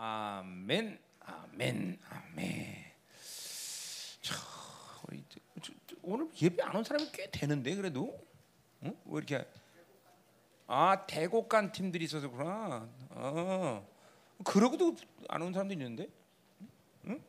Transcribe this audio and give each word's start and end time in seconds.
아멘, 0.00 0.96
아멘, 1.20 1.98
아멘. 2.08 2.84
자, 4.22 4.36
오늘 6.02 6.28
예배 6.40 6.62
안 6.62 6.76
온 6.76 6.84
사람이 6.84 7.10
꽤 7.12 7.28
되는데 7.32 7.74
그래도 7.74 8.24
응? 8.84 8.96
왜 9.06 9.18
이렇게 9.18 9.44
아 10.68 11.04
대곡간 11.04 11.72
팀들이 11.72 12.04
있어서 12.04 12.30
그렇구나. 12.30 12.88
어, 13.10 13.88
그러고도 14.44 14.94
안 15.28 15.42
온 15.42 15.52
사람도 15.52 15.74
있는데. 15.74 16.06
응? 17.06 17.20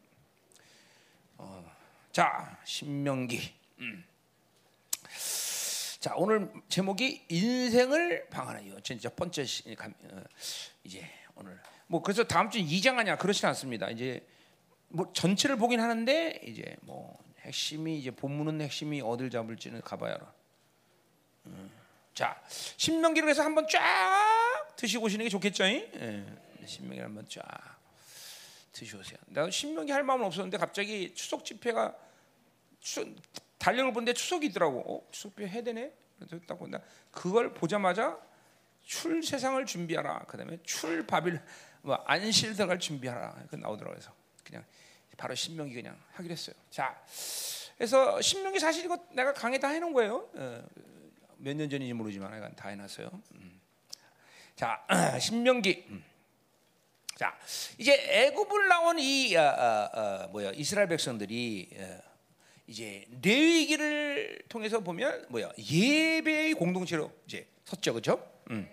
어, 1.39 1.75
자 2.11 2.55
신명기. 2.65 3.51
음. 3.79 4.05
자 5.99 6.13
오늘 6.15 6.53
제목이 6.69 7.25
인생을 7.29 8.29
방하나요. 8.29 8.79
진짜 8.81 9.09
첫 9.09 9.15
번째 9.15 9.41
어, 9.41 10.23
이제 10.83 11.09
오늘 11.33 11.59
뭐 11.89 12.03
그래서 12.03 12.23
다음 12.23 12.51
주 12.51 12.59
2장 12.59 12.99
아니야 12.99 13.17
그렇지 13.17 13.45
않습니다. 13.47 13.89
이제 13.89 14.23
뭐 14.89 15.11
전체를 15.11 15.57
보긴 15.57 15.79
하는데 15.79 16.39
이제 16.45 16.77
뭐 16.81 17.17
핵심이 17.39 17.97
이제 17.97 18.11
본문은 18.11 18.61
핵심이 18.61 19.01
어딜 19.01 19.31
잡을지는 19.31 19.81
가봐야 19.81 20.13
알아. 20.13 20.33
음. 21.47 21.71
자 22.13 22.39
신명기를 22.77 23.27
해서 23.27 23.43
한번 23.43 23.67
쫙 23.67 24.75
드시고 24.75 25.05
오시는 25.05 25.25
게 25.25 25.29
좋겠죠? 25.29 25.63
예. 25.63 26.25
신명기를 26.63 27.05
한번 27.05 27.25
쫙 27.27 27.43
드셔오세요. 28.71 29.17
내가 29.25 29.49
신명기 29.49 29.91
할 29.91 30.03
마음은 30.03 30.27
없었는데 30.27 30.57
갑자기 30.57 31.15
추석 31.15 31.43
집회가 31.43 31.95
추, 32.79 33.15
달력을 33.57 33.91
보는데 33.93 34.13
추석이 34.13 34.45
있더라고. 34.47 34.83
어, 34.87 35.07
추석 35.11 35.31
집회 35.31 35.47
해야 35.47 35.63
되네. 35.63 35.91
그래서 36.19 36.39
딱 36.45 36.59
본다. 36.59 36.81
그걸 37.09 37.51
보자마자 37.51 38.15
출 38.85 39.23
세상을 39.23 39.65
준비하라. 39.65 40.25
그다음에 40.27 40.59
출 40.63 41.07
바빌 41.07 41.41
뭐 41.81 41.95
안실 42.05 42.53
들어갈 42.53 42.79
준비하라. 42.79 43.35
그 43.49 43.55
나오더라고요. 43.55 43.95
그래서 43.95 44.13
그냥 44.43 44.65
바로 45.17 45.35
신명기 45.35 45.73
그냥 45.73 45.97
하기로 46.13 46.31
했어요. 46.31 46.55
자, 46.69 46.97
그래서 47.77 48.21
신명기 48.21 48.59
사실 48.59 48.85
이거 48.85 48.97
내가 49.11 49.33
강의 49.33 49.59
다 49.59 49.69
해놓은 49.69 49.93
거예요. 49.93 50.29
어, 50.33 50.63
몇년 51.37 51.69
전인지 51.69 51.93
모르지만 51.93 52.31
내가 52.31 52.49
다 52.51 52.69
해놨어요. 52.69 53.09
음. 53.35 53.61
자, 54.55 54.85
신명기. 55.19 55.85
음. 55.89 56.03
자, 57.15 57.37
이제 57.77 57.93
애굽을 57.93 58.69
나온 58.69 58.97
이 58.97 59.35
어, 59.35 59.41
어, 59.41 59.99
어, 59.99 60.27
뭐야 60.29 60.51
이스라엘 60.51 60.87
백성들이 60.87 61.69
어, 61.77 61.99
이제 62.67 63.05
레위기를 63.21 64.43
통해서 64.47 64.79
보면 64.79 65.25
뭐야 65.29 65.51
예배의 65.57 66.53
공동체로 66.53 67.11
이제 67.25 67.45
섰죠, 67.65 67.93
그렇죠? 67.93 68.25
음. 68.51 68.69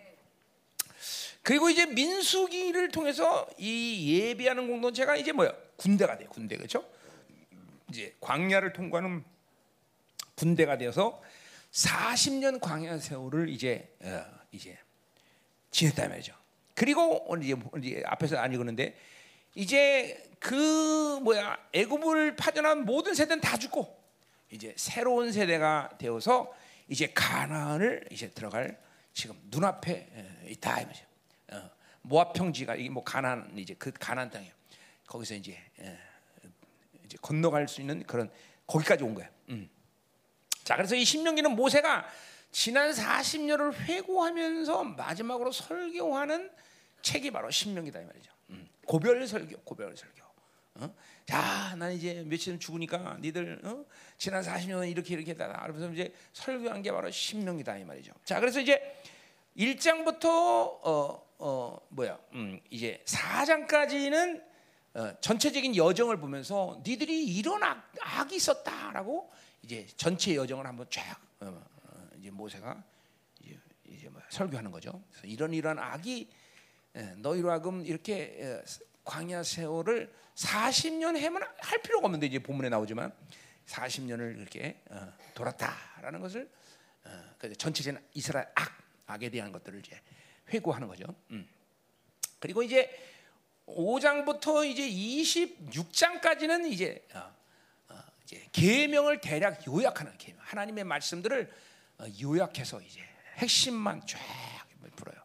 그리고 1.46 1.70
이제 1.70 1.86
민수기를 1.86 2.88
통해서 2.88 3.46
이 3.56 4.18
예배하는 4.18 4.66
공동체가 4.66 5.14
이제 5.14 5.30
뭐야 5.30 5.54
군대가 5.76 6.18
돼요, 6.18 6.28
군대 6.28 6.56
그렇죠? 6.56 6.84
이제 7.88 8.16
광야를 8.20 8.72
통과하는 8.72 9.22
군대가 10.34 10.76
되어서 10.76 11.22
40년 11.70 12.58
광야 12.60 12.98
세월을 12.98 13.48
이제 13.48 13.94
어, 14.00 14.24
이제 14.50 14.76
지냈다 15.70 16.08
말이죠. 16.08 16.34
그리고 16.74 17.24
오늘 17.30 17.44
이제, 17.44 17.54
오늘 17.70 17.84
이제 17.84 18.02
앞에서 18.04 18.38
안 18.38 18.52
읽었는데 18.52 18.98
이제 19.54 20.28
그 20.40 21.20
뭐야 21.20 21.56
애굽을 21.72 22.34
파전한 22.34 22.84
모든 22.84 23.14
세대는 23.14 23.40
다 23.40 23.56
죽고 23.56 23.96
이제 24.50 24.74
새로운 24.76 25.30
세대가 25.30 25.90
되어서 25.96 26.52
이제 26.88 27.12
가나안을 27.14 28.08
이제 28.10 28.30
들어갈 28.30 28.80
지금 29.14 29.38
눈앞에 29.44 29.92
에, 29.92 30.50
있다 30.50 30.80
이 30.80 30.84
말이죠. 30.86 31.06
어, 31.52 31.70
모압 32.02 32.32
평지가 32.32 32.76
이게 32.76 32.88
뭐 32.88 33.02
가나안 33.02 33.56
이제 33.58 33.74
그 33.78 33.92
가나안 33.92 34.30
땅이에요. 34.30 34.52
거기서 35.06 35.34
이제 35.34 35.58
에, 35.80 35.98
이제 37.04 37.16
건너갈 37.20 37.68
수 37.68 37.80
있는 37.80 38.02
그런 38.04 38.30
거기까지 38.66 39.04
온 39.04 39.14
거야. 39.14 39.28
음. 39.48 39.68
자, 40.64 40.76
그래서 40.76 40.94
이 40.96 41.04
신명기는 41.04 41.50
모세가 41.52 42.06
지난 42.50 42.90
40년을 42.90 43.74
회고하면서 43.74 44.84
마지막으로 44.84 45.52
설교하는 45.52 46.50
책이 47.02 47.30
바로 47.30 47.50
신명기다 47.50 48.00
이 48.00 48.04
말이죠. 48.04 48.32
음. 48.50 48.68
고별 48.84 49.26
설교, 49.26 49.60
고별 49.62 49.96
설교. 49.96 50.26
어? 50.78 50.94
자, 51.26 51.74
난 51.76 51.92
이제 51.92 52.22
며칠 52.26 52.58
죽으니까 52.58 53.18
니들 53.20 53.60
어? 53.64 53.84
지난 54.18 54.42
40년은 54.42 54.90
이렇게 54.90 55.14
이렇게 55.14 55.32
했다. 55.32 55.48
그러면서 55.62 55.92
이제 55.92 56.12
설교한 56.32 56.82
게 56.82 56.92
바로 56.92 57.10
신명기다 57.10 57.78
이 57.78 57.84
말이죠. 57.84 58.12
자, 58.24 58.40
그래서 58.40 58.60
이제 58.60 59.00
1장부터 59.56 60.24
어, 60.26 61.25
어 61.38 61.78
뭐야? 61.90 62.18
음, 62.32 62.60
이제 62.70 63.02
4장까지는 63.06 64.42
어, 64.94 65.20
전체적인 65.20 65.76
여정을 65.76 66.18
보면서 66.18 66.80
니들이 66.84 67.26
이런 67.26 67.62
악, 67.62 67.92
악이 68.00 68.36
있었다라고 68.36 69.30
이제 69.62 69.86
전체 69.96 70.34
여정을 70.34 70.66
한번 70.66 70.86
쫙 70.88 71.20
어, 71.40 71.62
어, 71.82 72.08
이제 72.18 72.30
모세가 72.30 72.82
이제, 73.40 73.58
이제 73.84 74.08
뭐 74.08 74.22
설교하는 74.30 74.70
거죠. 74.70 75.02
그래서 75.10 75.26
이런 75.26 75.52
이런 75.52 75.78
악이 75.78 76.30
에, 76.94 77.02
너희로 77.16 77.50
하금 77.50 77.84
이렇게 77.84 78.36
에, 78.40 78.62
광야 79.04 79.42
세월을 79.42 80.10
40년 80.34 81.18
해면 81.18 81.42
할 81.58 81.82
필요가 81.82 82.06
없는데 82.06 82.26
이제 82.26 82.38
본문에 82.38 82.70
나오지만 82.70 83.12
40년을 83.66 84.38
이렇게 84.38 84.80
어, 84.88 85.12
돌았다라는 85.34 86.20
것을 86.20 86.50
어, 87.04 87.10
그 87.36 87.54
전체적인 87.54 88.00
이스라엘 88.14 88.46
악 88.54 88.86
악에 89.08 89.28
대한 89.28 89.52
것들을 89.52 89.78
이제 89.80 90.00
회고하는 90.50 90.88
거죠. 90.88 91.04
음. 91.30 91.48
그리고 92.38 92.62
이제 92.62 92.90
5장부터 93.66 94.64
이제 94.66 94.88
26장까지는 94.88 96.70
이제 96.70 97.06
어, 97.14 97.34
어, 97.88 97.98
이제 98.24 98.46
계명을 98.52 99.20
대략 99.20 99.66
요약하는 99.66 100.16
계명. 100.18 100.40
하나님의 100.42 100.84
말씀들을 100.84 101.52
어, 101.98 102.04
요약해서 102.20 102.80
이제 102.80 103.00
핵심만 103.36 104.06
쫙 104.06 104.18
풀어요. 104.94 105.16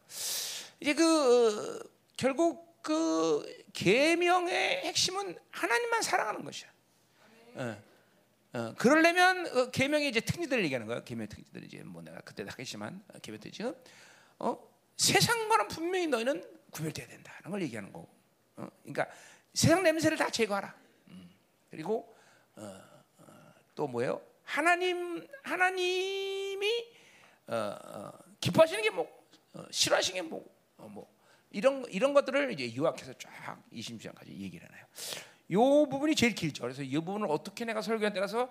이제 0.79 0.93
그 0.93 1.79
어, 1.83 1.89
결국 2.17 2.81
그 2.81 3.63
계명의 3.73 4.81
핵심은 4.85 5.37
하나님만 5.51 6.01
사랑하는 6.01 6.43
것이야. 6.43 6.69
어, 7.55 7.81
어, 8.53 8.73
그러려면 8.77 9.47
어, 9.55 9.69
계명의 9.71 10.09
이제 10.09 10.19
특징들을 10.19 10.63
얘기하는 10.65 10.87
거야. 10.87 11.03
계명 11.03 11.27
특징들 11.27 11.63
이제 11.63 11.83
뭐 11.83 12.01
내가 12.01 12.19
그때도 12.21 12.49
하겠지만 12.49 13.03
어, 13.13 13.19
계명 13.19 13.39
특징은 13.39 13.75
어, 14.39 14.70
세상과는 14.97 15.67
분명히 15.67 16.07
너희는 16.07 16.43
구별돼야 16.71 17.07
된다는 17.07 17.51
걸 17.51 17.61
얘기하는 17.63 17.91
거고. 17.91 18.09
어, 18.57 18.67
그러니까 18.83 19.07
세상 19.53 19.83
냄새를 19.83 20.17
다 20.17 20.29
제거하라. 20.29 20.73
음, 21.09 21.29
그리고 21.69 22.15
어, 22.55 22.81
어, 23.17 23.53
또 23.75 23.87
뭐예요? 23.87 24.21
하나님 24.43 25.27
하나님이 25.43 26.67
어, 27.47 27.55
어, 27.55 28.11
기뻐하시는 28.39 28.81
게 28.81 28.89
뭐, 28.89 29.07
어, 29.53 29.65
싫어하시는 29.71 30.21
게 30.21 30.27
뭐, 30.27 30.45
어, 30.77 30.87
뭐 30.87 31.11
이런 31.51 31.85
이런 31.89 32.13
것들을 32.13 32.51
이제 32.53 32.75
요약해서 32.75 33.13
쫙 33.17 33.61
20장까지 33.73 34.29
얘기를 34.29 34.67
해놔요. 34.67 34.85
요 35.51 35.89
부분이 35.89 36.15
제일 36.15 36.33
길죠. 36.33 36.63
그래서 36.63 36.81
이 36.81 36.93
부분을 36.93 37.27
어떻게 37.29 37.65
내가 37.65 37.81
설교한 37.81 38.13
따라서 38.13 38.49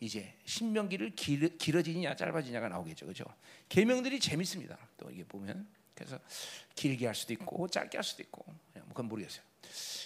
이제 0.00 0.34
신명기를 0.46 1.14
길, 1.14 1.56
길어지냐 1.58 2.16
짧아지냐가 2.16 2.68
나오겠죠, 2.68 3.06
그렇죠? 3.06 3.24
계명들이 3.68 4.18
재밌습니다. 4.18 4.76
또 4.96 5.10
이게 5.10 5.24
보면 5.24 5.68
그래서 6.00 6.18
길게 6.74 7.06
할 7.06 7.14
수도 7.14 7.32
있고 7.34 7.68
짧게 7.68 7.98
할 7.98 8.04
수도 8.04 8.22
있고 8.22 8.44
뭐 8.46 8.88
그건 8.88 9.06
모르겠어요. 9.06 9.44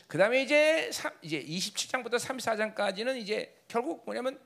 그 0.09 0.19
다음에 0.19 0.43
이제 0.43 0.91
3, 0.93 1.12
이제 1.22 1.43
27장부터 1.43 2.19
34장까지는 2.19 3.16
이제 3.16 3.62
결국 3.69 4.05
뭐냐면 4.05 4.38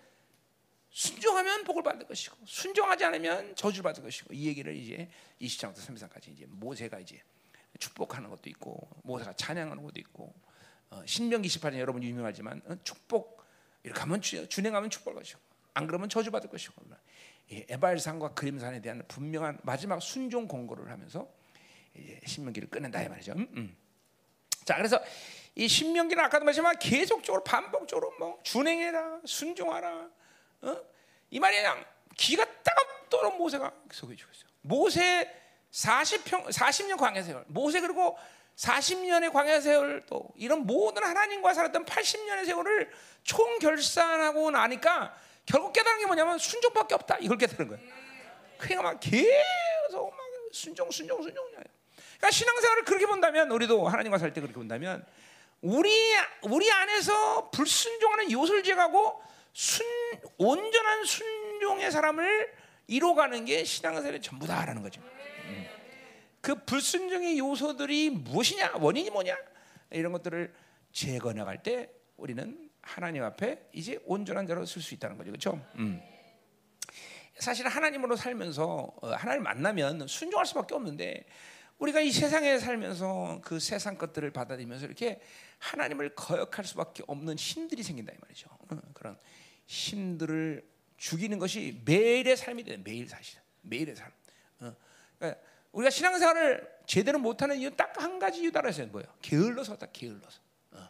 순종하면 0.91 1.65
복을 1.65 1.83
받을 1.83 2.07
것이고 2.07 2.37
순종하지 2.45 3.05
않으면 3.05 3.55
저주를 3.57 3.83
받을 3.83 4.03
것이고 4.03 4.35
이 4.35 4.47
얘기를 4.47 4.75
이제 4.77 5.09
20장부터 5.41 5.79
34장까지 5.79 6.29
이제 6.29 6.47
모세가 6.49 6.99
이제 7.01 7.21
축복하는 7.79 8.31
것도 8.31 8.51
있고 8.51 8.89
모세가 9.05 9.35
찬양하는 9.35 9.83
것도 9.83 10.01
있고 10.01 10.35
어, 10.91 11.03
신명기 11.05 11.49
18장 11.49 11.79
여러분 11.79 12.03
유명하지만 12.03 12.63
어, 12.67 12.77
축복 12.85 13.43
이렇게 13.83 14.01
하면 14.01 14.21
주, 14.21 14.49
준행하면 14.49 14.91
축복할 14.91 15.21
것이고 15.21 15.41
안 15.75 15.87
그러면 15.87 16.09
저주 16.09 16.31
받을 16.31 16.51
것이고 16.51 16.75
이 17.51 17.65
에발산과 17.69 18.35
그림산에 18.35 18.81
대한 18.81 19.03
분명한 19.09 19.61
마지막 19.63 20.01
순종 20.01 20.47
공고를 20.49 20.91
하면서 20.91 21.31
신명기를 22.27 22.71
끝낸다 22.71 23.03
이 23.03 23.09
말이죠. 23.09 23.33
음, 23.33 23.49
음. 23.57 23.77
자, 24.65 24.77
그래서 24.77 25.01
이 25.55 25.67
신명기는 25.67 26.23
아까도 26.23 26.45
말했지만 26.45 26.79
계속적으로 26.79 27.43
반복적으로 27.43 28.15
뭐 28.19 28.39
준행해라, 28.43 29.21
순종하라. 29.25 30.09
어? 30.63 30.77
이 31.31 31.41
말이 31.41 31.57
그냥 31.57 31.85
기가 32.17 32.45
따갑도록 32.63 33.39
모세가 33.39 33.73
소개해주고 33.91 34.31
있어요. 34.33 34.49
모세 34.61 35.31
40평 35.73 36.49
40년 36.49 36.97
광야 36.97 37.23
세월. 37.23 37.45
모세 37.49 37.81
그리고 37.81 38.17
40년의 38.57 39.33
광야 39.33 39.61
세월 39.61 40.05
또 40.07 40.29
이런 40.37 40.67
모든 40.67 41.03
하나님과 41.03 41.55
살았던 41.55 41.85
80년의 41.85 42.47
세월을 42.47 42.91
총 43.23 43.59
결산하고 43.59 44.51
나니까 44.51 45.15
결국 45.47 45.73
깨달은 45.73 46.01
게 46.01 46.07
뭐냐면 46.07 46.39
순종밖에 46.39 46.95
없다. 46.95 47.19
이걸 47.21 47.39
깨달은 47.39 47.69
거예요. 47.69 47.83
그러니까 48.59 48.83
막 48.83 49.01
계속 49.01 50.11
막 50.11 50.19
순종 50.53 50.91
순종 50.91 51.23
순종. 51.23 51.49
그러니까 52.19 52.31
신앙생활을 52.31 52.85
그렇게 52.85 53.07
본다면 53.07 53.51
우리도 53.51 53.89
하나님과 53.89 54.19
살 54.19 54.33
때 54.33 54.41
그렇게 54.41 54.55
본다면 54.55 55.05
우리 55.61 55.91
우리 56.43 56.71
안에서 56.71 57.51
불순종하는 57.51 58.31
요소를 58.31 58.63
제거하고 58.63 59.23
순 59.53 59.87
온전한 60.37 61.05
순종의 61.05 61.91
사람을 61.91 62.53
이뤄가는 62.87 63.45
게 63.45 63.65
신앙생활의 63.65 64.23
전부다라는 64.23 64.83
거죠. 64.83 65.01
음. 65.01 65.67
그 66.41 66.55
불순종의 66.65 67.39
요소들이 67.39 68.11
무엇이냐 68.11 68.75
원인이 68.77 69.11
뭐냐 69.11 69.37
이런 69.91 70.13
것들을 70.13 70.53
제거 70.93 71.33
나갈 71.33 71.63
때 71.63 71.91
우리는 72.17 72.71
하나님 72.83 73.23
앞에 73.23 73.69
이제 73.73 74.01
온전한 74.05 74.47
자로 74.47 74.65
쓸 74.65 74.81
수 74.81 74.95
있다는 74.95 75.19
거죠, 75.19 75.31
그렇죠? 75.31 75.61
음. 75.77 76.01
사실 77.39 77.69
하나님으로 77.69 78.17
살면서 78.17 78.93
어, 79.01 79.09
하나님 79.13 79.43
만나면 79.45 80.07
순종할 80.09 80.47
수밖에 80.47 80.75
없는데 80.75 81.25
우리가 81.79 82.01
이 82.01 82.11
세상에 82.11 82.59
살면서 82.59 83.41
그 83.45 83.61
세상 83.61 83.97
것들을 83.97 84.31
받아들이면서 84.33 84.87
이렇게 84.87 85.21
하나님을 85.59 86.15
거역할 86.15 86.65
수밖에 86.65 87.03
없는 87.07 87.37
힘들이 87.37 87.83
생긴다 87.83 88.13
이 88.13 88.17
말이죠. 88.21 88.49
어, 88.51 88.67
그런 88.95 89.19
힘들을 89.67 90.69
죽이는 90.97 91.39
것이 91.39 91.81
매일의 91.85 92.37
삶이 92.37 92.65
돼. 92.65 92.77
매일 92.79 93.09
사실. 93.09 93.41
매일의 93.63 93.95
삶. 93.95 94.11
어, 94.61 94.75
그러니까 95.19 95.41
우리가 95.73 95.91
신앙생활을 95.91 96.69
제대로 96.87 97.19
못하는 97.19 97.59
이유 97.59 97.71
딱 97.77 97.89
한 97.99 98.19
가지 98.19 98.41
이유다라 98.41 98.69
해서 98.69 98.85
뭐예요? 98.87 99.07
게을러서 99.23 99.77
다 99.77 99.87
게을러서. 99.93 100.41
어. 100.73 100.89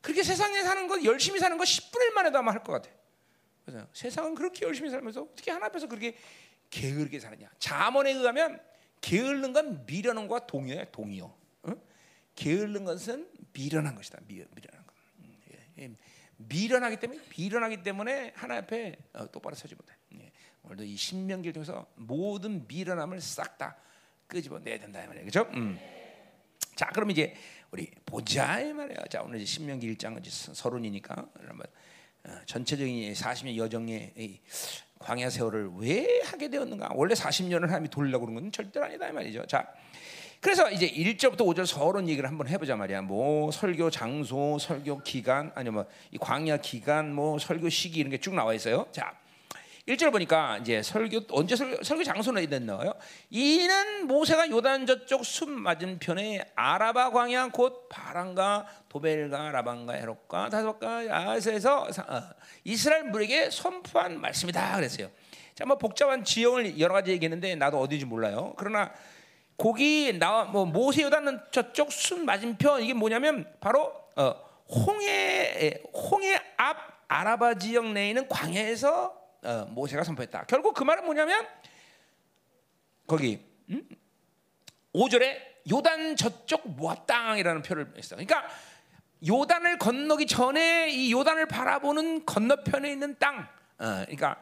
그렇게 0.00 0.22
세상에 0.22 0.62
사는 0.62 0.86
것 0.88 1.02
열심히 1.04 1.38
사는 1.38 1.56
거 1.56 1.64
10분의 1.64 2.12
1만 2.12 2.26
해도 2.26 2.38
아마 2.38 2.52
할 2.52 2.62
것 2.62 2.72
같아. 2.72 2.90
그래서 3.64 3.86
세상은 3.92 4.34
그렇게 4.34 4.66
열심히 4.66 4.90
살면서 4.90 5.22
어떻게 5.22 5.50
하나 5.50 5.66
앞에서 5.66 5.86
그렇게 5.86 6.16
게으르게 6.70 7.18
사느냐? 7.20 7.48
잠언에 7.58 8.12
의하면 8.12 8.60
게으른 9.00 9.52
건 9.52 9.84
미련한 9.86 10.28
것과 10.28 10.46
동의해 10.46 10.86
동의요. 10.90 11.34
어? 11.62 11.72
게으른 12.34 12.84
것은 12.84 13.28
미련한 13.52 13.94
것이다. 13.94 14.18
미, 14.26 14.34
미련한 14.34 14.86
것. 14.86 14.94
음, 15.20 15.36
예, 15.52 15.84
예. 15.84 15.90
미련하기 16.36 16.98
때문에 16.98 17.20
미련하기 17.36 17.82
때문에 17.82 18.32
하나 18.36 18.56
앞에 18.58 18.96
어, 19.14 19.30
똑바로 19.30 19.54
서지 19.54 19.74
못해. 19.74 19.94
예. 20.14 20.30
오늘도 20.62 20.84
이 20.84 20.96
신명기를 20.96 21.52
통해서 21.52 21.86
모든 21.96 22.66
미련함을 22.66 23.20
싹 23.20 23.58
다 23.58 23.76
끄집어 24.26 24.58
내야 24.60 24.78
된다 24.78 25.04
말이에요. 25.06 25.26
그렇죠? 25.26 25.50
음. 25.54 25.78
자, 26.76 26.86
그럼 26.86 27.10
이제 27.10 27.34
우리 27.70 27.90
보자 28.06 28.60
이 28.60 28.72
말이에요. 28.72 29.00
자, 29.10 29.22
오늘 29.22 29.36
이제 29.36 29.44
신명기 29.44 29.94
1장은 29.96 30.24
서론이니까 30.54 31.30
그러면 31.34 31.62
어, 32.24 32.40
전체적인 32.46 33.12
40년 33.12 33.56
여정의 33.56 34.40
광야 35.00 35.30
세월을 35.30 35.70
왜 35.78 36.20
하게 36.24 36.48
되었는가? 36.48 36.90
원래 36.94 37.14
40년을 37.14 37.62
하나님이 37.62 37.88
돌리려고 37.88 38.26
그런 38.26 38.40
건 38.42 38.52
절대 38.52 38.80
아니다 38.80 39.08
이 39.08 39.12
말이죠. 39.12 39.46
자, 39.46 39.66
그래서 40.40 40.70
이제 40.70 40.88
1절부터 40.88 41.38
5절 41.38 41.66
서론 41.66 42.08
얘기를 42.08 42.28
한번 42.28 42.48
해보자 42.48 42.76
말이야. 42.76 43.02
뭐 43.02 43.50
설교 43.50 43.90
장소, 43.90 44.58
설교 44.58 45.02
기간, 45.02 45.52
아니면 45.54 45.86
뭐이 46.10 46.18
광야 46.20 46.58
기간, 46.58 47.14
뭐 47.14 47.38
설교 47.38 47.70
시기 47.70 48.00
이런 48.00 48.10
게 48.10 48.18
쭉 48.18 48.34
나와 48.34 48.52
있어요. 48.52 48.86
자, 48.92 49.14
1절 49.90 50.12
보니까 50.12 50.58
이제 50.58 50.82
설교 50.82 51.22
언제 51.30 51.56
설교, 51.56 51.82
설교 51.82 52.04
장소는 52.04 52.66
나와요? 52.66 52.94
이는 53.28 54.06
모세가 54.06 54.48
요단 54.48 54.86
저쪽 54.86 55.24
숲 55.24 55.50
맞은편에 55.50 56.52
아라바 56.54 57.10
광야 57.10 57.48
곧 57.48 57.88
바란과 57.88 58.66
도벨과 58.88 59.50
라반과 59.50 59.94
헤롯과 59.94 60.48
다섯과 60.48 61.06
야세에서 61.06 61.82
어, 61.82 62.22
이스라엘 62.64 63.04
물에게 63.04 63.50
선포한 63.50 64.20
말씀이다 64.20 64.76
그랬어요. 64.76 65.10
자, 65.54 65.64
뭐 65.66 65.76
복잡한 65.76 66.24
지형을 66.24 66.78
여러 66.78 66.94
가지 66.94 67.10
얘기했는데 67.10 67.56
나도 67.56 67.80
어디인지 67.80 68.06
몰라요. 68.06 68.54
그러나 68.56 68.92
거기 69.56 70.16
나와 70.18 70.44
뭐 70.44 70.64
모세 70.64 71.02
요단은 71.02 71.40
저쪽 71.50 71.92
숲 71.92 72.20
맞은편 72.20 72.82
이게 72.82 72.94
뭐냐면 72.94 73.46
바로 73.60 73.92
어, 74.16 74.34
홍해 74.68 75.82
홍해 75.92 76.40
앞 76.56 76.76
아라바 77.08 77.54
지역 77.54 77.86
내에 77.86 78.10
있는 78.10 78.28
광야에서 78.28 79.19
어, 79.42 79.66
모세가 79.70 80.04
선포했다. 80.04 80.44
결국 80.46 80.74
그 80.74 80.82
말은 80.84 81.04
뭐냐면 81.04 81.46
거기 83.06 83.44
음? 83.70 83.88
5절에 84.94 85.50
요단 85.70 86.16
저쪽 86.16 86.68
모압 86.68 87.06
땅이라는 87.06 87.62
표를 87.62 87.92
했어. 87.96 88.16
그러니까 88.16 88.48
요단을 89.26 89.78
건너기 89.78 90.26
전에 90.26 90.90
이 90.90 91.12
요단을 91.12 91.46
바라보는 91.46 92.24
건너편에 92.24 92.90
있는 92.90 93.16
땅. 93.18 93.40
어, 93.78 94.04
그러니까 94.04 94.36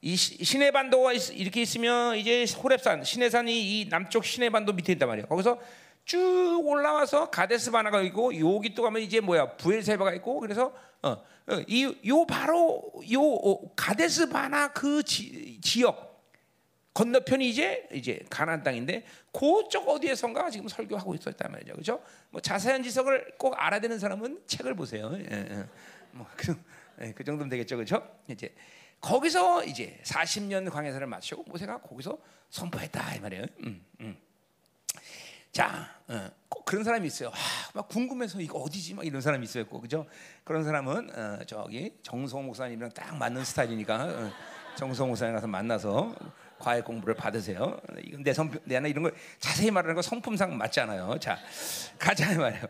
이 0.00 0.16
시내 0.16 0.70
반도가 0.70 1.12
이렇게 1.12 1.62
있으면 1.62 2.16
이제 2.16 2.44
호렙산 2.62 3.04
시내산이 3.04 3.80
이 3.80 3.88
남쪽 3.88 4.24
시내 4.24 4.50
반도 4.50 4.72
밑에 4.72 4.92
있단 4.92 5.08
말이에요. 5.08 5.26
거기서 5.26 5.58
쭉 6.04 6.62
올라와서 6.64 7.30
가데스 7.30 7.70
바나가 7.70 8.00
있고 8.02 8.32
여기 8.38 8.74
또 8.74 8.82
가면 8.82 9.02
이제 9.02 9.20
뭐야 9.20 9.56
부엘세바가 9.56 10.14
있고 10.14 10.40
그래서 10.40 10.72
어, 11.02 11.10
어 11.10 11.64
이 11.66 11.84
요 12.06 12.26
바로 12.26 12.92
요 13.12 13.22
어, 13.22 13.74
가데스 13.74 14.28
바나 14.28 14.68
그 14.72 15.02
지, 15.02 15.58
지역 15.62 16.08
건너편이 16.92 17.48
이제 17.48 17.88
이제 17.92 18.20
가나안 18.28 18.62
땅인데 18.62 19.04
그쪽 19.32 19.88
어디에선가 19.88 20.50
지금 20.50 20.66
설교하고 20.68 21.14
있었단 21.14 21.52
말이죠. 21.52 21.72
그렇죠? 21.72 22.02
뭐 22.30 22.40
자세한 22.40 22.82
지석을 22.82 23.36
꼭 23.38 23.54
알아야 23.56 23.80
되는 23.80 23.98
사람은 23.98 24.42
책을 24.46 24.74
보세요. 24.74 25.12
예, 25.14 25.24
예. 25.30 25.64
뭐그 26.10 26.56
예, 27.02 27.12
그 27.12 27.22
정도면 27.22 27.48
되겠죠. 27.50 27.76
그렇죠? 27.76 28.02
이제 28.26 28.52
거기서 29.00 29.64
이제 29.64 30.00
40년 30.04 30.68
광야사를 30.70 31.06
마치고 31.06 31.44
모세가 31.44 31.82
거기서 31.82 32.18
선포했다 32.50 33.14
이 33.14 33.20
말이에요. 33.20 33.44
음, 33.64 33.84
음. 34.00 34.16
자, 35.52 35.88
어, 36.08 36.30
꼭 36.48 36.64
그런 36.64 36.84
사람이 36.84 37.06
있어요. 37.06 37.28
아, 37.28 37.70
막 37.74 37.88
궁금해서 37.88 38.40
이거 38.40 38.58
어디지? 38.58 38.94
막 38.94 39.04
이런 39.06 39.20
사람이 39.20 39.44
있어요. 39.44 39.66
꼭, 39.66 39.80
그죠? 39.80 40.06
그런 40.44 40.64
사람은 40.64 41.10
어, 41.14 41.38
저기 41.46 41.92
정성 42.02 42.46
목사님이랑 42.46 42.90
딱 42.92 43.16
맞는 43.16 43.44
스타일이니까 43.44 44.04
어, 44.04 44.32
정성 44.76 45.08
목사님 45.08 45.34
가서 45.34 45.46
만나서 45.46 46.14
과외 46.58 46.80
공부를 46.80 47.14
받으세요. 47.14 47.80
이건 48.04 48.22
내 48.22 48.32
성품, 48.32 48.60
내나 48.64 48.88
이런 48.88 49.02
걸 49.04 49.14
자세히 49.38 49.70
말하는 49.70 49.94
거 49.94 50.02
성품상 50.02 50.56
맞지 50.56 50.80
않아요. 50.80 51.16
자, 51.20 51.38
가자 51.98 52.34
말이에요. 52.36 52.64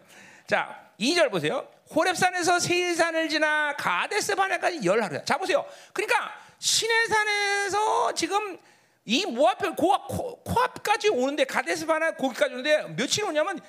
자, 0.47 0.89
2절 1.01 1.31
보세요. 1.31 1.67
호렙산에서 1.95 2.59
세일산을 2.59 3.29
지나 3.29 3.75
가데스 3.77 4.35
바네까지 4.35 4.81
열 4.85 5.03
하루야. 5.03 5.25
자 5.25 5.39
보세요. 5.39 5.65
그러니까 5.93 6.33
시내산에서 6.59 8.15
지금 8.15 8.59
이 9.05 9.25
모압 9.27 9.59
고압 9.77 10.09
코앞까지 10.45 11.09
오는데 11.09 11.45
가데스 11.45 11.87
바네 11.87 12.13
거기까지 12.13 12.53
오는데 12.55 12.83
며칠 12.97 13.25
오냐면 13.25 13.61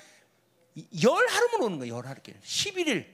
열 1.02 1.26
하루면 1.28 1.62
오는 1.62 1.78
거예요. 1.78 1.96
열 1.96 2.06
하루길. 2.06 2.38
11일. 2.40 3.06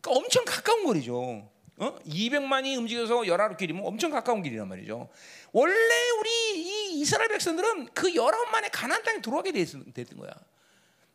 그러니까 0.00 0.10
엄청 0.10 0.44
가까운 0.44 0.84
거리죠. 0.84 1.50
어? 1.76 1.98
200만이 2.06 2.78
움직여서 2.78 3.26
열하루 3.26 3.56
길이면 3.56 3.84
엄청 3.84 4.10
가까운 4.10 4.42
길이란 4.42 4.68
말이죠. 4.68 5.08
원래 5.52 6.10
우리 6.20 6.30
이 6.60 7.00
이스라엘 7.00 7.28
백성들은 7.28 7.88
그 7.94 8.14
열아홉 8.14 8.50
만에 8.50 8.68
가나안 8.68 9.02
땅에 9.02 9.20
들어가게 9.20 9.50
됐던 9.52 10.18
거야. 10.18 10.30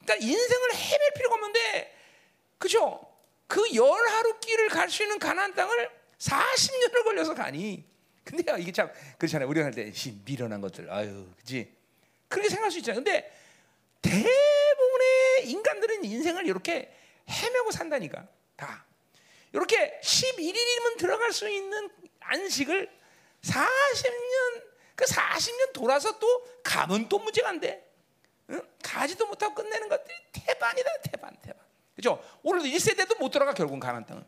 그러니까 0.04 0.16
인생을 0.26 0.74
헤맬 0.76 1.14
필요가 1.16 1.36
없는데, 1.36 1.96
그죠? 2.58 3.00
그 3.48 3.64
열하루 3.74 4.40
길을 4.40 4.70
갈 4.70 4.90
수 4.90 5.04
있는 5.04 5.18
가나안 5.18 5.54
땅을 5.56 5.90
40년을 6.18 7.04
걸려서 7.04 7.34
가니. 7.36 7.86
근데 8.30 8.62
이게 8.62 8.72
참 8.72 8.92
그렇잖아요. 9.18 9.50
우리가 9.50 9.66
할때 9.66 9.92
미련한 10.24 10.62
것들, 10.62 10.92
아유, 10.92 11.28
그지? 11.38 11.76
그렇게 12.28 12.48
생각할 12.48 12.70
수 12.70 12.78
있잖아요. 12.78 13.04
근데 13.04 13.36
대부분의 14.04 15.50
인간들은 15.50 16.06
인생을 16.06 16.46
이렇게 16.46 16.94
헤매고 17.28 17.72
산다니까. 17.72 18.28
다. 18.56 18.86
이렇게 19.52 20.00
11일이면 20.04 21.00
들어갈 21.00 21.34
수 21.34 21.50
있는 21.50 21.90
안식을 22.20 22.88
40년 23.42 24.64
그 24.96 25.06
40년 25.06 25.74
돌아서 25.74 26.20
또 26.20 26.62
가면 26.64 27.10
또 27.10 27.18
문제가 27.18 27.50
안 27.50 27.60
돼. 27.60 27.84
응? 28.52 28.62
가지도 28.84 29.26
못하고 29.26 29.56
끝내는 29.56 29.90
것들이 29.90 30.16
태반이다 30.34 30.90
태반 31.04 31.36
태반. 31.42 31.66
그죠? 31.96 32.24
오늘도 32.44 32.68
1세대도 32.68 33.18
못 33.18 33.32
들어가 33.32 33.54
결국은 33.56 33.80
가난 33.80 34.06
땅은. 34.06 34.24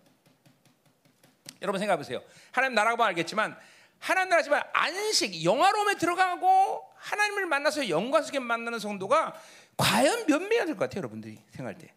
여러분 1.62 1.78
생각해 1.78 1.98
보세요. 1.98 2.24
하나님 2.52 2.76
보면 2.76 3.08
알겠지만 3.10 3.58
하나님 4.02 4.30
나라 4.32 4.42
지만 4.42 4.64
안식 4.74 5.44
영화로움에 5.44 5.96
들어가고 5.96 6.92
하나님을 6.96 7.46
만나서 7.46 7.88
영광 7.88 8.24
속에 8.24 8.40
만나는 8.40 8.80
성도가 8.80 9.40
과연 9.78 10.26
몇 10.26 10.42
명이 10.42 10.66
될것 10.66 10.78
같아요, 10.78 10.98
여러분들이 10.98 11.40
생각할 11.52 11.78
때. 11.78 11.94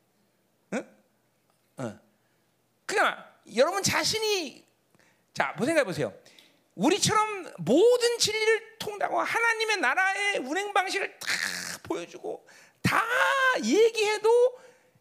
응? 0.75 0.87
어. 1.79 1.99
그러니까 2.85 3.35
여러분 3.57 3.83
자신이 3.83 4.67
자, 5.33 5.55
뭐 5.57 5.65
생각해 5.65 5.85
보세요. 5.85 6.13
우리처럼 6.75 7.55
모든 7.59 8.19
진리를 8.19 8.79
통하고 8.79 9.21
하나님의 9.21 9.79
나라의 9.79 10.39
운행 10.41 10.75
방식을 10.75 11.19
다 11.19 11.29
보여주고 11.85 12.47
다 12.83 13.03
얘기해도 13.63 14.59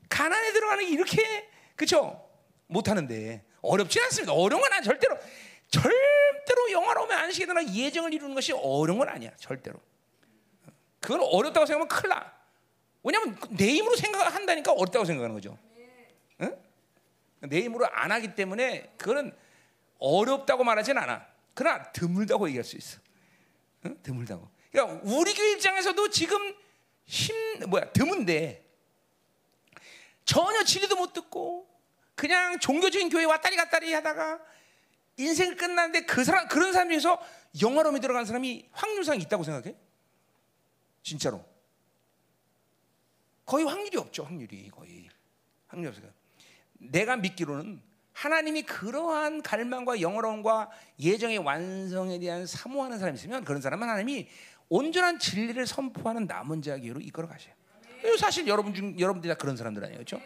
가난에 0.07 0.53
들어가는 0.53 0.85
게 0.85 0.89
이렇게 0.89 1.49
그렇죠? 1.75 2.29
못 2.67 2.87
하는데 2.87 3.43
어렵지 3.61 3.99
않습니다. 4.03 4.31
어려운 4.31 4.61
건 4.61 4.83
절대로 4.83 5.17
절대로 5.73 6.71
영화로우면 6.71 7.17
안식에 7.17 7.47
대한 7.47 7.75
예정을 7.75 8.13
이루는 8.13 8.35
것이 8.35 8.51
어려운 8.53 8.99
건 8.99 9.09
아니야 9.09 9.31
절대로. 9.37 9.79
그건 10.99 11.21
어렵다고 11.21 11.65
생각하면 11.65 11.87
큰일 11.87 12.09
나. 12.09 12.31
왜냐하면 13.01 13.37
내 13.49 13.69
힘으로 13.73 13.95
생각한다니까 13.95 14.71
어렵다고 14.71 15.03
생각하는 15.03 15.33
거죠. 15.33 15.57
응? 16.41 16.55
내 17.41 17.61
힘으로 17.61 17.87
안 17.91 18.11
하기 18.11 18.35
때문에 18.35 18.93
그거는 18.97 19.35
어렵다고 19.97 20.63
말하진 20.63 20.97
않아. 20.97 21.25
그러나 21.55 21.91
드물다고 21.91 22.47
얘기할 22.49 22.63
수 22.63 22.77
있어. 22.77 22.99
응? 23.85 23.97
드물다고. 24.03 24.47
그러니까 24.71 25.01
우리 25.03 25.33
교회 25.33 25.53
입장에서도 25.53 26.09
지금 26.11 26.55
힘 27.05 27.35
뭐야 27.67 27.91
드문데 27.91 28.63
전혀 30.23 30.63
진리도 30.63 30.95
못 30.95 31.13
듣고 31.13 31.67
그냥 32.15 32.59
종교적인 32.59 33.09
교회 33.09 33.25
왔다리 33.25 33.55
갔다리 33.55 33.91
하다가 33.93 34.39
인생을 35.17 35.55
끝났는데 35.55 36.05
그 36.05 36.23
사람 36.23 36.47
그런 36.47 36.73
사람 36.73 36.89
중에서 36.89 37.19
영화로움에 37.61 37.99
들어간 37.99 38.25
사람이 38.25 38.69
확률상 38.71 39.19
있다고 39.21 39.43
생각해? 39.43 39.75
진짜로 41.03 41.43
거의 43.45 43.65
확률이 43.65 43.97
없죠 43.97 44.23
확률이 44.23 44.69
거의 44.69 45.09
확률이 45.67 45.89
없어요. 45.89 46.11
내가 46.79 47.15
믿기로는 47.17 47.81
하나님이 48.13 48.63
그러한 48.63 49.41
갈망과 49.41 50.01
영어로움과 50.01 50.69
예정의 50.99 51.39
완성에 51.39 52.19
대한 52.19 52.45
사모하는 52.45 52.99
사람이 52.99 53.17
있으면 53.17 53.43
그런 53.43 53.61
사람은 53.61 53.87
하나님이 53.87 54.27
온전한 54.69 55.19
진리를 55.19 55.65
선포하는 55.65 56.25
남은 56.25 56.61
자기로 56.61 57.01
이끌어 57.01 57.27
가셔요. 57.27 57.53
사실 58.17 58.47
여러분 58.47 58.73
중 58.73 58.99
여러분들이 58.99 59.31
다 59.31 59.37
그런 59.37 59.55
사람들 59.55 59.83
아니에요, 59.83 60.03
그렇죠? 60.03 60.21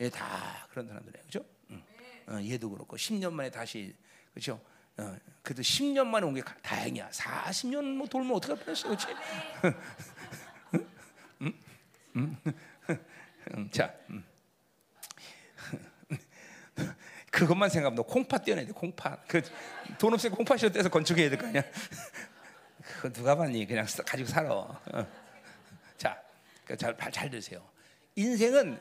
예, 0.00 0.08
다 0.10 0.66
그런 0.70 0.86
사람들이에요, 0.86 1.24
그렇죠? 1.26 1.48
응. 1.70 1.82
어, 2.28 2.40
얘도 2.42 2.70
그렇고 2.70 2.96
10년 2.96 3.32
만에 3.32 3.50
다시 3.50 3.94
그렇죠? 4.32 4.60
어, 4.98 5.16
그래도 5.42 5.62
10년 5.62 6.06
만에 6.06 6.26
온 6.26 6.34
게 6.34 6.42
다행이야. 6.62 7.10
40년 7.10 7.82
뭐 7.96 8.06
돌면 8.06 8.36
어떡할 8.36 8.64
뻔했어, 8.64 8.88
그렇지? 8.88 9.06
응? 12.16 13.70
자, 13.70 13.92
음. 14.10 14.24
그것만 17.30 17.70
생각하면 17.70 17.96
너 17.96 18.02
콩팥 18.02 18.44
떼어내야 18.44 18.66
돼, 18.66 18.72
콩팥. 18.72 19.26
그 19.28 19.40
돈 19.98 20.12
없으니 20.12 20.34
콩팥이 20.34 20.70
떼서 20.72 20.88
건축해야 20.90 21.30
될 21.30 21.38
거 21.38 21.46
아니야? 21.46 21.62
그거 22.96 23.10
누가 23.10 23.34
봤니? 23.36 23.66
그냥 23.66 23.86
가지고 24.06 24.28
살아. 24.28 24.50
어. 24.52 24.78
자, 25.96 26.22
그 26.66 26.76
잘, 26.76 26.96
잘 27.10 27.30
들으세요. 27.30 27.66
인생은 28.16 28.78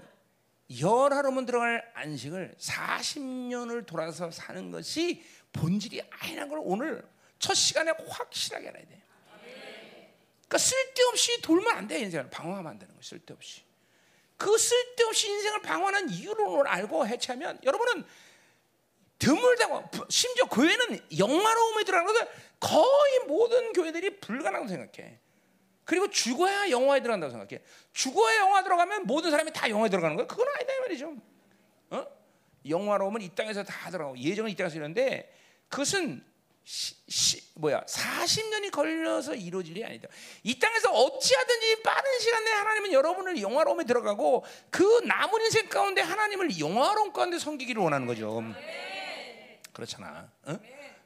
열하루면 0.80 1.46
들어갈 1.46 1.90
안식을 1.96 2.56
40년을 2.60 3.86
돌아서 3.86 4.30
사는 4.32 4.72
것이 4.72 5.24
본질이 5.54 6.02
아니라는 6.10 6.50
걸 6.50 6.60
오늘 6.64 7.08
첫 7.40 7.54
시간에 7.54 7.92
확실하게 8.08 8.70
알아야 8.70 8.86
돼. 8.86 9.02
그러니까 10.48 10.58
쓸데없이 10.58 11.42
돌면 11.42 11.76
안 11.76 11.88
돼, 11.88 12.00
인생을. 12.00 12.30
방황하면 12.30 12.72
안 12.72 12.80
되는 12.80 12.94
거 12.94 13.02
쓸데없이. 13.02 13.64
그 14.38 14.58
쓸데없이 14.58 15.30
인생을 15.30 15.62
방황하는 15.62 16.10
이유를 16.10 16.68
알고 16.68 17.08
해체하면 17.08 17.60
여러분은 17.64 18.04
드물다고 19.20 19.84
심지어 20.10 20.46
교회는 20.46 21.00
영화로움에 21.18 21.84
들어가는 21.84 22.28
거의 22.60 23.20
모든 23.28 23.72
교회들이 23.72 24.20
불가능하다고 24.20 24.68
생각해. 24.68 25.20
그리고 25.86 26.10
죽어야 26.10 26.70
영화에 26.70 27.02
들어간다고 27.02 27.32
생각해. 27.32 27.62
죽어야 27.94 28.40
영화 28.40 28.64
들어가면 28.64 29.06
모든 29.06 29.32
사람이 29.32 29.52
다 29.54 29.70
영화에 29.70 29.90
들어가는 29.90 30.16
거야? 30.16 30.26
그건 30.26 30.48
아니다 30.48 30.74
이 30.74 30.80
말이죠. 30.80 31.16
어? 31.92 32.06
영화로움은 32.68 33.22
이 33.22 33.30
땅에서 33.36 33.64
다 33.64 33.90
들어가고 33.90 34.18
예정은 34.18 34.52
이 34.52 34.56
땅에서 34.56 34.76
이런데 34.76 35.32
그것은 35.72 36.24
시, 36.64 36.96
시, 37.08 37.42
뭐야 37.56 37.82
40년이 37.86 38.72
걸려서 38.72 39.34
이루어질 39.34 39.76
일이 39.76 39.86
아니다. 39.86 40.08
이 40.44 40.60
땅에서 40.60 40.92
어찌하든지 40.92 41.82
빠른 41.82 42.20
시간 42.20 42.44
내에 42.44 42.54
하나님은 42.54 42.94
여러분을 42.94 43.42
영화로움에 43.42 43.86
들어가고 43.86 44.46
그 44.70 44.84
남은 45.06 45.42
인생 45.42 45.68
가운데 45.68 46.02
하나님을 46.02 46.60
영화로움 46.60 47.12
가운데 47.14 47.40
섬기기를 47.40 47.82
원하는 47.82 48.06
거죠. 48.06 48.44
그렇잖아. 49.74 50.30
어? 50.44 50.60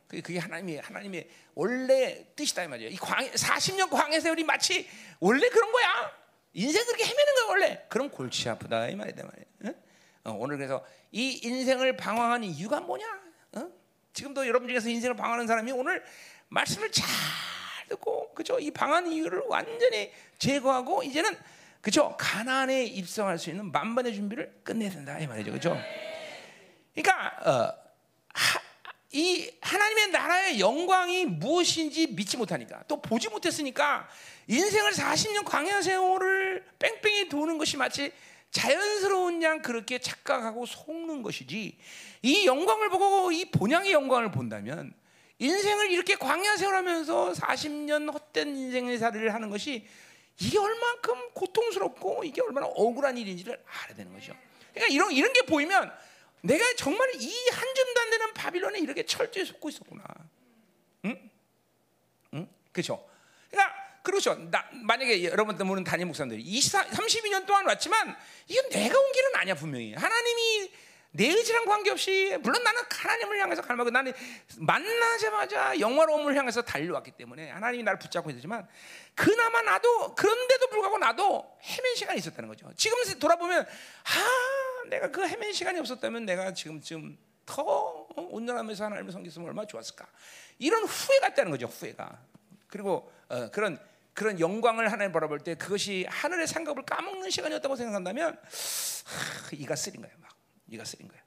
그게 0.08 0.40
하나님이 0.40 0.78
하나님의 0.78 1.30
원래 1.56 2.26
뜻이다 2.36 2.64
이 2.64 2.68
말이야. 2.68 2.90
이 2.90 2.98
광, 2.98 3.26
40년 3.26 3.90
광해 3.90 4.20
세월이 4.20 4.44
마치 4.44 4.88
원래 5.20 5.48
그런 5.50 5.72
거야. 5.72 6.12
인생 6.54 6.86
그렇게 6.86 7.04
헤매는 7.06 7.36
거야 7.36 7.46
원래. 7.48 7.86
그럼 7.90 8.10
골치 8.10 8.50
아프다 8.50 8.88
이 8.90 8.96
말이다 8.96 9.24
말이야. 9.24 9.74
어? 9.74 10.30
어, 10.30 10.38
오늘 10.40 10.58
그래서 10.58 10.84
이 11.12 11.40
인생을 11.44 11.98
방황하는 11.98 12.48
이유가 12.48 12.82
뭐냐? 12.82 13.25
어? 14.16 14.18
지금도 14.18 14.48
여러분 14.48 14.68
중에서 14.70 14.88
인생을 14.90 15.16
방황하는 15.16 15.46
사람이 15.46 15.72
오늘 15.74 16.04
말씀을 16.48 16.90
잘 16.92 17.06
듣고 17.90 18.34
그죠? 18.34 18.58
이 18.60 18.72
방황 18.72 19.12
이유를 19.12 19.44
완전히 19.48 20.12
제거하고 20.40 21.04
이제는 21.04 21.38
그죠? 21.82 22.16
가나안에 22.18 22.86
입성할 22.86 23.38
수 23.38 23.50
있는 23.50 23.72
만반의 23.72 24.16
준비를 24.16 24.62
끝내야 24.64 24.90
된다 24.90 25.20
이 25.20 25.28
말이죠, 25.28 25.52
그죠? 25.52 25.78
그러니까 26.96 27.28
어, 27.46 27.74
하, 28.34 28.60
이 29.12 29.52
하나님의 29.62 30.08
나라의 30.12 30.60
영광이 30.60 31.26
무엇인지 31.26 32.08
믿지 32.08 32.38
못하니까 32.38 32.84
또 32.88 33.02
보지 33.02 33.30
못했으니까 33.30 34.08
인생을 34.48 34.92
40년 34.92 35.44
광야 35.46 35.82
세월을 35.82 36.66
뺑뺑이 36.80 37.30
도는 37.30 37.58
것이 37.58 37.78
마치 37.78 38.12
자연스러운 38.56 39.44
양 39.44 39.62
그렇게 39.62 40.00
착각하고 40.00 40.66
속는 40.66 41.22
것이지 41.22 41.78
이 42.26 42.48
영광을 42.48 42.90
보고 42.90 43.32
이 43.32 43.46
본향의 43.46 43.92
영광을 43.92 44.32
본다면 44.32 44.94
인생을 45.38 45.92
이렇게 45.92 46.16
광야 46.16 46.58
세월하면서 46.58 47.34
40년 47.34 48.12
헛된 48.12 48.56
인생의 48.56 48.98
살이를 48.98 49.32
하는 49.32 49.52
것이 49.52 49.86
이게 50.40 50.58
얼만큼 50.58 51.34
고통스럽고 51.34 52.24
이게 52.24 52.42
얼마나 52.42 52.66
억울한 52.66 53.16
일인지를 53.18 53.64
알아야 53.64 53.96
되는 53.96 54.12
거죠. 54.12 54.34
그러니까 54.74 54.94
이런 54.94 55.12
이런 55.12 55.32
게 55.34 55.44
보이면 55.44 55.94
내가 56.42 56.64
정말 56.78 57.10
이 57.16 57.50
한 57.52 57.76
줌도 57.76 58.02
안 58.02 58.10
되는 58.10 58.34
바빌론에 58.34 58.80
이렇게 58.80 59.06
철저히 59.06 59.46
속고 59.46 59.70
있었구나. 59.70 60.04
응? 61.06 61.30
응? 62.34 62.50
그렇죠. 62.72 63.08
그러니까 63.52 63.74
그렇죠. 64.02 64.34
나, 64.50 64.68
만약에 64.72 65.26
여러분들 65.26 65.64
모르는 65.66 65.84
담임 65.84 66.08
목사님들이 66.08 66.42
24, 66.42 66.86
32년 66.88 67.46
동안 67.46 67.66
왔지만 67.68 68.16
이건 68.48 68.70
내가 68.70 69.00
온 69.00 69.12
길은 69.12 69.36
아니야 69.36 69.54
분명히. 69.56 69.94
하나님이 69.94 70.72
내 71.16 71.28
의지랑 71.28 71.66
관계없이 71.66 72.38
물론 72.42 72.62
나는 72.64 72.82
하나님을 72.92 73.40
향해서 73.40 73.62
갈망하고 73.62 73.90
나는 73.90 74.12
만나자마자 74.58 75.80
영화로움을 75.80 76.36
향해서 76.36 76.62
달려왔기 76.62 77.12
때문에 77.12 77.52
하나님이 77.52 77.84
나를 77.84 78.00
붙잡고 78.00 78.30
있지만 78.32 78.68
그나마 79.16 79.62
나도 79.62 80.14
그런데도 80.14 80.68
불구하고 80.68 80.98
나도 80.98 81.58
헤맨 81.64 81.96
시간이 81.96 82.20
있었다는 82.20 82.50
거죠. 82.50 82.70
지금 82.76 82.98
돌아보면 83.18 83.62
아 83.64 84.90
내가 84.90 85.10
그 85.10 85.26
헤맨 85.26 85.54
시간이 85.54 85.80
없었다면 85.80 86.26
내가 86.26 86.54
지금쯤 86.54 87.18
더 87.46 88.08
온전하면서 88.18 88.84
하나님을 88.84 89.14
섬겼으면 89.14 89.48
얼마나 89.48 89.66
좋았을까 89.68 90.06
이런 90.60 90.84
후회가 90.84 91.30
있다는 91.30 91.52
거죠. 91.52 91.68
후회가 91.68 92.20
그리고 92.68 93.10
어, 93.30 93.50
그런 93.52 93.80
그런 94.14 94.40
영광을 94.40 94.92
하나님 94.92 95.14
바라볼 95.14 95.40
때 95.40 95.56
그것이 95.56 96.06
하늘의 96.10 96.48
상급을 96.48 96.84
까먹는 96.84 97.30
시간이었다고 97.30 97.76
생각한다면 97.78 98.34
하, 98.34 99.50
이가 99.54 99.76
쓰린 99.76 100.02
거예요. 100.02 100.16
막 100.20 100.35
이가 100.70 100.84
쓰린 100.86 101.08
거예요. 101.08 101.24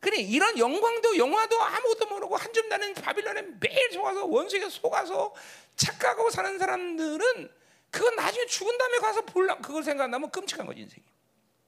그래 0.00 0.18
이런 0.18 0.58
영광도 0.58 1.16
영화도 1.16 1.62
아무것도 1.62 2.06
모르고 2.06 2.36
한 2.36 2.52
점 2.52 2.68
나는 2.68 2.92
바빌론에 2.94 3.42
매일 3.58 3.90
속아서 3.92 4.26
원수에게 4.26 4.68
속아서 4.68 5.34
착각하고 5.76 6.30
사는 6.30 6.58
사람들은 6.58 7.50
그건 7.90 8.16
나중에 8.16 8.46
죽은 8.46 8.76
다음에 8.78 8.98
가서 8.98 9.22
볼라 9.22 9.56
그걸 9.56 9.82
생각한다면 9.82 10.30
끔찍한 10.30 10.66
거지 10.66 10.80
인생이. 10.82 11.02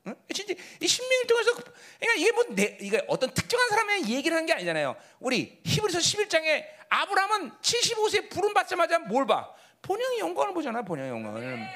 응? 0.08 0.14
진짜 0.32 0.54
이 0.80 0.86
신명을 0.86 1.26
통해서 1.26 1.54
그러니까 1.54 2.14
이게 2.16 2.30
뭐 2.32 2.44
내, 2.50 2.76
이게 2.80 3.02
어떤 3.08 3.32
특정한 3.34 3.68
사람의 3.70 4.08
얘기를 4.08 4.36
하는 4.36 4.46
게 4.46 4.52
아니잖아요. 4.52 4.94
우리 5.18 5.60
히브리서 5.64 5.98
11장에 5.98 6.66
아브라함은 6.88 7.50
75세 7.62 8.30
부름 8.30 8.54
받자마자 8.54 8.98
뭘 9.00 9.26
봐? 9.26 9.52
본영의 9.82 10.18
영광을 10.20 10.54
보잖아, 10.54 10.82
본영의 10.82 11.10
영광을. 11.10 11.68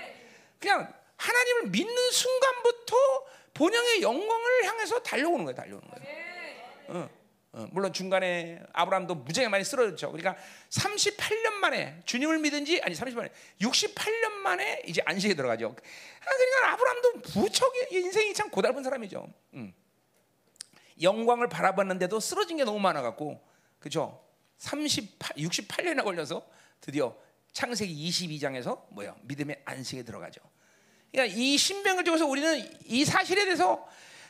그냥 0.61 0.93
하나님을 1.17 1.62
믿는 1.71 2.11
순간부터 2.12 2.97
본영의 3.54 4.02
영광을 4.02 4.64
향해서 4.64 5.02
달려오는 5.02 5.45
거예요, 5.45 5.54
달려오는 5.54 5.88
거예요. 5.88 6.21
어, 6.88 7.09
어, 7.52 7.66
물론 7.73 7.92
중간에 7.92 8.62
아브라함도 8.73 9.16
무지하게 9.16 9.49
많이 9.49 9.64
쓰러졌죠. 9.64 10.12
그러니까 10.12 10.40
38년 10.71 11.54
만에 11.54 12.00
주님을 12.04 12.38
믿은지 12.38 12.80
아니 12.83 12.95
30년 12.95 13.28
68년 13.61 14.30
만에 14.42 14.83
이제 14.87 15.02
안식에 15.04 15.35
들어가죠. 15.35 15.75
아, 15.75 16.26
그러니까 16.37 16.73
아브라함도 16.73 17.12
무척 17.35 17.73
인생이 17.90 18.35
참 18.35 18.50
고달픈 18.50 18.83
사람이죠. 18.83 19.26
음. 19.54 19.75
영광을 21.02 21.49
바라봤는데도 21.49 22.21
쓰러진 22.21 22.57
게 22.59 22.64
너무 22.64 22.78
많아 22.78 23.02
갖고 23.02 23.40
그죠? 23.78 24.23
38, 24.59 25.37
68년이나 25.37 26.04
걸려서 26.04 26.47
드디어 26.80 27.16
창세기 27.52 28.11
22장에서 28.11 28.85
뭐야 28.90 29.16
믿음의 29.23 29.62
안식에 29.64 30.02
들어가죠. 30.04 30.40
그러니까 31.12 31.37
이 31.37 31.57
신병을 31.57 32.05
통해서 32.05 32.26
우리는 32.26 32.71
이 32.85 33.05
사실에 33.05 33.45
대해서 33.45 33.87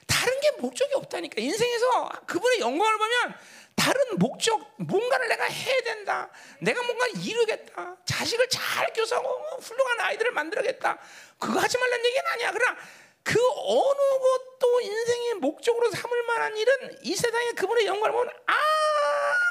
다른 0.07 0.41
게 0.41 0.51
목적이 0.53 0.95
없다니까. 0.95 1.41
인생에서 1.41 2.09
그분의 2.27 2.61
영광을 2.61 2.99
보면 2.99 3.35
다른 3.77 4.19
목적, 4.19 4.75
뭔가를 4.77 5.29
내가 5.29 5.45
해야 5.45 5.81
된다. 5.83 6.29
내가 6.61 6.83
뭔가 6.83 7.07
이루겠다. 7.07 7.97
자식을 8.05 8.49
잘 8.49 8.93
교사하고 8.93 9.29
훌륭한 9.61 10.01
아이들을 10.01 10.33
만들어야겠다. 10.33 10.99
그거 11.39 11.61
하지 11.61 11.79
말라는 11.79 12.05
얘기는 12.05 12.27
아니야. 12.33 12.53
그러나 12.53 12.77
그 13.23 13.39
어느 13.39 14.19
것도 14.19 14.81
인생의 14.81 15.35
목적으로 15.35 15.91
삼을 15.91 16.23
만한 16.25 16.57
일은 16.57 16.99
이 17.03 17.15
세상에 17.15 17.53
그분의 17.53 17.87
영광을 17.87 18.13
보면 18.13 18.35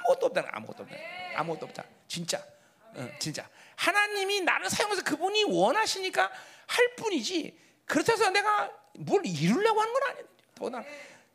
아무것도 0.06 0.28
없다. 0.28 0.50
아무것도 0.52 0.84
없다. 0.84 0.96
아무것도 1.36 1.66
없다. 1.68 1.84
진짜. 2.08 2.44
어, 2.96 3.10
진짜. 3.20 3.48
하나님이 3.76 4.42
나를 4.42 4.70
사용해서 4.70 5.04
그분이 5.04 5.46
원하시니까 5.46 6.32
할 6.70 6.96
뿐이지. 6.96 7.58
그렇다고 7.86 8.20
해서 8.22 8.30
내가 8.30 8.72
뭘 9.00 9.26
이루려고 9.26 9.82
하는 9.82 9.92
건 9.94 10.04
아니야. 10.04 10.24
더나 10.56 10.84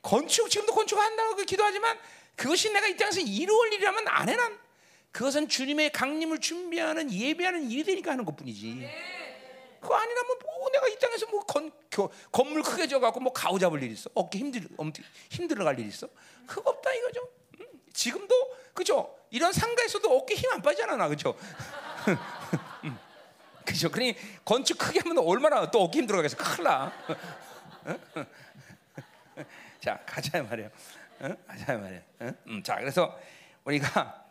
건축 0.01 0.49
지금도 0.49 0.73
건축한다고 0.75 1.35
기도하지만 1.45 1.99
그것이 2.37 2.71
내가 2.73 2.87
이 2.87 2.97
땅에서 2.97 3.21
이루어올 3.21 3.73
일이라면 3.73 4.07
안 4.09 4.29
해난 4.29 4.59
그것은 5.11 5.49
주님의 5.49 5.91
강림을 5.91 6.41
준비하는 6.41 7.13
예배하는 7.13 7.71
일이 7.71 7.83
되니까 7.85 8.13
하는 8.13 8.25
것뿐이지. 8.25 8.89
그거 9.81 9.95
아니라면 9.97 10.39
뭐 10.45 10.71
내가 10.71 10.89
이 10.89 10.99
땅에서 10.99 11.27
뭐 11.27 11.41
건, 11.41 11.71
겨, 11.91 12.09
건물 12.33 12.63
크게 12.63 12.87
져갖고 12.87 13.21
뭐 13.21 13.33
가오 13.33 13.59
잡을 13.59 13.83
일 13.83 13.91
있어? 13.93 14.09
어깨 14.15 14.39
힘들 14.39 14.67
힘들어 15.31 15.65
갈일 15.65 15.87
있어? 15.89 16.09
그거 16.47 16.71
없다 16.71 16.93
이거죠. 16.95 17.29
음, 17.61 17.67
지금도 17.93 18.35
그죠? 18.73 19.15
이런 19.31 19.53
상가에서도 19.53 20.17
어깨 20.17 20.35
힘 20.35 20.51
안 20.53 20.63
빠지잖아 20.63 20.97
나 20.97 21.09
그죠? 21.09 21.37
음, 23.65 23.67
그죠? 23.67 23.91
그러니 23.91 24.15
건축 24.45 24.79
크게 24.79 25.01
하면 25.01 25.19
얼마나 25.19 25.71
또 25.71 25.83
어깨 25.83 25.99
힘들어가겠어? 25.99 26.37
큰일 26.37 26.65
나. 26.65 26.93
자 29.81 30.01
가자 30.07 30.43
말이야. 30.43 30.69
어? 31.21 31.37
가자 31.47 31.77
말이야. 31.79 32.01
어? 32.21 32.33
음, 32.49 32.63
자 32.63 32.77
그래서 32.77 33.19
우리가 33.65 34.23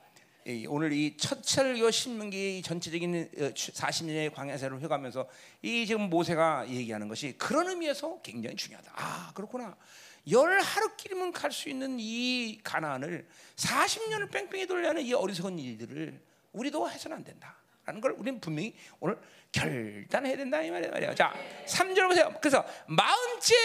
오늘 0.67 0.91
이 0.91 1.15
첫철교 1.17 1.89
신명기 1.91 2.61
전체적인 2.63 3.31
40년의 3.55 4.31
어, 4.31 4.35
광야세를 4.35 4.81
해가면서 4.81 5.27
이 5.61 5.85
지금 5.85 6.09
모세가 6.09 6.67
얘기하는 6.69 7.07
것이 7.07 7.37
그런 7.37 7.69
의미에서 7.69 8.21
굉장히 8.21 8.55
중요하다. 8.55 8.91
아 8.95 9.31
그렇구나. 9.33 9.75
열 10.31 10.59
하루끼리면 10.61 11.31
갈 11.33 11.51
수 11.51 11.69
있는 11.69 11.97
이 11.99 12.59
가난을 12.63 13.27
40년을 13.55 14.31
뺑뺑이 14.31 14.67
돌려는 14.67 15.01
이 15.01 15.13
어리석은 15.13 15.59
일들을 15.59 16.19
우리도 16.53 16.89
해서는 16.89 17.17
안 17.17 17.23
된다. 17.23 17.57
라는 17.85 17.99
걸 17.99 18.11
우리는 18.11 18.39
분명히 18.39 18.73
오늘 18.99 19.17
결단해야 19.51 20.37
된다 20.37 20.61
이 20.61 20.71
말이에요. 20.71 21.13
자, 21.15 21.33
3절 21.67 22.07
보세요. 22.07 22.33
그래서 22.41 22.65
마흔째 22.87 23.55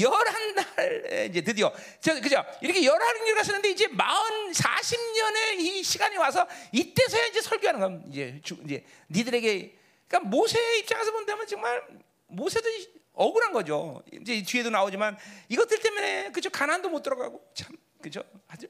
열한 0.00 0.54
날 0.54 1.26
이제 1.28 1.42
드디어 1.42 1.72
저 2.00 2.18
그죠? 2.20 2.44
이렇게 2.60 2.84
열한 2.84 3.26
일 3.26 3.34
갔었는데 3.34 3.70
이제 3.70 3.88
마흔 3.88 4.52
40년의 4.52 5.58
이 5.58 5.82
시간이 5.82 6.16
와서 6.16 6.46
이때서야 6.72 7.26
이제 7.26 7.40
설교하는 7.40 7.80
겁 7.80 8.02
이제 8.08 8.40
주, 8.42 8.56
이제 8.64 8.84
니들에게 9.10 9.76
그러니까 10.08 10.30
모세 10.30 10.58
입장에서 10.78 11.12
본다면 11.12 11.46
정말 11.46 11.82
모세도 12.28 12.68
억울한 13.12 13.52
거죠. 13.52 14.02
이제 14.12 14.42
뒤에도 14.42 14.70
나오지만 14.70 15.18
이것들 15.48 15.80
때문에 15.80 16.30
그죠? 16.30 16.50
가난도 16.50 16.88
못 16.88 17.02
들어가고 17.02 17.50
참 17.54 17.76
그죠? 18.00 18.22
아주 18.46 18.68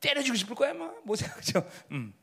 때려주고 0.00 0.36
싶을 0.36 0.54
거야, 0.54 0.74
뭐 0.74 1.00
모세가 1.04 1.34
그죠? 1.34 1.68
음. 1.90 2.14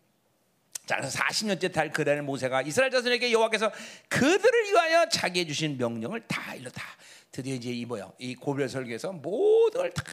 자, 0.90 0.96
그래서 0.96 1.20
40년째 1.20 1.72
달 1.72 1.92
그날 1.92 2.24
모세가 2.24 2.64
이스라엘 2.64 2.90
자손에게 2.90 3.32
여호와께서 3.32 3.72
그들을 4.08 4.64
위하여 4.72 5.08
자기해 5.08 5.46
주신 5.46 5.78
명령을 5.78 6.22
다 6.28 6.56
일렀다. 6.56 6.82
드디어 7.32 7.54
이제 7.54 7.70
이 7.70 7.86
뭐야? 7.86 8.12
이 8.18 8.34
고별 8.34 8.68
설교에서 8.68 9.12
모든 9.12 9.82
걸 9.82 9.92
다 9.92 10.04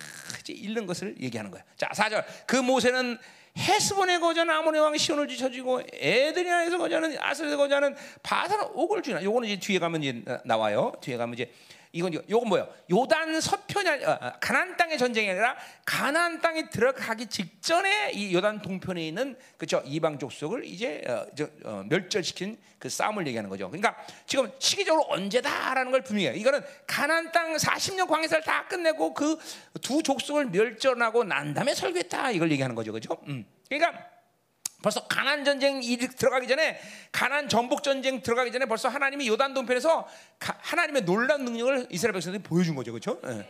이제 0.41 0.53
읽는 0.53 0.85
것을 0.85 1.15
얘기하는 1.19 1.51
거야. 1.51 1.65
자, 1.79 1.89
4절. 1.95 2.23
그 2.47 2.57
모세는 2.57 3.17
헤스본의 3.57 4.21
거전 4.21 4.51
아모네 4.51 4.79
왕 4.79 4.95
시온을 4.99 5.27
지쳐지고 5.29 5.81
에드리아에서 5.95 6.77
거전은 6.77 7.17
아스르에서 7.21 7.57
거전은 7.57 7.97
바산 8.23 8.61
옥을 8.75 9.01
주나. 9.01 9.23
요거는 9.25 9.49
이제 9.49 9.59
뒤에 9.59 9.79
가면 9.79 10.03
이제 10.03 10.23
나와요. 10.45 10.93
뒤에 11.01 11.17
가면 11.17 11.33
이제 11.33 11.51
이건 11.97 12.15
요건 12.29 12.49
뭐예요? 12.49 12.69
요단 12.91 13.41
서편이 13.41 14.05
어, 14.05 14.33
가나안 14.41 14.77
땅의 14.77 14.99
전쟁이 14.99 15.31
아니라 15.31 15.57
가나안 15.85 16.41
땅에 16.41 16.69
들어가기 16.69 17.27
직전에 17.27 18.13
이 18.13 18.35
요단 18.35 18.63
동편에 18.63 19.07
있는 19.07 19.37
그죠 19.57 19.83
이방 19.85 20.19
족속을 20.19 20.65
이제 20.65 21.03
어, 21.09 21.27
저, 21.35 21.49
어, 21.65 21.85
멸절시킨 21.89 22.59
그 22.79 22.89
싸움을 22.89 23.27
얘기하는 23.27 23.49
거죠. 23.49 23.71
그러니까 23.71 23.97
지금 24.27 24.51
시기적으로 24.59 25.07
언제다라는 25.09 25.91
걸 25.91 26.03
분명해요. 26.03 26.35
이거는 26.35 26.61
가나안 26.87 27.33
땅 27.33 27.57
40년 27.57 28.07
광해사를 28.07 28.45
다 28.45 28.67
끝내고 28.69 29.15
그 29.15 29.37
두 29.83 30.03
족속을 30.03 30.47
멸절하고 30.47 31.25
난 31.25 31.55
다음에 31.55 31.75
설교했다 31.75 32.33
이걸 32.33 32.51
얘기하는 32.51 32.75
거죠, 32.75 32.93
그죠? 32.93 33.17
음. 33.29 33.45
그러니까. 33.69 34.16
벌써 34.83 35.07
가난 35.07 35.45
전쟁 35.45 35.81
들어가기 35.81 36.47
전에 36.47 36.79
가난 37.11 37.49
전복 37.49 37.83
전쟁 37.83 38.21
들어가기 38.23 38.53
전에 38.53 38.67
벌써 38.67 38.89
하나님이 38.89 39.27
요단 39.29 39.55
동편에서 39.55 40.07
하나님의 40.39 41.03
놀라운 41.03 41.45
능력을 41.45 41.89
이스라엘 41.91 42.13
백성들이 42.13 42.43
보여준 42.43 42.75
거죠, 42.75 42.93
그렇죠? 42.93 43.21
네. 43.23 43.47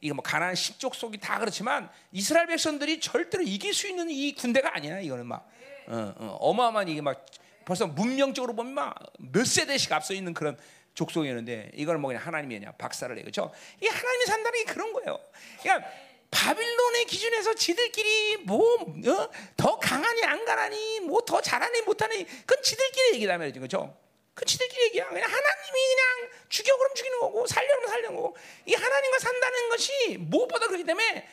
이거 0.00 0.14
뭐 0.14 0.22
가난 0.22 0.54
십족 0.54 0.94
속이 0.94 1.18
다 1.18 1.38
그렇지만 1.38 1.90
이스라엘 2.10 2.46
백성들이 2.46 3.00
절대로 3.00 3.42
이길 3.42 3.74
수 3.74 3.88
있는 3.88 4.08
이 4.10 4.34
군대가 4.34 4.74
아니야. 4.74 5.00
이거는 5.00 5.26
막 5.26 5.48
어, 5.86 6.14
어, 6.16 6.54
마어마한 6.54 6.88
이게 6.88 7.00
막 7.00 7.26
벌써 7.64 7.86
문명적으로 7.86 8.54
보면 8.54 8.72
막 8.74 8.94
몇 9.18 9.46
세대씩 9.46 9.92
앞서 9.92 10.14
있는 10.14 10.34
그런 10.34 10.56
족속이었는데 10.94 11.72
이걸 11.74 11.98
뭐 11.98 12.08
그냥 12.08 12.26
하나님이 12.26 12.58
그냥 12.58 12.74
박살을 12.76 13.16
내 13.16 13.22
그렇죠? 13.22 13.50
이 13.80 13.86
하나님이 13.86 14.26
산다는 14.26 14.64
게 14.64 14.72
그런 14.72 14.92
거예요. 14.92 15.18
그러니까 15.62 15.88
바빌론의 16.32 17.04
기준에서 17.04 17.54
지들끼리 17.54 18.38
뭐더 18.38 19.68
어? 19.68 19.78
강하니 19.78 20.24
안 20.24 20.44
강하니 20.44 21.00
뭐 21.00 21.20
더 21.20 21.40
잘하니 21.40 21.82
못하니 21.82 22.24
그건 22.44 22.62
지들끼리 22.62 23.14
얘기다 23.16 23.38
말이죠, 23.38 23.60
그렇죠? 23.60 23.96
그 24.34 24.44
지들끼리 24.46 24.86
얘기야. 24.86 25.08
그냥 25.08 25.24
하나님이 25.24 25.72
그냥 25.94 26.30
죽여 26.48 26.76
그럼 26.76 26.94
죽이는 26.94 27.20
거고 27.20 27.46
살려 27.46 27.68
그럼 27.76 27.90
살리는 27.90 28.16
거고 28.16 28.36
이 28.66 28.74
하나님과 28.74 29.18
산다는 29.18 29.68
것이 29.68 30.16
무엇보다 30.20 30.66
그렇기 30.66 30.84
때문에 30.84 31.28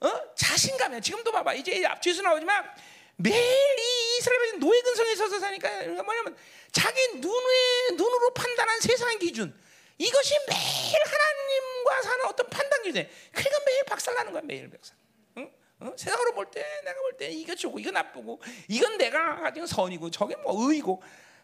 어? 0.00 0.34
자신감이야. 0.36 1.00
지금도 1.00 1.32
봐봐. 1.32 1.54
이제 1.54 1.82
앞뒤에서 1.86 2.20
나오지만 2.22 2.70
매일 3.16 3.36
이 3.78 4.16
이스라엘 4.18 4.58
노예 4.58 4.80
근성에 4.82 5.14
서서 5.14 5.38
사니까 5.40 5.70
그러니까 5.70 6.02
뭐냐면 6.02 6.36
자기 6.70 7.00
눈에 7.14 7.90
눈으로 7.96 8.34
판단한 8.34 8.80
세상의 8.80 9.18
기준 9.20 9.58
이것이 9.98 10.34
매일 10.48 10.94
하나님과 11.04 12.02
사는 12.02 12.24
어떤 12.26 12.48
판단 12.50 12.82
기준에 12.82 13.10
그러니까 13.32 13.58
매일 13.66 13.84
박살나는 13.84 14.32
거야 14.32 14.42
매일 14.42 14.70
박살. 14.70 14.96
응? 15.38 15.52
응? 15.82 15.96
세상으로 15.96 16.34
볼 16.34 16.46
때 16.50 16.60
내가 16.84 17.00
볼 17.00 17.16
때 17.16 17.28
이거 17.30 17.54
좋고 17.54 17.78
이거 17.78 17.90
나쁘고 17.90 18.40
이건 18.68 18.98
내가 18.98 19.36
가진 19.40 19.66
선이고 19.66 20.10
저게 20.10 20.34
뭐 20.36 20.70
의고 20.72 21.02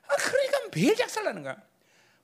아, 0.08 0.16
그러니까 0.16 0.60
매일 0.74 0.96
작살나는 0.96 1.42
거야. 1.42 1.56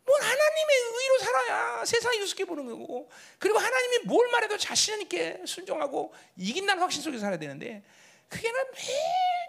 뭘 0.04 0.20
하나님의 0.20 0.76
의로 0.94 1.18
살아야 1.18 1.84
세상이 1.84 2.20
우습게 2.20 2.44
보는 2.44 2.64
거고 2.66 3.10
그리고 3.40 3.58
하나님이 3.58 4.04
뭘 4.04 4.28
말해도 4.30 4.56
자신 4.56 5.00
있게 5.02 5.42
순종하고 5.44 6.14
이긴다는 6.36 6.80
확신 6.80 7.02
속에 7.02 7.18
살아야 7.18 7.38
되는데 7.38 7.82
그게 8.28 8.50
매일 8.52 8.96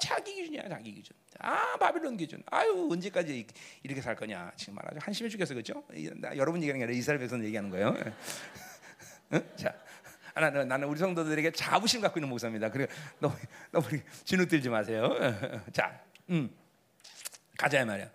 자기 0.02 0.34
기준이야 0.36 0.68
자기 0.70 0.94
기준. 0.94 1.16
아 1.40 1.78
바빌론 1.78 2.18
기준. 2.18 2.42
아유 2.48 2.88
언제까지 2.92 3.46
이렇게 3.84 4.02
살 4.02 4.16
거냐. 4.16 4.52
지금 4.56 4.76
말하죠. 4.76 5.00
한심해 5.02 5.30
죽겠어 5.30 5.54
그죠? 5.54 5.84
여러분 6.36 6.62
얘기하는 6.62 6.80
게 6.80 6.84
아니라 6.86 6.98
이스라엘 6.98 7.20
백성 7.20 7.44
얘기하는 7.44 7.70
거예요. 7.70 7.96
응? 9.34 9.50
자, 9.56 9.74
아, 10.34 10.42
나는, 10.42 10.68
나는 10.68 10.88
우리 10.88 11.00
성도들에게 11.00 11.52
자부심 11.52 12.02
갖고 12.02 12.20
있는 12.20 12.30
목사입니다. 12.30 12.70
그리고 12.70 12.92
너무 13.20 13.36
너무 13.72 13.86
진흙 14.24 14.48
들지 14.48 14.70
마세요. 14.70 15.10
자, 15.74 16.00
음, 16.30 16.50
가자 17.58 17.84
말이야. 17.86 18.10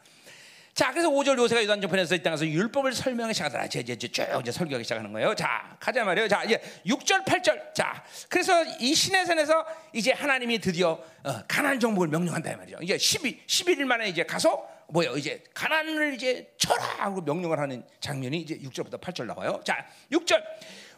자, 0.74 0.90
그래서 0.90 1.10
5절 1.10 1.36
요새가 1.36 1.62
요단 1.62 1.82
정편에서 1.82 2.14
이 2.14 2.22
땅에서 2.22 2.46
율법을 2.46 2.94
설명하기 2.94 3.34
시작하더라. 3.34 3.66
이제 3.66 3.80
이제 3.80 3.94
쭉 3.96 4.26
이제 4.40 4.50
설교하기 4.50 4.84
시작하는 4.84 5.12
거예요. 5.12 5.34
자, 5.34 5.76
가자 5.78 6.02
말이에요. 6.02 6.28
자, 6.28 6.42
이제 6.44 6.58
6절, 6.86 7.26
8절. 7.26 7.74
자, 7.74 8.02
그래서 8.30 8.64
이 8.80 8.94
신의 8.94 9.26
산에서 9.26 9.66
이제 9.92 10.12
하나님이 10.12 10.60
드디어 10.60 10.98
어, 11.24 11.42
가난 11.46 11.78
정복을 11.78 12.08
명령한다 12.08 12.56
말이죠. 12.56 12.78
이제 12.80 12.96
12 12.96 13.44
11일 13.46 13.84
만에 13.84 14.08
이제 14.08 14.24
가서 14.24 14.66
뭐요? 14.88 15.16
이제 15.16 15.42
가난을 15.52 16.14
이제 16.14 16.50
쳐라 16.56 16.82
하고 16.98 17.20
명령을 17.20 17.58
하는 17.58 17.84
장면이 18.00 18.38
이제 18.38 18.58
6절부터 18.58 18.98
8절 18.98 19.26
나와요. 19.26 19.60
자, 19.64 19.86
6절. 20.10 20.42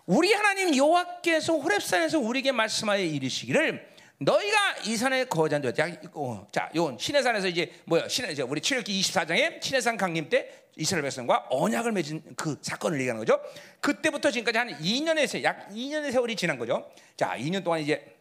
우리 0.06 0.32
하나님 0.32 0.76
여호와께서 0.76 1.54
호렙산에서 1.58 2.20
우리에게 2.20 2.52
말씀하여 2.52 3.02
이르시기를 3.02 3.93
너희가 4.24 4.76
이 4.86 4.96
산에 4.96 5.24
거하지 5.24 5.54
않 5.56 5.74
자, 5.74 5.88
어, 6.14 6.46
자, 6.50 6.70
요 6.76 6.96
시내산에서 6.98 7.48
이제 7.48 7.72
뭐야? 7.84 8.08
시내 8.08 8.32
이제 8.32 8.42
우리 8.42 8.60
출애굽기 8.60 9.00
24장에 9.00 9.62
시내산 9.62 9.96
강림 9.96 10.28
때 10.28 10.50
이스라엘 10.76 11.02
백성과 11.02 11.46
언약을 11.50 11.92
맺은 11.92 12.34
그 12.36 12.58
사건을 12.60 12.98
얘기하는 13.00 13.20
거죠. 13.20 13.40
그때부터 13.80 14.30
지금까지 14.30 14.58
한 14.58 14.68
2년의 14.80 15.26
세, 15.26 15.42
약 15.42 15.68
2년의 15.70 16.12
세월이 16.12 16.36
지난 16.36 16.58
거죠. 16.58 16.90
자, 17.16 17.36
2년 17.36 17.62
동안 17.62 17.80
이제 17.80 18.16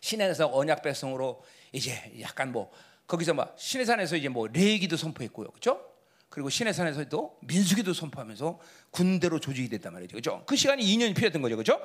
시내에서 0.00 0.50
언약 0.52 0.82
백성으로 0.82 1.42
이제 1.72 1.92
약간 2.20 2.52
뭐 2.52 2.70
거기서 3.06 3.34
막 3.34 3.54
시내산에서 3.58 4.16
이제 4.16 4.28
뭐 4.28 4.48
레기도 4.48 4.96
선포했고요, 4.96 5.50
그렇죠? 5.50 5.91
그리고 6.32 6.48
시내산에서도 6.48 7.38
민수기도 7.42 7.92
선포하면서 7.92 8.58
군대로 8.90 9.38
조직이 9.38 9.68
됐단 9.68 9.92
말이죠. 9.92 10.16
그죠? 10.16 10.42
그 10.46 10.56
시간이 10.56 10.82
2년이 10.82 11.14
필요했던 11.14 11.42
거죠. 11.42 11.58
그죠? 11.58 11.78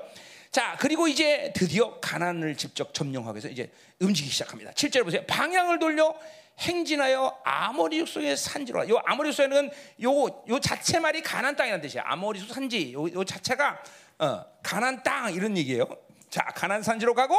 자, 0.52 0.78
그리고 0.80 1.10
이제 1.10 1.52
드디어 1.54 2.00
가난을 2.00 2.56
직접 2.56 2.94
점령하기 2.94 3.36
위해서 3.36 3.50
이제 3.50 3.70
움직이기 4.00 4.32
시작합니다. 4.32 4.72
7절 4.72 5.04
보세요. 5.04 5.22
방향을 5.28 5.80
돌려 5.80 6.16
행진하여 6.60 7.42
아모리 7.44 8.00
족속의 8.00 8.38
산지로. 8.38 8.88
요 8.88 9.02
아모리 9.06 9.34
족속에는 9.34 9.70
요, 10.04 10.44
요 10.48 10.60
자체 10.62 11.02
말이 11.02 11.22
가난 11.22 11.58
땅이라는 11.58 11.82
뜻이야. 11.82 12.04
아모리 12.06 12.40
족 12.40 12.54
산지. 12.54 12.94
요, 12.94 13.06
요 13.12 13.26
자체가 13.26 13.84
어, 14.20 14.46
가난 14.64 15.04
땅 15.04 15.34
이런 15.34 15.58
얘기예요. 15.58 15.86
자, 16.30 16.46
가난 16.56 16.82
산지로 16.82 17.14
가고 17.14 17.36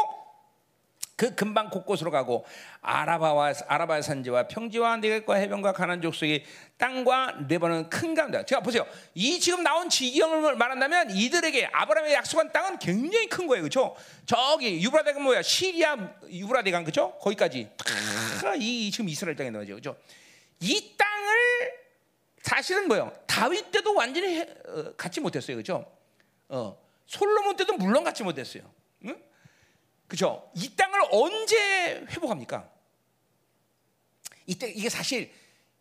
그 1.18 1.34
근방 1.34 1.68
곳곳으로 1.68 2.12
가고 2.12 2.46
아라바와 2.80 3.52
아라바 3.66 4.00
산지와 4.02 4.46
평지와 4.46 4.98
네겝과 4.98 5.34
해변과 5.34 5.72
가난 5.72 6.00
족속의 6.00 6.44
땅과 6.76 7.46
레바논 7.48 7.90
큰 7.90 8.14
강다. 8.14 8.44
제가 8.44 8.60
보세요. 8.60 8.86
이 9.14 9.40
지금 9.40 9.64
나온 9.64 9.88
지경을 9.88 10.54
말한다면 10.54 11.10
이들에게 11.10 11.70
아브라함의 11.72 12.14
약속한 12.14 12.52
땅은 12.52 12.78
굉장히 12.78 13.28
큰 13.28 13.48
거예요, 13.48 13.62
그렇죠? 13.64 13.96
저기 14.26 14.80
유브라데강 14.80 15.20
뭐야? 15.24 15.42
시리아 15.42 15.96
유브라데강 16.30 16.84
그렇죠? 16.84 17.18
거기까지 17.18 17.68
다이 18.40 18.88
지금 18.92 19.08
이스라엘 19.08 19.34
땅에 19.34 19.50
나오죠, 19.50 19.72
그렇죠? 19.74 19.96
이 20.60 20.94
땅을 20.96 21.72
사실은 22.42 22.86
뭐요? 22.86 23.12
다윗 23.26 23.72
때도 23.72 23.92
완전히 23.92 24.38
해, 24.38 24.48
어, 24.68 24.92
갖지 24.96 25.20
못했어요, 25.20 25.56
그렇죠? 25.56 25.84
어, 26.48 26.78
솔로몬 27.06 27.56
때도 27.56 27.72
물론 27.72 28.04
갖지 28.04 28.22
못했어요. 28.22 28.77
응? 30.08 30.10
그죠? 30.10 30.50
이 30.54 30.74
땅을 30.74 31.00
언제 31.10 32.06
회복합니까? 32.10 32.68
이때 34.46 34.70
이게 34.70 34.88
사실 34.88 35.32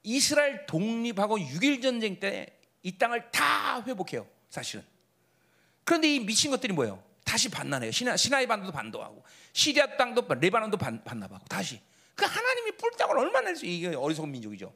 이스라엘 0.03 0.65
독립하고 0.65 1.37
6일 1.37 1.81
전쟁 1.81 2.19
때 2.19 2.57
이 2.87 2.97
땅을 2.97 3.31
다 3.31 3.83
회복해요. 3.85 4.25
사실은. 4.49 4.85
그런데 5.83 6.15
이 6.15 6.19
미친 6.21 6.51
것들이 6.51 6.71
뭐예요? 6.71 7.03
다시 7.25 7.49
반란해요. 7.49 7.91
시나, 7.91 8.15
시나이 8.15 8.47
반도도 8.47 8.71
반도하고 8.71 9.23
시리아 9.51 9.97
땅도 9.97 10.25
레바논도 10.39 10.77
반, 10.77 11.03
반납하고 11.03 11.43
다시. 11.49 11.81
그 12.15 12.23
하나님이 12.23 12.71
뿔땅을 12.77 13.17
얼마나 13.17 13.47
할수 13.49 13.65
이게 13.65 13.93
어리석은 13.93 14.31
민족이죠. 14.31 14.73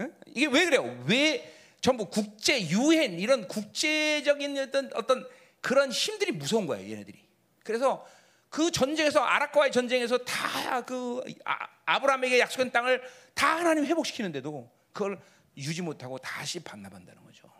응? 0.00 0.14
이게 0.26 0.46
왜 0.46 0.66
그래요? 0.66 1.04
왜 1.06 1.54
전부 1.80 2.10
국제 2.10 2.60
유엔 2.68 3.18
이런 3.18 3.48
국제적인 3.48 4.58
어떤 4.58 4.90
어떤 4.94 5.26
그런 5.62 5.90
힘들이 5.90 6.32
무서운 6.32 6.66
거예요, 6.66 6.90
얘네들이. 6.92 7.18
그래서 7.64 8.06
그 8.50 8.70
전쟁에서 8.70 9.20
아락과의 9.20 9.72
전쟁에서 9.72 10.18
다 10.18 10.82
그 10.82 11.22
아, 11.44 11.98
브라함에게 12.00 12.38
약속한 12.38 12.70
땅을 12.70 13.02
다 13.34 13.56
하나님 13.58 13.84
회복시키는데도 13.86 14.70
그걸 14.92 15.20
유지 15.56 15.80
못하고 15.82 16.18
다시 16.18 16.60
반납한다는 16.60 17.24
거죠. 17.24 17.50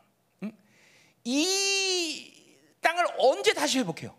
응? 0.42 0.53
이 1.24 2.33
땅을 2.81 3.07
언제 3.18 3.53
다시 3.55 3.79
회복해요? 3.79 4.16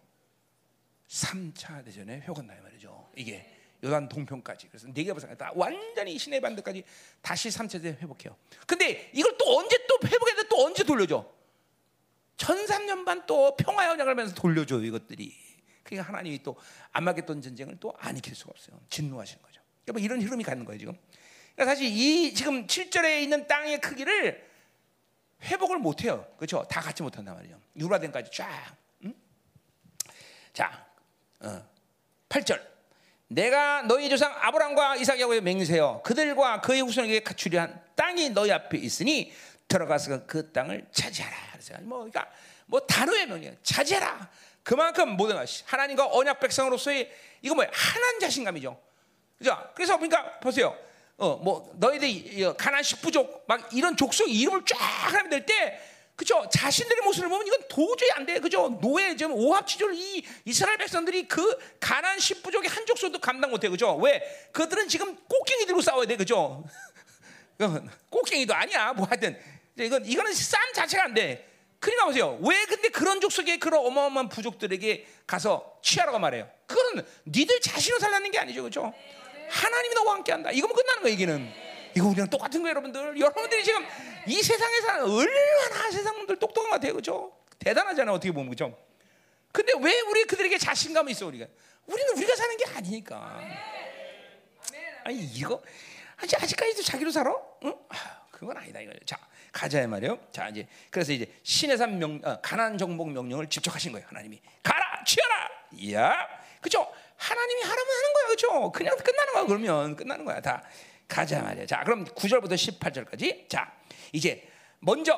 3차 1.08 1.86
대전에 1.86 2.22
회복한다 2.22 2.56
이 2.56 2.62
말이죠. 2.62 3.10
이게 3.16 3.46
요단 3.84 4.10
동편까지. 4.10 4.68
그래서 4.68 4.88
네개부상 4.94 5.38
다 5.38 5.52
완전히 5.56 6.18
시내 6.18 6.40
반도까지 6.40 6.84
다시 7.22 7.50
3차 7.50 7.74
대전 7.82 7.98
회복해요. 8.02 8.36
근데 8.68 9.10
이걸 9.14 9.38
또 9.38 9.58
언제 9.60 9.78
또 9.88 9.98
회복해야 10.08 10.44
또 10.50 10.66
언제 10.66 10.84
돌려줘? 10.84 11.26
1003년 12.38 13.06
반 13.06 13.26
또 13.26 13.56
평화의 13.56 13.92
언약을 13.92 14.12
하면서 14.12 14.34
돌려줘 14.34 14.80
이것들이. 14.82 15.49
그러니까 15.90 16.08
하나님이 16.14 16.44
또 16.44 16.56
안마겠던 16.92 17.42
전쟁을 17.42 17.78
또 17.80 17.94
안 18.00 18.16
익힐 18.16 18.36
수가 18.36 18.52
없어요. 18.52 18.80
진노하시는 18.90 19.42
거죠. 19.42 19.62
그러니까 19.84 19.94
뭐 19.94 20.02
이런 20.02 20.22
흐름이 20.22 20.44
가는 20.44 20.64
거예요 20.66 20.80
지금. 20.80 20.98
그러니까 21.56 21.76
사실 21.76 21.88
이 21.88 22.34
지금 22.34 22.68
7절에 22.68 23.22
있는 23.24 23.48
땅의 23.48 23.82
크기를 23.82 24.48
회복을 25.44 25.78
못 25.80 26.04
해요. 26.04 26.26
그렇죠? 26.38 26.66
다 26.70 26.80
갖지 26.82 27.02
못한단 27.04 27.36
말이에요. 27.36 27.60
유라덴까지 27.76 28.32
쫙. 28.32 28.76
응? 29.06 29.14
자, 30.54 30.86
어, 31.40 31.68
8절. 32.30 32.62
내가 33.28 33.84
너희 33.84 34.10
조상 34.10 34.34
아브람과 34.36 34.96
이삭야고의 34.98 35.42
맹세여 35.42 36.02
그들과 36.04 36.62
그의 36.62 36.82
후손에게 36.82 37.22
갖추리 37.22 37.58
한 37.58 37.82
땅이 37.96 38.32
너희 38.32 38.52
앞에 38.52 38.78
있으니 38.78 39.32
들어가서 39.68 40.26
그 40.26 40.52
땅을 40.52 40.88
차지하라. 40.92 41.36
그래서 41.52 41.74
뭐 41.82 42.00
그러니까 42.00 42.28
뭐 42.66 42.80
단어의 42.80 43.28
명령 43.28 43.56
차지하라. 43.62 44.30
그만큼 44.64 45.16
모든 45.16 45.36
것이 45.36 45.64
하나님과 45.66 46.08
언약 46.12 46.40
백성으로서의 46.40 47.12
이거 47.42 47.56
뭐야? 47.56 47.70
하나님 47.72 48.20
자신감이죠. 48.20 48.80
그죠? 49.38 49.72
그래서 49.74 49.96
그러니까 49.96 50.40
보세요. 50.40 50.78
어, 51.18 51.36
뭐 51.38 51.72
너희들 51.76 52.56
가난 52.56 52.84
십부족 52.84 53.46
막 53.48 53.74
이런 53.74 53.96
족속 53.98 54.30
이름을 54.30 54.64
쫙 54.66 54.78
하면 54.78 55.30
될 55.30 55.46
때 55.46 55.80
그죠? 56.20 56.46
자신들의 56.52 57.02
모습을 57.06 57.30
보면 57.30 57.48
이건 57.48 57.62
도저히 57.70 58.12
안 58.12 58.26
돼. 58.26 58.42
그죠? 58.42 58.78
노예 58.82 59.16
지금 59.16 59.32
오합지졸 59.36 59.94
이 59.96 60.22
이스라엘 60.44 60.78
백성들이 60.78 61.30
그 61.30 61.58
가난 61.80 62.20
십부족의 62.20 62.70
한 62.70 62.86
족속도 62.86 63.20
감당 63.20 63.52
못 63.52 63.64
해. 63.64 63.70
그죠? 63.70 63.96
왜? 63.96 64.22
그들은 64.52 64.90
지금 64.90 65.16
꽃갱이 65.16 65.66
들고 65.66 65.82
싸워야 65.82 66.06
돼. 66.06 66.18
그죠? 66.18 66.66
꽃갱이도 68.12 68.54
아니야. 68.54 68.92
뭐 68.92 69.08
하여튼 69.08 69.40
이건 69.78 70.06
이거는 70.06 70.34
싸움 70.34 70.74
자체가 70.74 71.06
안 71.06 71.14
돼. 71.14 71.49
그러니까 71.80 72.06
보세요. 72.06 72.38
왜 72.42 72.66
근데 72.66 72.90
그런 72.90 73.22
족속의 73.22 73.60
그런 73.60 73.86
어마어마한 73.86 74.30
부족들에게 74.30 75.08
가서 75.26 75.80
취하라고 75.82 76.20
말해요? 76.20 76.50
그거는 76.68 77.06
니들 77.26 77.62
자신을 77.62 78.00
살라는 78.00 78.32
게 78.32 78.40
아니죠, 78.40 78.62
그렇죠? 78.62 78.94
하나님이 79.50 79.96
너와 79.96 80.16
함께 80.16 80.32
한다. 80.32 80.52
이거면 80.52 80.76
끝나는 80.76 81.02
거예요, 81.02 81.14
얘기는. 81.14 81.54
이거 81.96 82.08
우리랑 82.08 82.30
똑같은 82.30 82.62
거예요, 82.62 82.72
여러분들. 82.72 83.20
여러분들이 83.20 83.64
지금 83.64 83.86
이 84.28 84.44
세상에서 84.44 85.06
얼마나 85.06 85.92
세상들 85.92 86.38
똑똑한 86.38 86.70
것 86.70 86.76
같아요, 86.76 86.94
그렇죠? 86.94 87.34
대단하잖아요, 87.60 88.16
어떻게 88.16 88.32
보면 88.32 88.50
그렇죠? 88.54 88.78
근데 89.52 89.74
왜 89.82 90.00
우리 90.02 90.26
그들에게 90.26 90.58
자신감이 90.58 91.12
있어 91.14 91.26
우리가? 91.28 91.46
우리는 91.88 92.18
우리가 92.18 92.36
사는 92.36 92.58
게 92.58 92.66
아니니까. 92.76 93.42
아니 95.06 95.18
이거 95.18 95.62
아직까지도 96.18 96.84
자기로 96.84 97.10
살아? 97.10 97.34
응? 97.64 97.74
그건 98.32 98.58
아니다 98.58 98.80
이거죠. 98.80 99.00
자, 99.06 99.18
가자 99.52 99.86
말이요. 99.88 100.20
자 100.32 100.50
이제 100.50 100.68
그래서 100.90 101.12
이제 101.12 101.32
신의 101.44 101.78
산명 101.78 102.22
어, 102.24 102.40
가난 102.42 102.78
정복 102.78 103.12
명령을 103.12 103.48
직접 103.50 103.74
하신 103.74 103.92
거예요. 103.92 104.08
하나님이 104.10 104.40
가라 104.64 105.04
취하라. 105.06 105.50
이야, 105.78 106.28
그죠? 106.62 106.88
하나님이 107.16 107.62
하라면 107.62 107.88
하는 107.88 108.14
거야, 108.14 108.28
그죠? 108.28 108.72
그냥 108.72 108.98
끝나는 108.98 109.34
거야. 109.34 109.46
그러면 109.46 109.96
끝나는 109.96 110.26
거야. 110.26 110.42
다 110.42 110.64
가자 111.08 111.42
말이야. 111.42 111.66
자, 111.66 111.84
그럼 111.84 112.06
9절부터 112.06 112.54
18절까지. 112.54 113.50
자, 113.50 113.72
이제 114.12 114.48
먼저 114.80 115.14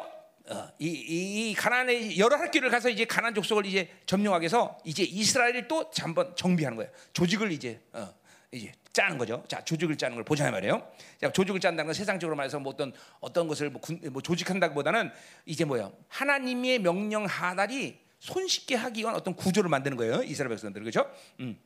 어, 0.48 0.70
이, 0.80 0.88
이, 0.88 1.52
이 1.52 1.54
가난의 1.54 2.18
여러 2.20 2.36
학교를 2.38 2.70
가서 2.70 2.90
이제 2.90 3.06
가난 3.06 3.34
족속을 3.34 3.66
이제 3.66 3.90
점령하기 4.06 4.44
위해서 4.44 4.78
이제 4.84 5.04
이스라엘을 5.04 5.68
또 5.68 5.90
한번 6.00 6.36
정비하는 6.36 6.76
거예요. 6.78 6.92
조직을 7.14 7.52
이제 7.52 7.80
어, 7.94 8.14
이제 8.52 8.72
짜는 8.92 9.18
거죠. 9.18 9.44
자, 9.48 9.64
조직을 9.64 9.98
짜는 9.98 10.16
걸 10.16 10.26
보자 10.26 10.50
말이에요. 10.52 10.86
자, 11.22 11.32
조직을 11.32 11.60
짠다는 11.62 11.86
건 11.86 11.94
세상적으로 11.94 12.36
말해서 12.36 12.60
뭐 12.60 12.74
어떤 12.74 12.92
어떤 13.22 13.48
것을 13.48 13.70
뭐, 13.70 13.80
군, 13.80 14.00
뭐 14.12 14.22
조직한다기보다는 14.22 15.10
이제 15.46 15.64
뭐야? 15.64 15.90
하나님의 16.10 16.80
명령 16.80 17.26
하달이 17.26 17.98
손쉽게 18.20 18.76
하기 18.76 19.02
위한 19.02 19.16
어떤 19.16 19.36
구조를 19.36 19.70
만드는 19.70 19.96
거예요. 19.98 20.22
이스라엘 20.24 20.50
백성들 20.50 20.82
그렇죠? 20.82 21.10
음. 21.40 21.58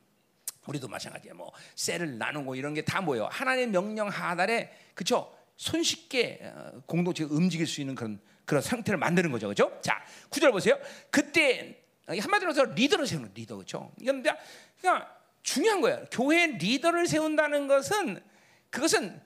우리도 0.66 0.88
마찬가지야. 0.88 1.34
뭐 1.34 1.52
셀을 1.74 2.18
나누고 2.18 2.54
이런 2.54 2.74
게 2.74 2.82
다 2.82 3.00
뭐예요? 3.00 3.28
하나님의 3.30 3.68
명령 3.68 4.08
하달에 4.08 4.72
그렇죠? 4.94 5.32
손쉽게 5.56 6.40
어, 6.42 6.82
공동체가 6.86 7.34
움직일 7.34 7.66
수 7.66 7.80
있는 7.80 7.94
그런 7.94 8.20
그런 8.44 8.62
상태를 8.62 8.96
만드는 8.98 9.32
거죠. 9.32 9.48
그렇죠? 9.48 9.76
자, 9.80 10.04
구절 10.28 10.52
보세요. 10.52 10.78
그때 11.10 11.82
한마디로 12.06 12.50
해서 12.50 12.64
리더를 12.64 13.06
세우는 13.08 13.32
리더 13.34 13.56
그렇죠? 13.56 13.90
이건 14.00 14.22
그냥 14.80 15.04
중요한 15.46 15.80
거예요. 15.80 16.04
교회 16.10 16.48
리더를 16.48 17.06
세운다는 17.06 17.68
것은 17.68 18.20
그것은 18.70 19.22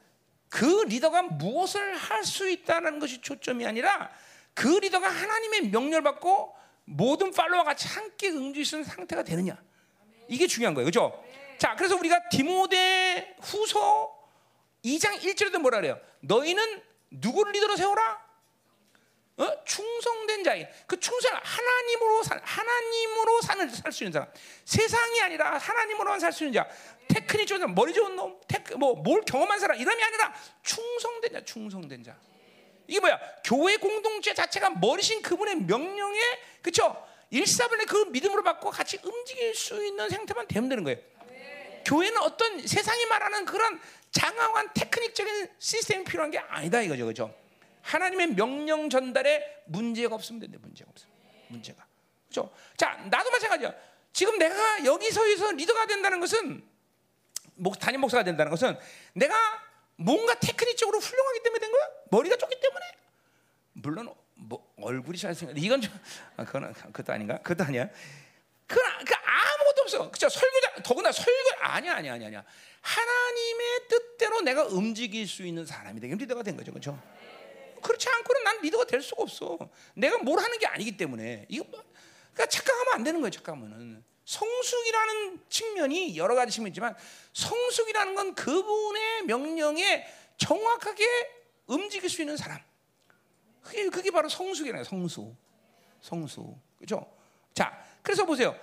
그 0.51 0.85
리더가 0.87 1.23
무엇을 1.23 1.97
할 1.97 2.23
수 2.25 2.49
있다는 2.49 2.99
것이 2.99 3.23
초점이 3.23 3.65
아니라 3.65 4.11
그 4.53 4.69
리더가 4.69 5.09
하나님의 5.09 5.69
명령을 5.71 6.03
받고 6.03 6.55
모든 6.85 7.31
팔로와 7.31 7.65
같이 7.65 7.89
함께 7.89 8.29
있는 8.29 8.85
상태가 8.85 9.23
되느냐. 9.23 9.57
이게 10.29 10.47
중요한 10.47 10.75
거예요. 10.75 10.85
그죠? 10.85 11.25
자, 11.57 11.75
그래서 11.75 11.97
우리가 11.97 12.29
디모데 12.29 13.37
후서 13.41 14.15
2장 14.85 15.19
1절에도 15.19 15.59
뭐라 15.59 15.79
그래요? 15.79 15.99
너희는 16.21 16.83
누구를 17.11 17.53
리더로 17.53 17.77
세워라? 17.77 18.23
어? 19.41 19.65
충성된 19.65 20.45
자인 20.45 20.67
그 20.87 21.01
충성 21.01 21.33
하나님으로 21.43 22.23
살 22.23 22.41
하나님으로 22.45 23.41
사는 23.41 23.69
살수 23.71 24.05
있는 24.05 24.13
사람 24.13 24.29
세상이 24.65 25.23
아니라 25.23 25.57
하나님으로만 25.57 26.21
살 26.21 26.31
수 26.33 26.45
있는 26.45 26.63
자 26.63 26.69
테크닉 27.09 27.47
좋은 27.47 27.59
사람 27.61 27.75
머리 27.75 27.93
좋은 27.95 28.15
놈 28.15 28.39
테크 28.47 28.75
뭐뭘 28.75 29.23
경험한 29.23 29.59
사람 29.59 29.81
이름이 29.81 30.03
아니라 30.03 30.35
충성된 30.63 31.33
자 31.33 31.45
충성된 31.45 32.05
자 32.05 32.17
이게 32.87 33.01
뭐야 33.01 33.19
교회 33.45 33.77
공동체 33.79 34.35
자체가 34.35 34.71
머리신 34.71 35.23
그분의 35.23 35.57
명령에 35.57 36.21
그쵸 36.61 37.07
일사분의 37.31 37.87
그 37.87 37.97
믿음으로 38.11 38.43
받고 38.43 38.71
같이 38.71 38.99
움직일 39.03 39.55
수 39.55 39.83
있는 39.85 40.09
상태만 40.09 40.49
되면 40.49 40.69
되는 40.69 40.85
거예요. 40.85 40.99
교회는 41.87 42.19
어떤 42.19 42.67
세상이 42.67 43.07
말하는 43.07 43.45
그런 43.47 43.81
장황한 44.11 44.71
테크닉적인 44.75 45.49
시스템이 45.59 46.05
필요한 46.05 46.31
게 46.31 46.39
아니다 46.39 46.83
이거죠, 46.83 47.07
그죠? 47.07 47.40
하나님의 47.83 48.35
명령 48.35 48.91
전달에 48.91 49.63
문제가 49.67 50.15
없으면 50.15 50.41
된대. 50.41 50.59
문제가 50.59 50.91
없어. 50.91 51.07
문제가. 51.49 51.87
그렇죠? 52.29 52.53
자, 52.77 52.97
나도 53.11 53.31
마찬가지야. 53.31 53.75
지금 54.13 54.39
내가 54.39 54.85
여기서에서 54.85 55.53
리더가 55.53 55.87
된다는 55.87 56.21
것은 56.21 56.65
목 57.55 57.79
담임 57.79 58.01
목사가 58.01 58.25
된다는 58.25 58.51
것은 58.51 58.79
내가 59.15 59.35
뭔가 59.97 60.35
테크닉적으로 60.39 60.99
훌륭하기 60.99 61.43
때문에 61.43 61.61
된 61.61 61.73
거야? 61.73 61.83
머리가 62.11 62.37
좋기 62.37 62.59
때문에? 62.61 62.85
물론 63.73 64.15
뭐 64.35 64.73
얼굴이 64.81 65.19
잘생겼. 65.19 65.57
이건 65.59 65.81
좀 65.81 65.93
아, 66.37 66.45
그건 66.45 66.73
그것도 66.73 67.13
아닌가? 67.13 67.39
그것도 67.39 67.65
아니야. 67.65 67.85
아- 67.85 67.89
그 68.67 68.81
아무것도 68.81 69.83
없어. 69.83 70.11
그죠? 70.11 70.29
설교자 70.29 70.83
더구나 70.85 71.13
설교 71.13 71.33
아니야 71.61 71.97
아니야 71.97 72.15
아니야. 72.15 72.45
하나님의 72.81 73.89
뜻대로 73.89 74.41
내가 74.41 74.65
움직일 74.65 75.27
수 75.27 75.45
있는 75.45 75.67
사람이 75.67 76.01
되면 76.01 76.17
리더가 76.17 76.43
된 76.43 76.57
거죠, 76.57 76.73
그렇죠? 76.73 76.99
그렇지 77.81 78.09
않고는 78.09 78.45
난 78.45 78.61
리더가 78.63 78.85
될 78.85 79.03
수가 79.03 79.23
없어. 79.23 79.59
내가 79.95 80.19
뭘 80.19 80.39
하는 80.41 80.59
게 80.59 80.67
아니기 80.67 80.97
때문에 80.97 81.47
이거 81.49 81.65
뭐- 81.71 81.83
그러니까 82.33 82.47
착각하면 82.47 82.95
안 82.95 83.05
되는 83.05 83.21
거예요. 83.21 83.31
착각하면은 83.31 84.05
성숙이라는 84.25 85.41
측면이 85.49 86.17
여러 86.17 86.35
가지 86.35 86.53
측면이 86.53 86.71
있지만 86.71 86.95
성숙이라는 87.33 88.15
건 88.15 88.35
그분의 88.35 89.25
명령에 89.25 90.07
정확하게 90.39 91.05
움직일 91.67 92.09
수 92.09 92.23
있는 92.23 92.37
사람. 92.37 92.59
그게 93.63 93.89
그게 93.89 94.11
바로 94.11 94.29
성숙이라는 94.29 94.85
성수, 94.85 95.35
성수, 96.01 96.57
그죠? 96.79 97.07
자, 97.53 97.85
그래서 98.03 98.25
보세요. 98.25 98.59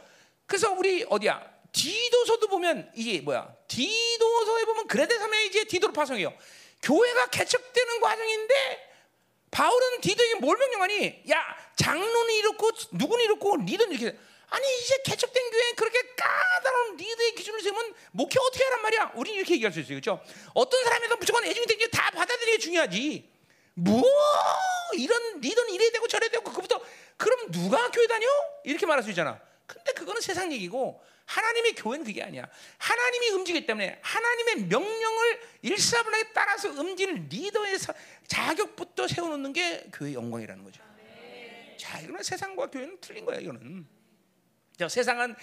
그래서 0.46 0.72
우리 0.72 1.06
어디야? 1.10 1.58
디도서도 1.72 2.48
보면 2.48 2.92
이게 2.96 3.22
뭐야? 3.22 3.54
디도서에 3.68 4.66
보면 4.66 4.88
그레데섬에 4.88 5.46
이제 5.46 5.66
디도로 5.66 5.94
파송해요. 5.94 6.34
교회가 6.82 7.28
개척되는 7.28 8.00
과정인데 8.00 8.87
바울은 9.52 10.02
디도에게 10.02 10.36
뭘 10.36 10.58
명령하니? 10.58 11.24
야, 11.32 11.58
장로는 11.76 12.34
이렇고 12.36 12.70
누구는 12.92 13.24
이렇고 13.26 13.58
리더는 13.58 13.98
이렇게. 13.98 14.18
아니 14.50 14.66
이제 14.80 14.98
개척된 15.04 15.50
교회에 15.52 15.72
그렇게 15.74 16.00
까다로운 16.16 16.96
리더의 16.96 17.36
기준을 17.36 17.62
세우면 17.62 17.94
목회 18.12 18.40
어떻게 18.40 18.64
하란 18.64 18.82
말이야? 18.82 19.12
우리 19.16 19.32
이렇게 19.32 19.56
얘기할 19.56 19.74
수 19.74 19.80
있어요, 19.82 20.00
그렇죠? 20.00 20.24
어떤 20.54 20.84
사람에도 20.86 21.18
무조건 21.18 21.44
애중이 21.44 21.66
되게 21.66 21.88
다 21.88 22.10
받아들이는 22.12 22.54
게 22.54 22.58
중요하지. 22.60 23.30
뭐 23.74 24.04
이런 24.96 25.42
리더는 25.42 25.74
이래야 25.74 25.92
되고 25.92 26.08
저래야 26.08 26.30
되고 26.30 26.52
그부터 26.52 26.82
그럼 27.18 27.52
누가 27.52 27.92
교회 27.92 28.08
다녀? 28.08 28.26
이렇게 28.64 28.86
말할 28.86 29.04
수 29.04 29.10
있잖아. 29.10 29.40
근데 29.66 29.92
그거는 29.92 30.22
세상 30.22 30.52
얘기고 30.52 31.04
하나님의 31.28 31.76
교회는 31.76 32.06
그게 32.06 32.24
아니야. 32.24 32.48
하나님이 32.78 33.30
움직이기 33.32 33.66
때문에 33.66 34.00
하나님의 34.02 34.56
명령을 34.68 35.40
일사불란하게 35.62 36.32
따라서 36.34 36.70
움직이는 36.70 37.28
리더의 37.28 37.78
사- 37.78 37.94
자격부터 38.28 39.08
세워놓는 39.08 39.52
게 39.54 39.90
교회의 39.94 40.16
영광이라는 40.16 40.64
거죠. 40.64 40.82
자, 41.78 42.00
이거는 42.00 42.24
세상과 42.24 42.68
교회는 42.68 42.98
틀린 43.02 43.26
거야. 43.26 43.40
이거는. 43.40 43.86
저 44.78 44.88
세상은 44.88 45.36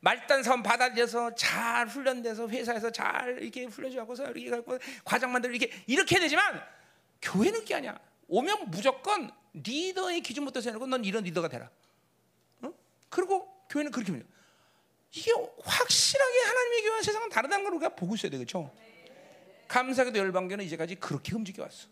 말단 0.00 0.42
사원 0.42 0.62
받아들여서 0.62 1.34
잘 1.34 1.88
훈련돼서 1.88 2.48
회사에서 2.48 2.90
잘 2.92 3.38
이렇게 3.42 3.64
훈련하고서 3.64 4.30
이렇게 4.32 4.50
갖고 4.50 4.78
과장 5.04 5.32
만들고 5.32 5.56
이렇게 5.56 5.72
이렇게 5.86 6.20
되지만 6.20 6.62
교회는 7.20 7.60
그게 7.60 7.74
아니야. 7.74 7.98
오면 8.28 8.70
무조건 8.70 9.30
리더의 9.54 10.20
기준부터 10.20 10.60
세우고 10.60 10.86
넌 10.86 11.04
이런 11.04 11.24
리더가 11.24 11.48
되라. 11.48 11.68
어? 12.62 12.72
그리고 13.08 13.64
교회는 13.68 13.90
그렇게 13.90 14.12
합니다. 14.12 14.31
이게 15.14 15.30
확실하게 15.62 16.40
하나님의 16.40 16.82
교회와 16.82 17.02
세상은 17.02 17.28
다르다는 17.28 17.64
걸 17.64 17.74
우리가 17.74 17.94
보고 17.94 18.14
있어야 18.14 18.30
되겠죠. 18.30 18.74
감사하게도 19.68 20.18
열방교는 20.18 20.64
이제까지 20.64 20.96
그렇게 20.96 21.34
움직여 21.34 21.62
왔어. 21.62 21.88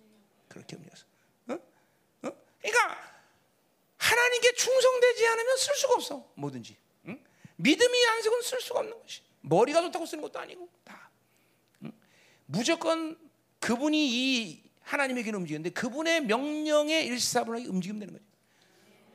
그렇게 0.49 0.77
움직였어. 0.77 1.05
어? 1.49 1.55
어? 1.55 2.33
그러니까 2.61 3.21
하나님께 3.99 4.55
충성되지 4.55 5.27
않으면 5.27 5.57
쓸 5.59 5.75
수가 5.77 5.95
없어. 5.95 6.33
뭐든지. 6.35 6.77
응? 7.07 7.25
믿음이 7.57 8.07
안 8.07 8.23
쓰고는 8.23 8.43
쓸 8.43 8.61
수가 8.61 8.81
없는 8.81 8.99
것이. 9.01 9.23
머리가 9.43 9.83
좋다고 9.83 10.07
쓰는 10.07 10.23
것도 10.23 10.39
아니고 10.39 10.69
다. 10.85 11.11
응? 11.85 11.93
무조건 12.47 13.19
그분이 13.61 14.09
이 14.09 14.63
하나님의 14.83 15.25
길을 15.25 15.39
움직이는데 15.39 15.71
그분의 15.71 16.23
명령에 16.23 17.03
일사불란하게 17.03 17.69
움직이면 17.69 18.01
되는 18.01 18.15
거죠. 18.15 18.25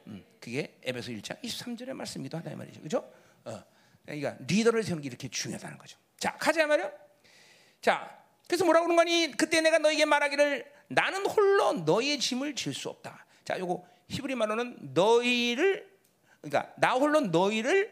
음, 0.07 0.25
그게 0.39 0.77
에베소 0.83 1.11
1장 1.11 1.41
23절의 1.41 1.93
말씀이기도 1.93 2.37
하다 2.37 2.51
이 2.51 2.55
말이죠. 2.55 2.81
그죠? 2.81 3.11
어. 3.45 3.74
그러니까 4.05 4.35
리더를 4.47 4.83
세우는 4.83 5.01
게 5.01 5.07
이렇게 5.07 5.27
중요하다는 5.27 5.77
거죠. 5.77 5.97
자, 6.19 6.35
가자 6.37 6.65
말이요. 6.67 6.91
자, 7.81 8.17
그래서 8.47 8.63
뭐라고 8.65 8.85
그러는 8.87 8.95
거니? 9.03 9.31
그때 9.37 9.61
내가 9.61 9.77
너에게 9.79 10.05
말하기를 10.05 10.65
나는 10.87 11.25
홀로 11.25 11.73
너의 11.73 12.19
짐을 12.19 12.55
질 12.55 12.73
수 12.73 12.89
없다. 12.89 13.25
자, 13.43 13.57
요거 13.59 13.85
히브리 14.09 14.35
말로는 14.35 14.93
너희를 14.93 15.89
그러니까 16.41 16.73
나 16.77 16.93
홀로 16.93 17.21
너희를 17.21 17.91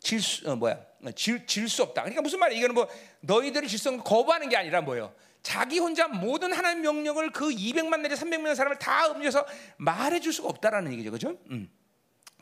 질수 0.00 0.50
어, 0.50 0.56
뭐야? 0.56 0.78
질 1.16 1.68
수 1.68 1.82
없다. 1.82 2.02
그러니까 2.02 2.20
무슨 2.22 2.38
말이야? 2.38 2.58
이거는 2.58 2.74
뭐 2.74 2.88
너희들을 3.20 3.66
질수 3.68 3.88
없는 3.88 4.04
거부하는 4.04 4.48
게 4.50 4.56
아니라 4.56 4.82
뭐예요? 4.82 5.14
자기 5.42 5.78
혼자 5.78 6.08
모든 6.08 6.52
하나님 6.52 6.82
명령을 6.82 7.30
그 7.30 7.48
200만 7.48 8.00
내지 8.00 8.14
300만 8.14 8.54
사람을 8.54 8.78
다 8.78 9.08
움직여서 9.08 9.46
말해 9.76 10.20
줄 10.20 10.32
수가 10.32 10.48
없다라는 10.48 10.92
얘기죠. 10.92 11.10
그죠? 11.10 11.38
음. 11.50 11.70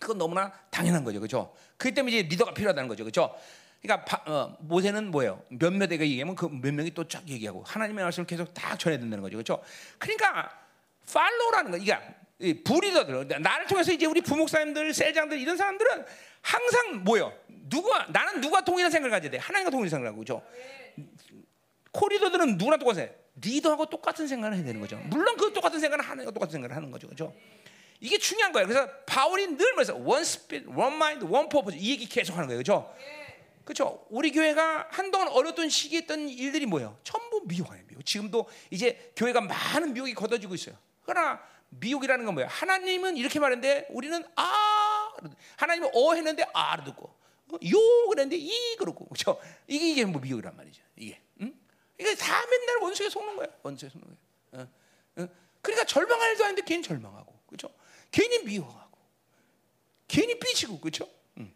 그건 0.02 0.18
너무나 0.18 0.52
당연한 0.70 1.04
거죠. 1.04 1.20
그죠? 1.20 1.54
그렇기 1.76 1.94
때문에 1.94 2.16
이제 2.18 2.28
리더가 2.28 2.52
필요하다는 2.54 2.88
거죠. 2.88 3.04
그죠? 3.04 3.32
그러니까 3.80 4.04
바, 4.04 4.30
어, 4.30 4.56
모세는 4.60 5.10
뭐예요? 5.10 5.42
몇몇에게 5.48 6.00
얘기하면 6.00 6.34
그 6.34 6.48
몇 6.48 6.74
명이 6.74 6.90
또 6.92 7.04
쫙 7.04 7.26
얘기하고 7.28 7.62
하나님의 7.64 8.04
말씀을 8.04 8.26
계속 8.26 8.52
다 8.52 8.76
전해 8.76 8.98
듣는 8.98 9.20
거죠. 9.20 9.36
그죠? 9.36 9.62
그러니까 9.98 10.50
팔로우라는 11.12 11.70
거. 11.70 11.78
그러니까 11.78 12.14
이 12.40 12.62
부리더들 12.64 13.40
나를 13.40 13.66
통해서 13.66 13.92
이제 13.92 14.06
우리 14.06 14.20
부목사님들, 14.20 14.92
셀장들 14.92 15.38
이런 15.38 15.56
사람들은 15.56 16.04
항상 16.40 17.04
뭐요? 17.04 17.32
누가 17.68 18.06
나는 18.08 18.40
누가 18.40 18.64
동일한 18.64 18.90
생각을 18.90 19.10
가져야 19.10 19.30
돼? 19.30 19.38
하나님과 19.38 19.70
동일한 19.70 19.88
생각을 19.90 20.08
하고 20.08 20.18
그죠? 20.18 20.42
코리더들은 21.92 22.56
누구랑 22.58 22.78
똑같아? 22.80 23.06
리더하고 23.40 23.86
똑같은 23.86 24.26
생각을 24.26 24.56
해야 24.56 24.64
되는 24.64 24.80
거죠. 24.80 24.96
물론 25.06 25.36
그 25.36 25.52
똑같은 25.52 25.80
생각은 25.80 26.04
하나님과 26.04 26.32
똑같은 26.32 26.52
생각을 26.52 26.74
하는 26.76 26.90
거죠. 26.90 27.08
그죠? 27.08 27.34
이게 28.02 28.18
중요한 28.18 28.52
거예요. 28.52 28.66
그래서 28.66 28.90
바울이 29.06 29.46
늘 29.56 29.74
말해서 29.74 29.94
one 29.94 30.22
spirit, 30.22 30.68
one 30.68 30.92
mind, 30.94 31.24
one 31.24 31.48
purpose 31.48 31.80
이 31.80 31.92
얘기 31.92 32.04
계속 32.08 32.34
하는 32.34 32.48
거예요. 32.48 32.58
그죠? 32.58 32.92
그렇죠. 33.64 34.04
우리 34.10 34.32
교회가 34.32 34.88
한동안 34.90 35.28
어렸던 35.28 35.68
시기에 35.68 36.00
했던 36.00 36.28
일들이 36.28 36.66
뭐예요? 36.66 36.98
전부 37.04 37.42
미혹이에요. 37.46 37.84
미혹. 37.86 38.04
지금도 38.04 38.50
이제 38.70 39.12
교회가 39.14 39.40
많은 39.42 39.92
미혹이 39.92 40.14
걷어지고 40.14 40.56
있어요. 40.56 40.76
그러나 41.04 41.40
미혹이라는 41.68 42.24
건 42.24 42.34
뭐예요? 42.34 42.48
하나님은 42.50 43.16
이렇게 43.16 43.38
말했는데 43.38 43.86
우리는 43.90 44.24
아 44.34 45.12
하나님은 45.58 45.90
어 45.94 46.14
했는데 46.14 46.44
아를 46.52 46.82
듣고 46.82 47.04
어, 47.52 47.54
요 47.54 48.08
그랬는데 48.08 48.36
이 48.36 48.76
그렇고 48.78 49.06
그렇죠. 49.06 49.40
이게 49.68 49.90
이게 49.90 50.04
뭐 50.04 50.20
미혹이란 50.20 50.56
말이죠. 50.56 50.82
이게 50.96 51.20
응? 51.40 51.54
이게 52.00 52.16
다 52.16 52.44
맨날 52.50 52.78
원수에 52.82 53.08
속는 53.08 53.36
거야. 53.36 53.46
원수에 53.62 53.88
속는 53.88 54.08
거야. 54.08 54.62
어? 54.64 55.22
어? 55.22 55.28
그러니까 55.60 55.86
절망할 55.86 56.32
일도 56.32 56.44
아닌데 56.44 56.62
괜히 56.66 56.82
절망하고 56.82 57.32
그렇죠. 57.46 57.72
괜히 58.12 58.44
미워하고 58.44 58.98
괜히 60.06 60.38
삐치고 60.38 60.78
그렇죠. 60.78 61.08
응. 61.38 61.52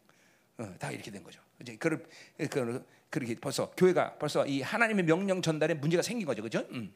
어, 0.59 0.75
다 0.79 0.91
이렇게 0.91 1.11
된 1.11 1.23
거죠. 1.23 1.39
이제 1.61 1.77
그, 1.77 2.09
그, 2.51 2.85
그렇게 3.11 3.35
벌써 3.37 3.71
교회가 3.77 4.15
벌써 4.19 4.47
이 4.47 4.63
하나님의 4.63 5.05
명령 5.05 5.41
전달에 5.43 5.75
문제가 5.75 6.03
생긴 6.03 6.27
거죠, 6.27 6.43
그렇죠? 6.43 6.67
음. 6.71 6.95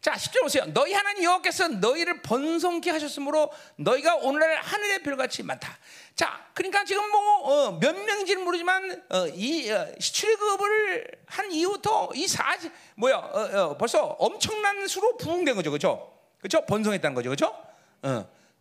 자, 0.00 0.12
10절 0.12 0.40
보세요. 0.40 0.64
너희 0.72 0.94
하나님 0.94 1.24
여호와께서 1.24 1.68
너희를 1.68 2.22
번성케 2.22 2.90
하셨으므로 2.90 3.52
너희가 3.76 4.16
오늘날 4.16 4.56
하늘의 4.56 5.02
별같이 5.02 5.42
많다. 5.42 5.76
자, 6.14 6.48
그러니까 6.54 6.84
지금 6.84 7.06
뭐몇 7.10 7.96
명인지는 7.96 8.42
모르지만 8.42 9.04
어, 9.10 9.26
이 9.28 9.70
어, 9.70 9.92
출급을 9.98 11.06
한 11.26 11.52
이후부터 11.52 12.10
이 12.14 12.26
사지 12.26 12.70
뭐야 12.94 13.16
어, 13.16 13.76
벌써 13.76 14.04
엄청난 14.04 14.86
수로 14.88 15.18
부흥된 15.18 15.54
거죠, 15.54 15.70
그렇죠? 15.70 16.16
그렇죠? 16.38 16.64
번성했다는 16.64 17.14
거죠, 17.14 17.28
그렇죠? 17.28 17.69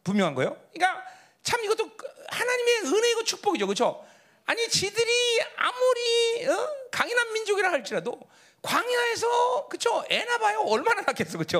분명한 0.04 0.36
거예요. 0.36 0.58
그러니까 0.74 1.04
참 1.44 1.64
이것도 1.64 1.90
하나님의 2.28 2.76
은혜이고 2.86 3.24
축복이죠, 3.24 3.66
그렇죠? 3.68 4.06
아니 4.46 4.68
지들이 4.68 5.42
아무리 5.56 6.48
어? 6.48 6.70
강인한 6.92 7.34
민족이라 7.34 7.72
할지라도 7.72 8.20
광야에서 8.64 9.68
그쵸 9.68 10.04
애나 10.10 10.38
봐요 10.40 10.62
얼마나 10.66 11.02
낳겠어 11.02 11.38
그쵸? 11.38 11.60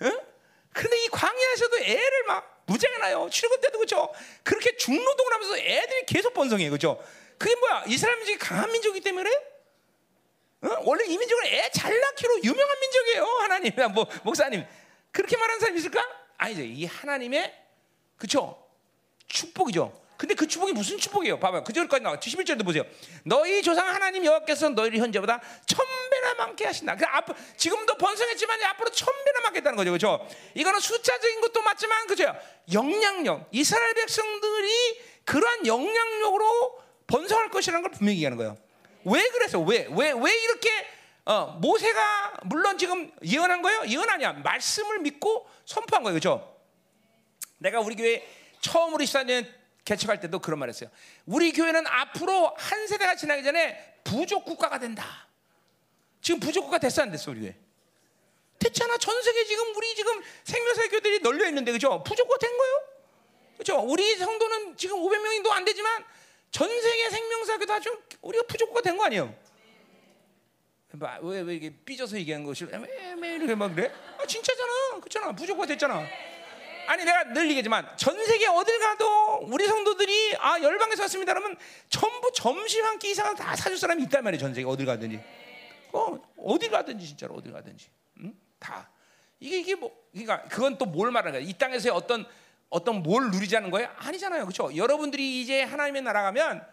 어? 0.00 0.10
근데 0.72 1.04
이 1.04 1.08
광야에서도 1.08 1.78
애를 1.80 2.22
막 2.24 2.62
무지하게 2.66 2.98
낳아요 2.98 3.28
출근 3.30 3.60
때도 3.60 3.78
그쵸? 3.78 4.10
그렇게 4.42 4.74
중노동을 4.78 5.34
하면서 5.34 5.58
애들이 5.58 6.06
계속 6.06 6.32
번성해요 6.32 6.70
그쵸? 6.70 6.98
그게 7.36 7.54
뭐야 7.56 7.84
이스라엘 7.86 8.16
민족이 8.16 8.38
강한 8.38 8.72
민족이기 8.72 9.04
때문에 9.04 9.30
어? 10.62 10.68
원래 10.84 11.04
이 11.04 11.18
민족은 11.18 11.44
애 11.46 11.70
잘 11.74 12.00
낳기로 12.00 12.42
유명한 12.42 12.80
민족이에요 12.80 13.24
하나님 13.42 13.72
뭐 13.92 14.06
목사님 14.24 14.66
그렇게 15.10 15.36
말하는 15.36 15.60
사람 15.60 15.76
있을까? 15.76 16.02
아니죠 16.42 16.62
이 16.62 16.84
하나님의 16.84 17.54
그쵸 18.16 18.66
축복이죠 19.28 20.02
근데 20.22 20.34
그 20.36 20.46
축복이 20.46 20.72
무슨 20.72 20.98
축복이에요? 20.98 21.40
봐봐요. 21.40 21.64
그 21.64 21.72
절까지 21.72 22.00
나와. 22.04 22.16
11절도 22.16 22.64
보세요. 22.64 22.84
너희 23.24 23.60
조상 23.60 23.88
하나님 23.88 24.24
여호와께서 24.24 24.68
너희를 24.68 25.00
현재보다 25.00 25.40
천배나 25.66 26.34
많게 26.34 26.64
하신다. 26.64 26.94
그 26.94 27.04
앞, 27.08 27.26
지금도 27.56 27.96
번성했지만 27.96 28.62
앞으로 28.62 28.90
천배나 28.90 29.40
많겠다는 29.42 29.76
거죠. 29.76 29.90
그죠? 29.90 30.28
이거는 30.54 30.78
숫자적인 30.78 31.40
것도 31.40 31.62
맞지만, 31.62 32.06
그죠? 32.06 32.32
영향력. 32.72 33.48
이스라엘 33.50 33.94
백성들이 33.94 35.00
그러한 35.24 35.66
영향력으로 35.66 36.80
번성할 37.08 37.50
것이라는 37.50 37.82
걸 37.82 37.90
분명히 37.90 38.18
얘기하는 38.18 38.38
거예요. 38.38 38.56
왜 39.04 39.28
그래서? 39.30 39.58
왜? 39.58 39.88
왜, 39.90 40.12
왜 40.12 40.34
이렇게, 40.44 40.70
어, 41.24 41.56
모세가 41.60 42.40
물론 42.44 42.76
지금 42.78 43.12
예언한 43.24 43.62
거예요? 43.62 43.84
예언 43.86 44.08
아니야. 44.10 44.32
말씀을 44.32 44.98
믿고 45.00 45.48
선포한 45.66 46.02
거예요. 46.02 46.14
그죠? 46.14 46.56
내가 47.58 47.80
우리 47.80 47.94
교회 47.94 48.26
처음으로 48.60 49.04
24년 49.04 49.48
개척할 49.84 50.20
때도 50.20 50.40
그런 50.40 50.58
말 50.58 50.68
했어요. 50.68 50.90
우리 51.26 51.52
교회는 51.52 51.86
앞으로 51.86 52.54
한 52.56 52.86
세대가 52.86 53.14
지나기 53.14 53.42
전에 53.44 54.00
부족 54.04 54.44
국가가 54.44 54.78
된다. 54.78 55.28
지금 56.20 56.40
부족 56.40 56.62
국가 56.62 56.78
됐어 56.78 57.02
안 57.02 57.10
됐어 57.10 57.30
우리 57.30 57.40
교회? 57.40 57.56
됐잖아. 58.58 58.96
전 58.98 59.20
세계 59.22 59.44
지금 59.44 59.74
우리 59.76 59.94
지금 59.94 60.22
생명사 60.44 60.88
교들이 60.88 61.20
널려 61.20 61.46
있는데 61.48 61.72
그죠? 61.72 62.02
부족 62.04 62.28
국가 62.28 62.38
된 62.46 62.56
거예요. 62.56 62.82
그죠? 63.58 63.78
우리 63.80 64.16
성도는 64.16 64.76
지금 64.76 64.96
500명이 64.98 65.42
도안 65.44 65.64
되지만 65.64 66.04
전 66.50 66.68
세계 66.68 67.10
생명사 67.10 67.58
교도 67.58 67.72
아주 67.72 68.02
우리가 68.22 68.44
부족 68.48 68.66
국가 68.66 68.82
된 68.82 68.96
거 68.96 69.04
아니에요? 69.04 69.34
왜, 71.22 71.40
왜 71.40 71.54
이게 71.54 71.70
삐져서 71.70 72.16
얘기하는 72.18 72.44
것이 72.46 72.64
왜, 72.64 72.78
왜 73.20 73.34
이렇게 73.36 73.54
막 73.54 73.74
그래? 73.74 73.90
아, 74.18 74.26
진짜잖아. 74.26 75.00
그렇잖아. 75.00 75.32
부족 75.32 75.54
국가 75.54 75.66
됐잖아. 75.66 76.04
아니 76.88 77.04
내가 77.04 77.24
늘 77.32 77.44
얘기하지만 77.48 77.88
전 77.96 78.22
세계 78.26 78.46
어딜 78.48 78.78
가도 78.80 79.46
우리 79.46 79.66
성도들이 79.66 80.36
아 80.40 80.60
열방에서 80.60 81.04
왔습니다 81.04 81.32
그러면 81.32 81.56
전부 81.88 82.30
점심 82.34 82.84
한 82.84 82.98
끼 82.98 83.12
이상은 83.12 83.36
다 83.36 83.54
사줄 83.54 83.78
사람이 83.78 84.02
있단 84.02 84.24
말이에요 84.24 84.40
전 84.40 84.52
세계 84.52 84.66
어딜 84.66 84.84
가든지 84.86 85.22
어 85.92 86.18
어딜 86.38 86.70
가든지 86.72 87.06
진짜로 87.06 87.34
어딜 87.36 87.52
가든지 87.52 87.86
응? 88.18 88.34
다 88.58 88.90
이게 89.38 89.60
이게 89.60 89.76
뭐 89.76 89.92
그러니까 90.10 90.42
그건 90.48 90.76
또 90.76 90.84
뭘 90.86 91.12
말하는 91.12 91.38
거야 91.38 91.48
이 91.48 91.52
땅에서의 91.56 91.92
어떤 91.94 92.26
어떤 92.68 93.02
뭘 93.04 93.30
누리자는 93.30 93.70
거예요 93.70 93.88
아니잖아요 93.98 94.44
그렇죠 94.44 94.74
여러분들이 94.76 95.40
이제 95.40 95.62
하나님의 95.62 96.02
나라 96.02 96.22
가면 96.22 96.66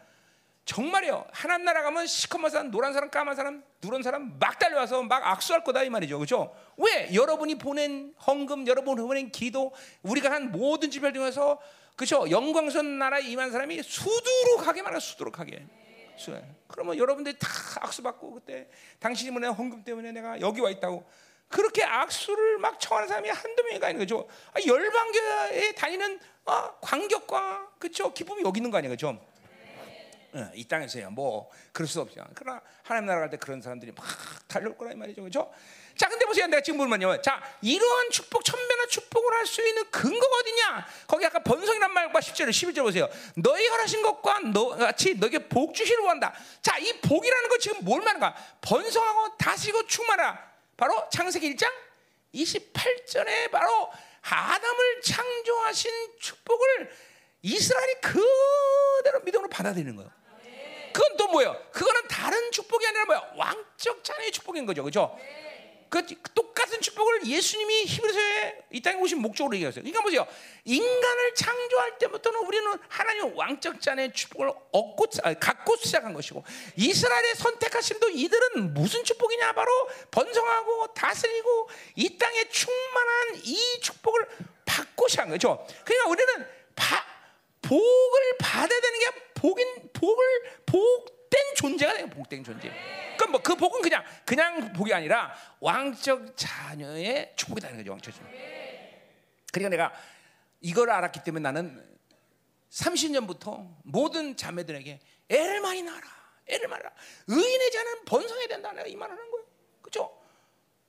정말이요. 0.65 1.26
하나님 1.32 1.65
나라 1.65 1.82
가면 1.82 2.06
시커먼 2.06 2.52
사람, 2.52 2.69
노란 2.69 2.93
사람, 2.93 3.10
까만 3.10 3.36
사람, 3.36 3.63
누런 3.82 4.04
사람 4.04 4.38
막 4.39 4.60
달려와서 4.60 5.02
막 5.04 5.26
악수할 5.26 5.63
거다 5.63 5.84
이 5.84 5.89
말이죠. 5.89 6.17
그렇죠? 6.19 6.56
왜? 6.78 7.12
여러분이 7.13 7.56
보낸 7.58 8.13
헌금, 8.28 8.67
여러분이 8.67 9.02
보낸 9.02 9.32
기도, 9.32 9.72
우리가 10.04 10.32
한 10.32 10.52
모든 10.52 10.91
집을 10.91 11.12
통해서 11.12 11.60
그렇죠? 11.95 12.30
영광선 12.30 13.00
나라에 13.00 13.24
임한 13.24 13.52
사람이 13.52 13.82
수두룩하게 13.84 14.84
말해 14.84 15.00
수두룩하게. 15.00 15.65
그러면 16.67 16.98
여러분들이 16.98 17.38
다 17.39 17.48
악수 17.82 18.04
받고 18.04 18.34
그때 18.36 18.67
당신이 19.00 19.32
보낸 19.32 19.52
헌금 19.52 19.84
때문에 19.84 20.12
내가 20.12 20.39
여기 20.41 20.62
와 20.62 20.69
있다고 20.69 21.06
그렇게 21.48 21.84
악수를 21.84 22.60
막 22.60 22.80
청하는 22.80 23.08
사람이 23.08 23.30
한두 23.30 23.63
명이가 23.63 23.89
있는 23.89 24.06
거죠. 24.06 24.28
아, 24.54 24.60
열방교에 24.65 25.72
다니는 25.74 26.19
아, 26.45 26.72
관격과 26.82 27.69
그렇죠? 27.80 28.13
기쁨이 28.13 28.43
여기 28.43 28.60
있는 28.60 28.69
거 28.69 28.78
아니에요, 28.78 28.95
그렇죠? 28.95 29.19
어, 30.34 30.52
이 30.54 30.65
땅에서야 30.68 31.10
뭐 31.10 31.50
그럴 31.72 31.88
수 31.88 32.00
없죠. 32.02 32.24
그러나 32.36 32.62
하나님 32.84 33.08
나라 33.08 33.22
갈 33.22 33.30
때 33.30 33.38
그런 33.38 33.62
사람들이 33.62 33.92
막 33.92 34.06
달려올 34.48 34.76
이 34.92 34.96
말이죠, 34.96 35.22
그렇죠? 35.22 35.52
자, 35.98 36.08
근데 36.08 36.26
보세요, 36.26 36.48
내가 36.48 36.62
지금 36.62 36.78
보면요, 36.78 37.22
자, 37.22 37.42
이러한 37.62 38.10
축복, 38.10 38.46
천배나 38.46 38.86
축복을 38.88 39.34
할 39.34 39.46
수 39.46 39.62
있는 39.68 39.84
근거가 39.92 40.38
어디냐? 40.38 40.88
거기 41.08 41.26
아까 41.26 41.39
번성이란 41.39 41.92
말과 41.92 42.20
10절, 42.20 42.50
11절 42.50 42.84
보세요. 42.84 43.10
너희 43.36 43.68
허하신 43.68 44.02
것과 44.02 44.39
너 44.54 44.70
같이 44.78 45.15
너에게 45.15 45.50
복 45.50 45.74
주시를 45.74 46.04
원다. 46.04 46.34
자, 46.62 46.78
이 46.78 47.02
복이라는 47.02 47.50
거 47.50 47.58
지금 47.58 47.84
뭘 47.84 48.02
말하는가? 48.02 48.34
번성하고 48.62 49.36
다시고 49.38 49.88
충만하. 49.88 50.39
바로 50.78 51.06
창세기 51.12 51.56
1장 51.56 51.68
28절에 52.34 53.52
바로 53.52 53.92
아담을 54.22 55.02
창조하신 55.04 55.92
축복을 56.20 56.92
이스라엘이 57.42 57.96
그대로 58.02 59.20
믿음으로 59.26 59.50
받아들이는 59.50 59.96
거예요. 59.96 60.12
그건 60.93 61.17
또 61.17 61.28
뭐예요? 61.28 61.56
그거는 61.71 62.08
다른 62.08 62.52
축복이 62.52 62.86
아니라 62.86 63.06
뭐야? 63.06 63.34
왕적 63.36 64.04
자녀의 64.04 64.32
축복인 64.32 64.65
거죠. 64.65 64.84
그죠? 64.84 65.17
그 65.89 66.06
똑같은 66.36 66.80
축복을 66.82 67.25
예수님이 67.25 67.86
히브리서에 67.86 68.65
이 68.73 68.82
땅에 68.82 69.02
오신 69.02 69.19
목적으로 69.19 69.56
얘기했어요. 69.56 69.82
그러니까 69.82 70.04
보세요. 70.04 70.28
인간을 70.65 71.34
창조할 71.34 71.97
때부터는 71.97 72.39
우리는 72.45 72.80
하나님 72.88 73.36
왕적 73.36 73.82
자녀의 73.82 74.13
축복을 74.13 74.49
얻고 74.71 75.06
갖고 75.39 75.75
시작한 75.78 76.13
것이고 76.13 76.43
이스라엘의 76.75 77.36
선택하심도 77.36 78.10
이들은 78.10 78.75
무슨 78.75 79.04
축복이냐 79.04 79.54
바로 79.54 79.71
번성하고 80.12 80.93
다스리고 80.93 81.69
이 81.95 82.17
땅에 82.19 82.47
충만한 82.49 83.41
이 83.43 83.80
축복을 83.82 84.28
받고 84.65 85.08
시작한 85.08 85.32
거죠. 85.32 85.65
그러니까 85.84 86.10
우리는 86.10 86.47
바, 86.75 87.04
복을 87.63 88.38
받아야 88.39 88.80
되는 88.80 88.99
게 88.99 89.29
복인 89.39 89.89
복을 89.93 90.25
복된 90.65 91.41
존재가 91.56 91.93
돼요. 91.93 92.08
복된 92.10 92.43
존재. 92.43 92.69
그럼 93.17 93.32
뭐 93.32 93.41
그 93.41 93.56
복은 93.56 93.82
그냥 93.82 94.04
그냥 94.25 94.73
복이 94.73 94.93
아니라 94.93 95.34
왕적 95.62 96.36
자녀의 96.36 97.34
축복이라는 97.38 97.78
거죠. 97.78 97.91
왕적 97.91 98.13
자녀. 98.13 98.30
그러니까 99.54 99.69
내가 99.69 99.93
이걸 100.60 100.89
알았기 100.89 101.23
때문에 101.23 101.41
나는 101.41 101.86
30년부터 102.69 103.75
모든 103.84 104.36
자매들에게 104.36 104.99
애를 105.30 105.62
많이 105.62 105.82
낳아라. 105.84 106.06
애를 106.47 106.69
낳아. 106.69 106.80
의인의 107.28 107.71
자는 107.71 108.06
번성해야 108.06 108.47
된다. 108.47 108.73
내가 108.73 108.88
이 108.88 108.95
말을 108.95 109.15
하는 109.15 109.32
거예요. 109.32 109.45
그죠? 109.82 110.21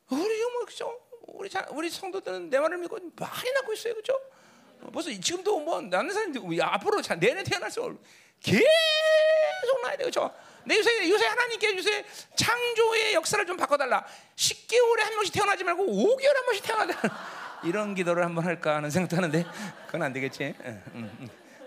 우리 0.08 0.42
뭐 0.52 0.64
그죠? 0.64 1.00
우리 1.28 1.48
자, 1.48 1.66
우리 1.70 1.88
성도들은 1.88 2.50
내 2.50 2.58
말을 2.58 2.78
믿고 2.78 2.98
많이 3.16 3.52
낳고 3.52 3.72
있어요. 3.72 3.94
그죠? 3.94 4.18
벌써 4.92 5.10
지금도 5.10 5.60
뭐 5.60 5.80
낳는 5.80 6.12
사람들 6.12 6.62
앞으로 6.62 7.00
자, 7.00 7.14
내내 7.14 7.44
태어날 7.44 7.70
수 7.70 7.96
계속 8.42 9.82
낳아야 9.82 9.96
돼 9.96 10.04
그렇죠? 10.04 10.32
내 10.64 10.76
요새 10.76 11.08
요새 11.08 11.26
하나님께 11.26 11.76
요새 11.76 12.04
창조의 12.36 13.14
역사를 13.14 13.44
좀 13.46 13.56
바꿔달라. 13.56 14.04
10개월에 14.36 15.00
한 15.00 15.14
명씩 15.14 15.34
태어나지 15.34 15.64
말고 15.64 15.84
5개월에 15.86 16.34
한 16.34 16.44
번씩 16.46 16.64
태어나자. 16.64 17.00
이런 17.64 17.94
기도를 17.94 18.24
한번 18.24 18.44
할까 18.44 18.76
하는 18.76 18.90
생각도 18.90 19.16
하는데 19.16 19.44
그건 19.86 20.02
안 20.02 20.12
되겠지. 20.12 20.54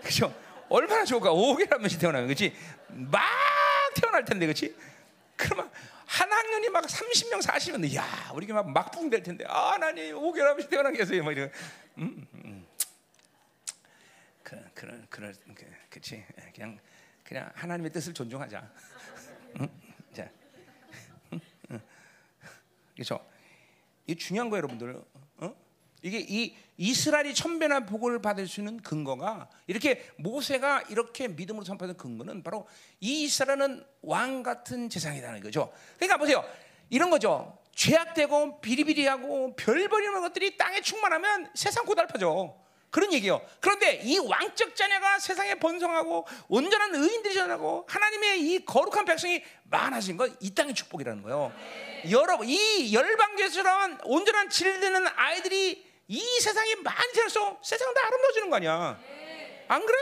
그렇죠? 0.00 0.34
얼마나 0.68 1.04
좋을까? 1.04 1.30
5개월에 1.30 1.70
한 1.70 1.80
번씩 1.80 2.00
태어나면 2.00 2.28
그렇지? 2.28 2.54
막 2.88 3.22
태어날 3.94 4.24
텐데 4.24 4.46
그렇지? 4.46 4.74
그러면 5.36 5.70
한 6.06 6.30
학년이 6.30 6.68
막 6.68 6.84
30명, 6.84 7.42
40명, 7.42 7.94
야, 7.96 8.30
우리 8.34 8.46
막 8.46 8.70
막붕 8.70 9.10
될 9.10 9.22
텐데. 9.22 9.44
아, 9.48 9.72
하나님 9.72 10.14
5개월 10.16 10.42
한 10.42 10.54
번씩 10.54 10.70
태어나게 10.70 11.00
해서요. 11.00 11.22
뭐 11.22 11.32
이런. 11.32 11.50
음, 11.98 12.26
음. 12.34 12.66
그, 14.44 14.62
그런 14.74 15.06
그럴 15.08 15.34
그, 15.54 15.66
그치 15.88 16.24
그냥 16.54 16.78
그냥 17.24 17.50
하나님의 17.54 17.90
뜻을 17.90 18.12
존중하자. 18.12 18.70
응? 19.60 19.68
자, 20.12 20.30
그렇죠. 22.94 23.26
이 24.06 24.14
중요한 24.14 24.50
거예요, 24.50 24.58
여러분들. 24.58 25.02
어? 25.38 25.56
이게 26.02 26.20
이 26.20 26.54
이스라엘이 26.76 27.34
천배나 27.34 27.86
복을 27.86 28.20
받을 28.20 28.46
수 28.46 28.60
있는 28.60 28.76
근거가 28.82 29.48
이렇게 29.66 30.06
모세가 30.18 30.82
이렇게 30.90 31.28
믿음으로 31.28 31.64
선포하는 31.64 31.96
근거는 31.96 32.42
바로 32.42 32.68
이 33.00 33.24
이스라엘은 33.24 33.84
왕 34.02 34.42
같은 34.42 34.90
재상이라는 34.90 35.40
거죠. 35.40 35.72
그러니까 35.96 36.18
보세요, 36.18 36.44
이런 36.90 37.08
거죠. 37.08 37.58
죄악되고 37.74 38.60
비리비리하고 38.60 39.56
별벌이는 39.56 40.20
것들이 40.20 40.58
땅에 40.58 40.82
충만하면 40.82 41.50
세상 41.54 41.86
고달파져. 41.86 42.63
그런 42.94 43.12
얘기요. 43.12 43.44
그런데 43.58 43.98
이 44.04 44.18
왕적 44.18 44.76
자녀가 44.76 45.18
세상에 45.18 45.56
번성하고 45.56 46.28
온전한 46.46 46.94
의인들이 46.94 47.34
전하고 47.34 47.84
하나님의 47.88 48.40
이 48.40 48.64
거룩한 48.64 49.04
백성이 49.04 49.42
많아진 49.64 50.16
건 50.16 50.32
이 50.40 50.54
땅의 50.54 50.74
축복이라는 50.74 51.24
거예요. 51.24 51.52
네. 51.58 52.04
여러분 52.12 52.48
이 52.48 52.94
열방교에서는 52.94 53.98
온전한 54.04 54.48
질드는 54.48 55.08
아이들이 55.16 55.84
이 56.06 56.40
세상에 56.40 56.76
많이 56.76 57.12
자라서 57.14 57.58
세상은 57.64 57.94
다 57.94 58.02
아름다워지는 58.06 58.50
거 58.50 58.56
아니야. 58.56 59.00
안 59.66 59.84
그래? 59.86 59.98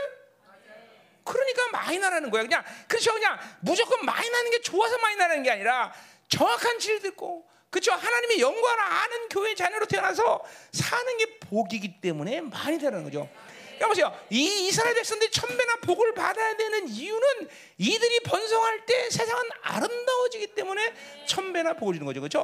그러니까 1.23 1.69
많이 1.71 1.97
나라는 1.97 2.29
거야. 2.29 2.43
그냥 2.43 2.63
그렇죠. 2.87 3.11
그냥 3.13 3.39
무조건 3.61 4.05
많이 4.05 4.29
나는 4.29 4.51
게 4.51 4.61
좋아서 4.61 4.99
많이 4.99 5.15
나는 5.15 5.41
게 5.41 5.49
아니라 5.49 5.91
정확한 6.29 6.77
질 6.77 6.99
듣고 7.01 7.49
그렇죠? 7.73 7.91
하나님의 7.91 8.39
영광을 8.39 8.79
아는 8.79 9.29
교회 9.29 9.55
자녀로 9.55 9.87
태어나서 9.87 10.43
사는 10.71 11.17
게 11.17 11.39
복이기 11.39 12.01
때문에 12.01 12.41
많이 12.41 12.77
되는 12.77 13.03
거죠. 13.03 13.27
그러니까 13.65 13.87
보세요. 13.87 14.25
이 14.29 14.67
이스라엘 14.67 14.93
백성들이 14.93 15.31
천배나 15.31 15.77
복을 15.77 16.13
받아야 16.13 16.55
되는 16.55 16.87
이유는 16.87 17.49
이들이 17.79 18.19
번성할 18.19 18.85
때 18.85 19.09
세상은 19.09 19.43
아름다워지기 19.63 20.53
때문에 20.53 20.93
천배나 21.25 21.73
복을 21.73 21.95
주는 21.95 22.05
거죠. 22.05 22.21
그렇죠? 22.21 22.41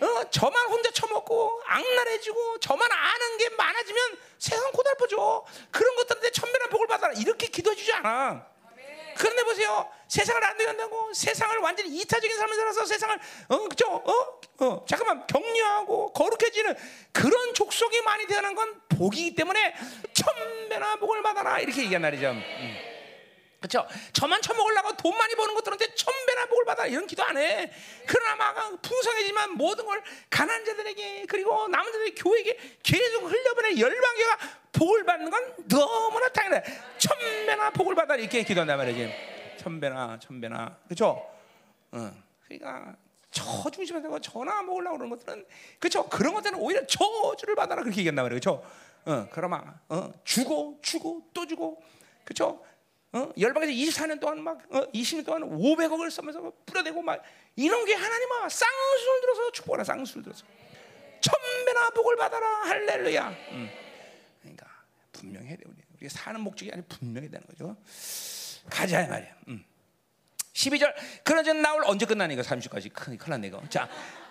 어, 0.00 0.30
저만 0.30 0.68
혼자 0.68 0.90
처먹고 0.90 1.62
악랄해지고 1.64 2.60
저만 2.60 2.92
아는 2.92 3.38
게 3.38 3.48
많아지면 3.48 4.18
세상 4.38 4.70
고달퍼져. 4.70 5.46
그런 5.70 5.96
것들한테 5.96 6.30
천배나 6.30 6.66
복을 6.66 6.86
받아라. 6.88 7.14
이렇게 7.14 7.46
기도해 7.46 7.74
주지 7.74 7.90
않아. 7.94 8.57
그런데 9.18 9.42
보세요. 9.42 9.90
세상을 10.06 10.42
안 10.42 10.56
된다고 10.56 11.12
세상을 11.12 11.58
완전히 11.58 11.90
이타적인 11.98 12.36
삶을 12.36 12.54
살아서 12.54 12.86
세상을 12.86 13.18
어 13.48 13.68
그죠? 13.68 13.86
어? 13.88 14.40
어 14.60 14.84
잠깐만 14.88 15.26
격려하고 15.26 16.12
거룩해지는 16.12 16.74
그런 17.12 17.54
족속이 17.54 18.00
많이 18.02 18.26
되는 18.26 18.54
건 18.54 18.80
복이기 18.88 19.34
때문에 19.34 19.74
천배나 20.12 20.96
복을 20.96 21.22
받아라 21.22 21.58
이렇게 21.60 21.82
얘기한 21.82 22.02
날이죠. 22.02 22.30
음. 22.30 22.87
그렇죠? 23.60 23.86
저만 24.12 24.40
처먹으려고 24.40 24.96
돈 24.96 25.16
많이 25.16 25.34
버는 25.34 25.54
것들한테 25.54 25.94
천배나 25.94 26.46
복을 26.46 26.64
받아 26.64 26.86
이런 26.86 27.06
기도 27.06 27.24
안 27.24 27.36
해. 27.36 27.72
그러나 28.06 28.36
막 28.36 28.82
풍성해지만 28.82 29.56
모든 29.56 29.84
걸 29.84 30.02
가난 30.30 30.64
자들에게 30.64 31.26
그리고 31.28 31.66
남은 31.66 31.92
자들의 31.92 32.14
교회에게 32.14 32.58
계속 32.82 33.24
흘려보내 33.24 33.78
열방교가 33.78 34.38
복을 34.72 35.04
받는 35.04 35.30
건 35.30 35.54
너무나 35.68 36.28
당연해. 36.28 36.62
천배나 36.98 37.70
복을 37.70 37.94
받아 37.96 38.14
이렇게 38.14 38.44
기도한단 38.44 38.78
말이지. 38.78 39.12
천배나 39.58 40.18
천배나 40.20 40.78
그렇죠? 40.84 41.28
어. 41.90 42.12
그러니까 42.44 42.94
저 43.32 43.68
중심에서 43.70 44.20
전화 44.20 44.62
먹으려고 44.62 44.98
그러는 44.98 45.16
것들은 45.16 45.46
그렇죠? 45.80 46.08
그런 46.08 46.32
것들은 46.34 46.58
오히려 46.60 46.86
저주를 46.86 47.56
받아라 47.56 47.82
그렇게 47.82 48.00
얘기한단. 48.00 48.28
그렇죠? 48.28 48.64
어, 49.04 49.26
그러면 49.32 49.80
어, 49.88 50.12
주고 50.22 50.78
주고 50.80 51.28
또 51.34 51.44
주고 51.44 51.82
그렇죠? 52.24 52.64
어? 53.12 53.32
열방에서 53.38 53.72
24년 53.72 54.20
동안 54.20 54.42
막 54.42 54.58
어? 54.70 54.82
20년 54.92 55.24
동안 55.24 55.42
500억을 55.42 56.10
쓰면서 56.10 56.52
뿌려대고 56.66 57.00
막 57.02 57.22
이런 57.56 57.84
게 57.86 57.94
하나님 57.94 58.30
아 58.32 58.48
쌍수를 58.48 59.20
들어서 59.22 59.52
축복하라 59.52 59.84
쌍수를 59.84 60.22
들어서 60.24 60.44
천배나 61.20 61.90
복을 61.90 62.16
받아라 62.16 62.46
할렐루야. 62.66 63.28
음. 63.52 63.70
그러니까 64.40 64.66
분명해야 65.12 65.56
돼 65.56 65.62
우리 65.66 65.76
우리 65.98 66.08
사는 66.08 66.38
목적이 66.40 66.72
아니라 66.72 66.86
분명해야 66.88 67.30
되는 67.30 67.46
거죠. 67.46 67.76
가자 68.70 69.06
말이야. 69.06 69.34
음. 69.48 69.64
12절 70.52 70.92
그러전 71.24 71.62
나올 71.62 71.82
언제 71.86 72.04
끝나니까 72.04 72.42
30까지 72.42 72.92
큰일 72.92 73.18
났네 73.26 73.48
이거. 73.48 73.62
자 73.70 73.88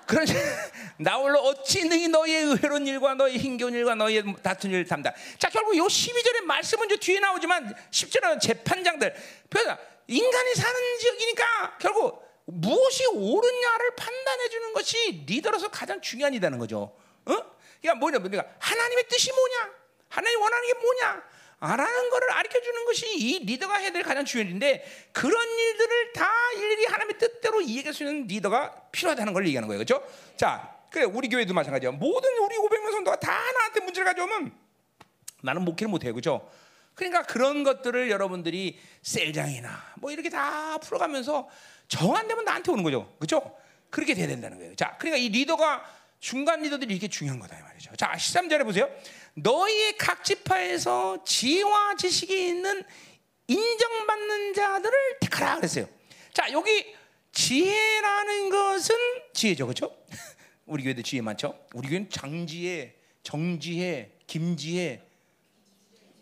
그러니 0.08 0.32
나 0.98 1.18
홀로 1.18 1.40
어찌 1.40 1.86
능히 1.86 2.08
너희의 2.08 2.44
의외로운 2.46 2.88
일과 2.88 3.14
너희의 3.14 3.38
힘겨운 3.38 3.74
일과 3.74 3.94
너희의 3.94 4.24
다툰 4.42 4.72
일을 4.72 4.86
담다. 4.86 5.14
자 5.38 5.50
결국 5.50 5.78
요 5.78 5.84
12절의 5.86 6.44
말씀은 6.46 6.90
저 6.90 6.96
뒤에 6.96 7.20
나오지만 7.20 7.76
10절은 7.92 8.42
재판장들. 8.42 9.14
그러니까 9.50 9.78
인간이 10.08 10.56
사는 10.56 10.98
지역이니까 11.00 11.78
결국 11.80 12.26
무엇이 12.46 13.06
옳으냐를 13.08 13.96
판단해 13.96 14.50
주는 14.50 14.74
것이 14.74 15.26
리더로서 15.28 15.68
가장 15.68 16.02
중요한 16.02 16.34
일이라는 16.34 16.58
거죠. 16.58 16.96
어? 17.26 17.58
그러니까 17.82 17.96
뭐냐? 18.00 18.20
그러니까 18.20 18.46
하나님의 18.58 19.08
뜻이 19.10 19.32
뭐냐? 19.32 19.74
하나님 20.10 20.42
원하는 20.42 20.66
게 20.68 20.74
뭐냐? 20.74 21.24
아라는 21.60 22.10
것을 22.10 22.28
가르쳐 22.28 22.62
주는 22.62 22.86
것이 22.86 23.18
이 23.18 23.40
리더가 23.46 23.78
해야 23.78 23.92
될 23.92 24.04
가장 24.04 24.26
중요한 24.26 24.48
일인데 24.48 24.86
그런 25.12 25.48
일들을 25.48 26.14
다 26.14 26.32
일일이 26.56 26.86
하나님의 26.86 27.18
뜻대로 27.18 27.62
이해할 27.62 27.94
수 27.94 28.04
있는 28.04 28.28
리더가 28.28 28.90
필요하다는 28.92 29.34
걸 29.34 29.48
얘기하는 29.48 29.68
거예요. 29.68 29.84
그렇죠? 29.84 30.06
자, 30.38 30.76
그래 30.92 31.04
우리 31.06 31.30
교회도 31.30 31.54
마찬가지야. 31.54 31.92
모든 31.92 32.30
우리 32.38 32.56
500명 32.56 32.92
성도가 32.92 33.20
다 33.20 33.32
나한테 33.32 33.80
문제를 33.82 34.06
가져오면 34.06 34.52
나는 35.42 35.64
목회를 35.64 35.90
못 35.90 36.04
해요. 36.04 36.14
그렇죠? 36.14 36.50
그러니까 36.94 37.24
그런 37.24 37.64
것들을 37.64 38.10
여러분들이 38.10 38.80
셀장이나 39.04 39.94
뭐 39.98 40.12
이렇게 40.12 40.30
다 40.30 40.78
풀어가면서 40.80 41.48
정안 41.88 42.28
되면 42.28 42.44
나한테 42.46 42.72
오는 42.72 42.84
거죠. 42.84 43.16
그렇죠? 43.18 43.56
그렇게 43.90 44.14
돼야 44.14 44.28
된다는 44.28 44.58
거예요. 44.58 44.76
자, 44.76 44.96
그러니까 45.00 45.18
이 45.18 45.30
리더가 45.30 45.84
중간 46.20 46.62
리더들이 46.62 46.94
이렇게 46.94 47.08
중요한 47.08 47.40
거다 47.40 47.58
이 47.58 47.62
말이죠. 47.62 47.96
자, 47.96 48.12
13절에 48.12 48.64
보세요. 48.64 48.90
너희의 49.38 49.98
각 49.98 50.24
지파에서 50.24 51.24
지혜와 51.24 51.96
지식이 51.96 52.48
있는 52.48 52.84
인정받는 53.48 54.54
자들을 54.54 55.20
택하라 55.22 55.58
그랬어요. 55.58 55.88
자, 56.34 56.52
여기 56.52 56.96
지혜라는 57.32 58.50
것은 58.50 58.96
지혜죠. 59.34 59.68
그렇죠? 59.68 59.96
우리 60.66 60.84
교회도 60.84 61.04
지혜 61.04 61.22
많죠? 61.22 61.58
우리 61.74 61.88
교회는 61.88 62.10
장지혜, 62.10 62.96
정지혜, 63.22 64.18
김지혜. 64.26 65.08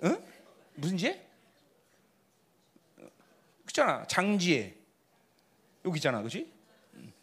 응? 0.04 0.24
무슨 0.76 0.98
지혜? 0.98 1.26
그잖아. 3.66 4.06
장지혜. 4.08 4.76
여기 5.86 5.98
있잖아. 5.98 6.20
그렇지? 6.20 6.52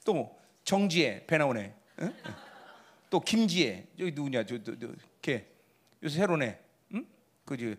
또 0.04 0.14
뭐? 0.14 0.42
정지혜 0.64 1.26
배 1.26 1.36
나오네. 1.36 1.74
응? 2.00 2.16
또 3.10 3.20
김지혜. 3.20 3.86
여기 3.98 4.10
누구냐? 4.12 4.46
저, 4.46 4.62
저, 4.62 4.78
저, 4.78 4.88
걔. 5.20 5.51
요새 6.02 6.18
새로네. 6.18 6.60
응? 6.94 7.06
그지 7.44 7.76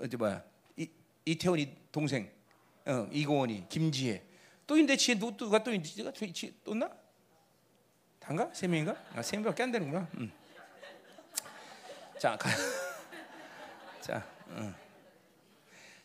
어제 0.00 0.16
뭐야? 0.16 0.42
이, 0.76 0.88
이태원이 1.24 1.76
동생. 1.92 2.30
어, 2.86 3.08
이고원이 3.10 3.68
김지혜. 3.68 4.24
또 4.66 4.76
인데 4.76 4.96
지혜 4.96 5.18
누가 5.18 5.62
또 5.62 5.72
인지가 5.72 6.12
지혜 6.12 6.52
또나? 6.64 6.90
단가? 8.18 8.50
세 8.52 8.66
명인가? 8.66 8.96
아, 9.14 9.22
세 9.22 9.36
명밖에 9.36 9.62
안 9.62 9.72
되는구나. 9.72 10.08
음. 10.14 10.32
자, 12.18 12.36
가. 12.36 12.48
자, 14.00 14.26
어. 14.48 14.74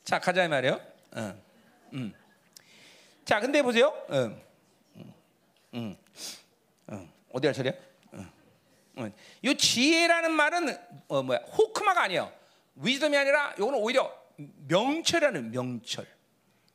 자 0.03 0.19
가자 0.19 0.47
말이요. 0.47 0.80
어. 1.15 1.41
음. 1.93 2.13
자, 3.26 3.39
근데 3.39 3.61
보세요. 3.61 3.88
어. 3.88 4.41
음. 4.95 5.13
음. 5.74 5.95
어. 6.88 7.09
어디 7.32 7.47
할 7.47 7.53
차례야? 7.53 7.74
이 9.42 9.50
어. 9.50 9.54
지혜라는 9.54 10.32
말은 10.32 10.78
어 11.08 11.24
뭐야 11.24 11.39
호크마가 11.58 12.04
아니에요. 12.04 12.32
위즈덤이 12.76 13.16
아니라 13.18 13.54
이거는 13.58 13.80
오히려 13.80 14.14
명철이라는 14.68 15.52
명철, 15.52 16.08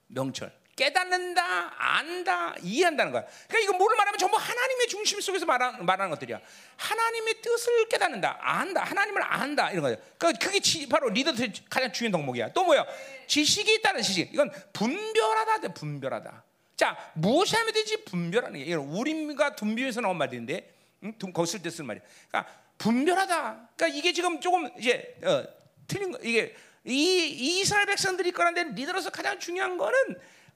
명철. 0.08 0.52
깨닫는다, 0.76 1.72
안다, 1.78 2.54
이해한다는 2.62 3.10
거야. 3.10 3.24
그러니까 3.48 3.58
이거 3.60 3.78
뭐를 3.78 3.96
말하면 3.96 4.18
전부 4.18 4.36
하나님의 4.36 4.88
중심 4.88 5.22
속에서 5.22 5.46
말하는, 5.46 5.86
말하는 5.86 6.10
것들이야. 6.10 6.38
하나님의 6.76 7.40
뜻을 7.40 7.88
깨닫는다, 7.88 8.38
안다, 8.42 8.84
하나님을 8.84 9.22
안다 9.22 9.70
이런 9.70 9.82
거죠. 9.82 10.02
그러니까 10.18 10.44
그게 10.46 10.60
지, 10.60 10.86
바로 10.86 11.08
리더들의 11.08 11.50
가장 11.70 11.90
중요한 11.90 12.12
덕목이야. 12.12 12.52
또 12.52 12.64
뭐야? 12.64 12.84
지식이 13.26 13.76
있다는 13.76 14.02
지식. 14.02 14.34
이건 14.34 14.52
분별하다, 14.74 15.68
분별하다. 15.72 16.44
자, 16.76 17.12
무엇이 17.14 17.56
하면 17.56 17.72
되지? 17.72 18.04
분별하는 18.04 18.58
게. 18.58 18.66
이건 18.66 18.80
우림과 18.80 19.56
둔비에서 19.56 20.02
나온 20.02 20.18
말인데 20.18 20.75
응? 21.06 21.32
거기 21.32 21.50
쓸때 21.50 21.70
쓰는 21.70 21.86
말이야. 21.86 22.02
그러니까 22.28 22.52
분별하다. 22.78 23.68
그러니까 23.76 23.98
이게 23.98 24.12
지금 24.12 24.40
조금 24.40 24.68
이제 24.78 25.16
어, 25.24 25.44
틀린 25.86 26.12
거. 26.12 26.18
이게 26.22 26.54
이 26.84 27.58
이스라엘 27.60 27.86
백성들이 27.86 28.32
거란데 28.32 28.64
리더로서 28.74 29.10
가장 29.10 29.38
중요한 29.38 29.76
거는 29.76 29.98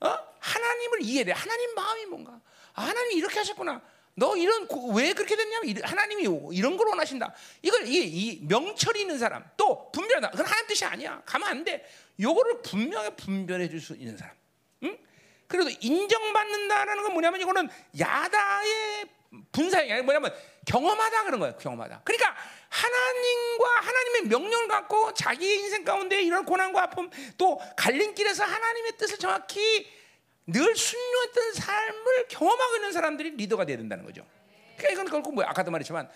어? 0.01 0.19
하나님을 0.39 1.03
이해해. 1.03 1.33
하나님 1.33 1.75
마음이 1.75 2.07
뭔가. 2.07 2.41
아, 2.75 2.83
하나님이 2.83 3.17
이렇게 3.17 3.39
하셨구나. 3.39 3.81
너 4.15 4.37
이런 4.37 4.69
왜 4.95 5.13
그렇게 5.13 5.35
됐냐면 5.35 5.83
하나님이 5.83 6.25
이런 6.53 6.77
걸 6.77 6.89
원하신다. 6.89 7.33
이걸 7.63 7.87
이, 7.87 7.97
이 8.07 8.41
명철이 8.47 9.01
있는 9.01 9.19
사람 9.19 9.45
또 9.57 9.91
분별하다. 9.93 10.31
그건 10.31 10.47
하나님 10.47 10.67
뜻이 10.67 10.85
아니야. 10.85 11.23
가면 11.25 11.49
안 11.49 11.65
돼. 11.65 11.89
요거를 12.21 12.63
분명히 12.63 13.11
분별해 13.17 13.69
줄 13.71 13.81
수 13.81 13.95
있는 13.95 14.17
사람. 14.17 14.35
응? 14.83 14.99
그래도 15.47 15.71
인정받는다라는 15.81 17.03
건 17.03 17.13
뭐냐면 17.13 17.41
이거는 17.41 17.69
야다의 17.99 19.07
분사형이 19.53 19.93
아니 19.93 20.03
뭐냐면 20.03 20.35
경험하다 20.67 21.25
그런 21.25 21.41
거예요. 21.41 21.57
경험하다. 21.57 22.03
그러니까 22.05 22.37
하나님과 22.69 23.69
하나님의 23.81 24.23
명령을 24.29 24.69
갖고 24.69 25.15
자기의 25.15 25.61
인생 25.61 25.85
가운데 25.85 26.21
이런 26.21 26.45
고난과 26.45 26.83
아픔 26.83 27.11
또 27.39 27.61
갈림길에서 27.77 28.45
하나님의 28.45 28.97
뜻을 28.97 29.19
정확히 29.19 29.89
늘 30.47 30.75
순종했던 30.75 31.53
삶을 31.55 32.29
경험하고 32.29 32.77
있는 32.77 32.93
사람들이 32.93 33.31
리더가 33.37 33.65
돼야 33.65 33.77
된다는 33.77 34.05
거죠. 34.05 34.27
그러니까 34.77 34.93
이건 34.93 35.11
결국 35.11 35.35
뭐 35.35 35.45
아까도 35.45 35.71
말했지만 35.71 36.09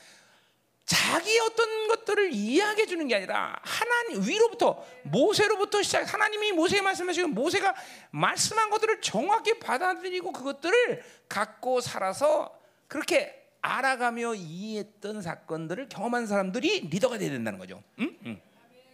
자기 0.85 1.39
어떤 1.39 1.89
것들을 1.89 2.33
이해하게 2.33 2.87
주는 2.87 3.07
게 3.07 3.15
아니라 3.15 3.57
하나님 3.63 4.27
위로부터 4.27 4.85
모세로부터 5.05 5.83
시작 5.83 6.13
하나님이 6.13 6.53
모세에 6.53 6.83
말씀하시고 6.83 7.29
모세가 7.29 7.75
말씀한 8.11 8.71
것들을 8.71 9.01
정확히 9.01 9.59
받아들이고 9.59 10.33
그것들을 10.33 11.03
갖고 11.29 11.81
살아서 11.81 12.64
그렇게 12.89 13.43
알아가며 13.61 14.35
이해했던 14.35 15.23
사건들을 15.23 15.89
경험한 15.89 16.27
사람들이 16.27 16.89
리더가 16.91 17.19
돼야 17.19 17.31
된다는 17.31 17.59
거죠. 17.59 17.83
응? 17.99 18.17
응. 18.27 18.41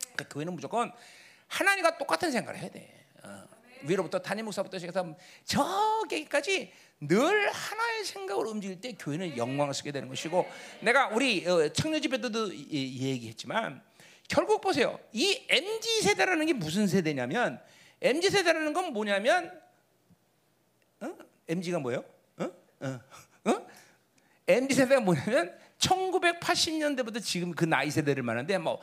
그러니까 0.01 0.29
교회는 0.33 0.55
무조건 0.55 0.93
하나님과 1.49 1.99
똑같은 1.99 2.31
생각을 2.31 2.61
해야 2.61 2.71
돼. 2.71 3.05
어. 3.23 3.45
위로부터 3.83 4.19
단임 4.19 4.45
목사부터 4.45 4.79
시작해서 4.79 5.17
저기까지 5.45 6.73
늘 7.01 7.51
하나의 7.51 8.05
생각으로 8.05 8.51
움직일 8.51 8.81
때 8.81 8.93
교회는 8.93 9.37
영광을 9.37 9.73
쓰게 9.73 9.91
되는 9.91 10.09
것이고 10.09 10.47
내가 10.81 11.09
우리 11.09 11.47
어, 11.49 11.69
청년 11.73 12.01
집회도 12.03 12.55
얘기했지만 12.55 13.83
결국 14.29 14.61
보세요. 14.61 15.01
이 15.13 15.45
MZ 15.49 16.03
세대라는 16.03 16.47
게 16.47 16.53
무슨 16.53 16.87
세대냐면 16.87 17.61
MZ 18.01 18.31
세대라는 18.31 18.73
건 18.73 18.93
뭐냐면 18.93 19.61
어? 21.01 21.17
MZ가 21.49 21.79
뭐예요? 21.81 22.05
어? 22.37 22.45
어? 22.81 23.01
어? 23.47 23.67
MZ 24.57 24.75
세대가 24.75 25.01
뭐냐면 25.01 25.59
1980년대부터 25.79 27.23
지금 27.23 27.53
그 27.53 27.65
나이 27.65 27.91
세대를 27.91 28.23
말하는데 28.23 28.59
뭐 28.59 28.81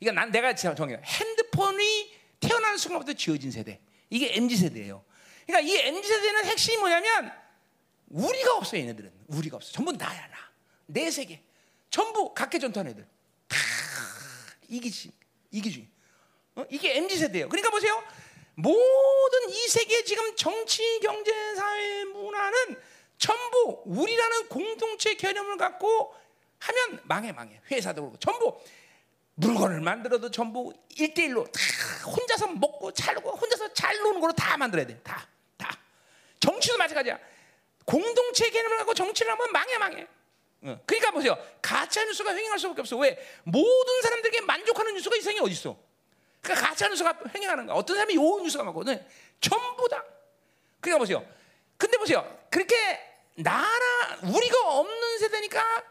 이거 0.00 0.12
난 0.12 0.30
내가 0.30 0.54
정해요. 0.54 1.00
핸드폰이 1.04 2.12
태어나는 2.40 2.76
순간부터 2.76 3.12
지어진 3.12 3.50
세대. 3.50 3.80
이게 4.10 4.36
MZ 4.36 4.56
세대예요. 4.56 5.04
그러니까 5.46 5.68
이 5.68 5.76
MZ 5.76 6.08
세대는 6.08 6.44
핵심이 6.46 6.76
뭐냐면 6.78 7.32
우리가 8.08 8.56
없어 8.56 8.76
얘네들은 8.76 9.12
우리가 9.28 9.56
없어. 9.56 9.72
전부 9.72 9.92
나야 9.92 10.28
나. 10.28 10.36
내 10.86 11.10
세계. 11.10 11.42
전부 11.90 12.34
각계 12.34 12.58
전투하는 12.58 12.92
애들. 12.92 13.06
다 13.48 13.56
이기지 14.68 15.12
이기주의. 15.50 15.88
어? 16.56 16.64
이게 16.70 16.96
MZ 16.96 17.16
세대예요. 17.16 17.48
그러니까 17.48 17.70
보세요. 17.70 18.02
모든 18.54 19.48
이 19.48 19.68
세계 19.68 20.04
지금 20.04 20.36
정치, 20.36 21.00
경제, 21.00 21.32
사회, 21.54 22.04
문화는 22.04 22.76
전부 23.22 23.82
우리라는 23.86 24.48
공동체 24.48 25.14
개념을 25.14 25.56
갖고 25.56 26.12
하면 26.58 27.00
망해 27.04 27.30
망해. 27.30 27.60
회사도 27.70 28.02
그렇고 28.02 28.18
전부 28.18 28.60
물건을 29.34 29.80
만들어도 29.80 30.28
전부 30.32 30.72
일대일로다 30.96 31.52
혼자서 32.04 32.48
먹고 32.48 32.90
살고 32.92 33.30
혼자서 33.30 33.72
잘 33.74 33.96
노는 33.98 34.20
걸로 34.20 34.32
다 34.32 34.56
만들어야 34.56 34.88
돼. 34.88 34.98
다. 35.04 35.28
다. 35.56 35.78
정치도 36.40 36.76
마찬가지야. 36.78 37.16
공동체 37.84 38.50
개념을 38.50 38.78
갖고 38.78 38.92
정치를 38.92 39.30
하면 39.30 39.52
망해 39.52 39.78
망해. 39.78 40.02
어. 40.62 40.80
그러니까 40.84 41.12
보세요. 41.12 41.38
가짜 41.62 42.04
뉴스가 42.04 42.34
횡행할 42.34 42.58
수밖에 42.58 42.80
없어. 42.80 42.96
왜? 42.96 43.16
모든 43.44 44.02
사람들에게 44.02 44.40
만족하는 44.40 44.94
뉴스가 44.94 45.14
이 45.14 45.20
세상에 45.20 45.38
어디 45.38 45.52
있어? 45.52 45.78
그러니까 46.40 46.66
가짜 46.66 46.88
뉴스가 46.88 47.20
횡행하는 47.32 47.66
거야. 47.66 47.76
어떤 47.76 47.94
사람이 47.94 48.16
요 48.16 48.40
뉴스가 48.42 48.64
많거든. 48.64 49.06
전부 49.40 49.88
다. 49.88 50.02
그러니까 50.80 50.98
보세요. 50.98 51.24
근데 51.76 51.96
보세요. 51.98 52.38
그렇게 52.50 53.11
나라 53.36 54.18
우리가 54.22 54.78
없는 54.78 55.18
세대니까 55.18 55.84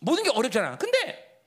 모든 0.00 0.24
게 0.24 0.30
어렵잖아. 0.30 0.76
근데 0.78 1.40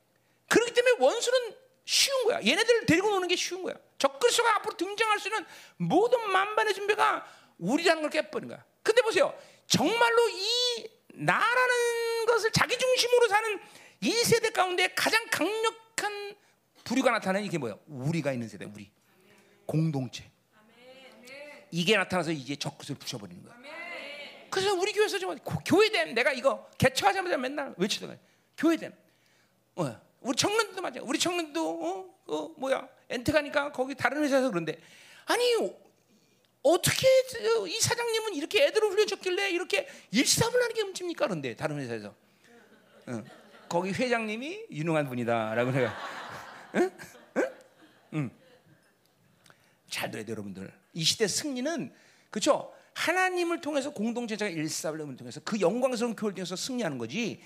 그렇기 0.48 0.74
때문에 0.74 0.96
원수는 1.00 1.56
쉬운 1.86 2.26
거야. 2.26 2.40
얘네들을 2.46 2.86
데리고 2.86 3.10
노는 3.10 3.28
게 3.28 3.36
쉬운 3.36 3.64
거야. 3.64 3.76
적그리스도가 3.98 4.58
앞으로 4.58 4.78
등장할 4.78 5.20
수 5.20 5.28
있는 5.28 5.46
모든 5.78 6.30
만반의 6.32 6.74
준비가 6.74 7.26
우리라는 7.58 8.02
걸 8.02 8.12
깨버린 8.12 8.50
거야. 8.50 8.64
근데 8.84 9.02
보세요. 9.02 9.38
정말로 9.68 10.30
이 10.30 10.90
나라는 11.14 12.26
것을 12.26 12.52
자기 12.52 12.78
중심으로 12.78 13.28
사는 13.28 13.60
이 14.02 14.12
세대 14.24 14.50
가운데 14.52 14.88
가장 14.96 15.26
강력한 15.30 16.36
부류가 16.84 17.12
나타나는 17.12 17.46
이게 17.46 17.58
뭐야? 17.58 17.76
우리가 17.88 18.32
있는 18.32 18.48
세대, 18.48 18.66
우리 18.66 18.90
공동체. 19.66 20.32
이게 21.72 21.98
나타나서 21.98 22.32
이제 22.32 22.56
적그리스도를 22.56 22.98
부셔버리는 23.00 23.44
거야. 23.44 23.59
그래서 24.50 24.74
우리 24.74 24.92
교회에서 24.94 25.20
좀 25.20 25.38
교회됨 25.66 26.14
내가 26.14 26.32
이거 26.32 26.70
개척하자마자 26.78 27.38
맨날 27.38 27.74
외치던 27.78 28.10
거야. 28.10 28.20
교회됨. 28.58 28.94
어, 29.76 30.02
우리 30.22 30.36
청년도 30.36 30.82
맞아. 30.82 31.00
우리 31.02 31.18
청년도 31.18 31.70
어, 31.70 32.16
어 32.28 32.54
뭐야? 32.58 32.88
엔트 33.10 33.32
가니까 33.32 33.72
거기 33.72 33.96
다른 33.96 34.24
회사에서 34.24 34.50
그런데 34.50 34.80
아니 35.26 35.44
어떻게 36.62 37.08
이 37.68 37.80
사장님은 37.80 38.36
이렇게 38.36 38.66
애들을 38.66 38.90
훈련시켰길래 38.90 39.52
이렇게 39.52 39.88
일사불란하게 40.12 40.82
움직입니까? 40.82 41.26
그런데 41.26 41.56
다른 41.56 41.80
회사에서 41.80 42.14
응. 43.08 43.24
거기 43.70 43.92
회장님이 43.92 44.66
유능한 44.72 45.08
분이다라고 45.08 45.72
내가 45.72 45.96
응? 46.76 46.92
응? 47.38 47.52
응. 48.14 48.32
잘 49.90 50.12
들어야 50.12 50.26
돼 50.26 50.32
여러분들 50.32 50.72
이 50.94 51.04
시대 51.04 51.28
승리는 51.28 51.94
그렇죠 52.30 52.74
하나님을 52.94 53.62
통해서 53.62 53.92
공동체자가 53.92 54.50
일사불란을 54.50 55.16
통해서 55.16 55.40
그 55.44 55.60
영광스러운 55.60 56.16
교회를 56.16 56.36
통해서 56.36 56.56
승리하는 56.56 56.98
거지 56.98 57.42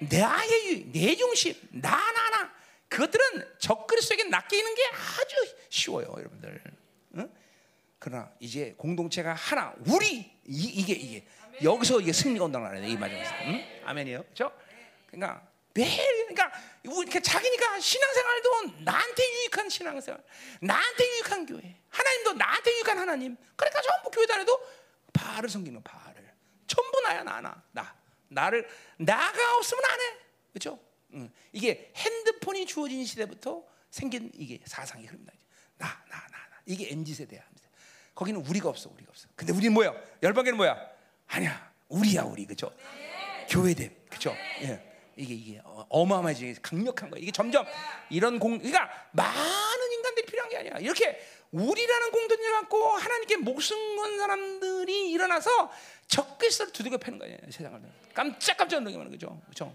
나의 0.00 0.86
내 0.92 1.16
중심 1.16 1.54
나나나 1.70 2.52
그것들은 2.88 3.58
적그리스도에게 3.58 4.24
낚이는 4.24 4.74
게 4.74 4.82
아주 4.86 5.54
쉬워요 5.68 6.14
여러분들 6.16 6.62
응? 7.16 7.30
그러나 7.98 8.30
이제 8.40 8.74
공동체가 8.76 9.34
하나 9.34 9.74
우리 9.86 10.30
이, 10.44 10.84
게 10.84 10.92
이게 10.94 11.26
여기서 11.62 12.00
이게 12.00 12.12
승리가 12.12 12.44
온다는 12.44 12.68
거예요 12.68 12.86
이 12.86 12.96
마지막에서 12.96 13.34
응? 13.44 13.64
아멘이요 13.84 14.22
그렇죠 14.22 14.52
그러니까 15.10 15.48
매일 15.74 16.18
그러니까 16.28 16.52
이렇게 16.82 17.20
자기니까 17.20 17.80
신앙생활도 17.80 18.82
나한테 18.84 19.22
유익한 19.22 19.68
신앙생활, 19.68 20.22
나한테 20.60 21.04
유익한 21.04 21.46
교회, 21.46 21.76
하나님도 21.90 22.32
나한테 22.34 22.72
유익한 22.72 22.98
하나님. 22.98 23.36
그러니까 23.56 23.80
전부 23.82 24.10
교회 24.10 24.26
다녀도 24.26 24.60
바를 25.18 25.48
섬기는 25.48 25.82
바를 25.82 26.32
전부 26.66 27.00
나야 27.02 27.22
나나 27.24 27.62
나 27.72 27.94
나를 28.28 28.68
나가 28.98 29.56
없으면 29.56 29.82
안 29.84 30.00
해. 30.00 30.04
그렇죠? 30.52 30.78
응. 31.14 31.30
이게 31.52 31.90
핸드폰이 31.96 32.66
주어진 32.66 33.04
시대부터 33.04 33.64
생긴 33.90 34.30
이게 34.34 34.60
사상이 34.64 35.06
흐릅니다. 35.06 35.32
나 35.78 35.86
나 36.08 36.16
나 36.16 36.38
나, 36.50 36.60
이게 36.66 36.90
mz 36.92 37.14
세대야. 37.14 37.42
거기는 38.14 38.44
우리가 38.44 38.68
없어, 38.68 38.90
우리가 38.90 39.10
없어. 39.10 39.28
근데 39.36 39.52
우리는 39.52 39.72
뭐야? 39.72 39.94
열방에는 40.22 40.56
뭐야? 40.56 40.76
아니야, 41.28 41.72
우리야 41.88 42.22
우리 42.24 42.44
그죠? 42.46 42.72
네. 42.76 43.46
교회됨 43.48 43.94
그죠? 44.10 44.34
예. 44.62 44.84
이게 45.16 45.34
이게 45.34 45.60
어, 45.64 45.86
어마어마하지 45.88 46.56
강력한 46.60 47.10
거야. 47.10 47.20
이게 47.20 47.30
점점 47.30 47.64
이런 48.10 48.38
공, 48.40 48.58
그러니까 48.58 48.90
많은 49.12 49.92
인간들이 49.92 50.26
필요한 50.26 50.50
게 50.50 50.58
아니야. 50.58 50.78
이렇게 50.78 51.18
우리라는 51.52 52.10
공동체 52.10 52.50
갖고 52.50 52.88
하나님께 52.88 53.36
목숨 53.38 53.96
건 53.96 54.18
사람들이 54.18 55.10
일어나서 55.10 55.70
적그리스도를 56.08 56.72
두들겨 56.72 56.98
패는 56.98 57.18
거예요. 57.18 57.38
세상을 57.50 57.80
깜짝깜짝 58.14 58.82
놀라게 58.82 59.10
거죠. 59.10 59.40
그렇죠? 59.44 59.74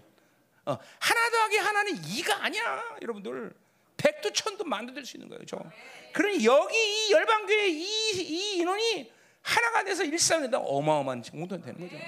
어, 0.66 0.78
하나 0.98 1.30
더하기 1.30 1.56
하나는 1.56 2.04
이가 2.06 2.44
아니야, 2.44 2.96
여러분들. 3.02 3.52
백도 3.96 4.32
천도 4.32 4.64
만도 4.64 4.92
될 4.92 5.06
수 5.06 5.16
있는 5.16 5.28
거예요. 5.28 5.38
그렇죠? 5.44 5.70
그러니 6.12 6.44
여기 6.44 6.76
이 7.08 7.12
열방교회 7.12 7.68
이, 7.68 8.12
이 8.22 8.56
인원이 8.58 9.12
하나가 9.40 9.84
돼서 9.84 10.04
일상에다 10.04 10.58
어마어마한 10.58 11.22
공동체 11.22 11.64
되는 11.66 11.80
거죠. 11.88 12.02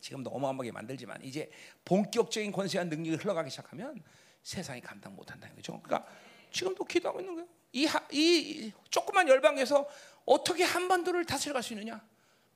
지금도 0.00 0.30
어마어마하게 0.30 0.72
만들지만 0.72 1.22
이제 1.22 1.50
본격적인 1.84 2.50
권세와 2.50 2.84
능력이 2.84 3.16
흘러가기 3.16 3.50
시작하면 3.50 4.02
세상이 4.42 4.80
감당 4.80 5.14
못한다는 5.14 5.54
거죠. 5.54 5.80
그러니까 5.82 6.10
지금도 6.50 6.84
기도하고 6.84 7.20
있는 7.20 7.34
거예요. 7.34 7.48
이, 7.72 7.88
이 8.12 8.72
조그만 8.90 9.28
열방에서 9.28 9.88
어떻게 10.26 10.64
한반도를 10.64 11.24
다스려갈 11.24 11.62
수 11.62 11.72
있느냐? 11.72 12.00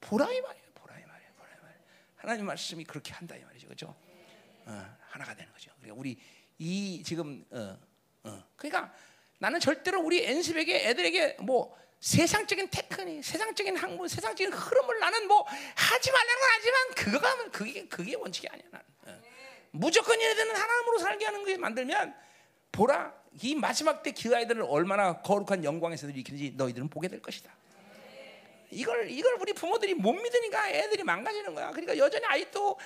보라 0.01 0.25
이 0.33 0.41
말이에요. 0.41 0.67
보라 0.75 0.99
이 0.99 1.05
말이에요. 1.05 1.33
보라 1.37 1.51
이 1.51 1.63
말이에요. 1.63 1.81
하나님 2.17 2.47
말씀이 2.47 2.85
그렇게 2.85 3.13
한다 3.13 3.37
이 3.37 3.45
말이죠. 3.45 3.67
그렇죠? 3.67 3.95
어, 4.67 4.97
하나가 5.09 5.35
되는 5.35 5.53
거죠. 5.53 5.71
그러니까 5.79 5.99
우리 5.99 6.19
이 6.59 7.03
지금 7.05 7.45
어, 7.51 7.79
어. 8.25 8.45
그러니까 8.57 8.93
나는 9.39 9.61
절대로 9.61 10.01
우리 10.01 10.25
엔습에게 10.25 10.89
애들에게 10.89 11.37
뭐 11.41 11.77
세상적인 12.01 12.69
테크닉, 12.71 13.25
세상적인 13.25 13.77
학문, 13.77 14.09
세상적인 14.09 14.53
흐름을 14.53 14.99
나는 15.01 15.27
뭐 15.27 15.45
하지 15.75 16.13
말라는 16.13 16.41
건 16.41 16.51
아니지만 16.51 16.95
그거가 16.95 17.51
그게 17.51 17.89
그게 17.89 18.15
원칙이 18.15 18.49
아니야 18.49 18.65
나는. 18.71 18.87
어. 19.07 19.23
무조건 19.71 20.21
얘네들은 20.21 20.55
하나님으로 20.55 20.99
살게 20.99 21.25
하는 21.25 21.45
게 21.45 21.57
만들면 21.57 22.15
보라 22.73 23.15
이 23.43 23.55
마지막 23.55 24.03
때 24.03 24.13
그 24.13 24.35
아이들을 24.35 24.63
얼마나 24.69 25.21
거룩한 25.21 25.65
영광에서 25.65 26.09
일으키는지 26.09 26.55
너희들은 26.57 26.89
보게 26.89 27.09
될 27.09 27.21
것이다. 27.21 27.53
이걸 28.71 29.09
이걸 29.09 29.35
우리 29.41 29.53
부모들이 29.53 29.95
못 29.95 30.13
믿으니까 30.13 30.71
애들이 30.71 31.05
망가지는 31.05 31.55
거야. 31.55 31.71
그러니까 31.71 31.97
여전히 31.97 32.25
아직도 32.27 32.79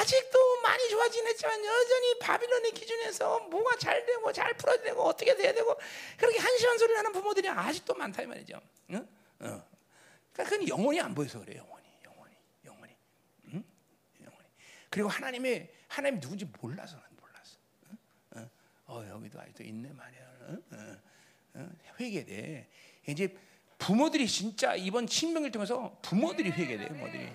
아직도 0.00 0.60
많이 0.62 0.88
좋아지긴 0.90 1.26
했지만 1.26 1.64
여전히 1.64 2.18
바빌론의 2.20 2.72
기준에서 2.72 3.40
뭐가 3.50 3.76
잘 3.78 4.04
되고 4.06 4.32
잘 4.32 4.54
풀어야 4.54 4.80
되고 4.82 5.02
어떻게 5.02 5.34
돼야 5.34 5.52
되고 5.52 5.76
그렇게 6.16 6.38
한심한 6.38 6.78
소리를 6.78 6.98
하는 6.98 7.12
부모들이 7.12 7.48
아직도 7.48 7.94
많다 7.94 8.22
이 8.22 8.26
말이죠. 8.26 8.60
응? 8.90 8.96
어. 9.40 9.64
그러니까 10.32 10.44
그건 10.44 10.68
영원히 10.68 11.00
안 11.00 11.14
보여서 11.14 11.40
그래 11.40 11.56
영원히 11.56 11.84
영원히 12.04 12.34
영원히 12.64 12.92
응? 13.54 13.64
영원히 14.20 14.46
그리고 14.90 15.08
하나님의 15.08 15.72
하나님 15.88 16.20
누군지 16.20 16.44
몰라서? 16.60 16.96
어. 18.86 18.98
어 18.98 19.08
여기도 19.08 19.40
아직도 19.40 19.62
있네 19.64 19.92
말이야. 19.92 20.22
어? 20.40 20.58
어. 20.72 20.96
어? 21.54 21.70
회개돼. 22.00 22.68
이제 23.08 23.36
부모들이 23.78 24.26
진짜 24.26 24.74
이번 24.74 25.06
친명을 25.06 25.50
통해서 25.50 25.98
부모들이 26.02 26.50
회개돼요, 26.50 26.88
부모들이. 26.88 27.28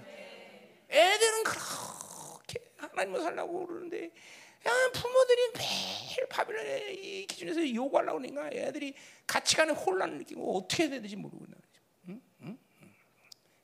애들은 0.90 1.44
그렇게 1.44 2.72
하나님을 2.78 3.22
살라고 3.22 3.68
그러는데, 3.68 4.06
야, 4.06 4.72
부모들이 4.94 5.52
매일 5.58 6.28
바빌론의 6.28 7.28
기준에서 7.28 7.74
요구하려고 7.74 8.20
그러니까 8.20 8.50
애들이 8.52 8.96
같이 9.28 9.56
가는 9.56 9.74
혼란을 9.76 10.18
느끼고 10.20 10.58
어떻게 10.58 10.84
해야 10.84 10.90
되는지 10.92 11.16
모르고 11.16 11.46
거지. 11.46 11.80
응? 12.10 12.22
응? 12.42 12.58
응. 12.82 12.94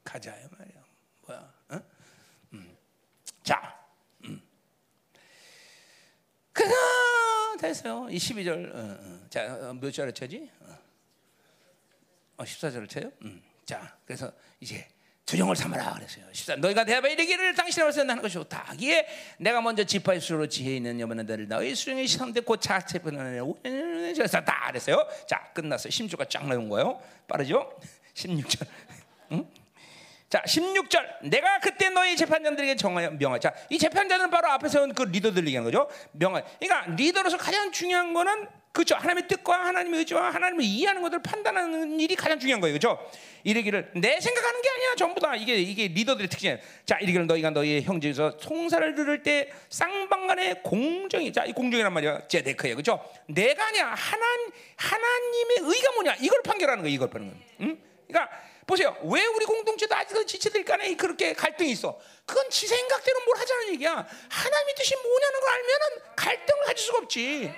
가자요 0.04 0.48
말이야. 0.58 0.84
뭐야? 1.26 1.54
응? 1.72 1.84
응. 2.54 2.78
자, 3.44 3.86
응. 4.26 4.42
그가 6.54 6.74
됐어요. 7.58 8.08
이 8.10 8.18
12절. 8.18 8.76
어, 8.76 8.98
어. 9.00 9.20
자, 9.30 9.70
어, 9.70 9.74
몇 9.74 9.92
절에 9.92 10.12
쳐지? 10.12 10.50
어. 10.62 10.78
어, 12.38 12.44
14절을 12.44 12.90
쳐요. 12.90 13.12
음. 13.24 13.42
자, 13.66 13.98
그래서 14.06 14.32
이제 14.60 14.88
두령을 15.26 15.56
삼아라 15.56 15.94
그랬어요. 15.96 16.26
14. 16.32 16.58
너희가 16.58 16.86
대하여 16.86 17.02
이르기를 17.08 17.56
당신의 17.56 17.86
말씀 17.86 18.08
하는 18.08 18.22
것이 18.22 18.34
좋다. 18.34 18.76
기에 18.78 19.08
내가 19.40 19.60
먼저 19.60 19.84
지파의 19.84 20.22
수로 20.22 20.48
지혜 20.48 20.76
있는 20.76 21.00
여만들을 21.00 21.48
너희 21.48 21.74
수령의 21.74 22.08
시험대 22.08 22.42
곧 22.42 22.62
자체분을 22.62 23.42
오셨다 23.42 24.68
그랬어요. 24.68 25.08
자, 25.28 25.52
끝났어요. 25.54 25.90
16가 25.90 26.30
쫙 26.30 26.48
나온 26.48 26.70
거예요. 26.70 27.02
빠르죠? 27.28 27.76
16절. 28.14 28.68
응? 29.32 29.50
자, 30.30 30.42
16절. 30.42 31.30
내가 31.30 31.60
그때 31.60 31.90
너희 31.90 32.16
재판장들에게 32.16 32.76
정하여 32.76 33.12
명하. 33.12 33.40
자, 33.40 33.54
이 33.70 33.78
재판자는 33.78 34.30
바로 34.30 34.50
앞에 34.50 34.68
세운 34.68 34.94
그 34.94 35.04
리더들 35.04 35.46
얘기하는 35.48 35.72
거죠. 35.72 35.90
명하. 36.12 36.42
그러니까 36.60 36.92
리더로서 36.96 37.38
가장 37.38 37.72
중요한 37.72 38.14
거는 38.14 38.48
그렇죠. 38.76 38.96
하나님의 38.96 39.30
뜻과 39.30 39.68
하나님의 39.68 40.00
의지와 40.00 40.32
하나님을 40.32 40.64
이해하는 40.66 41.02
것을 41.02 41.22
판단하는 41.22 41.98
일이 41.98 42.14
가장 42.14 42.38
중요한 42.38 42.60
거예요. 42.60 42.78
그렇죠? 42.78 43.00
이르기를 43.46 43.92
내 43.96 44.20
생각하는 44.20 44.62
게 44.62 44.70
아니야. 44.70 44.96
전부 44.98 45.22
다 45.22 45.34
이게 45.36 45.56
이게 45.56 45.88
리더들의 45.88 46.28
특징이에요. 46.28 46.60
자, 46.86 46.98
이르기를 47.00 47.26
너희가 47.26 47.52
너희의 47.52 47.84
형제에서 47.84 48.38
송사를 48.38 48.96
들을 48.96 49.24
때 49.24 49.50
쌍방간의 49.70 50.64
공정이 50.64 51.32
자, 51.32 51.46
이 51.46 51.54
공정이란 51.54 51.94
말이야. 51.94 52.28
제데크예요. 52.28 52.76
그렇죠? 52.76 53.02
내가 53.28 53.68
아니야. 53.68 53.94
하나 53.96 54.26
하나님의 54.76 55.58
의가 55.62 55.92
뭐냐? 55.94 56.16
이걸 56.20 56.42
판결하는 56.44 56.84
거예요. 56.84 56.96
이걸 56.96 57.10
판결하는 57.10 57.40
거예요. 57.40 57.72
응? 57.72 57.78
그러니까 58.08 58.30
보세요. 58.66 58.98
왜 59.04 59.26
우리 59.28 59.46
공동체도 59.46 59.94
아직은 59.96 60.26
지체들 60.26 60.66
간에 60.66 60.96
그렇게 60.96 61.34
갈등이 61.34 61.72
있어? 61.72 62.00
그건 62.26 62.50
지 62.50 62.66
생각대로 62.68 63.20
뭘 63.26 63.38
하자는 63.38 63.70
얘기야. 63.74 63.92
하나님의 64.30 64.76
뜻이 64.76 64.96
뭐냐는 64.96 65.40
걸 65.40 65.50
알면은 65.50 66.16
갈등을 66.16 66.64
가질 66.66 66.86
수가 66.86 66.98
없지. 67.00 67.54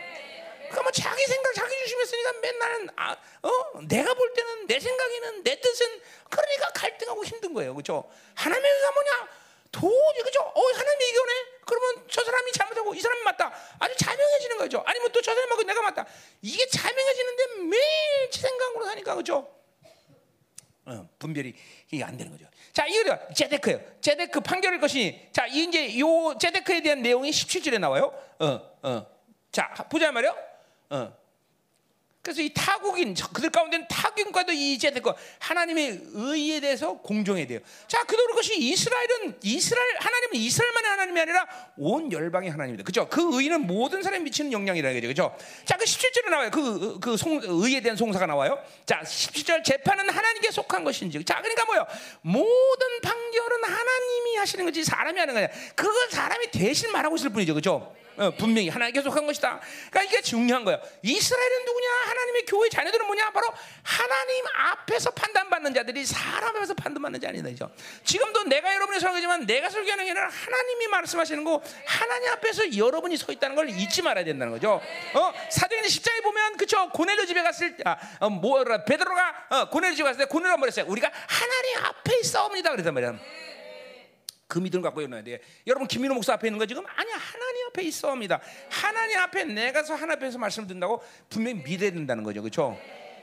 그러니까 0.58 0.82
뭐 0.84 0.91
자기 0.91 1.24
생각 1.26 1.53
자기 1.53 1.74
중심했으니까 1.78 2.34
맨날 2.41 2.88
아, 2.97 3.16
어 3.41 3.82
내가 3.88 4.14
볼 4.14 4.34
때는 4.34 4.68
내 4.68 4.80
생각에는 4.82 5.43
내 5.43 5.62
뜻은 5.62 6.01
그러니까 6.30 6.70
갈등하고 6.74 7.24
힘든 7.24 7.53
거예요, 7.53 7.74
그렇죠? 7.74 8.03
하나님의 8.36 8.70
의가 8.70 8.91
뭐냐? 8.91 9.30
도저히 9.72 10.24
그죠? 10.24 10.41
어 10.41 10.62
하나님의 10.62 11.08
의견에 11.08 11.34
그러면 11.66 12.05
저 12.10 12.22
사람이 12.24 12.51
잘못하고 12.51 12.93
이 12.95 12.99
사람이 12.99 13.22
맞다. 13.24 13.53
아주 13.80 13.95
자명해지는 13.97 14.58
거죠. 14.58 14.84
아니면 14.86 15.10
또 15.14 15.22
저 15.22 15.34
사람하고 15.34 15.64
내가 15.64 15.82
맞다. 15.82 16.05
이게 16.41 16.68
자명해지는데 16.68 17.45
매일 17.70 18.30
제 18.32 18.41
생각으로 18.41 18.86
사니까 18.86 19.16
그죠? 19.16 19.57
어, 20.88 21.07
분별이 21.19 21.53
이게 21.91 22.03
안 22.03 22.15
되는 22.15 22.31
거죠. 22.31 22.45
자, 22.71 22.85
이거 22.88 23.17
제데크예요. 23.33 23.79
제데크 23.99 24.39
판결일 24.39 24.79
것이니. 24.79 25.27
자, 25.33 25.45
이제 25.47 25.99
요 25.99 26.38
제데크에 26.39 26.81
대한 26.81 27.01
내용이 27.01 27.29
17절에 27.29 27.77
나와요. 27.77 28.13
어, 28.39 28.61
어. 28.83 29.05
자, 29.51 29.67
보자 29.89 30.11
말이요. 30.11 30.35
어. 30.91 31.13
그래서 32.28 32.41
이 32.41 32.49
타국인 32.53 33.13
그들 33.13 33.49
가운데는 33.49 33.88
타국인과도 33.88 34.51
이제 34.51 34.91
되고 34.91 35.13
하나님의 35.39 36.01
의에 36.11 36.59
대해서 36.59 36.97
공정해야 36.97 37.47
돼요. 37.47 37.59
자, 37.88 38.03
그대로 38.03 38.28
그것이 38.28 38.59
이스라엘은 38.59 39.38
이스라엘 39.43 39.95
하나님은 39.97 40.36
이스라엘만의 40.36 40.89
하나님이 40.91 41.21
아니라 41.21 41.47
온 41.78 42.11
열방의 42.11 42.51
하나님이다. 42.51 42.84
그죠? 42.84 43.07
그 43.07 43.41
의는 43.41 43.65
모든 43.65 44.03
사람에 44.03 44.25
미치는 44.25 44.51
영향이라는 44.51 44.99
거죠. 44.99 45.07
그죠? 45.07 45.38
자, 45.63 45.78
그 45.78 45.86
17절에 45.86 46.30
나와요. 46.30 46.51
그, 46.51 46.99
그 46.99 47.15
송, 47.15 47.39
의에 47.41 47.80
대한 47.80 47.95
송사가 47.95 48.25
나와요. 48.25 48.61
자, 48.86 48.99
17절 49.05 49.63
재판은 49.63 50.09
하나님께 50.09 50.51
속한 50.51 50.84
것인지. 50.84 51.23
자, 51.23 51.39
그러니까 51.39 51.63
뭐요? 51.63 51.88
모든 52.19 53.01
판결은 53.03 53.63
하나님이 53.63 54.36
하시는 54.36 54.65
거지 54.65 54.84
사람이 54.84 55.17
하는 55.17 55.34
거냐. 55.34 55.47
그걸 55.75 56.09
사람이 56.11 56.51
대신 56.51 56.91
말하고 56.91 57.15
있을 57.15 57.30
뿐이죠. 57.30 57.53
그죠? 57.53 57.95
어, 58.18 58.32
분명히 58.32 58.70
하나님께 58.70 59.01
속한 59.01 59.26
것이다. 59.28 59.59
그러니까 59.91 60.03
이게 60.03 60.22
중요한 60.22 60.63
거예요. 60.63 60.82
이스라엘은 61.03 61.65
누구냐? 61.65 61.88
하나님의 62.07 62.45
교회 62.45 62.70
자녀들은 62.70 63.05
뭐냐? 63.05 63.32
바로 63.32 63.47
하나님 63.84 64.45
앞에서 64.55 65.11
판단받는 65.11 65.74
자들이 65.74 66.05
사람 66.05 66.55
앞에서 66.55 66.74
판단받는 66.74 67.22
자 67.22 67.30
아니죠 67.30 67.70
지금도 68.03 68.43
내가 68.45 68.74
여러분이 68.74 68.99
설교지만 68.99 69.45
내가 69.45 69.70
설교하는 69.70 70.05
게 70.05 70.11
아니라 70.11 70.30
하나님이 70.30 70.88
말씀하시는 70.88 71.43
거 71.43 71.61
하나님 71.86 72.32
앞에서 72.32 72.76
여러분이 72.76 73.18
서 73.18 73.32
있다는 73.32 73.55
걸 73.55 73.70
잊지 73.70 74.01
말아야 74.01 74.26
된다는 74.26 74.53
거죠. 74.53 74.82
어, 75.13 75.34
사도행전 75.49 75.89
10장에 75.89 76.24
보면 76.24 76.57
그쵸 76.57 76.89
고넬료 76.89 77.26
집에 77.26 77.43
갔을 77.43 77.76
때 77.76 77.84
아, 77.86 77.97
어, 78.20 78.30
뭐라 78.30 78.84
베드로가 78.84 79.47
어, 79.49 79.70
고넬료 79.70 79.95
집에 79.95 80.03
갔을 80.05 80.20
때 80.20 80.26
고넬료가 80.26 80.57
뭐랬어요? 80.57 80.86
우리가 80.88 81.11
하나님 81.28 81.86
앞에 81.86 82.20
있사옵니다 82.20 82.72
그랬단 82.72 82.93
말이야. 82.93 83.46
그 84.47 84.59
믿음 84.59 84.81
갖고 84.81 85.01
일어나야 85.01 85.23
돼. 85.23 85.39
여러분 85.67 85.87
김민호 85.87 86.15
목사 86.15 86.33
앞에 86.33 86.47
있는 86.47 86.57
거 86.57 86.65
지금 86.65 86.85
아니야 86.85 87.15
하나님 87.15 87.67
앞에 87.67 87.83
있어옵니다. 87.83 88.39
하나님 88.69 89.19
앞에 89.19 89.43
내가서 89.43 89.93
하나님 89.93 90.13
앞에서 90.23 90.37
말씀을 90.37 90.67
듣는다고 90.67 91.03
분명히 91.29 91.61
믿어야 91.63 91.91
된다는 91.91 92.23
거죠, 92.23 92.41
그렇죠? 92.41 92.79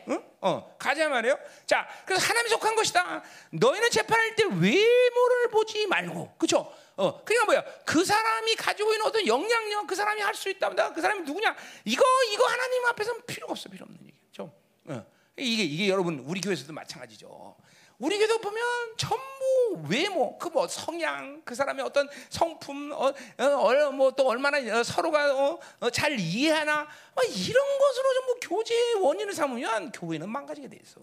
응? 0.09 0.23
어, 0.43 0.77
가자 0.79 1.09
말이에요. 1.09 1.39
자, 1.65 1.89
그래서 2.05 2.27
하나님 2.27 2.51
속한 2.51 2.77
것이다. 2.77 3.23
너희는 3.53 3.89
재판할 3.91 4.37
때 4.37 4.45
외모를 4.45 5.49
보지 5.51 5.87
말고, 5.87 6.35
그렇죠? 6.37 6.71
어, 6.97 7.25
그러니까 7.25 7.47
뭐야? 7.47 7.65
그 7.87 8.05
사람이 8.05 8.55
가지고 8.57 8.93
있는 8.93 9.07
어떤 9.07 9.27
영향력, 9.27 9.87
그 9.87 9.95
사람이 9.95 10.21
할 10.21 10.35
수 10.35 10.51
있다. 10.51 10.69
그 10.93 11.01
사람이 11.01 11.23
누구냐? 11.23 11.57
이거 11.87 12.05
이거 12.35 12.47
하나님 12.47 12.85
앞에서는 12.85 13.23
필요가 13.27 13.53
없어, 13.53 13.71
필요 13.71 13.85
없는 13.85 13.99
얘기죠. 14.07 14.53
어. 14.89 15.07
이게 15.39 15.63
이게 15.65 15.89
여러분 15.89 16.19
우리 16.27 16.43
교회에서도 16.43 16.71
마찬가지죠. 16.75 17.57
우리 17.99 18.19
교도 18.19 18.39
보면 18.39 18.63
전부 18.97 19.87
외모, 19.89 20.37
그 20.39 20.49
뭐 20.49 20.69
성향, 20.69 21.43
그 21.45 21.55
사람의 21.55 21.85
어떤 21.85 22.09
성품, 22.29 22.93
어, 22.93 23.13
어, 23.39 23.91
뭐또 23.93 24.29
얼마나 24.29 24.59
어, 24.79 24.83
서로가 24.83 25.35
어, 25.35 25.59
어, 25.81 25.91
잘 25.91 26.19
이해하나 26.19 26.83
어, 26.83 27.23
이런 27.23 27.79
것으로 27.79 28.15
전부 28.15 28.39
교제의 28.41 28.95
원인을 28.95 29.33
삼으면 29.33 29.93
교회는 29.93 30.29
망가지게 30.29 30.69
돼 30.69 30.79
있어. 30.83 31.01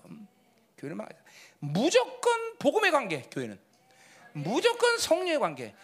교회는 0.78 0.96
망가져. 0.98 1.20
무조건 1.60 2.58
복음의 2.60 2.92
관계, 2.92 3.24
교회는 3.32 3.60
무조건 4.34 4.98
성령의 4.98 5.40
관계. 5.40 5.76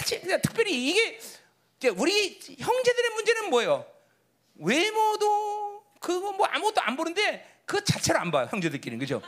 아직 0.00 0.22
특별히 0.42 0.90
이게 0.90 1.88
우리 1.96 2.38
형제들의 2.58 3.10
문제는 3.14 3.50
뭐예요? 3.50 3.86
외모도 4.56 5.82
그거 6.00 6.32
뭐 6.32 6.46
아무것도 6.46 6.80
안 6.80 6.96
보는데 6.96 7.60
그 7.64 7.82
자체를 7.84 8.20
안 8.20 8.30
봐요 8.30 8.48
형제들끼리는 8.50 8.98
그죠? 8.98 9.22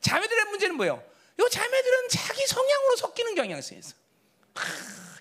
자매들의 0.00 0.44
문제는 0.46 0.76
뭐예요? 0.76 1.02
요 1.40 1.48
자매들은 1.48 2.08
자기 2.10 2.46
성향으로 2.46 2.96
섞이는 2.96 3.34
경향이 3.34 3.60
있어. 3.60 3.94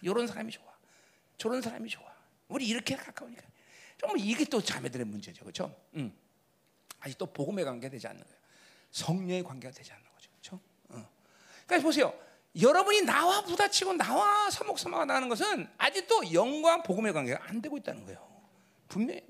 이런 0.02 0.28
사람이 0.28 0.52
좋아. 0.52 0.66
저런 1.38 1.62
사람이 1.62 1.90
좋아. 1.90 2.06
우리 2.48 2.68
이렇게 2.68 2.96
가까우니까. 2.96 3.44
정말 4.00 4.20
이게 4.20 4.46
또 4.46 4.62
자매들의 4.62 5.06
문제죠. 5.06 5.44
그렇죠? 5.44 5.76
음. 5.96 6.16
아직 7.00 7.18
또 7.18 7.26
복음의 7.26 7.66
관계가 7.66 7.92
되지 7.92 8.08
않는 8.08 8.24
거예요. 8.24 8.38
성령의 8.92 9.44
관계가 9.44 9.74
되지 9.74 9.92
않는 9.92 10.06
거죠. 10.14 10.32
그렇죠? 10.32 10.60
어. 10.90 11.10
그러니까 11.66 11.86
보세요. 11.86 12.14
여러분이 12.60 13.02
나와 13.02 13.44
부딪히고 13.44 13.94
나와 13.94 14.50
서먹서먹 14.50 15.06
나가는 15.06 15.30
것은 15.30 15.70
아직도 15.78 16.34
영과 16.34 16.82
복음의 16.82 17.14
관계가 17.14 17.46
안 17.48 17.62
되고 17.62 17.78
있다는 17.78 18.06
거예요. 18.06 18.26
분명히 18.88 19.22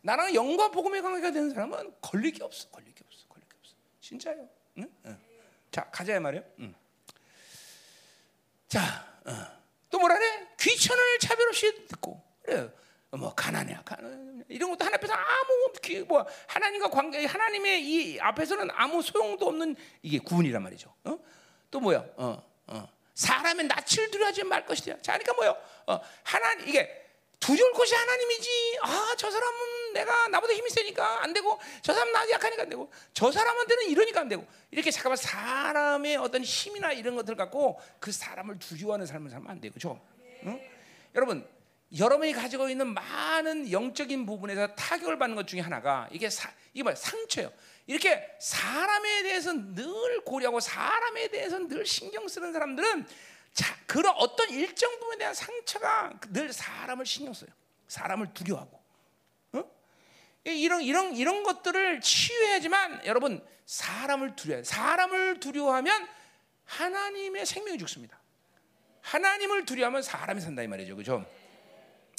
나랑 0.00 0.34
영과 0.34 0.70
복음의 0.70 1.02
관계가 1.02 1.32
되는 1.32 1.50
사람은 1.50 1.94
걸릴 2.00 2.32
게 2.32 2.42
없어. 2.42 2.68
걸릴 2.70 2.94
게 2.94 3.04
없어. 3.06 3.26
걸릴 3.28 3.48
게 3.48 3.56
없어. 3.58 3.74
진짜요. 4.00 4.48
응? 4.78 4.88
응. 5.06 5.18
자 5.70 5.88
가자 5.90 6.18
말이요. 6.20 6.42
응. 6.60 6.74
자, 8.68 8.80
어. 9.26 9.32
또 9.90 9.98
뭐라래? 9.98 10.48
귀천을 10.58 11.18
차별 11.18 11.48
없이 11.48 11.86
듣고 11.88 12.22
그래. 12.42 12.70
뭐 13.10 13.34
가난해, 13.34 13.76
가난 13.84 14.42
이런 14.48 14.70
것도 14.70 14.86
하나님 14.86 14.94
앞에서 14.94 15.12
아무 15.12 16.06
뭐 16.06 16.26
하나님과 16.46 16.88
관계, 16.88 17.26
하나님의 17.26 17.84
이 17.84 18.18
앞에서는 18.18 18.70
아무 18.72 19.02
소용도 19.02 19.46
없는 19.46 19.76
이게 20.00 20.18
구분이란 20.18 20.62
말이죠. 20.62 20.94
어? 21.04 21.18
또 21.70 21.80
뭐야? 21.80 22.02
어, 22.16 22.42
어. 22.68 22.88
사람의 23.14 23.66
낯을 23.66 24.10
두려하지 24.10 24.44
말 24.44 24.64
것이다. 24.64 25.02
자, 25.02 25.18
그러니까 25.18 25.34
뭐요? 25.34 25.56
어, 25.86 26.00
하나님 26.22 26.68
이게 26.68 27.01
두려울 27.42 27.72
것이 27.72 27.92
하나님이지. 27.94 28.78
아, 28.82 29.14
저 29.18 29.28
사람은 29.28 29.92
내가 29.94 30.28
나보다 30.28 30.54
힘이 30.54 30.70
세니까 30.70 31.24
안 31.24 31.32
되고, 31.32 31.58
저 31.82 31.92
사람 31.92 32.12
나 32.12 32.30
약하니까 32.30 32.62
안 32.62 32.68
되고, 32.68 32.90
저 33.12 33.32
사람한테는 33.32 33.88
이러니까 33.88 34.20
안 34.20 34.28
되고. 34.28 34.46
이렇게 34.70 34.90
잠깐만 34.92 35.16
사람의 35.16 36.16
어떤 36.16 36.42
힘이나 36.42 36.92
이런 36.92 37.16
것들 37.16 37.34
갖고 37.34 37.80
그 37.98 38.12
사람을 38.12 38.60
두려워하는 38.60 39.06
삶을 39.06 39.28
살면 39.28 39.50
안 39.50 39.60
되고, 39.60 39.74
그죠? 39.74 40.00
응? 40.44 40.60
여러분, 41.16 41.46
여러분이 41.98 42.32
가지고 42.32 42.70
있는 42.70 42.94
많은 42.94 43.70
영적인 43.70 44.24
부분에서 44.24 44.74
타격을 44.76 45.18
받는 45.18 45.36
것 45.36 45.46
중에 45.46 45.60
하나가 45.60 46.08
이게 46.12 46.30
사, 46.30 46.48
이게 46.72 46.84
뭐야? 46.84 46.94
상처예요. 46.94 47.52
이렇게 47.86 48.24
사람에 48.38 49.24
대해서 49.24 49.52
늘 49.52 50.20
고려하고 50.24 50.60
사람에 50.60 51.28
대해서 51.28 51.58
늘 51.58 51.84
신경 51.84 52.28
쓰는 52.28 52.52
사람들은 52.52 53.06
자, 53.54 53.76
그런 53.86 54.14
어떤 54.16 54.48
일정 54.50 54.90
부분에 54.98 55.18
대한 55.18 55.34
상처가 55.34 56.12
늘 56.30 56.52
사람을 56.52 57.04
신경 57.04 57.34
써요. 57.34 57.50
사람을 57.88 58.32
두려워하고. 58.32 58.82
어? 59.52 59.70
이런 60.44 60.82
이런 60.82 61.14
이런 61.14 61.42
것들을 61.42 62.00
치유해야지만 62.00 63.04
여러분 63.04 63.46
사람을 63.66 64.36
두려워. 64.36 64.64
사람을 64.64 65.40
두려워하면 65.40 66.08
하나님의 66.64 67.44
생명이 67.44 67.78
죽습니다. 67.78 68.18
하나님을 69.02 69.66
두려워하면 69.66 70.02
사람이 70.02 70.40
산다 70.40 70.62
이 70.62 70.66
말이죠. 70.68 70.96
그죠? 70.96 71.26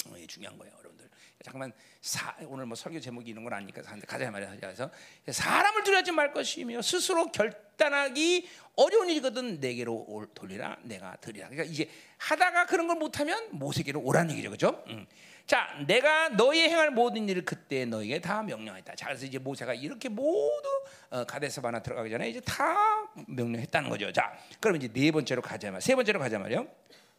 어, 0.06 0.16
이게 0.16 0.26
중요한 0.26 0.56
거예요, 0.58 0.74
여러분들. 0.78 1.08
잠깐만 1.42 1.72
사, 2.00 2.36
오늘 2.46 2.66
뭐 2.66 2.76
설교 2.76 3.00
제목이 3.00 3.30
이런 3.30 3.42
건 3.42 3.54
아니니까 3.54 3.82
가자 4.06 4.30
말이야. 4.30 4.56
그래서 4.60 4.90
사람을 5.28 5.82
두려워하지 5.82 6.12
말 6.12 6.32
것이며 6.32 6.82
스스로 6.82 7.32
결 7.32 7.63
단하기 7.76 8.48
어려운 8.76 9.08
일이거든 9.08 9.60
내게로 9.60 10.04
올, 10.08 10.26
돌리라 10.34 10.78
내가 10.82 11.16
드리라. 11.16 11.48
그러니까 11.48 11.70
이제 11.70 11.88
하다가 12.18 12.66
그런 12.66 12.86
걸 12.86 12.96
못하면 12.96 13.48
모세에게로 13.52 14.00
오라는 14.00 14.32
얘기죠, 14.32 14.48
그렇죠? 14.50 14.84
음. 14.88 15.06
자, 15.46 15.68
내가 15.86 16.30
너희 16.30 16.60
행할 16.62 16.90
모든 16.90 17.28
일을 17.28 17.44
그때 17.44 17.84
너에게 17.84 18.20
다 18.20 18.42
명령했다. 18.42 18.94
자, 18.94 19.06
그래서 19.06 19.26
이제 19.26 19.38
모세가 19.38 19.74
이렇게 19.74 20.08
모두 20.08 20.68
어, 21.10 21.24
가데스 21.24 21.60
바나 21.60 21.80
들어가기 21.80 22.10
전에 22.10 22.30
이제 22.30 22.40
다 22.40 23.06
명령했다는 23.28 23.90
거죠. 23.90 24.10
자, 24.10 24.36
그럼 24.58 24.76
이제 24.76 24.88
네 24.88 25.10
번째로 25.10 25.42
가자 25.42 25.70
말, 25.70 25.82
세 25.82 25.94
번째로 25.94 26.18
가자 26.18 26.38
말이요. 26.38 26.66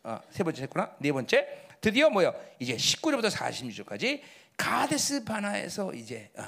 어, 0.03 0.19
세 0.31 0.43
번째 0.43 0.63
했구나. 0.63 0.95
네 0.99 1.11
번째 1.11 1.47
드디어 1.79 2.09
뭐요? 2.09 2.33
이제 2.59 2.75
19절부터 2.75 3.29
46절까지 3.29 4.21
가데스 4.57 5.23
바나에서 5.23 5.93
이제 5.93 6.31
어, 6.35 6.45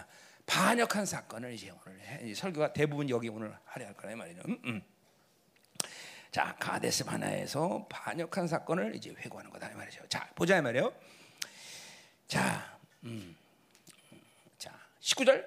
반역한 0.47 1.05
사건을 1.05 1.53
이제 1.53 1.69
오늘 1.69 2.01
해, 2.01 2.33
설교가 2.33 2.73
대부분 2.73 3.09
여기 3.09 3.29
오늘 3.29 3.55
하려 3.65 3.85
할 3.85 3.93
거란 3.93 4.17
말이죠. 4.17 4.41
음, 4.47 4.57
음. 4.65 4.81
자, 6.31 6.55
가데스 6.59 7.03
바나에서 7.03 7.85
반역한 7.89 8.47
사건을 8.47 8.95
이제 8.95 9.13
회고하는 9.19 9.51
거다 9.51 9.69
말이죠. 9.75 10.07
자, 10.07 10.27
보자 10.35 10.59
말이요. 10.61 10.91
자, 12.27 12.79
음, 13.03 13.35
자, 14.57 14.73
19절. 15.01 15.45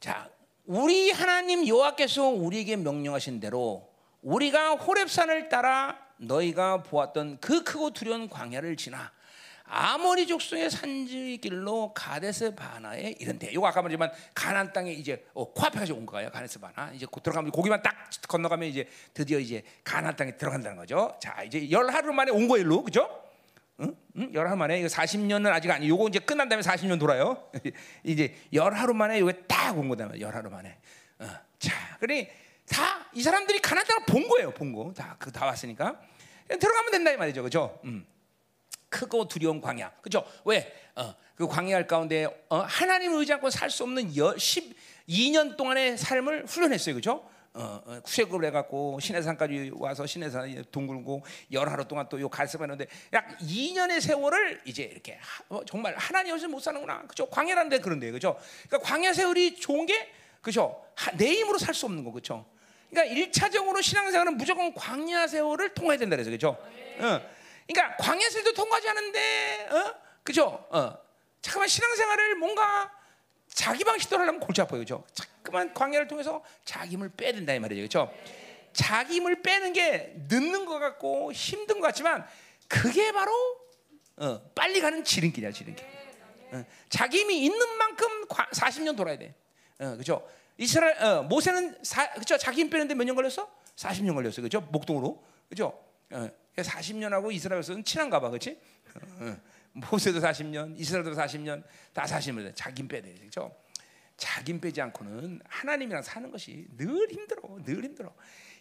자, 0.00 0.28
우리 0.64 1.10
하나님 1.10 1.66
여호와께서 1.66 2.24
우리에게 2.24 2.76
명령하신 2.76 3.40
대로 3.40 3.92
우리가 4.22 4.72
호렙산을 4.76 5.48
따라 5.50 5.98
너희가 6.16 6.82
보았던 6.82 7.40
그 7.40 7.62
크고 7.62 7.90
두려운 7.90 8.28
광야를 8.28 8.76
지나 8.76 9.12
아모리 9.72 10.26
족속의 10.26 10.68
산지 10.70 11.38
길로 11.40 11.92
가데스 11.94 12.54
바나에 12.54 13.14
이른대. 13.20 13.52
요거 13.54 13.68
아까 13.68 13.80
말했지만 13.82 14.10
가난 14.34 14.72
땅에 14.72 14.92
이제 14.92 15.24
어, 15.32 15.52
코앞에까지 15.52 15.92
온 15.92 16.04
거예요. 16.06 16.30
가데스 16.30 16.58
바나. 16.58 16.90
이제 16.92 17.06
들어가면 17.22 17.52
고기만 17.52 17.80
딱 17.82 17.94
건너가면 18.28 18.68
이제 18.68 18.88
드디어 19.14 19.38
이제 19.38 19.62
가난 19.84 20.14
땅에 20.16 20.36
들어간다는 20.36 20.76
거죠. 20.76 21.16
자, 21.22 21.42
이제 21.44 21.70
열 21.70 21.88
하루 21.90 22.12
만에 22.12 22.32
온 22.32 22.48
거예요. 22.48 22.82
그죠? 22.82 23.08
응? 23.80 23.94
응? 24.16 24.34
열 24.34 24.46
하루 24.48 24.56
만에 24.56 24.80
이거 24.80 24.88
40년은 24.88 25.46
아직 25.52 25.70
아니. 25.70 25.88
요거 25.88 26.08
이제 26.08 26.18
끝난 26.18 26.48
다음에 26.48 26.62
40년 26.62 26.98
돌아요. 26.98 27.48
이제 28.02 28.34
열 28.52 28.74
하루 28.74 28.92
만에 28.92 29.20
요게 29.20 29.44
딱 29.46 29.76
온 29.76 29.88
거다. 29.88 30.18
열 30.18 30.34
하루 30.34 30.50
만에. 30.50 30.76
어. 31.20 31.28
자, 31.60 31.96
그래 32.00 32.28
다이 32.68 33.22
사람들이 33.22 33.60
가난 33.60 33.84
땅을 33.84 34.04
본 34.06 34.26
거예요. 34.28 34.50
본 34.50 34.72
거. 34.72 34.92
다그다 34.92 35.46
왔으니까 35.46 36.00
들어가면 36.48 36.90
된다 36.90 37.12
이 37.12 37.16
말이죠. 37.16 37.44
그죠? 37.44 37.78
음. 37.84 38.04
크고 38.90 39.28
두려운 39.28 39.60
광야. 39.60 39.90
그죠? 40.02 40.24
왜? 40.44 40.70
어, 40.96 41.14
그 41.36 41.46
광야 41.46 41.86
가운데 41.86 42.26
어, 42.48 42.58
하나님을 42.58 43.20
의지 43.20 43.32
않고 43.32 43.48
살 43.48 43.70
수 43.70 43.84
없는 43.84 44.14
여, 44.16 44.34
12년 44.34 45.56
동안의 45.56 45.96
삶을 45.96 46.44
훈련했어요. 46.46 46.94
그죠? 46.96 47.26
어, 47.52 47.82
어, 47.84 48.00
구색으로 48.04 48.46
해갖고 48.46 49.00
시내산까지 49.00 49.72
와서 49.74 50.06
시내산 50.06 50.64
동굴고 50.70 51.22
열하루 51.50 51.86
동안 51.88 52.08
또 52.08 52.20
요 52.20 52.28
갈습하는데 52.28 52.86
약 53.12 53.38
2년의 53.38 54.00
세월을 54.00 54.60
이제 54.66 54.82
이렇게 54.84 55.18
하, 55.20 55.42
어, 55.48 55.64
정말 55.64 55.94
하나님 55.96 56.34
없이 56.34 56.46
못 56.46 56.60
사는구나. 56.60 57.02
그죠? 57.06 57.26
광야라는데 57.30 57.78
그런데 57.78 58.10
그죠? 58.10 58.36
그러니까 58.68 58.88
광야 58.88 59.12
세월이 59.12 59.56
좋은 59.56 59.86
게 59.86 60.12
그죠? 60.42 60.84
하, 60.94 61.10
내 61.12 61.32
힘으로 61.32 61.58
살 61.58 61.74
수 61.74 61.86
없는 61.86 62.04
거 62.04 62.12
그죠? 62.12 62.44
그러니까 62.88 63.14
일차적으로 63.14 63.80
신앙생활은 63.80 64.36
무조건 64.36 64.74
광야 64.74 65.26
세월을 65.28 65.74
통해야 65.74 65.96
된다 65.98 66.16
그래서 66.16 66.30
그죠? 66.30 66.56
어. 66.98 67.20
그러니까 67.72 67.96
광야 67.96 68.28
세월도 68.30 68.52
통과하지 68.54 68.88
않은데 68.88 69.68
어? 69.70 69.94
그죠? 70.22 70.66
어. 70.70 70.98
잠깐만 71.42 71.68
신앙생활을 71.68 72.36
뭔가 72.36 72.92
자기 73.48 73.84
방식대로 73.84 74.20
하려면 74.22 74.40
골치 74.40 74.60
아파요, 74.60 74.80
그죠? 74.80 75.04
자꾸만 75.14 75.72
광야를 75.74 76.06
통해서 76.06 76.42
자기 76.64 76.92
힘을 76.92 77.08
빼야 77.10 77.32
된다 77.32 77.52
이 77.54 77.58
말이죠, 77.58 77.82
그죠? 77.82 78.12
자기 78.72 79.14
힘을 79.14 79.42
빼는 79.42 79.72
게 79.72 80.14
늦는 80.28 80.64
것 80.66 80.78
같고 80.78 81.32
힘든 81.32 81.80
것 81.80 81.86
같지만 81.88 82.26
그게 82.68 83.10
바로 83.12 83.32
어, 84.16 84.40
빨리 84.54 84.80
가는 84.80 85.02
지름길이야, 85.02 85.50
지름길. 85.50 85.84
어, 86.52 86.64
자기 86.90 87.20
힘이 87.20 87.44
있는 87.44 87.76
만큼 87.78 88.26
40년 88.28 88.96
돌아야 88.96 89.16
돼, 89.16 89.34
어, 89.80 89.96
그죠? 89.96 90.28
이스라엘 90.58 91.02
어, 91.02 91.22
모세는 91.22 91.78
사, 91.82 92.12
그죠? 92.12 92.36
자기 92.36 92.60
힘 92.60 92.70
빼는데 92.70 92.94
몇 92.94 93.04
년 93.04 93.16
걸렸어? 93.16 93.50
40년 93.76 94.14
걸렸어, 94.14 94.42
그죠? 94.42 94.60
목동으로, 94.70 95.24
그죠? 95.48 95.82
어, 96.10 96.28
40년하고 96.62 97.32
이스라엘에서는 97.32 97.84
친한가 97.84 98.20
봐, 98.20 98.28
그렇지? 98.30 98.58
어, 98.94 99.36
모세도 99.72 100.20
40년, 100.20 100.78
이스라엘도 100.78 101.12
40년, 101.12 101.62
다 101.92 102.04
40년 102.04 102.52
자기 102.54 102.86
빼야 102.86 103.02
돼, 103.02 103.14
그렇죠? 103.14 103.54
자기 104.16 104.58
빼지 104.60 104.80
않고는 104.82 105.40
하나님이랑 105.44 106.02
사는 106.02 106.30
것이 106.30 106.66
늘 106.76 107.10
힘들어, 107.10 107.42
늘 107.64 107.84
힘들어, 107.84 108.14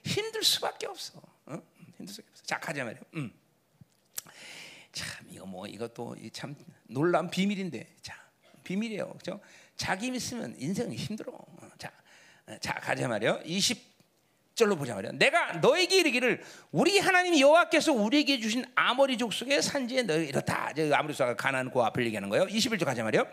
힘들 0.04 0.44
수밖에 0.44 0.88
없어, 0.88 1.22
어? 1.46 1.62
힘들 1.98 2.14
수밖에 2.14 2.30
없어. 2.32 2.44
자 2.44 2.60
가자 2.60 2.86
말이야. 2.86 3.02
음. 3.16 3.32
참 4.92 5.26
이거 5.30 5.46
뭐 5.46 5.68
이것도 5.68 6.16
참 6.32 6.56
놀라운 6.88 7.30
비밀인데, 7.30 7.96
자 8.02 8.16
비밀이에요, 8.64 9.08
그렇죠? 9.10 9.42
자기 9.76 10.12
믿으면 10.12 10.56
인생이 10.58 10.96
힘들어. 10.96 11.32
어, 11.34 11.70
자, 11.78 11.92
어, 12.48 12.58
자 12.60 12.74
가자 12.74 13.08
말이요. 13.08 13.42
20 13.46 13.89
절로 14.60 14.76
보자 14.76 14.94
말이야. 14.94 15.14
내가 15.14 15.54
너에게 15.54 16.00
이르기를 16.00 16.44
우리 16.72 17.00
하나님 17.00 17.40
여호와께서 17.40 17.94
우리에게 17.94 18.40
주신 18.42 18.66
아모리 18.76 19.18
족속의 19.18 19.62
산지에 19.62 20.04
너희 20.04 20.28
이렇다. 20.28 20.74
아모리 20.94 21.14
족속가 21.14 21.38
가나안 21.38 21.72
그 21.72 21.80
앞을 21.80 22.06
얘기하는 22.06 22.28
거예요. 22.28 22.46
21절 22.46 22.84
가자 22.84 23.02
말이요. 23.04 23.26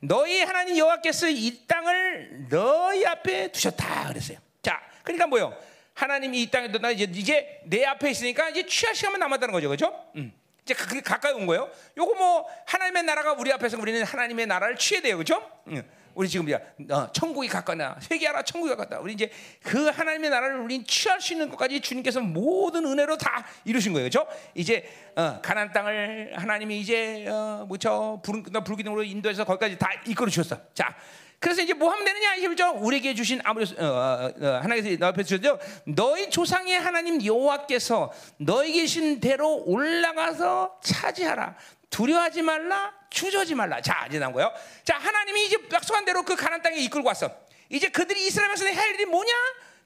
너희 0.00 0.42
하나님 0.42 0.76
여호와께서 0.76 1.28
이 1.30 1.64
땅을 1.68 2.48
너희 2.50 3.06
앞에 3.06 3.52
두셨다 3.52 4.08
그랬어요. 4.08 4.38
자, 4.62 4.80
그러니까 5.04 5.28
뭐요? 5.28 5.56
하나님이 5.94 6.42
이 6.42 6.50
땅에 6.50 6.72
둔다 6.72 6.90
이제 6.90 7.04
이제 7.04 7.60
내 7.66 7.84
앞에 7.84 8.10
있으니까 8.10 8.48
이제 8.48 8.66
취할 8.66 8.96
시간만 8.96 9.20
남았다는 9.20 9.52
거죠, 9.52 9.68
그렇죠? 9.68 9.94
음. 10.16 10.32
이제 10.64 10.74
그게 10.74 11.00
가까이 11.00 11.32
온 11.34 11.46
거예요. 11.46 11.70
요거 11.96 12.14
뭐 12.14 12.46
하나님의 12.66 13.04
나라가 13.04 13.34
우리 13.34 13.52
앞에서 13.52 13.78
우리는 13.78 14.02
하나님의 14.02 14.46
나라를 14.46 14.76
취해야 14.76 15.02
돼요, 15.02 15.16
그렇죠? 15.18 15.48
음. 15.68 15.88
우리 16.14 16.28
지금 16.28 16.48
이제 16.48 16.60
어, 16.90 17.10
천국이 17.12 17.48
가까나 17.48 17.96
회개하라 18.10 18.42
천국이 18.42 18.70
가깝다. 18.70 19.00
우리 19.00 19.12
이제 19.12 19.30
그 19.62 19.86
하나님의 19.88 20.30
나라를 20.30 20.60
우린 20.60 20.84
취할 20.86 21.20
수 21.20 21.32
있는 21.32 21.48
것까지 21.50 21.80
주님께서 21.80 22.20
모든 22.20 22.84
은혜로 22.86 23.16
다 23.18 23.44
이루신 23.64 23.92
거예요, 23.92 24.08
그렇죠? 24.08 24.28
이제 24.54 24.84
어, 25.16 25.40
가나안 25.42 25.72
땅을 25.72 26.34
하나님이 26.36 26.80
이제 26.80 27.26
어, 27.28 27.64
뭐죠 27.68 28.22
불기둥으로 28.22 29.02
인도해서 29.02 29.44
거기까지 29.44 29.78
다 29.78 29.90
이끌어 30.06 30.28
주셨어. 30.28 30.56
자. 30.74 30.94
그래서 31.40 31.60
이제 31.60 31.74
뭐 31.74 31.90
하면 31.90 32.06
되느냐 32.06 32.36
이죠 32.36 32.70
우리에게 32.70 33.14
주신 33.14 33.38
아무리 33.44 33.66
어, 33.78 33.84
어, 33.84 34.32
어, 34.40 34.46
하나님께서 34.62 34.96
너 34.98 35.08
앞에 35.08 35.22
주셨죠. 35.24 35.58
너희 35.84 36.30
조상의 36.30 36.80
하나님 36.80 37.22
여호와께서 37.22 38.10
너희 38.38 38.72
계신 38.72 39.20
대로 39.20 39.62
올라가서 39.66 40.80
차지하라. 40.82 41.54
두려워하지 41.90 42.40
말라, 42.42 42.94
주저하지 43.14 43.54
말라. 43.54 43.80
자, 43.80 44.06
이제 44.08 44.18
나온 44.18 44.32
거예요. 44.32 44.52
자, 44.84 44.98
하나님이 44.98 45.46
이제 45.46 45.56
약속한 45.72 46.04
대로 46.04 46.22
그 46.24 46.34
가난 46.36 46.60
땅에 46.60 46.76
이끌고 46.78 47.06
왔어. 47.06 47.30
이제 47.70 47.88
그들이 47.88 48.26
이스라엘에서 48.26 48.66
할 48.66 48.94
일이 48.94 49.06
뭐냐? 49.06 49.32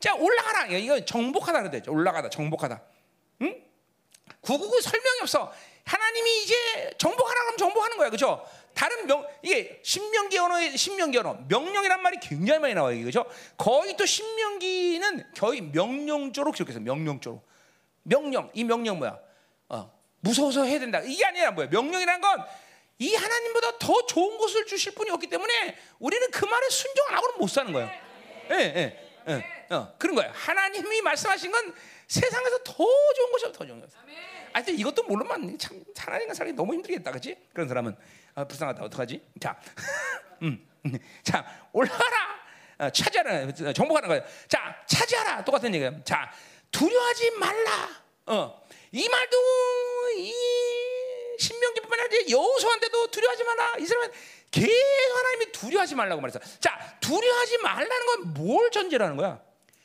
자, 0.01 0.15
올라가라. 0.15 0.67
이거 0.67 1.05
정복하다 1.05 1.63
그러죠. 1.63 1.93
올라가다, 1.93 2.31
정복하다. 2.31 2.83
응? 3.43 3.63
구구구 4.41 4.81
설명이 4.81 5.21
없어. 5.23 5.53
하나님이 5.85 6.43
이제 6.43 6.55
정복하라 6.99 7.41
그러면 7.41 7.59
정복하는 7.59 7.97
거야. 7.97 8.11
그죠? 8.11 8.47
다른 8.75 9.07
명, 9.07 9.27
이게 9.43 9.81
신명기 9.83 10.39
언어의 10.39 10.77
신명기 10.77 11.19
언어, 11.19 11.39
명령이란 11.49 12.01
말이 12.03 12.19
굉장히 12.21 12.61
많이 12.61 12.75
나와요. 12.75 13.03
그죠? 13.05 13.25
거의 13.57 13.97
또 13.97 14.07
신명기는 14.07 15.33
거의 15.37 15.63
명령조로 15.63 16.53
기록해서 16.53 16.81
명령조로. 16.81 17.43
명령, 18.03 18.51
이 18.55 18.65
명령 18.65 18.99
뭐야? 18.99 19.19
어, 19.69 19.93
무서워서 20.21 20.65
해야 20.65 20.79
된다. 20.79 21.01
이게 21.01 21.25
아니라 21.25 21.51
뭐야? 21.51 21.69
명령이란 21.69 22.21
건 22.21 22.45
이 22.99 23.15
하나님보다 23.15 23.79
더 23.79 24.07
좋은 24.07 24.39
것을 24.39 24.67
주실 24.67 24.95
분이 24.95 25.11
없기 25.11 25.29
때문에 25.29 25.79
우리는 25.99 26.31
그 26.31 26.45
말에 26.45 26.69
순종 26.69 27.07
안 27.09 27.17
하고는 27.17 27.39
못 27.39 27.49
사는 27.49 27.73
거예요. 27.73 27.91
예, 28.51 28.55
예, 28.55 29.09
예. 29.29 29.75
어, 29.75 29.95
그런 29.99 30.17
거예요. 30.17 30.33
하나님이 30.35 31.01
말씀하신 31.03 31.53
건 31.53 31.75
세상에서 32.09 32.59
더 32.65 32.73
좋은 32.75 33.33
것이 33.33 33.53
더 33.53 33.67
좋은 33.67 33.81
것. 33.81 33.89
하여튼 34.53 34.75
이것도 34.79 35.05
모르면 35.05 35.59
참 35.59 35.85
하나님과 35.97 36.35
살기 36.35 36.55
너무 36.55 36.75
힘들겠다, 36.75 37.11
그렇지? 37.11 37.37
그런 37.53 37.69
사람은 37.69 37.97
아, 38.35 38.45
불쌍하다. 38.45 38.83
어떡하지? 38.85 39.21
자, 39.41 39.61
음, 40.43 40.67
자 41.23 41.69
올라가라. 41.73 42.39
어, 42.79 42.91
차지하라. 42.91 43.73
정복하는 43.73 44.09
거예요. 44.09 44.25
자, 44.49 44.83
차지하라. 44.87 45.45
똑같은 45.45 45.75
얘기예요. 45.75 46.03
자, 46.05 46.33
두려워하지 46.71 47.31
말라. 47.33 47.89
어. 48.27 48.63
이 48.93 49.09
말도 49.09 49.37
이 50.17 50.35
신명기뿐만 51.39 52.01
아니라 52.01 52.29
여호수한테도 52.31 53.11
두려워하지 53.11 53.45
마라. 53.45 53.77
이 53.79 53.87
사람은 53.87 54.13
계속 54.51 55.17
하나님이 55.17 55.53
두려워하지 55.53 55.95
말라고 55.95 56.21
말했어. 56.21 56.41
자, 56.61 56.97
두려워하지 57.01 57.59
말라는 57.59 58.07
건 58.07 58.19
뭘 58.35 58.71
전제라는 58.71 59.17
거야? 59.17 59.41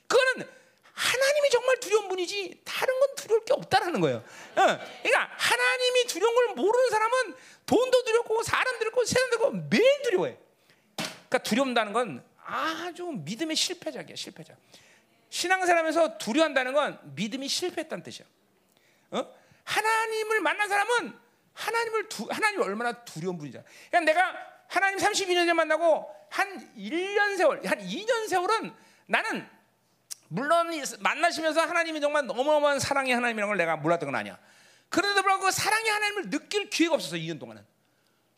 그거는 0.08 0.48
하나님 0.94 1.34
하나님이 1.44 1.50
정말 1.50 1.80
두려운 1.80 2.08
분이지 2.08 2.62
다른 2.64 3.00
건 3.00 3.16
두려울 3.16 3.46
게 3.46 3.54
없다라는 3.54 4.00
거예요. 4.00 4.18
어, 4.18 4.54
그러니까 4.54 5.32
하나님이 5.38 6.06
두려운 6.08 6.34
걸 6.36 6.48
모르는 6.56 6.90
사람은 6.90 7.36
돈도 7.66 8.04
두렵고 8.04 8.44
사람 8.44 8.78
두렵고 8.80 9.04
세상 9.06 9.30
두렵고 9.32 9.52
매일 9.70 10.02
두려워해. 10.04 10.38
그러니까 10.96 11.38
두려운다는 11.40 11.94
건 11.94 12.24
아주 12.46 13.06
믿음의 13.06 13.56
실패작이야, 13.56 14.16
실패작. 14.16 14.56
신앙생활하면서 15.30 16.18
두려워한다는 16.20 16.74
건 16.74 17.00
믿음이 17.16 17.48
실패했다는 17.48 18.04
뜻이야. 18.04 18.26
어? 19.12 19.36
하나님을 19.64 20.42
만난 20.42 20.70
사람은 20.70 21.20
하나님을 21.54 22.10
두, 22.10 22.28
하나님 22.30 22.62
얼마나 22.62 22.92
두려운 23.04 23.38
분이잖아. 23.38 23.64
그러니까 23.90 24.14
내가 24.14 24.54
하나님 24.68 24.98
32년 24.98 25.46
전 25.46 25.56
만나고 25.56 26.10
한 26.30 26.76
1년 26.76 27.38
세월, 27.38 27.66
한 27.66 27.80
2년 27.80 28.28
세월은 28.28 28.74
나는 29.06 29.48
물론 30.30 30.68
만나시면서 31.00 31.62
하나님이 31.62 32.02
정말 32.02 32.26
어마어마한 32.28 32.80
사랑의 32.80 33.14
하나님이라는 33.14 33.48
걸 33.50 33.58
내가 33.58 33.76
몰랐던 33.76 34.08
건 34.08 34.16
아니야. 34.16 34.40
그런데도 34.90 35.22
불구하고 35.22 35.46
그 35.46 35.52
사랑의 35.52 35.90
하나님을 35.92 36.30
느낄 36.32 36.70
기회가 36.70 36.96
없었어 36.96 37.16
2년 37.18 37.40
동안은. 37.40 37.64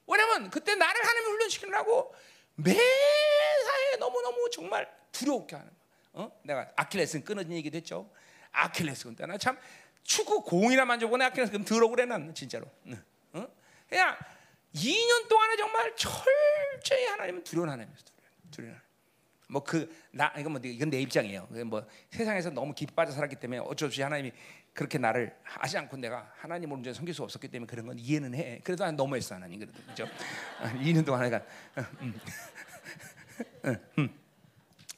왜냐면 0.08 0.50
그때 0.50 0.76
나를 0.76 1.02
하나님 1.02 1.32
훈련시키느라고 1.32 2.14
매사에 2.56 3.96
너무너무 4.00 4.50
정말 4.52 4.90
두려웠게 5.12 5.56
하는 5.56 5.70
거야. 5.70 6.26
어? 6.26 6.40
내가 6.44 6.72
아킬레스는 6.76 7.26
끊어진 7.26 7.54
얘기도 7.54 7.78
했죠. 7.78 8.10
아킬레스 8.52 9.06
근데 9.06 9.26
나참 9.26 9.58
축구 10.06 10.44
공이나 10.44 10.86
내 11.18 11.26
아킬레스 11.26 11.52
그럼 11.52 11.66
들어 11.66 11.90
그래 11.90 12.06
난 12.06 12.34
진짜로. 12.34 12.68
어? 13.34 13.48
그냥 13.90 14.16
2년 14.74 15.28
동안에 15.28 15.58
정말 15.58 15.94
철저히 15.96 17.06
하나님은 17.06 17.44
두려운 17.44 17.70
하나님이었어. 17.70 18.06
두려운 18.52 18.74
하나님. 18.74 18.86
뭐그 19.48 19.94
나 20.12 20.32
이건 20.38 20.54
뭐 20.54 20.62
이건 20.64 20.90
내 20.90 21.02
입장이에요. 21.02 21.48
뭐 21.66 21.86
세상에서 22.12 22.52
너무 22.52 22.74
깊빠져 22.74 23.12
살았기 23.12 23.36
때문에 23.38 23.60
어쩔 23.60 23.78
수 23.78 23.86
없이 23.86 24.02
하나님이 24.02 24.32
그렇게 24.74 24.98
나를 24.98 25.36
하지 25.44 25.78
않고 25.78 25.98
내가 25.98 26.32
하나님을 26.38 26.78
온전히 26.78 26.94
섬길 26.94 27.14
수 27.14 27.24
없었기 27.24 27.48
때문에 27.48 27.68
그런 27.68 27.88
건 27.88 27.98
이해는 27.98 28.36
해. 28.36 28.62
그래도 28.64 28.90
너무했어 28.92 29.36
하나님 29.36 29.60
그래도 29.60 29.74
그죠? 29.88 30.08
2년 30.62 31.06
동안 31.06 31.24
내가 31.24 31.42
음. 32.02 32.20
음. 33.98 34.20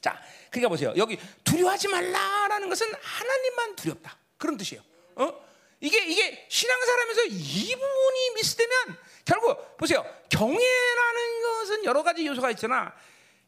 자, 0.00 0.20
그러니까 0.50 0.68
보세요. 0.68 0.92
여기 0.96 1.18
두려워하지 1.44 1.88
말라라는 1.88 2.68
것은 2.68 2.86
하나님만 3.00 3.76
두렵다 3.76 4.16
그런 4.36 4.56
뜻이에요. 4.56 4.82
어? 5.18 5.48
이게 5.80 6.04
이게 6.06 6.46
신앙사람에서 6.48 7.24
이 7.26 7.74
부분이 7.74 8.30
미스되면 8.36 8.98
결국 9.24 9.76
보세요. 9.76 10.04
경외라는 10.30 11.42
것은 11.42 11.84
여러 11.84 12.02
가지 12.02 12.26
요소가 12.26 12.50
있잖아. 12.52 12.92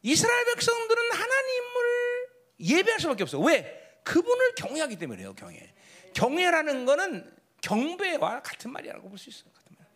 이스라엘 0.03 0.45
백성들은 0.45 1.11
하나님을 1.11 2.29
예배할 2.59 2.99
수밖에 2.99 3.23
없어. 3.23 3.39
왜? 3.39 3.99
그분을 4.03 4.55
경외하기 4.55 4.97
때문에요. 4.97 5.33
경외. 5.35 5.73
경외라는 6.13 6.85
거는 6.85 7.35
경배와 7.61 8.41
같은 8.41 8.71
말이라고 8.71 9.09
볼 9.09 9.17
수 9.17 9.29
있어요. 9.29 9.51
같은 9.53 9.75
말. 9.77 9.87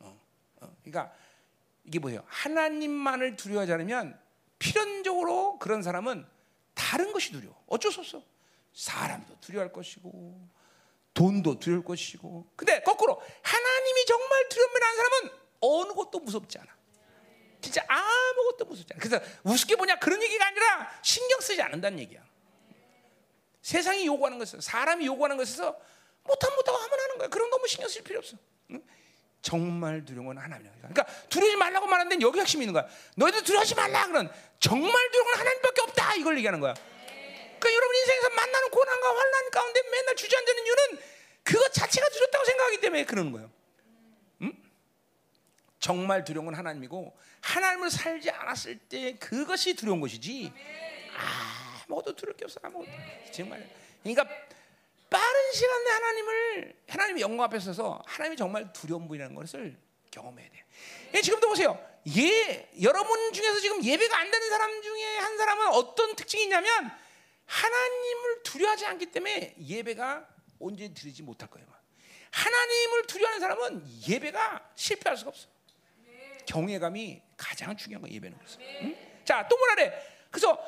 어, 0.00 0.20
어. 0.62 0.76
그러니까 0.82 1.14
이게 1.84 1.98
뭐예요? 1.98 2.22
하나님만을 2.26 3.36
두려워하지 3.36 3.72
않으면 3.72 4.18
필연적으로 4.58 5.58
그런 5.58 5.82
사람은 5.82 6.26
다른 6.74 7.12
것이 7.12 7.30
두려워. 7.32 7.62
어쩔 7.66 7.92
수 7.92 8.00
없어. 8.00 8.22
사람도 8.72 9.38
두려워할 9.40 9.72
것이고 9.72 10.48
돈도 11.18 11.58
두려울 11.58 11.82
것이고. 11.84 12.46
근데 12.54 12.80
거꾸로 12.82 13.20
하나님이 13.42 14.06
정말 14.06 14.48
두려움을 14.48 14.82
하는 14.82 14.96
사람은 14.96 15.30
어느 15.60 15.92
것도 15.92 16.20
무섭지 16.20 16.58
않아. 16.60 16.68
진짜 17.60 17.84
아무것도 17.88 18.66
무섭지 18.66 18.94
않아. 18.94 19.02
그래서 19.02 19.24
우습게 19.42 19.74
보냐 19.74 19.98
그런 19.98 20.22
얘기가 20.22 20.46
아니라 20.46 21.00
신경 21.02 21.40
쓰지 21.40 21.60
않는다는 21.60 21.98
얘기야. 21.98 22.24
세상이 23.62 24.06
요구하는 24.06 24.38
것에서 24.38 24.60
사람이 24.60 25.04
요구하는 25.06 25.36
것에서 25.36 25.76
못하면 26.22 26.54
못하고 26.54 26.78
하면 26.78 27.00
하는 27.00 27.18
거야. 27.18 27.28
그런 27.28 27.50
거 27.50 27.56
너무 27.56 27.66
신경 27.66 27.88
쓸 27.88 28.04
필요 28.04 28.20
없어. 28.20 28.36
응? 28.70 28.80
정말 29.42 30.04
두려운 30.04 30.26
건 30.26 30.38
하나님이야. 30.38 30.72
그러니까 30.78 31.04
두려우지 31.28 31.56
말라고 31.56 31.88
말하는데 31.88 32.24
여기 32.24 32.38
핵심이 32.38 32.64
있는 32.64 32.74
거야. 32.74 32.86
너희들 33.16 33.42
두려워하지 33.42 33.74
말라. 33.74 34.06
그런 34.06 34.32
정말 34.60 35.10
두려운 35.10 35.32
건 35.32 35.40
하나님밖에 35.40 35.80
없다. 35.80 36.14
이걸 36.14 36.36
얘기하는 36.36 36.60
거야. 36.60 36.74
그러니까 37.58 37.74
여러분 37.74 37.96
인생에서 37.96 38.30
만나는 38.30 38.70
고난과 38.70 39.08
환란 39.08 39.50
가운데 39.50 39.82
맨날 39.90 40.16
주저앉는 40.16 40.54
이유는 40.54 41.02
그것 41.42 41.72
자체가 41.72 42.08
두렵다고 42.08 42.44
생각하기 42.44 42.80
때문에 42.80 43.04
그러는 43.04 43.32
거예요. 43.32 43.50
응? 44.42 44.52
정말 45.80 46.24
두려운 46.24 46.46
건 46.46 46.54
하나님이고 46.54 47.16
하나님을 47.40 47.90
살지 47.90 48.30
않았을 48.30 48.78
때 48.78 49.16
그것이 49.18 49.74
두려운 49.74 50.00
것이지. 50.00 50.52
아무것도 51.86 52.14
두려울 52.16 52.36
게 52.36 52.44
없어. 52.44 52.60
아무것도. 52.62 52.90
정말. 53.32 53.68
그러니까 54.02 54.28
빠른 55.10 55.52
시간 55.52 55.84
내 55.84 55.90
하나님을 55.90 56.76
하나님의 56.88 57.22
영광 57.22 57.44
앞에 57.44 57.58
서서 57.58 58.02
하나님이 58.06 58.36
정말 58.36 58.72
두려운 58.72 59.08
분이라는 59.08 59.34
것을 59.34 59.76
경험해야 60.10 60.50
돼요. 60.50 60.64
예, 61.14 61.20
지금도 61.22 61.48
보세요. 61.48 61.82
예, 62.16 62.70
여러분 62.82 63.32
중에서 63.32 63.60
지금 63.60 63.82
예배가 63.82 64.18
안 64.18 64.30
되는 64.30 64.48
사람 64.50 64.82
중에 64.82 65.16
한 65.18 65.36
사람은 65.36 65.68
어떤 65.68 66.14
특징이 66.14 66.44
있냐면 66.44 66.90
하나님을 67.48 68.42
두려워하지 68.42 68.86
않기 68.86 69.06
때문에 69.06 69.56
예배가 69.58 70.28
언제 70.60 70.92
드리지 70.92 71.22
못할 71.22 71.48
거예요. 71.48 71.66
하나님을 72.30 73.06
두려워하는 73.06 73.40
사람은 73.40 73.86
예배가 74.06 74.70
실패할 74.76 75.16
수가 75.16 75.30
없어. 75.30 75.48
경외감이 76.46 77.22
가장 77.36 77.76
중요한 77.76 78.02
거 78.02 78.08
예배는 78.08 78.38
그래서. 78.38 78.58
응? 78.82 78.96
자, 79.24 79.46
또 79.48 79.56
뭐라 79.56 79.74
그래? 79.74 80.26
그래서 80.30 80.58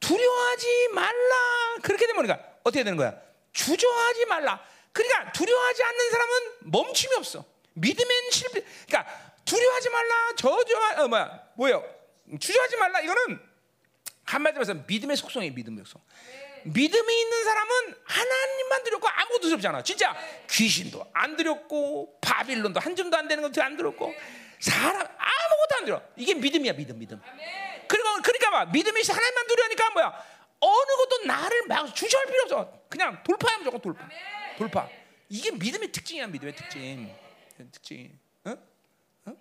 두려워하지 0.00 0.88
말라. 0.94 1.76
그렇게 1.82 2.06
되면 2.06 2.20
우리가 2.20 2.34
어떻게 2.62 2.82
되는 2.84 2.96
거야? 2.96 3.20
주저하지 3.52 4.26
말라. 4.26 4.64
그러니까 4.92 5.32
두려워하지 5.32 5.82
않는 5.82 6.10
사람은 6.10 6.34
멈춤이 6.60 7.14
없어. 7.16 7.44
믿으면 7.74 8.30
실패. 8.30 8.62
그러니까 8.86 9.34
두려워하지 9.44 9.90
말라. 9.90 10.34
저저 10.36 11.02
어, 11.02 11.08
뭐야? 11.08 11.48
뭐요? 11.54 11.84
주저하지 12.38 12.76
말라. 12.76 13.00
이거는 13.00 13.50
한마디로 14.24 14.60
해서 14.62 14.74
믿음의 14.86 15.16
속성이에요. 15.16 15.52
믿음의 15.54 15.84
속성. 15.84 16.02
믿음이 16.64 17.20
있는 17.20 17.44
사람은 17.44 17.94
하나님만 18.04 18.84
두렵고 18.84 19.08
아무것도 19.08 19.40
두렵지 19.42 19.66
않아. 19.68 19.82
진짜 19.82 20.16
귀신도 20.50 21.10
안 21.12 21.36
두렵고 21.36 22.18
바빌론도 22.20 22.80
한 22.80 22.96
점도 22.96 23.16
안 23.16 23.28
되는 23.28 23.42
것도 23.42 23.62
안 23.62 23.76
두렵고 23.76 24.12
사람 24.58 25.00
아무것도 25.00 25.76
안 25.78 25.84
두려. 25.84 26.02
이게 26.16 26.34
믿음이야, 26.34 26.74
믿음, 26.74 26.98
믿음. 26.98 27.20
그리고 27.88 28.08
그러니까 28.22 28.50
봐. 28.50 28.64
믿음이 28.66 29.02
하나님만 29.02 29.46
두려니까 29.46 29.90
뭐야? 29.90 30.24
어느 30.60 30.96
것도 30.96 31.24
나를 31.24 31.66
막 31.66 31.94
주저할 31.94 32.26
필요 32.26 32.42
없어. 32.42 32.80
그냥 32.88 33.22
돌파야 33.24 33.58
무조건 33.58 33.80
돌파. 33.80 34.08
돌파. 34.58 34.88
이게 35.28 35.50
믿음의 35.50 35.90
특징이야, 35.92 36.26
믿음의 36.26 36.54
특징. 36.54 37.14
특징. 37.72 38.18
어? 38.44 38.56
어? 39.26 39.32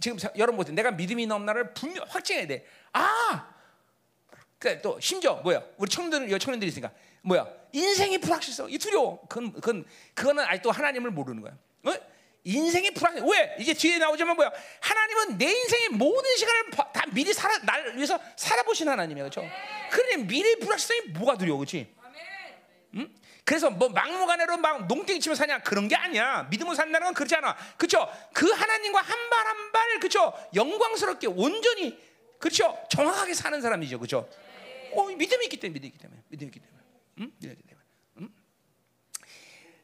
지금 0.00 0.18
여러분 0.36 0.56
보세요. 0.56 0.74
내가 0.74 0.92
믿음이 0.92 1.22
있는 1.22 1.44
나를 1.44 1.74
분명 1.74 2.04
확증해야 2.08 2.46
돼. 2.46 2.66
아, 2.92 3.54
그또 4.58 4.98
심지어 5.00 5.34
뭐야? 5.36 5.62
우리 5.76 5.88
청년들, 5.88 6.30
여 6.30 6.38
청년들이 6.38 6.68
있으니까 6.68 6.90
뭐야? 7.22 7.46
인생이 7.72 8.18
불확실성, 8.18 8.70
이 8.70 8.78
두려워. 8.78 9.20
그건 9.28 9.52
그건 9.52 9.84
그거는 10.14 10.44
아직도 10.44 10.70
하나님을 10.70 11.10
모르는 11.10 11.42
거야. 11.42 11.52
어? 11.84 11.94
인생이 12.44 12.90
불확실. 12.92 13.22
왜? 13.24 13.56
이제 13.60 13.74
뒤에 13.74 13.98
나오자면 13.98 14.34
뭐야? 14.36 14.50
하나님은 14.80 15.38
내 15.38 15.44
인생의 15.46 15.88
모든 15.90 16.36
시간을 16.36 16.70
다 16.70 17.04
미리 17.12 17.32
살아 17.32 17.58
날 17.58 17.94
위해서 17.96 18.18
살아보신 18.36 18.88
하나님이야, 18.88 19.24
그렇죠? 19.28 19.48
그러니 19.90 20.24
미래 20.24 20.56
불확실성이 20.56 21.00
뭐가 21.12 21.36
두려워, 21.36 21.58
그렇지? 21.58 21.94
응? 22.94 23.14
그래서 23.44 23.70
뭐 23.70 23.88
막무가내로 23.90 24.56
막 24.58 24.86
농땡이 24.88 25.20
치며 25.20 25.34
사냐 25.34 25.58
그런 25.62 25.88
게 25.88 25.94
아니야. 25.94 26.46
믿음으로 26.50 26.74
산다는 26.74 27.06
건 27.06 27.14
그렇지 27.14 27.34
않아. 27.36 27.56
그렇죠? 27.76 28.08
그 28.32 28.50
하나님과 28.50 29.00
한 29.00 29.30
발 29.30 29.46
한발 29.46 29.98
그렇죠? 30.00 30.32
영광스럽게 30.54 31.26
온전히 31.28 31.98
그렇죠? 32.38 32.78
정확하게 32.90 33.34
사는 33.34 33.60
사람이죠, 33.60 33.98
그렇죠? 33.98 34.28
어, 34.92 35.04
믿음이 35.06 35.44
있기 35.46 35.58
때문에 35.58 35.74
믿음이 35.74 35.88
있기 35.88 35.98
때문에 35.98 36.22
믿음이 36.28 36.48
있기 36.48 36.60
때문에, 36.60 36.82
응? 37.18 37.32
믿음이 37.38 37.52
있기 37.52 37.62
때문에, 37.68 37.86
응? 38.18 38.28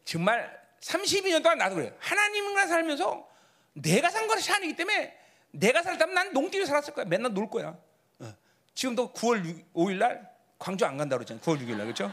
정말 0.05 0.65
32년 0.81 1.43
동안 1.43 1.59
나도 1.59 1.77
그래요. 1.77 1.97
하나님과 1.99 2.67
살면서 2.67 3.29
내가 3.75 4.11
산 4.11 4.27
것이 4.27 4.53
아니기 4.53 4.77
때문에 4.77 5.17
내가 5.53 5.83
살다면 5.83 6.15
난 6.15 6.33
농띠에 6.33 6.65
살았을 6.67 6.95
거야. 6.95 7.05
맨날 7.05 7.33
놀 7.33 7.49
거야. 7.49 7.77
어. 8.19 8.35
지금도 8.75 9.13
9월 9.13 9.45
6, 9.45 9.73
5일 9.75 9.97
날 9.99 10.31
광주 10.59 10.85
안 10.85 10.97
간다 10.97 11.17
그러잖아. 11.17 11.41
9월 11.41 11.61
6일 11.61 11.77
날 11.77 11.87
그렇죠? 11.87 12.13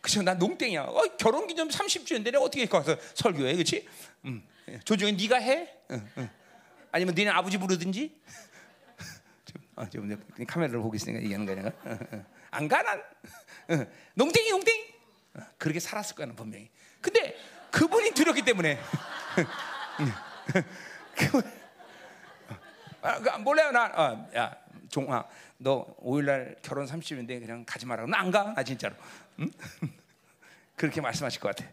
그죠? 0.00 0.22
난 0.22 0.38
농땡이야. 0.38 0.82
어, 0.82 1.02
결혼 1.18 1.46
기념 1.46 1.68
30주년인데 1.68 2.24
내가 2.24 2.40
어떻게 2.40 2.66
가서 2.66 2.96
설교해, 3.14 3.54
그렇지? 3.54 3.88
음. 4.26 4.46
조정이 4.84 5.12
네가 5.12 5.36
해? 5.36 5.74
응, 5.90 6.10
응. 6.18 6.30
아니면 6.92 7.14
너네 7.14 7.30
아버지 7.30 7.58
부르든지? 7.58 8.20
아, 9.76 9.88
지금 9.88 10.22
카메라를 10.46 10.80
보고 10.80 10.94
있으니까 10.94 11.22
얘기하는 11.22 11.46
거야, 11.46 11.56
내가. 11.56 11.72
안 12.50 12.68
가, 12.68 12.82
난. 12.82 13.02
농땡이, 14.14 14.50
농땡이. 14.50 14.94
그렇게 15.58 15.80
살았을 15.80 16.14
거야, 16.14 16.26
분명히. 16.34 16.70
근데 17.00 17.36
그분이 17.70 18.12
두렵기 18.12 18.42
때문에. 18.42 18.78
아, 23.02 23.38
몰라요, 23.38 23.70
나. 23.72 23.86
어, 23.86 24.30
야, 24.36 24.56
종아, 24.88 25.26
너 25.58 25.86
5일날 25.96 26.56
결혼 26.62 26.86
30일인데 26.86 27.40
그냥 27.40 27.64
가지 27.66 27.84
마라. 27.86 28.06
나안 28.06 28.30
가. 28.30 28.54
아 28.56 28.62
진짜로. 28.62 28.94
응? 29.40 29.50
그렇게 30.76 31.00
말씀하실 31.00 31.40
것 31.40 31.54
같아. 31.56 31.68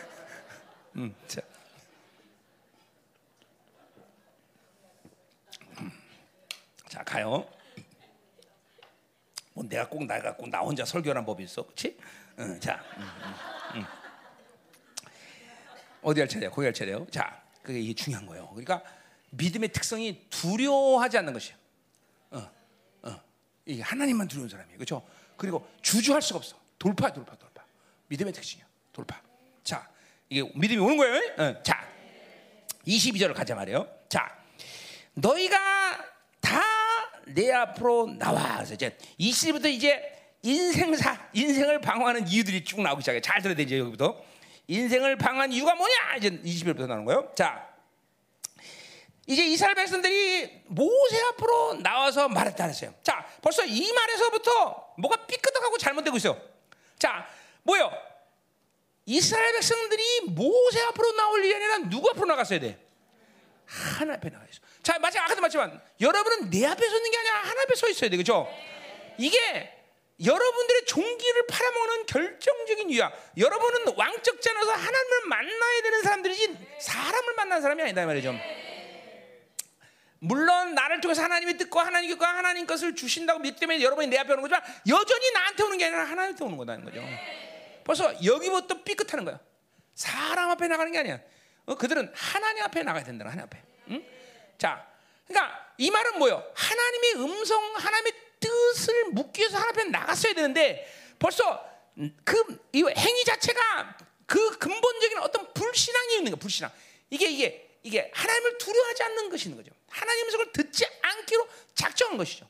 음, 0.96 1.14
자. 1.26 1.40
자 6.90 7.04
가요. 7.04 7.48
뭐 9.54 9.64
내가 9.64 9.88
꼭 9.88 10.04
내가 10.06 10.34
꼭 10.34 10.48
나 10.50 10.58
혼자 10.58 10.84
설교하는 10.84 11.24
법이 11.24 11.44
있어, 11.44 11.62
그렇지? 11.62 11.96
응, 12.40 12.58
자, 12.58 12.82
음, 12.96 13.02
음, 13.02 13.34
음. 13.76 13.86
어디 16.02 16.18
할 16.20 16.28
차례야? 16.28 16.50
거기 16.50 16.64
할 16.64 16.74
차례요. 16.74 17.06
자, 17.12 17.40
그게 17.62 17.78
이게 17.78 17.94
중요한 17.94 18.26
거예요. 18.26 18.48
그러니까 18.48 18.82
믿음의 19.30 19.68
특성이 19.72 20.26
두려워하지 20.30 21.18
않는 21.18 21.32
것이야. 21.32 21.54
어, 22.30 22.50
어, 23.02 23.20
이게 23.66 23.82
하나님만 23.82 24.26
두려운 24.26 24.48
사람이에요, 24.48 24.76
그렇죠? 24.76 25.06
그리고 25.36 25.68
주저할 25.82 26.20
수가 26.20 26.38
없어. 26.38 26.56
돌파, 26.76 27.12
돌파, 27.12 27.36
돌파. 27.36 27.62
믿음의 28.08 28.32
특징이야, 28.32 28.66
돌파. 28.92 29.20
자, 29.62 29.88
이게 30.28 30.42
믿음이 30.56 30.80
오는 30.80 30.96
거예요. 30.96 31.34
어, 31.38 31.62
자, 31.62 31.86
22절을 32.84 33.32
가자 33.32 33.54
말이에요. 33.54 33.86
자, 34.08 34.36
너희가 35.14 35.58
다 35.58 36.10
내 37.34 37.52
앞으로 37.52 38.14
나와. 38.18 38.56
그래서 38.56 38.74
이제 38.74 38.96
20절부터 39.18 39.66
이제 39.66 40.00
인생사, 40.42 41.28
인생을 41.32 41.80
방어하는 41.80 42.28
이유들이 42.28 42.64
쭉 42.64 42.80
나오기 42.80 43.02
시작해. 43.02 43.20
잘 43.20 43.42
들어야 43.42 43.56
되죠 43.56 43.76
여기부터. 43.78 44.22
인생을 44.68 45.16
방어한 45.16 45.52
이유가 45.52 45.74
뭐냐? 45.74 46.16
이제 46.18 46.30
20절부터 46.30 46.86
나오는 46.86 47.04
거예요. 47.04 47.32
자, 47.34 47.68
이제 49.26 49.44
이스라엘 49.46 49.74
백성들이 49.74 50.62
모세 50.66 51.20
앞으로 51.28 51.74
나와서 51.74 52.28
말했다 52.28 52.64
그랬어요. 52.64 52.94
자, 53.02 53.26
벌써 53.42 53.64
이 53.64 53.92
말에서부터 53.92 54.94
뭐가 54.98 55.26
삐끗하고 55.26 55.78
잘못되고 55.78 56.16
있어요. 56.16 56.40
자, 56.98 57.28
뭐요? 57.62 57.90
이스라엘 59.06 59.52
백성들이 59.54 60.20
모세 60.30 60.82
앞으로 60.82 61.12
나올 61.12 61.44
일이 61.44 61.54
아니라 61.54 61.78
누구 61.88 62.10
앞으로 62.10 62.26
나갔어야 62.26 62.60
돼? 62.60 62.78
하나 63.66 64.14
앞에 64.14 64.30
나가 64.30 64.44
있어. 64.50 64.60
자, 64.82 64.98
마치 64.98 65.18
아까도 65.18 65.40
말했지만 65.40 65.80
여러분은 66.00 66.50
내 66.50 66.66
앞에 66.66 66.88
서 66.88 66.96
있는 66.96 67.10
게 67.10 67.18
아니라 67.18 67.34
하나 67.40 67.62
앞에 67.62 67.74
서 67.74 67.88
있어야 67.88 68.10
돼, 68.10 68.16
그렇죠? 68.16 68.48
이게 69.18 69.76
여러분들의 70.24 70.84
종기를 70.86 71.46
팔아먹는 71.46 72.06
결정적인 72.06 72.90
이유야. 72.90 73.10
여러분은 73.38 73.94
왕적 73.96 74.42
자녀서 74.42 74.72
하나님을 74.72 75.20
만나야 75.26 75.82
되는 75.82 76.02
사람들이지 76.02 76.58
사람을 76.80 77.34
만나는 77.34 77.62
사람이 77.62 77.82
아니다 77.82 78.04
말이죠. 78.04 78.34
물론 80.18 80.74
나를 80.74 81.00
통해서 81.00 81.22
하나님이 81.22 81.56
듣고 81.56 81.80
하나님께 81.80 82.22
하나님 82.22 82.66
것을 82.66 82.94
주신다고 82.94 83.40
믿기 83.40 83.58
때문에 83.58 83.80
여러분이 83.82 84.08
내 84.08 84.18
앞에 84.18 84.32
오는 84.32 84.42
거지만 84.42 84.62
여전히 84.86 85.32
나한테 85.32 85.62
오는 85.62 85.78
게 85.78 85.86
아니라 85.86 86.00
하나님한테 86.02 86.44
오는 86.44 86.56
거다는 86.58 86.84
거죠. 86.84 87.02
벌써 87.84 88.14
여기부터 88.22 88.82
삐끗하는 88.82 89.24
거야. 89.24 89.40
사람 89.94 90.50
앞에 90.50 90.68
나가는 90.68 90.92
게 90.92 90.98
아니야. 90.98 91.20
어, 91.64 91.74
그들은 91.74 92.12
하나님 92.14 92.62
앞에 92.64 92.82
나가야 92.82 93.04
된다. 93.04 93.24
하나님 93.24 93.44
앞에. 93.44 93.62
응? 93.88 94.04
자, 94.60 94.86
그러니까 95.26 95.72
이 95.78 95.90
말은 95.90 96.18
뭐요? 96.18 96.44
하나님의 96.54 97.14
음성, 97.16 97.74
하나님의 97.74 98.12
뜻을 98.38 99.04
묻기 99.12 99.40
위해서 99.40 99.56
하나님 99.58 99.80
앞에 99.80 99.90
나갔어야 99.90 100.34
되는데 100.34 100.86
벌써 101.18 101.64
그 102.24 102.60
이 102.72 102.84
행위 102.96 103.24
자체가 103.24 103.96
그 104.26 104.58
근본적인 104.58 105.18
어떤 105.18 105.52
불신앙이 105.54 106.16
있는 106.18 106.30
거, 106.32 106.36
불신앙. 106.38 106.70
이게 107.10 107.28
이게 107.28 107.78
이게 107.82 108.10
하나님을 108.14 108.58
두려워하지 108.58 109.02
않는 109.02 109.30
것인 109.30 109.56
거죠. 109.56 109.72
하나님 109.88 110.26
음성을 110.26 110.52
듣지 110.52 110.86
않기로 111.02 111.48
작정한 111.74 112.16
것이죠. 112.18 112.46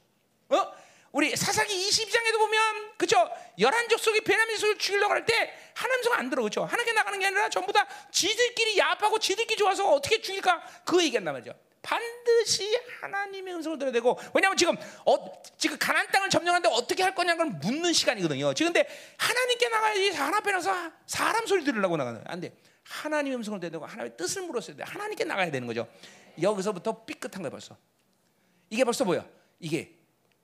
어? 0.51 0.73
우리 1.13 1.35
사사기 1.35 1.75
22장에도 1.89 2.39
보면 2.39 2.93
그죠? 2.99 3.29
열한 3.59 3.89
족속이 3.89 4.21
베냐민 4.23 4.57
족속을 4.57 4.79
죽이려고 4.79 5.13
할 5.15 5.25
때 5.25 5.53
하나님 5.75 6.03
성 6.05 6.13
안 6.15 6.29
들어 6.31 6.43
그죠? 6.43 6.65
하나님께 6.65 6.93
나가는 6.93 7.19
게 7.19 7.27
아니라 7.27 7.49
전부 7.49 7.73
다 7.73 7.87
지들끼리 8.13 8.77
야합하고 8.79 9.19
지들끼리 9.19 9.57
좋아서 9.57 9.91
어떻게 9.93 10.21
죽일까 10.21 10.63
그 10.85 11.03
얘기한단 11.03 11.33
말이죠. 11.35 11.55
반드시 11.83 12.79
하나님의 13.01 13.55
음성을 13.55 13.79
들어야 13.79 13.93
되고 13.93 14.19
왜냐하면 14.35 14.57
지금 14.57 14.77
어, 15.07 15.43
지금 15.57 15.79
가난 15.79 16.07
땅을 16.09 16.29
점령하는데 16.29 16.69
어떻게 16.75 17.03
할 17.03 17.15
거냐는 17.15 17.39
걸 17.39 17.59
묻는 17.61 17.93
시간이거든요. 17.93 18.53
지금 18.55 18.73
근데 18.73 18.89
하나님께 19.17 19.69
나가야지 19.69 20.13
사람 20.13 20.35
앞에 20.35 20.53
나서 20.53 20.93
사람 21.07 21.47
소리 21.47 21.65
들으려고 21.65 21.97
나가는 21.97 22.23
안 22.27 22.41
돼. 22.41 22.55
하나님의 22.85 23.37
음성을 23.37 23.59
들어야 23.61 23.71
되고 23.71 23.87
하나님의 23.87 24.17
뜻을 24.17 24.43
물었어야 24.43 24.77
돼. 24.77 24.85
하나님께 24.85 25.25
나가야 25.25 25.51
되는 25.51 25.67
거죠. 25.67 25.89
여기서부터 26.41 27.05
삐끗한 27.05 27.43
거야 27.43 27.51
벌써. 27.51 27.77
이게 28.69 28.85
벌써 28.85 29.05
뭐야? 29.05 29.27
이게 29.59 29.97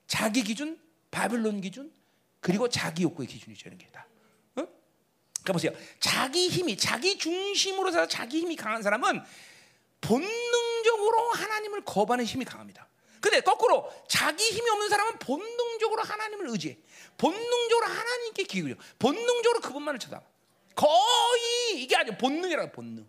자기 0.07 0.43
기준, 0.43 0.79
바빌론 1.11 1.61
기준, 1.61 1.91
그리고 2.39 2.69
자기 2.69 3.03
욕구의 3.03 3.27
기준이죠. 3.27 3.67
이런 3.67 3.77
게 3.77 3.87
다. 3.87 4.07
어? 4.55 4.67
그러니까 5.41 5.53
보세요. 5.53 5.71
자기 5.99 6.49
힘이 6.49 6.77
자기 6.77 7.17
중심으로 7.17 7.91
서 7.91 8.07
자기 8.07 8.39
힘이 8.39 8.55
강한 8.55 8.81
사람은 8.81 9.21
본능 10.01 10.29
적으로 10.87 11.31
하나님을 11.31 11.83
거부하는 11.83 12.25
힘이 12.25 12.45
강합니다. 12.45 12.87
근데 13.19 13.41
거꾸로 13.41 13.91
자기 14.07 14.43
힘이 14.49 14.69
없는 14.69 14.89
사람은 14.89 15.19
본능적으로 15.19 16.01
하나님을 16.01 16.49
의지해. 16.49 16.77
본능적으로 17.17 17.87
하나님께 17.87 18.43
기울여. 18.43 18.75
본능적으로 18.99 19.59
그분만을 19.61 19.99
쳐다. 19.99 20.21
거의 20.75 21.81
이게 21.81 21.95
아니야. 21.95 22.15
본능이라고 22.17 22.71
본능. 22.71 23.07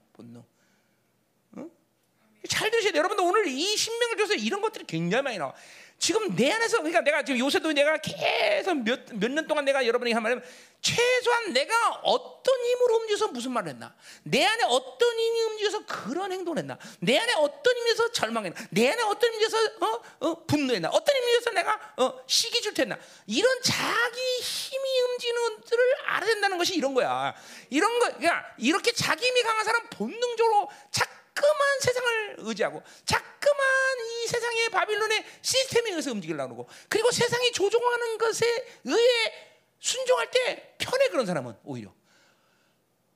잘 2.48 2.70
들으셔야 2.70 2.92
돼요. 2.92 3.00
여러분들 3.00 3.24
오늘 3.24 3.46
이 3.46 3.76
신명을 3.76 4.16
줘서 4.16 4.34
이런 4.34 4.60
것들이 4.60 4.84
굉장히 4.86 5.22
많이 5.22 5.38
나와. 5.38 5.54
지금 6.00 6.34
내 6.36 6.52
안에서 6.52 6.76
그러니까 6.78 7.00
내가 7.00 7.24
지금 7.24 7.40
요새도 7.40 7.72
내가 7.72 7.96
계속 7.98 8.76
몇 8.84 9.10
몇 9.14 9.32
년 9.32 9.46
동안 9.48 9.64
내가 9.64 9.84
여러분에게 9.84 10.14
한 10.14 10.22
말은 10.22 10.40
최소한 10.80 11.52
내가 11.52 11.90
어떤 12.04 12.54
힘으로 12.64 12.98
움직여서 12.98 13.28
무슨 13.28 13.50
말을 13.50 13.70
했나? 13.70 13.92
내 14.22 14.44
안에 14.46 14.62
어떤 14.62 15.18
힘이 15.18 15.40
움직여서 15.42 15.86
그런 15.86 16.30
행동을 16.30 16.58
했나? 16.58 16.78
내 17.00 17.18
안에 17.18 17.32
어떤 17.32 17.76
힘에서 17.76 18.12
절망했나? 18.12 18.56
내 18.70 18.88
안에 18.92 19.02
어떤 19.02 19.34
힘에서 19.34 19.56
어, 19.80 20.02
어, 20.20 20.46
분노했나? 20.46 20.88
어떤 20.90 21.16
힘에서 21.16 21.50
내가 21.50 21.92
어, 21.96 22.20
시기 22.28 22.62
질투했나? 22.62 22.96
이런 23.26 23.60
자기 23.64 24.20
힘이 24.40 25.00
움직이는 25.00 25.56
것들을 25.56 25.94
알아야 26.06 26.30
된다는 26.30 26.58
것이 26.58 26.76
이런 26.76 26.94
거야. 26.94 27.34
이런 27.70 27.98
거 27.98 28.06
그러니까 28.12 28.46
이렇게 28.58 28.92
자기 28.92 29.26
힘이 29.26 29.42
강한 29.42 29.64
사람 29.64 29.82
본능적으로 29.90 30.70
착 30.92 31.17
자꾸만 31.38 31.80
세상을 31.80 32.36
의지하고 32.38 32.82
자꾸만 33.04 33.66
이 34.00 34.26
세상의 34.26 34.70
바빌론의 34.70 35.24
시스템에 35.42 35.90
의해서 35.90 36.10
움직이려고 36.10 36.56
그러고 36.56 36.70
그리고 36.88 37.10
세상이 37.10 37.52
조종하는 37.52 38.18
것에 38.18 38.66
의해 38.84 39.48
순종할 39.78 40.30
때 40.30 40.74
편해 40.78 41.08
그런 41.08 41.24
사람은 41.24 41.56
오히려. 41.64 41.94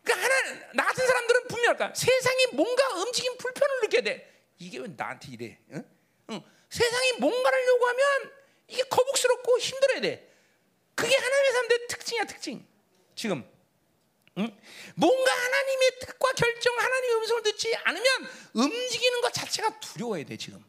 그러니까 0.04 0.26
하나 0.26 0.72
나 0.74 0.84
같은 0.84 1.06
사람들은 1.06 1.48
분명할까 1.48 1.94
세상이 1.94 2.46
뭔가 2.52 2.94
움직임 2.94 3.36
불편을 3.36 3.80
느껴야 3.82 4.02
돼. 4.02 4.32
이게 4.58 4.78
왜 4.78 4.86
나한테 4.96 5.28
이래? 5.32 5.58
응? 5.72 5.84
응. 6.30 6.42
세상이 6.70 7.12
뭔가를 7.18 7.66
요구하면 7.66 8.32
이게 8.68 8.82
거북스럽고 8.84 9.58
힘들어야 9.58 10.00
돼. 10.00 10.32
그게 10.94 11.16
하나님의 11.16 11.52
사람들의 11.52 11.86
특징이야 11.88 12.24
특징. 12.24 12.66
지금 13.16 13.51
응? 14.38 14.60
뭔가 14.94 15.32
하나님의 15.32 15.90
뜻과 16.00 16.32
결정, 16.32 16.74
하나님의 16.78 17.16
음성을 17.16 17.42
듣지 17.42 17.76
않으면 17.84 18.30
움직이는 18.54 19.20
것 19.20 19.32
자체가 19.32 19.80
두려워야 19.80 20.24
돼 20.24 20.36
지금. 20.36 20.64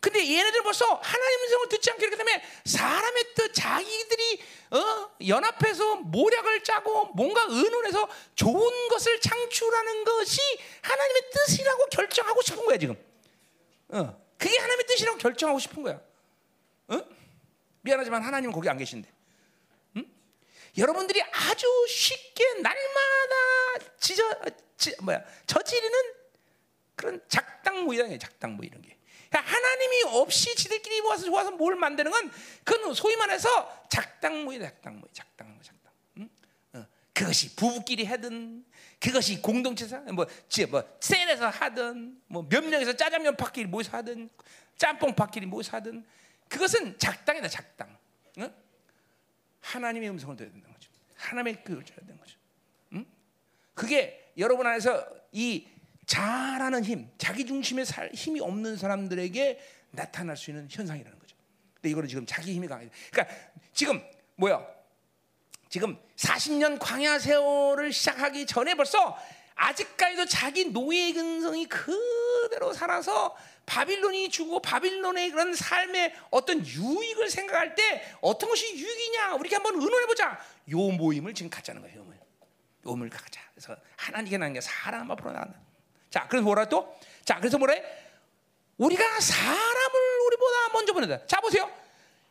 근데 0.00 0.20
얘네들 0.20 0.62
벌써 0.62 0.86
하나님 0.94 1.40
음성을 1.42 1.68
듣지 1.68 1.90
않기 1.90 2.08
때문에 2.08 2.42
사람의 2.64 3.34
뜻, 3.34 3.52
자기들이 3.52 4.42
어? 4.70 5.10
연합해서 5.26 5.96
모략을 5.96 6.64
짜고 6.64 7.06
뭔가 7.14 7.44
의논해서 7.48 8.08
좋은 8.34 8.88
것을 8.88 9.20
창출하는 9.20 10.04
것이 10.04 10.40
하나님의 10.80 11.22
뜻이라고 11.32 11.86
결정하고 11.86 12.40
싶은 12.42 12.64
거야 12.64 12.78
지금. 12.78 12.96
어. 13.88 14.18
그게 14.38 14.56
하나님의 14.56 14.86
뜻이라고 14.86 15.18
결정하고 15.18 15.58
싶은 15.58 15.82
거야. 15.82 16.00
어? 16.88 17.00
미안하지만 17.82 18.22
하나님은 18.22 18.54
거기 18.54 18.70
안 18.70 18.78
계신데. 18.78 19.19
여러분들이 20.76 21.22
아주 21.22 21.66
쉽게 21.88 22.44
날마다 22.62 23.94
지저 23.98 24.22
지, 24.76 24.94
뭐야 25.02 25.22
저지르는 25.46 25.98
그런 26.94 27.20
작당무 27.28 27.94
이런 27.94 28.10
게 28.10 28.18
작당무 28.18 28.64
이런 28.64 28.80
게 28.82 28.96
하나님이 29.30 30.02
없이 30.04 30.54
지들끼리 30.56 31.00
모아서 31.02 31.24
좋아서 31.24 31.50
뭘 31.52 31.76
만드는 31.76 32.10
건 32.10 32.30
그건 32.64 32.94
소위 32.94 33.16
말해서 33.16 33.86
작당무예 33.88 34.58
작당무 34.58 35.02
작당무 35.12 35.62
작당 35.62 35.92
응? 36.18 36.28
어. 36.74 36.86
그것이 37.12 37.54
부부끼리 37.54 38.04
하든 38.06 38.64
그것이 38.98 39.40
공동체에서 39.40 40.00
뭐, 40.12 40.26
뭐 40.70 40.84
셀에서 41.00 41.48
하든 41.48 42.20
뭐 42.26 42.44
몇 42.48 42.64
명에서 42.64 42.92
짜장면 42.92 43.36
파끼리 43.36 43.66
모여서 43.66 43.96
하든 43.98 44.28
짬뽕 44.76 45.14
파끼리 45.14 45.46
모여서 45.46 45.76
하든 45.76 46.04
그것은 46.48 46.98
작당이다 46.98 47.48
작당 47.48 47.88
응? 47.88 47.99
하나님의 49.60 50.10
음성을 50.10 50.36
들어야 50.36 50.52
된다는 50.52 50.74
거죠. 50.74 50.90
하나님의 51.16 51.64
그걸 51.64 51.84
들어야 51.84 52.00
되는 52.06 52.18
거죠. 52.18 52.36
응? 52.94 53.06
그게 53.74 54.32
여러분 54.38 54.66
안에서 54.66 55.06
이 55.32 55.66
잘하는 56.06 56.84
힘, 56.84 57.08
자기 57.18 57.46
중심의 57.46 57.86
살, 57.86 58.10
힘이 58.12 58.40
없는 58.40 58.76
사람들에게 58.76 59.60
나타날 59.92 60.36
수 60.36 60.50
있는 60.50 60.66
현상이라는 60.70 61.18
거죠. 61.18 61.36
근데 61.74 61.90
이거는 61.90 62.08
지금 62.08 62.26
자기 62.26 62.52
힘이 62.54 62.66
강해. 62.66 62.88
그러니까 63.10 63.34
지금 63.72 64.02
뭐야? 64.36 64.66
지금 65.68 65.96
40년 66.16 66.78
광야 66.80 67.18
세월을 67.18 67.92
시작하기 67.92 68.46
전에 68.46 68.74
벌써 68.74 69.16
아직까지도 69.54 70.26
자기 70.26 70.66
노예 70.66 71.12
근성이 71.12 71.66
그대로 71.66 72.72
살아서 72.72 73.36
바빌론이 73.66 74.30
주고 74.30 74.60
바빌론의 74.60 75.30
그런 75.30 75.54
삶의 75.54 76.14
어떤 76.30 76.64
유익을 76.66 77.30
생각할 77.30 77.74
때 77.74 78.02
어떤 78.20 78.48
것이 78.48 78.74
유익이냐 78.74 79.34
우리가 79.34 79.56
한번 79.56 79.74
의논해 79.74 80.06
보자. 80.06 80.40
요 80.70 80.78
모임을 80.78 81.34
지금 81.34 81.50
갖자는 81.50 81.82
거예요. 81.82 82.00
요 82.00 82.04
모임. 82.04 82.18
요 82.18 82.24
모임을 82.82 83.10
갖자. 83.10 83.40
그래서 83.54 83.76
하나님께 83.96 84.38
나는 84.38 84.54
게 84.54 84.60
사람 84.60 85.10
앞으로 85.10 85.32
나간다. 85.32 85.58
자, 86.10 86.26
그래서 86.28 86.44
뭐라 86.44 86.68
또? 86.68 86.96
자, 87.24 87.38
그래서 87.38 87.58
뭐래? 87.58 87.82
우리가 88.78 89.20
사람을 89.20 90.00
우리보다 90.26 90.72
먼저 90.72 90.92
보낸다. 90.92 91.26
자, 91.26 91.40
보세요. 91.40 91.70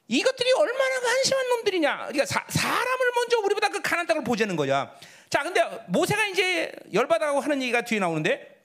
이것들이 0.08 0.52
얼마나 0.54 0.96
한심한 0.96 1.50
놈들이냐. 1.50 1.98
그러니까 1.98 2.26
사, 2.26 2.44
사람을 2.50 3.12
먼저 3.16 3.38
우리보다 3.40 3.70
그 3.70 3.82
가난 3.82 4.08
땅을 4.08 4.24
보자는 4.24 4.56
거야. 4.56 4.92
자, 5.30 5.44
근데 5.44 5.62
모세가 5.88 6.26
이제 6.28 6.72
열받아고 6.94 7.40
하는 7.40 7.62
얘기가 7.62 7.82
뒤에 7.82 8.00
나오는데 8.00 8.58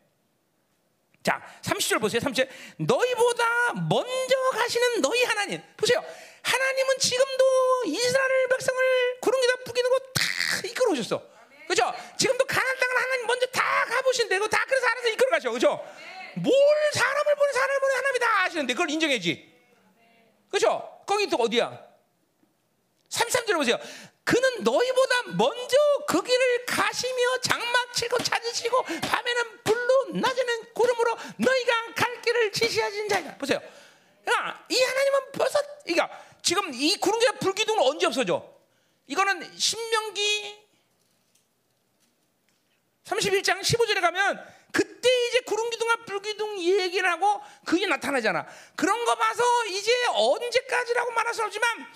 자, 1.22 1.42
30절 1.62 2.00
보세요. 2.00 2.20
30절. 2.20 2.48
너희보다 2.78 3.72
먼저 3.88 4.36
가시는 4.52 5.00
너희 5.00 5.24
하나님. 5.24 5.62
보세요. 5.76 6.02
하나님은 6.42 6.98
지금도 6.98 7.44
이스라엘 7.86 8.48
백성을 8.48 9.20
구름기다 9.20 9.56
뿌기는 9.64 9.90
거 9.90 9.98
다 10.14 10.66
이끌어 10.68 10.90
오셨어. 10.92 11.22
그죠? 11.66 11.92
지금도 12.18 12.44
가난 12.44 12.78
땅을 12.78 12.96
하나님 13.02 13.26
먼저 13.26 13.46
다 13.46 13.84
가보신대고 13.86 14.48
다 14.48 14.62
그래서 14.66 14.86
알아서 14.86 15.08
이끌어 15.08 15.30
가셔. 15.30 15.50
그죠? 15.50 15.68
뭘 16.36 16.52
사람을 16.92 17.34
보내 17.36 17.52
사람을 17.52 17.80
보내 17.80 17.94
하나님이 17.94 18.18
다 18.18 18.42
아시는데 18.44 18.74
그걸 18.74 18.90
인정해지. 18.90 19.52
그죠? 20.50 21.02
거기 21.06 21.26
또 21.28 21.36
어디야? 21.38 21.82
33절 23.08 23.54
보세요. 23.54 23.78
그는 24.24 24.64
너희보다 24.64 25.22
먼저 25.36 25.76
그 26.08 26.22
길을 26.22 26.64
가시며 26.66 27.38
장막 27.42 27.92
치고 27.92 28.18
찾으시고 28.18 28.82
밤에는 28.82 29.62
불로 29.64 30.06
낮에는 30.14 30.72
구름으로 30.72 31.16
너희가 31.36 31.94
갈 31.94 32.22
길을 32.22 32.52
지시하신 32.52 33.08
자이다. 33.08 33.36
보세요. 33.36 33.60
야, 34.30 34.64
이 34.70 34.82
하나님은 34.82 35.32
벌써 35.32 35.60
그러니까 35.84 36.24
지금 36.42 36.72
이 36.72 36.96
구름과 36.96 37.38
불기둥은 37.38 37.82
언제 37.82 38.06
없어져? 38.06 38.50
이거는 39.06 39.58
신명기 39.58 40.64
31장 43.04 43.60
15절에 43.60 44.00
가면 44.00 44.54
그때 44.72 45.08
이제 45.28 45.40
구름기둥과 45.40 46.04
불기둥 46.06 46.58
얘기를 46.60 47.10
하고 47.10 47.42
그게 47.66 47.86
나타나잖아. 47.86 48.46
그런 48.74 49.04
거 49.04 49.14
봐서 49.14 49.42
이제 49.66 49.92
언제까지라고 50.14 51.10
말할 51.10 51.34
수 51.34 51.44
없지만 51.44 51.86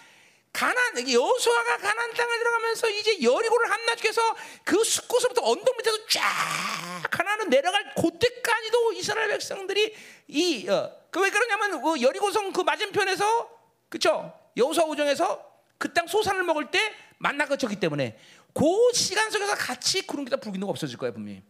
가난 0.53 1.11
여호수아가 1.11 1.77
가난 1.79 2.13
땅을 2.13 2.39
들어가면서 2.39 2.91
이제 2.91 3.23
여리고를 3.23 3.71
함락해서 3.71 4.37
그 4.65 4.83
숲곳부터 4.83 5.43
언덕 5.43 5.77
밑에서 5.77 6.07
쫙 6.07 7.03
가난은 7.11 7.51
내려갈 7.51 7.95
그때까지도 7.95 8.93
이스라엘 8.93 9.29
백성들이 9.29 9.95
이그왜 10.29 11.31
그러냐면 11.31 11.83
그 11.83 12.01
여리고성 12.01 12.53
그 12.53 12.63
맞은편에서 12.63 13.51
그쵸 13.89 14.33
여호수아 14.57 14.85
우정에서 14.85 15.49
그 15.79 15.95
땅 15.95 16.07
소산을 16.07 16.43
먹을 16.43 16.71
때 16.71 16.95
만나 17.19 17.47
거쳤기 17.47 17.77
때문에 17.77 18.19
그 18.53 18.65
시간 18.93 19.31
속에서 19.31 19.55
같이 19.55 20.03
구름기다 20.07 20.39
불기둥 20.39 20.69
없어질 20.69 20.99
거야 20.99 21.13
분명히. 21.13 21.43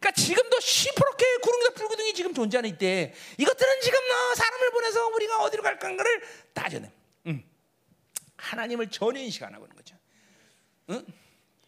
그러니까 0.00 0.12
지금도 0.12 0.60
시퍼렇게 0.60 1.36
구름기다 1.42 1.74
불기둥이 1.74 2.14
지금 2.14 2.34
존재하는 2.34 2.70
이때 2.70 3.12
이것들은 3.38 3.80
지금 3.80 3.98
어, 3.98 4.34
사람을 4.34 4.70
보내서 4.70 5.06
우리가 5.08 5.42
어디로 5.42 5.62
갈까 5.62 5.88
하는 5.88 5.98
를 5.98 6.22
따져내. 6.52 6.92
음. 8.44 8.50
하나님을 8.50 8.90
전혀 8.90 9.20
인식 9.20 9.42
안 9.42 9.54
하고 9.54 9.64
있는 9.64 9.76
거죠. 9.76 9.96
응? 10.90 11.04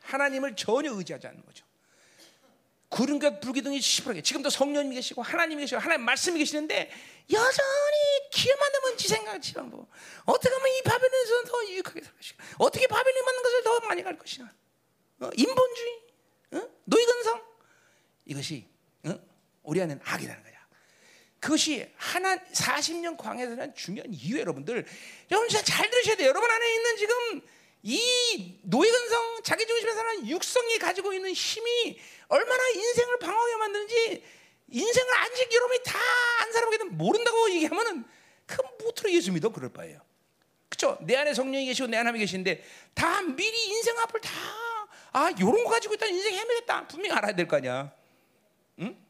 하나님을 0.02 0.56
전혀 0.56 0.92
의지하지 0.92 1.26
않는 1.28 1.44
거죠. 1.44 1.64
구름과 2.88 3.40
불기둥이 3.40 3.80
시퍼렇게 3.80 4.22
지금도 4.22 4.48
성령님이 4.48 4.94
계시고 4.96 5.20
하나님이 5.20 5.62
계시고 5.62 5.80
하나님 5.80 6.04
말씀이 6.04 6.38
계시는데 6.38 6.90
여전히 7.32 8.30
기회만 8.30 8.72
되면 8.72 8.96
지 8.96 9.08
생각 9.08 9.42
지방보 9.42 9.86
어떻게 10.24 10.54
하면 10.54 10.68
이 10.68 10.82
바벨론에서 10.82 11.44
더 11.44 11.68
유익하게 11.68 12.02
살 12.02 12.14
것이냐 12.14 12.44
어떻게 12.58 12.86
바벨론이 12.86 13.24
맞는 13.24 13.42
것을 13.42 13.62
더 13.64 13.80
많이 13.80 14.02
갈 14.04 14.16
것이냐 14.16 14.48
어? 15.20 15.30
인본주의 15.36 16.02
어? 16.52 16.68
노이근성 16.84 17.42
이것이 18.26 18.68
어? 19.06 19.18
우리 19.64 19.82
안에는 19.82 20.00
악이라는 20.04 20.42
거야 20.44 20.55
그것이 21.40 21.86
하나 21.96 22.36
40년 22.36 23.16
광야에서는 23.16 23.74
중요한 23.74 24.12
이유 24.12 24.38
여러분들 24.38 24.84
여러분 25.30 25.48
진짜 25.48 25.64
잘 25.64 25.88
들으셔야 25.90 26.16
돼요 26.16 26.28
여러분 26.28 26.50
안에 26.50 26.74
있는 26.74 26.96
지금 26.96 27.40
이 27.82 28.58
노예근성 28.62 29.42
자기 29.44 29.66
중심에 29.66 29.92
사는 29.92 30.28
육성이 30.28 30.78
가지고 30.78 31.12
있는 31.12 31.32
힘이 31.32 32.00
얼마나 32.28 32.68
인생을 32.68 33.18
방황하게 33.18 33.56
만드는지 33.56 34.24
인생을 34.72 35.14
아직 35.18 35.52
여러분이 35.52 35.82
다 35.84 35.98
안 36.38 36.52
살아보게 36.52 36.78
되면 36.78 36.96
모른다고 36.96 37.50
얘기하면은 37.50 38.04
그 38.46 38.56
무트로 38.80 39.10
예수 39.12 39.32
믿어 39.32 39.48
그럴 39.48 39.72
바예요. 39.72 40.00
그렇죠? 40.68 40.98
내 41.02 41.16
안에 41.16 41.34
성령이 41.34 41.66
계시고 41.66 41.88
내 41.88 41.96
안에 41.96 42.12
계신데 42.18 42.62
다 42.94 43.22
미리 43.22 43.66
인생 43.68 43.98
앞을 43.98 44.20
다 44.20 44.30
아, 45.12 45.30
요런 45.40 45.64
거 45.64 45.70
가지고 45.70 45.94
있다 45.94 46.06
인생 46.06 46.34
헤매겠다. 46.34 46.86
분명히 46.88 47.16
알아야 47.16 47.34
될 47.34 47.48
거 47.48 47.56
아니야. 47.56 47.90
응? 48.80 48.84
응. 48.86 49.05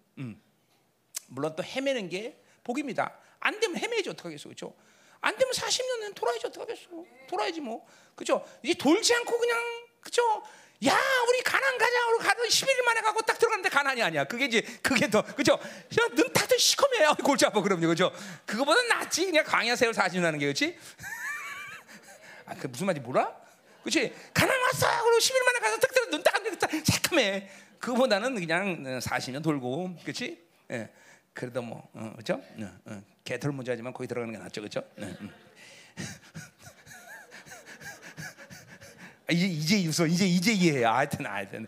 물론 1.26 1.54
또 1.56 1.62
헤매는 1.62 2.08
게 2.08 2.40
복입니다. 2.64 3.16
안 3.40 3.58
되면 3.60 3.76
헤매지 3.76 4.10
어떡하겠어. 4.10 4.44
그렇죠? 4.44 4.74
안 5.20 5.36
되면 5.36 5.52
40년은 5.52 6.14
돌아야지 6.14 6.46
어떡하겠어. 6.46 6.88
돌아야지 7.28 7.60
뭐. 7.60 7.86
그죠? 8.14 8.46
이제 8.62 8.74
돌지 8.74 9.14
않고 9.14 9.38
그냥 9.38 9.58
그죠? 10.00 10.22
야, 10.86 10.98
우리 11.28 11.42
가난. 11.42 11.66
우리 12.16 12.24
가서 12.24 12.42
11일 12.42 12.82
만에 12.84 13.00
가고 13.00 13.20
딱 13.22 13.38
들어갔는데 13.38 13.68
가난이 13.68 14.02
아니야. 14.02 14.24
그게 14.24 14.46
이제 14.46 14.60
그게 14.82 15.08
더 15.10 15.22
그죠? 15.22 15.58
눈 16.14 16.32
탁도 16.32 16.56
시커매요. 16.56 17.16
골치 17.24 17.44
아파 17.46 17.60
그럼요. 17.60 17.88
그죠? 17.88 18.12
그거보다 18.44 18.82
낫지. 18.82 19.26
그냥 19.26 19.44
광야 19.44 19.76
세월 19.76 19.92
40년 19.92 20.22
하는 20.22 20.38
게 20.38 20.46
그렇지? 20.46 20.78
아, 22.46 22.54
그 22.54 22.68
무슨 22.68 22.86
말인지 22.86 23.06
몰라? 23.06 23.34
그렇지? 23.82 24.14
가난 24.32 24.56
왔어. 24.60 24.86
그리고 25.02 25.18
11일 25.18 25.44
만에 25.44 25.58
가서 25.58 25.78
딱 25.78 25.92
들어 25.92 26.06
눈딱 26.06 26.36
새카매. 27.16 27.50
그거보다는 27.78 28.34
그냥 28.34 29.00
40년 29.00 29.42
돌고 29.42 29.96
그렇지? 30.02 30.44
예. 30.72 30.90
그래도 31.36 31.60
뭐 31.60 31.86
어, 31.92 32.12
그렇죠? 32.12 32.34
어, 32.34 32.80
어. 32.86 33.02
개털 33.22 33.52
문제지만 33.52 33.92
거기 33.92 34.08
들어가는 34.08 34.32
게 34.32 34.38
낫죠, 34.38 34.62
그렇죠? 34.62 34.82
네, 34.96 35.14
음. 35.20 35.30
이제 39.30 39.46
이제 39.46 39.82
유서 39.82 40.06
이제 40.06 40.26
이제 40.26 40.52
이해해. 40.52 40.84
하여튼 40.84 41.26
하여튼 41.26 41.66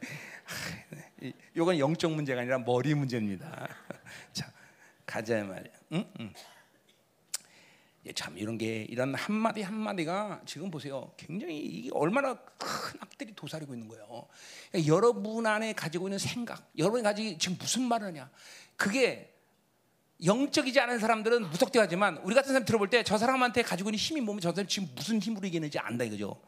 이건 1.54 1.78
영적 1.78 2.12
문제가 2.12 2.40
아니라 2.40 2.58
머리 2.58 2.94
문제입니다. 2.94 3.68
자 4.32 4.50
가자 5.04 5.44
말이야. 5.44 5.72
응? 5.92 6.04
응. 6.20 6.32
참 8.14 8.38
이런 8.38 8.56
게 8.56 8.84
이런 8.84 9.14
한 9.14 9.36
마디 9.36 9.60
한 9.60 9.74
마디가 9.74 10.40
지금 10.46 10.70
보세요. 10.70 11.12
굉장히 11.18 11.58
이게 11.58 11.90
얼마나 11.92 12.34
큰 12.56 12.98
악들이 13.00 13.34
도사리고 13.34 13.74
있는 13.74 13.86
거예요. 13.88 14.28
그러니까 14.70 14.94
여러분 14.94 15.46
안에 15.46 15.74
가지고 15.74 16.08
있는 16.08 16.18
생각, 16.18 16.70
여러분이 16.78 17.02
가지고 17.02 17.36
지금 17.36 17.58
무슨 17.58 17.82
말하냐? 17.82 18.30
그게 18.76 19.37
영적이지 20.24 20.80
않은 20.80 20.98
사람들은 20.98 21.50
무섭게 21.50 21.78
하지만 21.78 22.16
우리 22.18 22.34
같은 22.34 22.48
사람 22.52 22.64
들어볼 22.64 22.90
때 22.90 23.02
저 23.04 23.16
사람한테 23.18 23.62
가지고 23.62 23.90
있는 23.90 23.98
힘이 23.98 24.20
뭐면 24.20 24.40
저 24.40 24.52
사람 24.52 24.66
지금 24.66 24.88
무슨 24.94 25.20
힘으로 25.20 25.46
이기는지 25.46 25.78
안다 25.78 26.04
이거죠. 26.04 26.40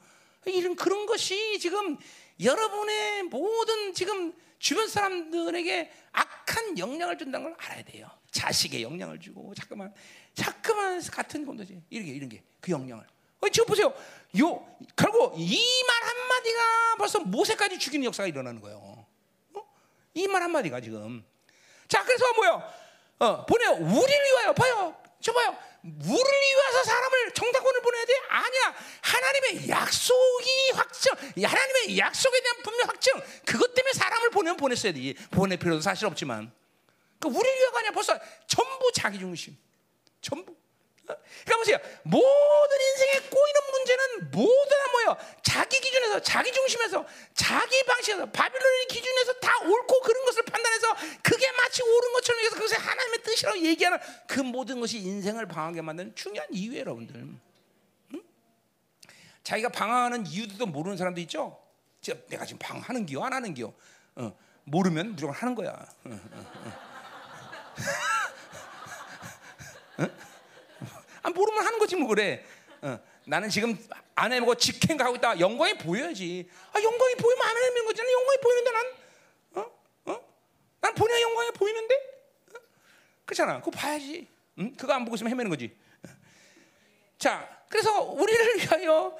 이런 0.46 0.74
그런 0.74 1.06
것이 1.06 1.58
지금 1.60 1.96
여러분의 2.42 3.24
모든 3.24 3.92
지금 3.94 4.32
주변 4.58 4.88
사람들에게 4.88 5.92
악한 6.12 6.78
영향을 6.78 7.16
준다는 7.18 7.44
걸 7.44 7.56
알아야 7.58 7.84
돼요. 7.84 8.10
자식의 8.32 8.82
영향을 8.82 9.20
주고 9.20 9.54
자꾸만 9.54 9.92
자꾸만 10.34 11.00
같은 11.02 11.44
건도지 11.46 11.82
이런 11.90 12.06
게 12.06 12.12
이런 12.12 12.28
게 12.28 12.42
그 12.60 12.72
영향을. 12.72 13.04
어, 13.40 13.48
지금 13.48 13.66
보세요. 13.66 13.86
요 14.38 14.76
결국 14.96 15.34
이 15.38 15.58
말 15.86 16.02
한마디가 16.02 16.96
벌써 16.98 17.20
모세까지 17.20 17.78
죽이는 17.78 18.04
역사가 18.04 18.26
일어나는 18.26 18.60
거예요. 18.60 19.06
어? 19.54 19.64
이말 20.14 20.42
한마디가 20.42 20.80
지금. 20.80 21.24
자 21.88 22.04
그래서 22.04 22.24
뭐요? 22.34 22.62
어, 23.20 23.44
보내요. 23.46 23.72
우리를 23.72 24.24
위하여 24.24 24.52
봐요. 24.52 24.96
저 25.20 25.32
봐요. 25.32 25.56
우리를 25.82 26.08
위해서 26.10 26.84
사람을 26.84 27.32
정답권을 27.32 27.80
보내야 27.82 28.04
돼? 28.04 28.12
아니야. 28.28 28.74
하나님의 29.02 29.68
약속이 29.68 30.70
확정, 30.74 31.14
하나님의 31.42 31.98
약속에 31.98 32.40
대한 32.40 32.56
분명 32.62 32.88
확정. 32.88 33.22
그것 33.46 33.74
때문에 33.74 33.92
사람을 33.92 34.30
보내면 34.30 34.56
보냈어야 34.56 34.92
돼. 34.92 35.14
보낼 35.30 35.58
필요도 35.58 35.80
사실 35.80 36.06
없지만. 36.06 36.52
그 37.18 37.28
우리를 37.28 37.58
위하가 37.60 37.78
아니라 37.78 37.92
벌써 37.92 38.18
전부 38.46 38.90
자기 38.92 39.18
중심. 39.18 39.56
전부. 40.20 40.54
그러니까 41.44 41.56
보세요. 41.56 41.78
모든 42.02 42.80
인생에 42.80 43.28
꼬이는 43.28 43.60
문제는 43.72 44.30
모두 44.30 44.68
다 44.68 44.92
뭐예요? 44.92 45.16
자기 45.42 45.80
기준에서 45.80 46.20
자기 46.20 46.52
중심에서 46.52 47.06
자기 47.34 47.82
방식에서 47.84 48.26
바빌론의 48.30 48.86
기준에서 48.88 49.32
다 49.34 49.58
옳고 49.62 50.00
그런 50.00 50.24
것을 50.24 50.42
판단해서 50.44 50.96
그게 51.22 51.50
마치 51.52 51.82
옳은 51.82 52.12
것처럼 52.12 52.42
해서 52.42 52.54
그것이 52.54 52.74
하나님의 52.74 53.22
뜻이라고 53.22 53.58
얘기하는 53.58 53.98
그 54.26 54.40
모든 54.40 54.80
것이 54.80 54.98
인생을 54.98 55.46
방하게 55.46 55.82
만드는 55.82 56.14
중요한 56.14 56.48
이유예요, 56.52 56.80
여러분들. 56.80 57.16
응? 57.16 58.22
자기가 59.42 59.68
방황하는 59.70 60.26
이유도 60.26 60.66
모르는 60.66 60.96
사람도 60.96 61.20
있죠. 61.22 61.60
내가 62.28 62.44
지금 62.44 62.58
방하는 62.58 63.06
기요, 63.06 63.22
안 63.22 63.32
하는 63.32 63.52
기요. 63.54 63.74
어, 64.16 64.36
모르면 64.64 65.12
무조건 65.12 65.34
하는 65.34 65.54
거야. 65.54 65.70
어, 66.04 66.20
어, 69.98 70.08
아, 71.22 71.30
모르면 71.30 71.64
하는 71.64 71.78
거지 71.78 71.96
뭐 71.96 72.08
그래. 72.08 72.44
어, 72.82 72.98
나는 73.24 73.48
지금 73.48 73.76
안 74.14 74.32
해보고 74.32 74.54
직행하고 74.54 75.16
있다. 75.16 75.38
영광이 75.38 75.78
보여야지. 75.78 76.48
아 76.72 76.82
영광이 76.82 77.14
보이면 77.16 77.46
안 77.46 77.56
거지. 77.84 78.02
난 78.02 78.12
영광이 78.12 78.38
보이는데 78.42 78.70
난 78.70 78.86
어? 79.54 80.12
어? 80.12 80.20
난 80.80 80.94
본의 80.94 81.22
영광이 81.22 81.50
보이는데? 81.52 81.94
어? 82.54 82.58
그렇잖아. 83.24 83.58
그거 83.60 83.70
봐야지. 83.70 84.26
응? 84.58 84.74
그거 84.76 84.92
안 84.92 85.04
보고 85.04 85.14
있으면 85.16 85.30
헤매는 85.32 85.50
거지. 85.50 85.76
어. 86.04 86.08
자, 87.18 87.64
그래서 87.68 88.00
우리를 88.02 88.56
위하여 88.56 89.16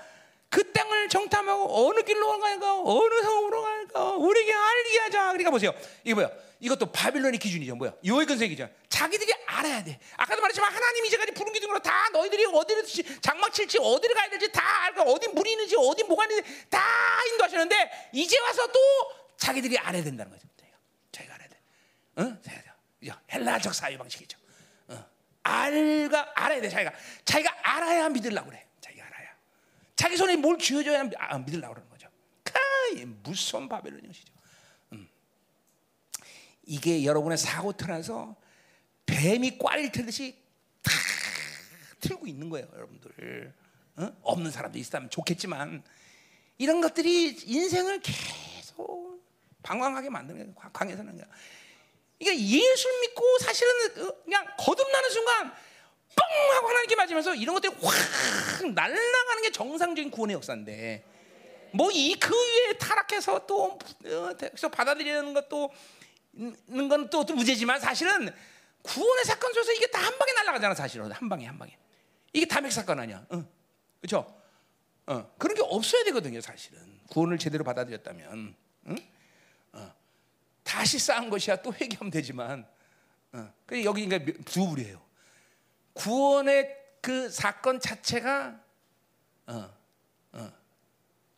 그 0.48 0.72
땅을 0.72 1.09
정탐하고 1.09 1.89
어느 1.89 2.02
길로 2.02 2.39
갈까, 2.40 2.81
어느 2.82 3.22
성으로 3.22 3.62
갈까, 3.62 4.12
우리에게 4.16 4.52
알게 4.52 4.98
하자. 4.98 5.22
그러니까 5.28 5.51
보세요. 5.51 5.72
이거 6.05 6.20
뭐야? 6.20 6.31
이것도 6.61 6.93
바빌론의 6.93 7.39
기준이죠. 7.39 7.74
뭐야? 7.77 7.95
요의 8.05 8.27
근세기죠. 8.27 8.69
자기들이 8.89 9.32
알아야 9.47 9.82
돼. 9.82 9.99
아까도 10.16 10.43
말했지만 10.43 10.73
하나님이 10.73 11.09
이제까지 11.09 11.32
부른 11.32 11.53
기둥으로 11.55 11.78
다 11.81 12.09
너희들이 12.12 12.45
어디를 12.47 12.85
장막 13.23 13.53
칠지 13.53 13.78
어디를 13.81 14.15
가야 14.15 14.28
될지 14.28 14.53
다 14.53 14.85
알고 14.85 15.03
어디 15.03 15.28
물이 15.28 15.53
있는지 15.53 15.74
어디 15.78 16.05
뭐가 16.05 16.24
있는지 16.24 16.69
다 16.69 16.78
인도하시는데 17.32 18.11
이제 18.12 18.39
와서 18.41 18.66
또 18.66 18.78
자기들이 19.39 19.78
알아야 19.78 20.03
된다는 20.05 20.31
거죠. 20.31 20.47
자기가 21.12 21.35
알아야 21.35 21.49
돼. 21.49 21.57
응? 22.19 22.41
헬라적 23.32 23.74
사회 23.74 23.97
방식이죠. 23.97 24.39
어. 24.89 25.07
알가 25.43 26.32
알아야 26.35 26.61
돼. 26.61 26.69
자기가 26.69 26.93
자기가 27.24 27.57
알아야 27.62 28.09
믿으려고 28.11 28.51
그래. 28.51 28.66
자기가 28.82 29.07
알아야. 29.07 29.28
자기 29.97 30.16
손에 30.16 30.37
뭘 30.37 30.59
쥐어줘야 30.59 31.09
아, 31.19 31.39
믿으려고 31.39 31.74
그러는 31.74 31.89
거죠. 31.91 32.09
그 32.43 32.53
무서운 33.23 33.69
바벨론 33.69 34.05
형식이죠. 34.05 34.40
음. 36.71 36.75
이게 36.75 37.05
여러분의 37.05 37.37
사고 37.37 37.73
틀어서 37.73 38.37
뱀이 39.07 39.59
꽈리를 39.59 39.91
틀듯이 39.91 40.37
다 40.83 40.93
틀고 42.01 42.27
있는 42.29 42.49
거예요, 42.49 42.69
여러분들. 42.75 43.53
어? 43.97 44.13
없는 44.23 44.51
사람도 44.51 44.79
있다면 44.79 45.11
좋겠지만 45.11 45.83
이런 46.59 46.81
것들이 46.81 47.37
인생을 47.45 48.01
계속 48.01 49.21
방황하게 49.63 50.11
만드는 50.11 50.55
거예요. 50.55 50.71
거예요. 51.17 51.27
그러니까 52.19 52.45
예수 52.45 52.89
믿고 53.01 53.39
사실은 53.41 54.07
어, 54.07 54.15
그냥 54.25 54.47
거듭나는 54.59 55.11
순간 55.11 55.53
뻥 56.17 56.57
하고 56.57 56.69
하나님께 56.69 56.97
맞으면서 56.97 57.35
이런 57.35 57.55
것들이 57.55 57.75
확 57.83 58.67
날아가는 58.73 59.43
게 59.43 59.51
정상적인 59.51 60.11
구원의 60.11 60.35
역사인데 60.35 61.05
뭐 61.73 61.91
이 61.93 62.15
그 62.19 62.35
위에 62.35 62.73
타락해서 62.79 63.47
또 63.47 63.79
어, 64.05 64.69
받아들이는 64.71 65.35
것도 65.35 65.71
있는 66.35 66.89
건또 66.89 67.24
문제지만 67.24 67.81
사실은 67.81 68.32
구원의 68.82 69.24
사건 69.24 69.52
속에서 69.52 69.73
이게 69.73 69.86
다 69.90 70.01
한 70.01 70.16
방에 70.19 70.32
날아가잖아 70.32 70.74
사실은. 70.74 71.11
한 71.12 71.28
방에 71.28 71.47
한 71.47 71.59
방에. 71.59 71.77
이게 72.32 72.47
담핵 72.47 72.73
사건 72.73 73.01
아니야. 73.01 73.27
응. 73.32 73.47
그렇죠 74.01 74.40
어, 75.07 75.35
그런 75.39 75.55
게 75.55 75.62
없어야 75.62 76.05
되거든요 76.05 76.40
사실은. 76.40 77.01
구원을 77.11 77.39
제대로 77.39 77.65
받아들였다면. 77.65 78.55
응? 78.86 78.97
어. 79.73 79.94
다시 80.62 80.98
쌓은 80.98 81.28
것이야 81.31 81.57
또 81.57 81.73
회개하면 81.74 82.11
되지만. 82.11 82.66
어. 83.32 83.52
여기 83.85 84.07
그러니까 84.09 84.32
두 84.44 84.66
부류예요. 84.69 85.01
구원의 85.94 86.77
그 87.02 87.28
사건 87.31 87.81
자체가 87.81 88.61
어, 89.47 89.77
어, 90.32 90.52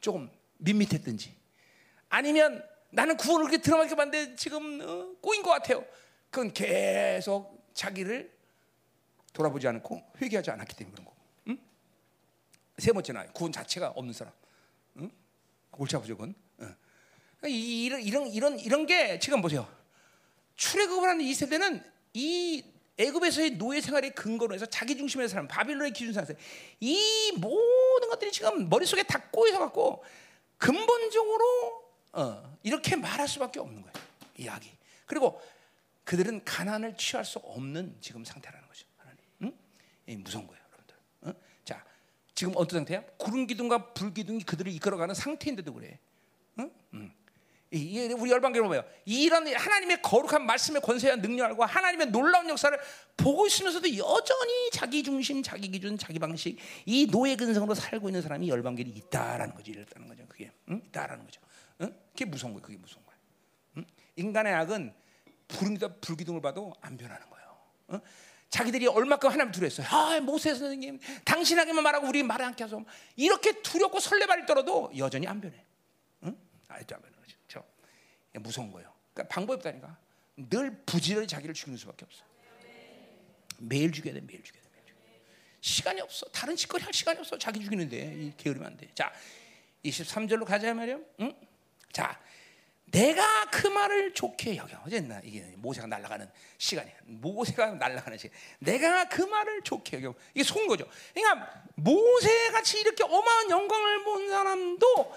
조금 0.00 0.30
밋밋했든지. 0.58 1.34
아니면 2.08 2.62
나는 2.92 3.16
구원을 3.16 3.46
그렇게 3.46 3.62
들어가게 3.62 3.94
봤는데 3.94 4.36
지금 4.36 4.80
어, 4.80 5.16
꼬인 5.20 5.42
것 5.42 5.50
같아요 5.50 5.84
그건 6.30 6.52
계속 6.52 7.62
자기를 7.74 8.30
돌아보지 9.32 9.66
않고 9.68 10.02
회개하지 10.20 10.50
않았기 10.50 10.76
때문에 10.76 10.92
그런 10.92 11.04
거고. 11.04 11.16
응? 11.48 11.58
세 12.78 12.92
번째는 12.92 13.32
구원 13.32 13.52
자체가 13.52 13.88
없는 13.90 14.12
사람. 14.12 14.32
응? 14.98 15.10
골치 15.70 15.96
아프죠, 15.96 16.16
그건. 16.16 16.34
응. 16.60 16.74
그러니까 17.40 17.48
이런 17.48 18.02
이런 18.02 18.26
이런 18.28 18.58
이런 18.58 18.86
게 18.86 19.18
지금 19.18 19.40
보세요. 19.40 19.70
출애굽을 20.56 21.08
하는 21.08 21.24
이 21.24 21.34
세대는 21.34 21.82
이 22.14 22.64
애굽에서의 22.98 23.52
노예 23.52 23.80
생활의 23.80 24.14
근거로 24.14 24.54
해서 24.54 24.66
자기 24.66 24.96
중심의 24.96 25.28
사람, 25.28 25.48
바빌론의 25.48 25.92
기준 25.92 26.12
상태, 26.12 26.36
이 26.80 27.32
모든 27.38 28.10
것들이 28.10 28.30
지금 28.30 28.68
머릿속에 28.68 29.02
다 29.02 29.18
꼬여서 29.30 29.58
갖고 29.58 30.04
근본적으로 30.58 31.81
어, 32.12 32.58
이렇게 32.62 32.96
말할 32.96 33.26
수밖에 33.26 33.60
없는 33.60 33.82
거예요. 33.82 33.92
이야기. 34.36 34.70
그리고 35.06 35.40
그들은 36.04 36.44
가난을 36.44 36.96
취할 36.96 37.24
수 37.24 37.38
없는 37.38 37.96
지금 38.00 38.24
상태라는 38.24 38.66
거죠. 38.66 38.86
하나님. 38.96 39.20
응? 39.42 39.52
이 40.06 40.16
무서운 40.16 40.46
거예요, 40.46 40.62
여러분들. 40.68 40.96
응? 41.26 41.34
자, 41.64 41.84
지금 42.34 42.52
어떤 42.56 42.80
상태야? 42.80 43.02
구름 43.16 43.46
기둥과 43.46 43.94
불 43.94 44.12
기둥이 44.12 44.42
그들을 44.42 44.70
이끌어가는 44.72 45.14
상태인데도 45.14 45.72
그래. 45.72 45.98
응? 46.58 46.70
응. 46.94 47.12
이 47.74 47.98
우리 48.18 48.30
열방교로 48.30 48.66
뭐예요? 48.66 48.84
이런 49.06 49.48
하나님의 49.48 50.02
거룩한 50.02 50.44
말씀의 50.44 50.82
권세와 50.82 51.16
능력과 51.16 51.64
하나님의 51.64 52.08
놀라운 52.08 52.46
역사를 52.50 52.78
보고 53.16 53.46
있으면서도 53.46 53.96
여전히 53.96 54.70
자기 54.72 55.02
중심, 55.02 55.42
자기 55.42 55.70
기준, 55.70 55.96
자기 55.96 56.18
방식 56.18 56.58
이 56.84 57.06
노예 57.06 57.34
근성으로 57.34 57.74
살고 57.74 58.10
있는 58.10 58.20
사람이 58.20 58.50
열방교이 58.50 58.90
있다라는 58.90 59.54
거죠. 59.54 59.72
이랬다는 59.72 60.06
거죠. 60.06 60.26
그게 60.28 60.52
응? 60.68 60.82
있다라는 60.84 61.24
거죠. 61.24 61.40
응? 62.12 62.14
그게 62.14 62.24
무서운 62.24 62.52
거예요. 62.52 62.62
그게 62.62 62.76
무서운 62.78 63.04
거예요. 63.04 63.20
응? 63.78 63.84
인간의 64.16 64.52
악은 64.54 64.94
불기둥, 65.48 66.00
불기둥을 66.00 66.40
봐도 66.40 66.72
안 66.80 66.96
변하는 66.96 67.28
거예요. 67.28 67.58
어? 67.88 68.00
자기들이 68.50 68.86
얼마큼 68.86 69.30
하나님 69.30 69.50
두려웠어요. 69.50 69.86
아, 69.88 70.20
모세 70.20 70.54
선생님, 70.54 71.00
당신에게만 71.24 71.82
말하고 71.82 72.06
우리 72.06 72.22
말을 72.22 72.44
않게 72.46 72.64
하소. 72.64 72.84
이렇게 73.16 73.62
두렵고 73.62 73.98
설레발이 73.98 74.44
떨어도 74.46 74.92
여전히 74.96 75.26
안 75.26 75.40
변해. 75.40 75.64
응? 76.24 76.36
아직도 76.68 76.94
안 76.96 77.00
거죠. 77.00 77.36
그렇죠? 77.46 77.66
무서운 78.34 78.70
거예요. 78.70 78.92
그러니까 79.14 79.34
방법이 79.34 79.56
없다니까. 79.56 79.96
늘 80.36 80.82
부지런히 80.84 81.26
자기를 81.26 81.54
죽이는 81.54 81.78
수밖에 81.78 82.04
없어. 82.04 82.24
매일 83.58 83.92
죽여야 83.92 84.14
돼, 84.14 84.20
매일 84.20 84.42
죽여야 84.42 84.62
돼. 84.62 84.68
매일 84.72 84.84
죽여야 84.86 85.02
돼. 85.04 85.20
시간이 85.60 86.00
없어. 86.02 86.26
다른 86.26 86.54
짓거리 86.56 86.82
할 86.82 86.92
시간이 86.92 87.18
없어. 87.20 87.38
자기 87.38 87.60
죽이는데 87.60 88.34
게으르면 88.36 88.66
안 88.66 88.76
돼. 88.76 88.88
자, 88.94 89.12
23절로 89.84 90.44
가자 90.44 90.74
말이요. 90.74 91.00
응? 91.20 91.34
자, 91.92 92.18
내가 92.86 93.46
그 93.50 93.66
말을 93.68 94.12
좋게 94.12 94.56
여겨. 94.56 94.82
어제나 94.86 95.20
이게 95.24 95.40
모세가 95.56 95.86
날아가는 95.86 96.30
시간이야. 96.58 96.94
모세가 97.04 97.72
날아가는 97.72 98.18
시간. 98.18 98.36
내가 98.58 99.08
그 99.08 99.22
말을 99.22 99.62
좋게 99.62 99.98
여겨. 100.02 100.14
이게 100.34 100.44
속은 100.44 100.66
거죠. 100.66 100.86
그러니까 101.14 101.64
모세 101.76 102.50
같이 102.50 102.80
이렇게 102.80 103.02
어마한 103.02 103.50
영광을 103.50 104.04
본 104.04 104.28
사람도 104.28 105.16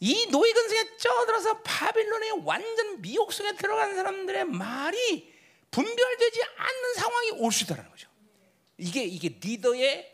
이 0.00 0.26
노예 0.30 0.52
근성에 0.52 0.96
쪄들어서 0.98 1.62
바빌론의 1.62 2.42
완전 2.44 3.00
미혹 3.00 3.32
속에 3.32 3.54
들어간 3.56 3.94
사람들의 3.94 4.44
말이 4.46 5.32
분별되지 5.70 6.42
않는 6.56 6.94
상황이 6.94 7.30
올 7.38 7.52
수 7.52 7.64
있다는 7.64 7.88
거죠. 7.88 8.08
이게 8.76 9.04
이게 9.04 9.28
리더의 9.40 10.12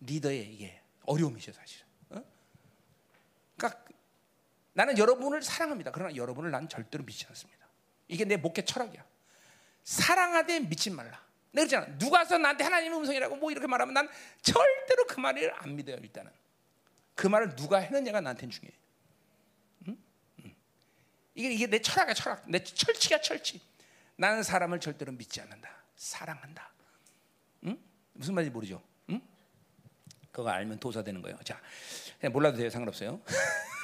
리더의 0.00 0.52
이게 0.52 0.80
어려움이죠 1.06 1.52
사실. 1.52 1.80
어? 2.10 2.22
그러니까 3.56 3.84
나는 4.80 4.96
여러분을 4.96 5.42
사랑합니다. 5.42 5.90
그러나 5.90 6.16
여러분을 6.16 6.50
난 6.50 6.66
절대로 6.66 7.04
믿지 7.04 7.26
않습니다. 7.28 7.66
이게 8.08 8.24
내 8.24 8.38
목회 8.38 8.64
철학이야. 8.64 9.04
사랑하되 9.84 10.60
믿지 10.60 10.88
말라. 10.88 11.22
내가 11.52 11.66
그러잖아. 11.66 11.86
누가서 11.98 12.38
나한테 12.38 12.64
하나님의 12.64 12.98
음성이라고 12.98 13.36
뭐 13.36 13.50
이렇게 13.50 13.66
말하면 13.66 13.92
난 13.92 14.08
절대로 14.40 15.06
그 15.06 15.20
말을 15.20 15.52
안 15.54 15.76
믿어요. 15.76 15.96
일단은 15.96 16.32
그 17.14 17.26
말을 17.26 17.56
누가 17.56 17.76
했느냐가 17.76 18.22
나한테는 18.22 18.50
중요해. 18.50 18.74
응? 19.88 19.98
응. 20.46 20.54
이게 21.34 21.52
이게 21.52 21.66
내 21.66 21.78
철학이야 21.78 22.14
철학. 22.14 22.48
내 22.48 22.64
철칙이야 22.64 23.20
철칙. 23.20 23.60
나는 24.16 24.42
사람을 24.42 24.80
절대로 24.80 25.12
믿지 25.12 25.42
않는다. 25.42 25.68
사랑한다. 25.94 26.70
응? 27.64 27.78
무슨 28.14 28.32
말인지 28.32 28.50
모르죠. 28.50 28.82
응? 29.10 29.20
그거 30.32 30.48
알면 30.48 30.80
도사되는 30.80 31.20
거예요. 31.20 31.36
자, 31.44 31.60
몰라도 32.32 32.56
돼요. 32.56 32.70
상관없어요. 32.70 33.20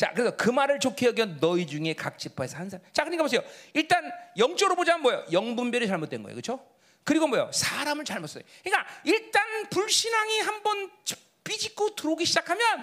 자, 0.00 0.14
그래서 0.14 0.34
그 0.34 0.48
말을 0.48 0.80
좋게 0.80 1.08
여겨 1.08 1.26
너희 1.40 1.66
중에 1.66 1.92
각 1.92 2.18
지파에서 2.18 2.56
한 2.56 2.70
사람. 2.70 2.82
자, 2.90 3.04
그러니까 3.04 3.22
보세요. 3.22 3.42
일단 3.74 4.10
영적으로 4.38 4.74
보자면 4.74 5.02
뭐예요? 5.02 5.26
영분별이 5.30 5.86
잘못된 5.86 6.22
거예요. 6.22 6.36
그렇죠? 6.36 6.66
그리고 7.04 7.26
뭐예요? 7.26 7.50
사람을 7.52 8.06
잘못 8.06 8.28
써요. 8.28 8.42
그러니까 8.64 8.90
일단 9.04 9.44
불신앙이 9.68 10.40
한번 10.40 10.90
삐짓고 11.44 11.96
들어오기 11.96 12.24
시작하면 12.24 12.82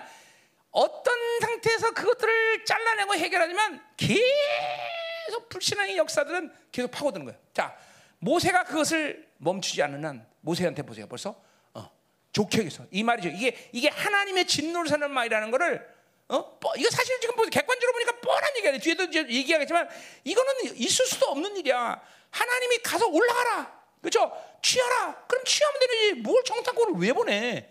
어떤 0.69 1.15
상태에서 1.41 1.89
그것들을 1.89 2.65
잘라내고 2.65 3.15
해결하지만 3.15 3.83
계속 3.97 5.49
불신앙의 5.49 5.97
역사들은 5.97 6.53
계속 6.71 6.91
파고드는 6.91 7.25
거예요. 7.25 7.39
자, 7.51 7.75
모세가 8.19 8.65
그것을 8.65 9.27
멈추지 9.37 9.81
않는 9.81 10.05
한 10.05 10.27
모세한테 10.41 10.83
보세요. 10.83 11.07
벌써 11.07 11.41
어, 11.73 11.89
좋게 12.31 12.59
여기서 12.59 12.85
이 12.91 13.01
말이죠. 13.01 13.29
이게 13.29 13.69
이게 13.71 13.89
하나님의 13.89 14.45
진노를 14.45 14.87
사는 14.87 15.09
말이라는 15.09 15.49
거를 15.49 15.96
어? 16.29 16.57
뭐, 16.61 16.73
이거 16.75 16.89
사실 16.89 17.19
지금 17.21 17.35
뭐 17.35 17.45
객관적으로 17.45 17.93
보니까 17.93 18.19
뻔한 18.19 18.57
얘기야. 18.57 18.77
뒤에도 18.77 19.03
얘기하겠지만 19.13 19.87
이거는 20.23 20.75
있을 20.75 21.05
수도 21.05 21.27
없는 21.27 21.55
일이야. 21.57 22.01
하나님이 22.31 22.79
가서 22.79 23.07
올라가라. 23.07 23.77
그렇죠? 24.01 24.31
취하라. 24.61 25.25
그럼 25.27 25.43
취하면 25.45 25.79
되지. 25.79 26.13
뭘 26.21 26.43
정탐꾼을 26.43 26.99
왜 27.01 27.13
보내? 27.13 27.69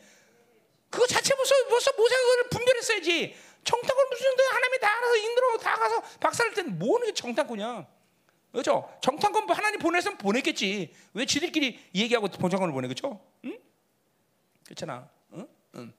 그거 0.88 1.06
자체 1.06 1.34
벌써 1.34 1.54
벌써 1.68 1.92
모세가 1.96 2.20
그걸 2.22 2.48
분별했어야지. 2.50 3.36
정탐꾼 3.64 4.08
무슨 4.08 4.26
하나님이 4.50 4.78
다 4.78 4.96
알아서 4.96 5.16
인도로 5.16 5.58
다 5.58 5.76
가서 5.76 6.00
박살낼 6.20 6.54
땐 6.54 6.78
뭐는 6.78 7.14
정탐꾼이야. 7.14 7.86
그렇죠? 8.52 8.96
정탐꾼 9.02 9.50
하나님 9.50 9.80
보냈으면 9.80 10.16
보냈겠지. 10.16 10.94
왜 11.12 11.26
지들끼리 11.26 11.78
얘기하고 11.94 12.28
정탐꾼을 12.28 12.72
보내? 12.72 12.88
그렇죠? 12.88 13.20
응? 13.44 13.58
그렇잖아. 14.64 15.10
응? 15.32 15.46
응. 15.74 15.92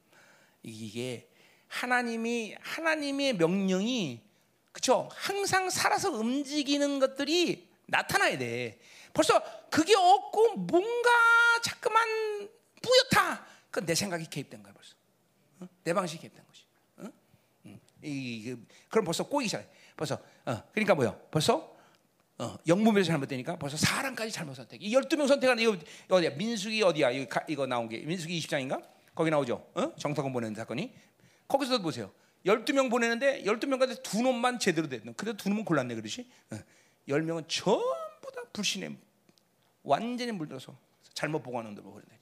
이게 0.64 1.28
하나님이 1.68 2.56
하나님의 2.62 3.34
명령이 3.34 4.22
그렇죠? 4.72 5.10
항상 5.12 5.70
살아서 5.70 6.12
움직이는 6.12 7.00
것들이 7.00 7.68
나타나야 7.88 8.38
돼. 8.38 8.80
벌써 9.14 9.42
그게 9.70 9.96
없고 9.96 10.56
뭔가 10.58 11.10
자꾸만 11.64 12.08
뿌옇다. 12.82 13.46
그건 13.72 13.86
내 13.88 13.96
생각이 13.96 14.30
개입된 14.30 14.62
거야 14.62 14.74
벌써. 14.74 14.94
어? 15.60 15.68
내 15.84 15.94
방식이 15.94 16.22
개입된 16.22 16.46
것이. 16.46 16.64
어? 16.98 17.12
음. 17.66 17.80
이, 18.04 18.10
이, 18.10 18.56
그럼 18.90 19.06
벌써 19.06 19.24
꼬이기 19.24 19.50
시작해. 19.50 19.68
벌써 19.96 20.20
어. 20.46 20.64
그러니까 20.72 20.94
뭐요? 20.94 21.20
벌써 21.32 21.76
어, 22.40 22.56
영문에서 22.68 23.08
잘못되니까 23.08 23.58
벌써 23.58 23.78
사람까지 23.78 24.32
잘못 24.32 24.54
선택. 24.54 24.84
이 24.84 24.94
12명 24.94 25.28
선택하는 25.28 25.64
이거 25.64 25.76
어디야? 26.10 26.32
민수기 26.32 26.84
어디야? 26.84 27.10
이거, 27.10 27.28
가, 27.28 27.44
이거 27.50 27.66
나온 27.66 27.90
게 27.90 27.98
민수기 28.00 28.40
20장인가? 28.40 28.84
거기 29.16 29.32
나오죠. 29.32 29.68
어? 29.74 29.96
정탁원 29.98 30.32
보내는 30.32 30.54
사건이. 30.54 30.94
거기서도 31.48 31.82
보세요. 31.82 32.12
12명 32.46 32.90
보내는데 32.90 33.44
12명 33.44 33.80
가운데 33.80 34.02
두 34.02 34.22
놈만 34.22 34.60
제대로 34.60 34.88
됐는. 34.88 35.14
그래도 35.16 35.38
두 35.38 35.50
놈은 35.50 35.66
골랐네 35.66 35.96
그러지. 35.96 36.30
어. 36.52 36.58
10명은 37.08 37.46
전부 37.48 38.32
다 38.36 38.42
불신에 38.54 38.96
완전히 39.84 40.32
물들어서 40.32 40.78
잘못 41.14 41.42
보고하는 41.42 41.72
놈들 41.72 41.84
보거든요. 41.84 42.18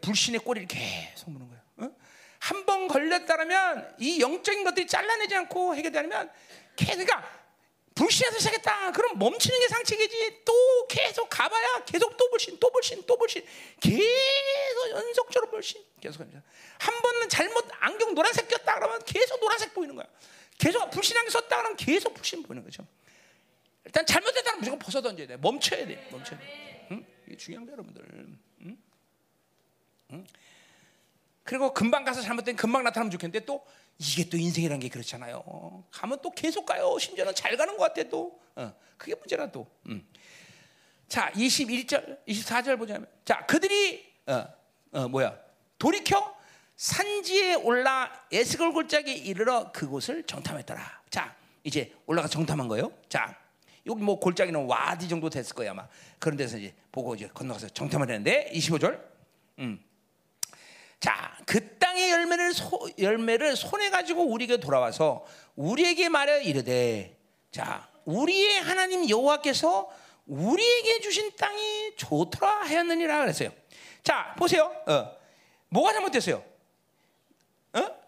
불신의 0.00 0.40
꼬리를 0.40 0.68
계속 0.68 1.30
무는 1.30 1.48
거예요. 1.48 1.62
어? 1.78 1.96
한번 2.38 2.88
걸렸다면 2.88 3.96
이 3.98 4.20
영적인 4.20 4.64
것들이 4.64 4.86
잘라내지 4.86 5.34
않고 5.36 5.74
해결되면 5.74 6.30
그러니까 6.76 7.39
불신에서 7.94 8.38
시작했다. 8.38 8.92
그럼 8.92 9.18
멈추는 9.18 9.60
게 9.60 9.68
상책이지. 9.68 10.42
또 10.44 10.86
계속 10.88 11.28
가봐야 11.28 11.84
계속 11.84 12.16
또 12.16 12.30
불신, 12.30 12.58
또 12.58 12.70
불신, 12.70 13.02
또 13.06 13.18
불신. 13.18 13.44
계속 13.80 14.90
연속적으로 14.90 15.50
불신. 15.50 15.84
계속 16.00 16.20
합니다. 16.20 16.42
한 16.78 17.02
번은 17.02 17.28
잘못 17.28 17.68
안경 17.80 18.14
노란색 18.14 18.48
꼈다 18.48 18.76
그러면 18.76 19.02
계속 19.04 19.38
노란색 19.40 19.74
보이는 19.74 19.94
거야. 19.94 20.06
계속 20.58 20.90
불신 20.90 21.16
안경 21.16 21.30
썼다 21.30 21.56
그러면 21.56 21.76
계속 21.76 22.14
불신 22.14 22.42
보이는 22.42 22.64
거죠. 22.64 22.86
일단 23.84 24.06
잘못됐다면 24.06 24.60
무조건 24.60 24.78
벗어 24.78 25.02
던져야 25.02 25.26
돼. 25.26 25.36
멈춰야 25.36 25.86
돼. 25.86 26.08
멈춰야 26.10 26.38
돼. 26.38 26.88
응? 26.92 27.06
이게 27.26 27.36
중요한 27.36 27.66
거 27.66 27.72
여러분들. 27.72 28.02
응? 28.62 28.78
응? 30.12 30.26
그리고 31.44 31.74
금방 31.74 32.04
가서 32.04 32.20
잘못된 32.22 32.56
금방 32.56 32.84
나타나면 32.84 33.10
좋겠는데 33.10 33.44
또 33.44 33.66
이게 34.00 34.26
또 34.30 34.38
인생이라는 34.38 34.80
게 34.80 34.88
그렇잖아요. 34.88 35.84
가면 35.90 36.20
또 36.22 36.30
계속 36.30 36.64
가요. 36.64 36.96
심지어는 36.98 37.34
잘 37.34 37.54
가는 37.58 37.76
것 37.76 37.84
같아 37.92 38.08
또. 38.08 38.40
어, 38.56 38.74
그게 38.96 39.14
문제라 39.14 39.52
또. 39.52 39.66
음. 39.88 40.08
자, 41.06 41.30
21절, 41.32 42.24
24절 42.26 42.78
보자면, 42.78 43.06
자 43.26 43.44
그들이 43.44 44.10
어, 44.26 44.46
어, 44.92 45.08
뭐야 45.08 45.36
돌이켜 45.78 46.34
산지에 46.76 47.56
올라 47.56 48.10
에스골 48.32 48.72
골짜기에 48.72 49.14
이르러 49.16 49.70
그곳을 49.70 50.22
정탐했더라. 50.22 51.02
자, 51.10 51.36
이제 51.62 51.94
올라가 52.06 52.26
정탐한 52.26 52.68
거예요. 52.68 52.90
자, 53.10 53.36
여기 53.86 54.02
뭐 54.02 54.18
골짜기는 54.18 54.64
와디 54.64 55.10
정도 55.10 55.28
됐을 55.28 55.54
거야 55.54 55.72
아마. 55.72 55.86
그런 56.18 56.38
데서 56.38 56.56
이제 56.56 56.74
보고 56.90 57.14
이제 57.14 57.28
건너가서 57.34 57.68
정탐을 57.68 58.08
했는데 58.08 58.50
25절. 58.54 58.98
음. 59.58 59.84
자, 61.00 61.34
그 61.46 61.78
땅의 61.78 62.10
열매를 62.10 62.52
소, 62.52 62.88
열매를 62.98 63.56
손에 63.56 63.88
가지고 63.88 64.24
우리에게 64.24 64.58
돌아와서 64.58 65.24
우리에게 65.56 66.10
말해 66.10 66.42
이르되 66.44 67.16
자, 67.50 67.88
우리의 68.04 68.60
하나님 68.60 69.08
여호와께서 69.08 69.90
우리에게 70.26 71.00
주신 71.00 71.34
땅이 71.36 71.96
좋더라 71.96 72.66
하였느니라 72.66 73.20
그랬어요. 73.20 73.50
자, 74.04 74.34
보세요. 74.38 74.72
어. 74.86 75.18
뭐가 75.70 75.92
잘못됐어요? 75.92 76.44
어? 77.72 78.00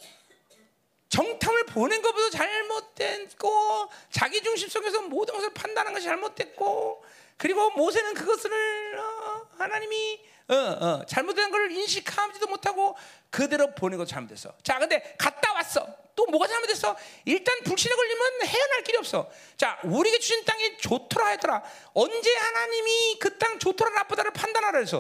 정탐을 1.09 1.67
보낸 1.67 2.01
것보다 2.03 2.31
잘못됐고 2.31 3.89
자기 4.11 4.43
중심 4.43 4.69
속에서 4.69 5.03
모든 5.03 5.35
것을 5.35 5.53
판단한 5.53 5.93
것이 5.93 6.07
잘못됐고 6.07 7.05
그리고 7.37 7.71
모세는 7.71 8.15
그것을 8.15 8.99
어, 8.99 9.47
하나님이 9.59 10.21
어, 10.53 10.57
어, 10.57 11.07
잘못된 11.07 11.51
걸 11.51 11.71
인식하지도 11.73 12.47
못하고 12.47 12.97
그대로 13.31 13.75
보낸 13.75 13.99
거 13.99 14.05
잘못됐어. 14.05 14.53
자, 14.63 14.79
근데 14.79 15.15
갔다 15.19 15.53
왔어. 15.55 15.87
또 16.15 16.27
뭐가 16.27 16.47
잘못됐어? 16.47 16.95
일단 17.25 17.59
불신에 17.65 17.95
걸리면 17.95 18.43
헤어날 18.45 18.83
길이 18.85 18.99
없어. 18.99 19.31
자, 19.57 19.81
우리에게 19.83 20.19
주신 20.19 20.45
땅이 20.45 20.77
좋더라 20.79 21.29
했더라. 21.29 21.63
언제 21.95 22.35
하나님이 22.37 23.19
그 23.19 23.39
땅 23.39 23.59
좋더라 23.59 23.91
나쁘다를 23.93 24.31
판단하라 24.33 24.79
해서? 24.79 24.99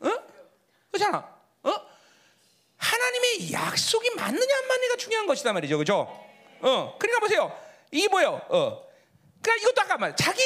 어? 0.00 0.08
그렇잖아. 0.90 1.18
어? 1.62 1.74
하나님의 2.78 3.52
약속이 3.52 4.10
맞느냐 4.16 4.56
안 4.58 4.66
맞느냐가 4.66 4.96
중요한 4.96 5.26
것이다 5.26 5.52
말이죠. 5.52 5.78
그죠? 5.78 6.00
어. 6.60 6.96
그러니까 6.98 7.20
보세요. 7.20 7.56
이게 7.90 8.08
뭐예요? 8.08 8.40
어. 8.48 8.88
그러니까 9.42 9.62
이것도 9.62 9.82
아까 9.82 9.98
말 9.98 10.16
자기 10.16 10.42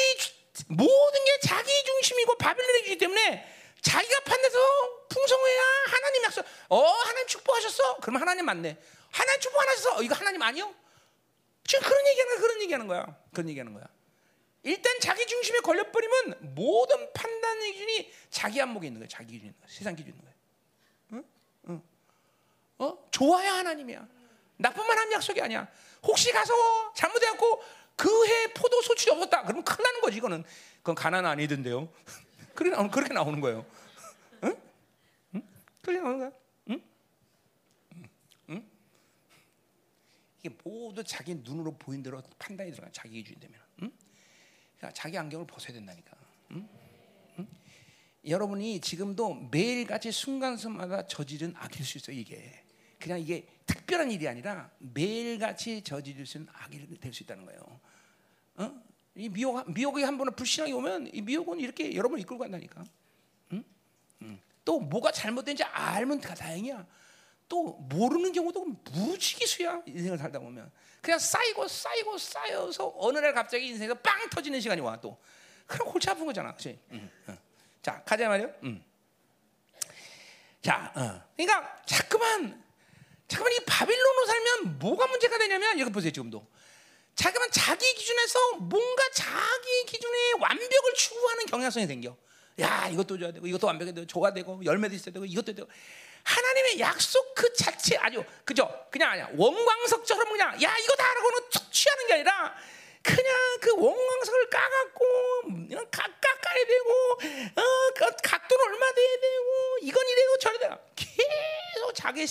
모든 0.67 1.25
게 1.25 1.39
자기 1.47 1.71
중심이고 1.85 2.37
바빌론이기 2.37 2.97
때문에 2.97 3.56
자기가 3.81 4.19
판단해서 4.21 4.57
풍성해야 5.09 5.61
하나님 5.87 6.23
약속. 6.23 6.45
어, 6.69 6.81
하나님 6.83 7.27
축복하셨어? 7.27 7.97
그럼 7.97 8.21
하나님 8.21 8.45
맞네. 8.45 8.77
하나님 9.11 9.41
축복 9.41 9.61
안 9.61 9.69
하셔서 9.69 9.97
어, 9.97 10.01
이거 10.03 10.15
하나님 10.15 10.41
아니요? 10.41 10.73
지금 11.65 11.87
그런 11.87 12.07
얘기하는. 12.07 12.37
그런 12.39 12.61
얘기하는 12.61 12.87
거야. 12.87 13.05
그런 13.33 13.49
얘기하는 13.49 13.73
거야. 13.73 13.85
일단 14.63 14.99
자기 14.99 15.25
중심에 15.25 15.59
걸려버리면 15.59 16.55
모든 16.55 17.13
판단 17.13 17.59
기준이 17.61 18.11
자기 18.29 18.61
안목에 18.61 18.87
있는 18.87 18.99
거야. 18.99 19.07
자기 19.09 19.33
기준. 19.33 19.53
세상 19.67 19.95
기준 19.95 20.13
있는 20.13 20.23
거야. 20.25 20.33
응? 21.13 21.23
응. 21.69 21.81
어? 22.79 22.97
좋아야 23.11 23.53
하나님이야. 23.55 24.05
나쁜만 24.57 24.97
하면 24.97 25.11
약속이 25.13 25.41
아니야. 25.41 25.67
혹시 26.03 26.31
가서 26.31 26.53
잘못해갖고 26.95 27.63
그 27.95 28.27
해 28.27 28.53
포도 28.53 28.81
소출이 28.81 29.11
없었다. 29.11 29.43
그러면 29.43 29.63
큰일 29.63 29.83
나는 29.83 30.01
거지. 30.01 30.17
이거는 30.17 30.43
그건 30.79 30.95
가난 30.95 31.25
아니던데요. 31.25 31.87
그렇게 32.57 32.75
나오는 32.75 32.89
그렇게 32.89 33.13
나오는 33.13 33.39
거예요. 33.39 33.65
응? 34.43 34.55
응? 35.35 35.43
그렇게 35.83 36.01
나오는 36.01 36.17
거야. 36.17 36.31
이게 40.39 40.55
모두 40.63 41.03
자기 41.03 41.35
눈으로 41.35 41.77
보인 41.77 42.01
대로 42.01 42.21
판단이 42.39 42.71
들어가 42.71 42.89
자기 42.91 43.21
기준이 43.21 43.39
되면. 43.39 43.59
응? 43.83 43.91
그러니까 44.77 44.93
자기 44.93 45.17
안경을 45.17 45.45
벗어야 45.45 45.73
된다니까. 45.73 46.17
응? 46.51 46.67
응? 47.39 47.47
여러분이 48.25 48.79
지금도 48.79 49.49
매일같이 49.51 50.11
순간순간마다 50.11 51.05
저지른 51.05 51.53
악일 51.57 51.85
수 51.85 51.97
있어 51.99 52.11
이게. 52.11 52.63
그냥 52.99 53.19
이게 53.19 53.45
특별한 53.67 54.09
일이 54.09 54.27
아니라 54.27 54.71
매일같이 54.79 55.83
저지를 55.83 56.25
수 56.25 56.37
있는 56.37 56.51
악이 56.55 56.99
될 56.99 57.13
수 57.13 57.23
있다는 57.23 57.45
거예요. 57.45 57.79
어? 58.55 58.86
이 59.17 59.29
미혹 59.29 59.69
미혹이 59.71 60.03
한 60.03 60.17
번은 60.17 60.35
불신앙이 60.35 60.71
오면 60.73 61.09
이 61.11 61.21
미혹은 61.21 61.59
이렇게 61.59 61.95
여러분을 61.95 62.21
이끌고 62.21 62.39
간다니까. 62.39 62.83
응? 63.53 63.63
응. 64.21 64.39
또 64.63 64.79
뭐가 64.79 65.11
잘못된지 65.11 65.63
알면 65.63 66.21
다 66.21 66.35
다행이야. 66.35 66.85
또 67.49 67.73
모르는 67.89 68.31
경우도 68.31 68.65
무지기수야 68.91 69.81
인생을 69.85 70.17
살다 70.17 70.39
보면 70.39 70.69
그냥 71.01 71.17
쌓이고 71.17 71.67
쌓이고 71.67 72.17
쌓여서 72.17 72.93
어느 72.97 73.17
날 73.19 73.33
갑자기 73.33 73.67
인생에서 73.67 73.95
빵 73.95 74.29
터지는 74.29 74.59
시간이 74.59 74.81
와 74.81 74.99
또. 74.99 75.17
그럼 75.65 75.89
골치 75.89 76.09
아픈 76.09 76.25
거잖아, 76.25 76.51
그렇지? 76.51 76.79
응. 76.91 77.09
응. 77.29 77.37
자 77.81 78.03
가자 78.03 78.27
말이요. 78.27 78.53
응. 78.63 78.83
자, 80.61 80.91
어. 80.95 81.23
그러니까 81.35 81.81
자꾸만 81.85 82.63
자꾸만 83.27 83.53
이 83.53 83.59
바빌론으로 83.65 84.25
살면 84.25 84.79
뭐가 84.79 85.07
문제가 85.07 85.37
되냐면 85.37 85.79
이거 85.79 85.89
보세요 85.89 86.11
지금도. 86.11 86.45
자기만 87.17 87.51
자기 87.51 87.93
기준에서 87.95 88.53
뭔가 88.59 89.03
자기 89.13 89.85
기준의 89.87 90.33
완벽을 90.39 90.93
추구하는 90.95 91.45
경향성이 91.47 91.87
생겨. 91.87 92.15
야 92.59 92.87
이것도 92.91 93.19
줘야 93.19 93.31
되고 93.31 93.45
이것도 93.45 93.67
완벽해야 93.67 93.93
되고 93.93 94.07
줘야 94.07 94.33
되고 94.33 94.63
열매도 94.63 94.95
있어야 94.95 95.13
되고 95.13 95.25
이것도 95.25 95.53
되고 95.53 95.69
하나님의 96.23 96.79
약속 96.79 97.33
그 97.35 97.51
자체 97.53 97.97
아주 97.97 98.23
그죠? 98.43 98.67
그냥 98.91 99.11
아니야 99.11 99.29
원광석처럼 99.35 100.29
그냥 100.29 100.61
야 100.63 100.77
이거 100.77 100.95
다 100.95 101.09
하라고는 101.09 101.49
툭 101.51 101.71
취하는 101.71 102.07
게 102.07 102.13
아니라 102.13 102.55
그냥 103.03 103.33
그 103.61 103.71
원광석을 103.75 104.49
까갖고 104.49 105.41
그냥 105.67 105.85
각 105.91 106.19
깎아야 106.19 106.65
되고 106.65 106.91
어, 107.61 107.93
그 107.95 108.15
각도는 108.23 108.65
얼마 108.65 108.91
돼야 108.93 109.19
되고 109.21 109.77
이건 109.83 110.07
이래고 110.07 110.37
저래다 110.39 110.79
계속 110.95 111.93
자기 111.93 112.25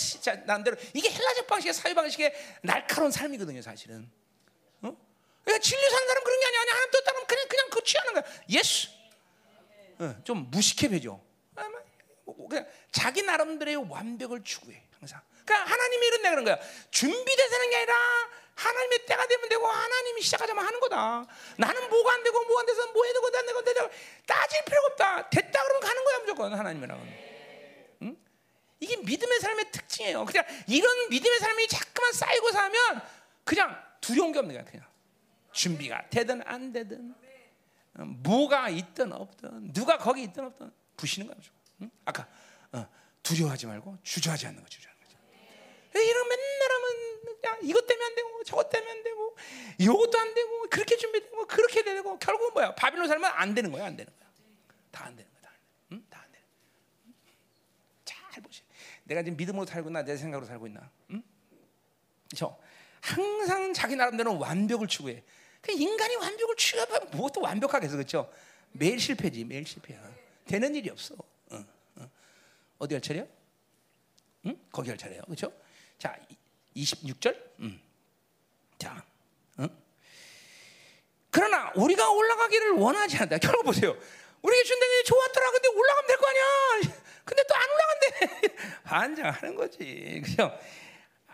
남대로 0.44 0.76
이게 0.92 1.10
헬라적 1.10 1.46
방식의 1.46 1.72
사회 1.72 1.94
방식의 1.94 2.34
날카로운 2.62 3.12
삶이거든요 3.12 3.62
사실은 3.62 4.10
어? 4.10 4.26
그러니까 5.47 5.62
진리 5.62 5.81
사는 5.89 6.09
사람 6.09 6.24
그런 6.24 6.40
게 6.40 6.47
아니야 6.47 6.60
하나님 6.60 6.90
뜻따르면 6.90 7.27
그냥 7.27 7.48
그냥 7.48 7.70
그 7.70 7.82
취하는 7.85 8.12
거야 8.14 8.24
예수 8.51 8.89
어, 10.01 10.14
좀 10.24 10.51
무식해 10.51 10.89
배죠 10.89 11.24
아마 11.55 11.78
뭐 12.24 12.48
그냥 12.48 12.66
자기 12.90 13.23
나름대로의 13.23 13.89
완벽을 13.89 14.43
추구해 14.43 14.82
항상 14.98 15.20
그러니까 15.44 15.70
하나님이 15.70 16.06
이런다 16.09 16.31
그런 16.31 16.44
거야 16.44 16.59
준비돼서 16.90 17.55
하는 17.55 17.70
게 17.70 17.77
아니라 17.77 17.94
하나님의 18.56 19.06
때가 19.06 19.27
되면 19.28 19.48
되고 19.48 19.66
하나님이 19.66 20.23
시작하자면 20.23 20.64
하는 20.66 20.81
거다. 20.81 21.27
나는 21.59 21.90
뭐가 21.90 22.14
안 22.14 22.23
되고 22.23 22.43
뭐 22.47 22.59
안 22.59 22.64
돼서 22.64 22.86
뭐 22.90 23.05
해도 23.05 23.20
안 23.36 23.47
되고 23.47 23.62
되고 23.62 23.90
따질 24.27 24.64
필요가 24.64 24.86
없다. 24.86 25.28
됐다 25.28 25.62
그러면 25.62 25.81
가는 25.82 26.05
거야 26.05 26.18
무조건 26.20 26.55
하나님이랑은. 26.55 27.18
응? 28.02 28.16
이게 28.81 28.97
믿음의 28.97 29.40
삶의 29.40 29.70
특징이에요. 29.73 30.24
그냥 30.24 30.47
이런 30.68 31.09
믿음의 31.10 31.39
삶이 31.39 31.68
자꾸만 31.68 32.12
쌓이고 32.14 32.51
사면 32.51 33.02
그냥 33.44 33.78
두려운 34.01 34.32
게 34.32 34.39
없는 34.39 34.55
거야 34.55 34.64
그냥. 34.64 34.86
준비가 35.61 36.07
되든 36.11 36.43
안 36.45 36.70
되든 36.70 37.15
어, 37.95 38.05
뭐가 38.05 38.69
있든 38.69 39.11
없든 39.12 39.73
누가 39.73 39.97
거기 39.97 40.23
있든 40.24 40.45
없든 40.45 40.70
부시는 40.99 41.28
무조건. 41.35 41.61
응? 41.83 41.91
아까 42.05 42.28
어, 42.73 42.87
두려워하지 43.23 43.66
말고 43.66 43.97
주저하지 44.03 44.47
않는 44.49 44.62
거 44.62 44.69
주저. 44.69 44.87
이런 45.95 46.28
맨날 46.28 46.70
하면 46.73 47.37
그냥 47.41 47.59
이것 47.62 47.87
때문에 47.87 48.05
안 48.07 48.15
되고 48.15 48.45
저것 48.45 48.69
때문에 48.69 48.91
안 48.93 49.03
되고 49.03 49.35
이것도 49.78 50.19
안 50.19 50.35
되고 50.35 50.69
그렇게 50.69 50.95
준비되고 50.99 51.47
그렇게 51.47 51.83
되고 51.85 52.19
결국은 52.19 52.53
뭐야 52.53 52.74
바빌론 52.74 53.09
살면 53.09 53.33
안 53.35 53.55
되는 53.55 53.73
거야 53.73 53.87
안 53.87 53.97
되는 53.97 54.12
거야 54.19 54.28
다 54.93 55.07
안 55.07 55.16
되는 55.16 55.31
거야 55.33 55.41
다 55.41 55.49
안 55.49 55.57
되는 55.57 55.70
거야 55.81 55.93
응? 55.93 56.07
다안 56.11 56.33
되는 56.33 56.47
잘 58.05 58.43
보시 58.43 58.62
내가 59.05 59.23
지금 59.23 59.39
믿음으로 59.39 59.65
살고 59.65 59.89
있나 59.89 60.03
내 60.05 60.19
생각으로 60.19 60.47
살고 60.47 60.66
있나 60.66 60.91
응? 61.12 61.23
저 62.35 62.59
항상 63.01 63.73
자기 63.73 63.97
나름대로 63.97 64.39
완벽을 64.39 64.87
추구해 64.87 65.24
그 65.61 65.73
인간이 65.73 66.16
완벽을 66.16 66.57
추구하면 66.57 67.11
무엇도 67.11 67.41
완벽하게 67.41 67.87
해서 67.87 67.97
그렇죠 67.97 68.33
매일 68.73 68.99
실패지 69.01 69.45
매일 69.45 69.66
실패야 69.66 70.01
되는 70.47 70.74
일이 70.74 70.91
없어 70.91 71.15
어, 71.51 71.65
어. 71.97 72.11
어디 72.78 72.95
할 72.95 73.03
차례야? 73.03 73.24
응? 74.47 74.59
거기 74.70 74.91
할 74.91 74.99
차례요 74.99 75.23
그렇죠? 75.23 75.53
자, 75.99 76.15
26절. 76.77 77.35
음. 77.61 77.81
자, 78.78 79.03
응? 79.61 79.69
그러나 81.31 81.73
우리가 81.74 82.11
올라가기를 82.11 82.73
원하지 82.73 83.16
않다. 83.16 83.39
결국 83.39 83.65
보세요. 83.65 83.97
우리가 84.43 84.62
준다는 84.65 85.05
좋았더라. 85.07 85.51
근데 85.53 85.69
올라가면 85.69 86.07
될 86.07 86.16
거 86.19 86.28
아니야. 86.28 86.97
근데 87.24 87.43
또 87.45 87.55
안 87.55 87.69
올라간대. 87.70 88.57
반장하는 88.85 89.55
거지. 89.57 90.20
그죠? 90.23 90.59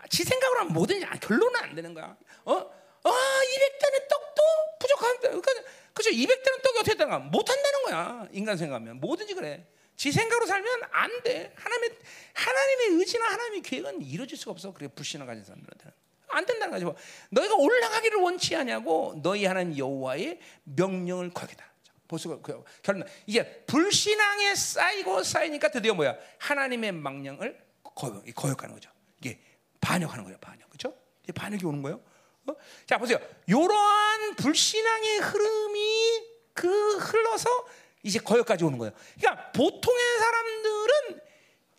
지 0.09 0.23
생각으로 0.23 0.61
하면 0.61 0.73
뭐든지 0.73 1.05
결론은 1.19 1.59
안 1.61 1.75
되는 1.75 1.93
거야. 1.93 2.15
어? 2.45 2.82
아, 3.03 3.09
200단의 3.09 4.07
떡도 4.07 4.41
부족한데. 4.79 5.27
그러니까, 5.29 5.51
그죠? 5.93 6.09
200단의 6.09 6.61
떡이 6.63 6.79
어떻게 6.79 6.95
되나? 6.95 7.19
못 7.19 7.49
한다는 7.49 7.83
거야. 7.83 8.27
인간 8.31 8.57
생각하면. 8.57 8.99
뭐든지 8.99 9.33
그래. 9.35 9.65
지 9.95 10.11
생각으로 10.11 10.45
살면 10.47 10.81
안 10.91 11.23
돼. 11.23 11.53
하나님의 11.55 11.97
하나님의 12.33 12.99
의지나 12.99 13.25
하나님의 13.25 13.61
계획은 13.61 14.01
이루어질 14.01 14.37
수가 14.37 14.51
없어. 14.51 14.73
그래 14.73 14.87
불신을 14.87 15.25
가진 15.25 15.43
사람들한테는 15.43 15.93
안 16.29 16.45
된다는 16.45 16.71
거죠. 16.71 16.95
너희가 17.29 17.55
올라가기를 17.55 18.19
원치 18.19 18.55
않냐고 18.55 19.19
너희 19.21 19.45
하나님 19.45 19.77
여호와의 19.77 20.39
명령을 20.63 21.29
거기다. 21.31 21.71
보수 22.07 22.41
그 22.41 22.63
결론 22.81 23.07
이제 23.25 23.63
불신앙에 23.65 24.55
쌓이고 24.55 25.23
쌓이니까 25.23 25.69
드디어 25.69 25.93
뭐야 25.93 26.17
하나님의 26.39 26.91
명령을 26.91 27.59
거역, 27.83 28.25
거역하는 28.35 28.75
거죠. 28.75 28.89
이게 29.19 29.39
반역하는 29.79 30.23
거예요. 30.23 30.37
반역 30.39 30.69
그렇죠? 30.69 30.95
이제 31.23 31.31
반역이 31.31 31.65
오는 31.65 31.81
거예요. 31.81 32.01
어? 32.47 32.55
자 32.85 32.97
보세요. 32.97 33.19
이러한 33.47 34.35
불신앙의 34.35 35.19
흐름이 35.19 36.27
그 36.53 36.97
흘러서 36.97 37.49
이제 38.03 38.19
거역까지 38.19 38.63
오는 38.63 38.77
거예요. 38.77 38.93
그러니까 39.17 39.51
보통의 39.51 40.17
사람들은 40.19 41.21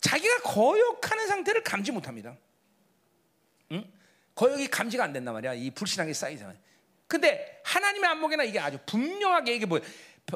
자기가 0.01 0.39
거역하는 0.43 1.27
상태를 1.27 1.63
감지 1.63 1.93
못합니다. 1.93 2.37
응? 3.73 3.85
거역이 4.35 4.69
감지가 4.69 5.05
안 5.05 5.13
된단 5.13 5.35
말이야. 5.35 5.55
이 5.55 5.71
불신앙이 5.71 6.13
쌓이잖아요. 6.13 6.57
근데 7.07 7.61
하나님의 7.65 8.11
안목에나 8.11 8.45
이게 8.45 8.59
아주 8.59 8.79
분명하게 8.87 9.55
이게 9.55 9.67
뭐 9.67 9.81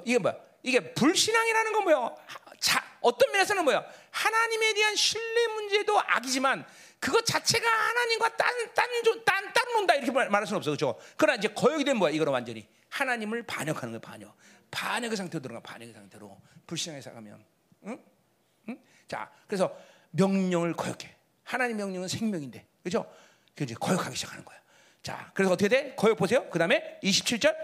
이게 0.05 0.19
뭐야? 0.19 0.37
이게 0.63 0.93
불신앙이라는 0.93 1.73
건 1.73 1.85
뭐야? 1.85 2.15
자, 2.61 2.85
어떤 3.01 3.31
면에서는 3.33 3.65
뭐야? 3.65 3.85
하나님에 4.11 4.75
대한 4.75 4.95
신뢰 4.95 5.47
문제도 5.49 5.99
악이지만 5.99 6.67
그것 7.01 7.25
자체가 7.25 7.69
하나님과 7.69 8.37
딴딴딴 8.37 9.53
따로 9.55 9.73
논다 9.75 9.95
이렇게 9.95 10.11
말할 10.11 10.47
수는 10.47 10.59
없어. 10.59 10.71
그렇죠? 10.71 10.99
그러나 11.17 11.37
이제 11.37 11.49
거역이 11.49 11.85
된 11.85 11.97
뭐야? 11.97 12.11
이거는 12.13 12.33
완전히 12.33 12.67
하나님을 12.91 13.45
반역하는 13.45 13.93
거야, 13.93 14.01
반역. 14.01 14.37
반역의 14.71 15.17
상태로 15.17 15.41
들어가 15.43 15.61
반역의 15.61 15.95
상태로 15.95 16.41
불신앙에 16.67 17.01
사가면 17.01 17.45
응? 17.85 17.99
응? 18.69 18.79
자 19.07 19.31
그래서 19.47 19.75
명령을 20.11 20.75
거역해 20.75 21.15
하나님 21.45 21.79
명령은 21.79 22.09
생명인데 22.09 22.67
그죠? 22.83 23.11
그 23.55 23.65
이제 23.65 23.75
거역하기 23.75 24.15
시작하는 24.17 24.45
거야. 24.45 24.59
자 25.03 25.31
그래서 25.35 25.53
어떻게 25.53 25.69
돼? 25.69 25.95
거역 25.95 26.19
보세요. 26.19 26.49
그 26.51 26.59
다음에 26.59 26.99
27절 27.03 27.55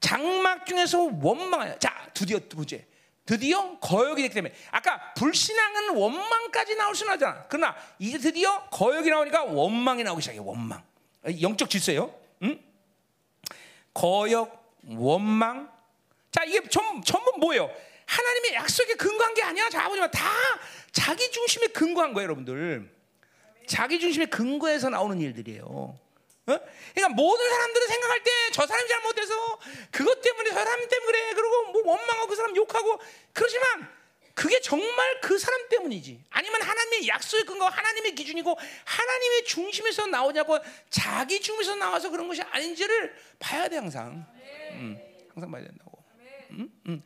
장막 0.00 0.66
중에서 0.66 1.10
원망하여 1.20 1.78
자 1.78 2.08
드디어 2.14 2.38
두 2.38 2.56
번째 2.56 2.86
드디어 3.26 3.78
거역이 3.78 4.22
됐기 4.22 4.34
때문에 4.34 4.54
아까 4.70 5.14
불신앙은 5.14 5.96
원망까지 5.96 6.76
나올 6.76 6.94
수는 6.94 7.14
하잖아. 7.14 7.44
그러나 7.48 7.74
이제 7.98 8.18
드디어 8.18 8.64
거역이 8.70 9.08
나오니까 9.08 9.44
원망이 9.44 10.04
나오기 10.04 10.20
시작해. 10.20 10.38
원망 10.38 10.82
영적 11.40 11.70
질서예요. 11.70 12.14
응? 12.42 12.60
거역, 13.94 14.74
원망, 14.86 15.72
자, 16.30 16.44
이게 16.44 16.60
전, 16.68 17.02
전부 17.02 17.32
뭐예요? 17.38 17.70
하나님의 18.06 18.54
약속에 18.54 18.94
근거한 18.94 19.34
게 19.34 19.42
아니야. 19.42 19.70
자, 19.70 19.88
보지만 19.88 20.10
다 20.10 20.28
자기 20.90 21.30
중심에 21.30 21.68
근거한 21.68 22.12
거예요, 22.12 22.24
여러분들. 22.24 22.92
자기 23.66 23.98
중심에 23.98 24.26
근거해서 24.26 24.90
나오는 24.90 25.18
일들이에요. 25.20 25.96
어? 26.46 26.58
그러니까 26.94 27.08
모든 27.14 27.48
사람들은 27.48 27.86
생각할 27.86 28.22
때 28.22 28.30
저 28.54 28.64
사람이 28.66 28.88
잘못해서 28.88 29.58
그것 29.90 30.20
때문에 30.20 30.50
저 30.50 30.54
사람 30.54 30.88
때문에 30.88 31.18
그래. 31.18 31.34
그리고 31.34 31.72
뭐 31.72 31.82
원망하고 31.92 32.28
그 32.28 32.36
사람 32.36 32.54
욕하고 32.54 33.00
그러지만 33.32 33.88
그게 34.32 34.60
정말 34.60 35.20
그 35.20 35.38
사람 35.38 35.68
때문이지. 35.68 36.24
아니면 36.30 36.62
하나님의 36.62 37.08
약속의 37.08 37.46
근거, 37.46 37.66
하나님의 37.66 38.14
기준이고 38.14 38.56
하나님의 38.84 39.44
중심에서 39.44 40.06
나오냐고 40.06 40.58
자기 40.88 41.40
중심에서 41.40 41.74
나와서 41.76 42.10
그런 42.10 42.28
것이 42.28 42.42
아닌지를 42.42 43.16
봐야 43.40 43.68
돼 43.68 43.76
항상. 43.76 44.24
음, 44.72 45.00
항상 45.32 45.50
봐야 45.50 45.64
된다고. 45.64 46.04
음? 46.50 46.68
음. 46.86 47.02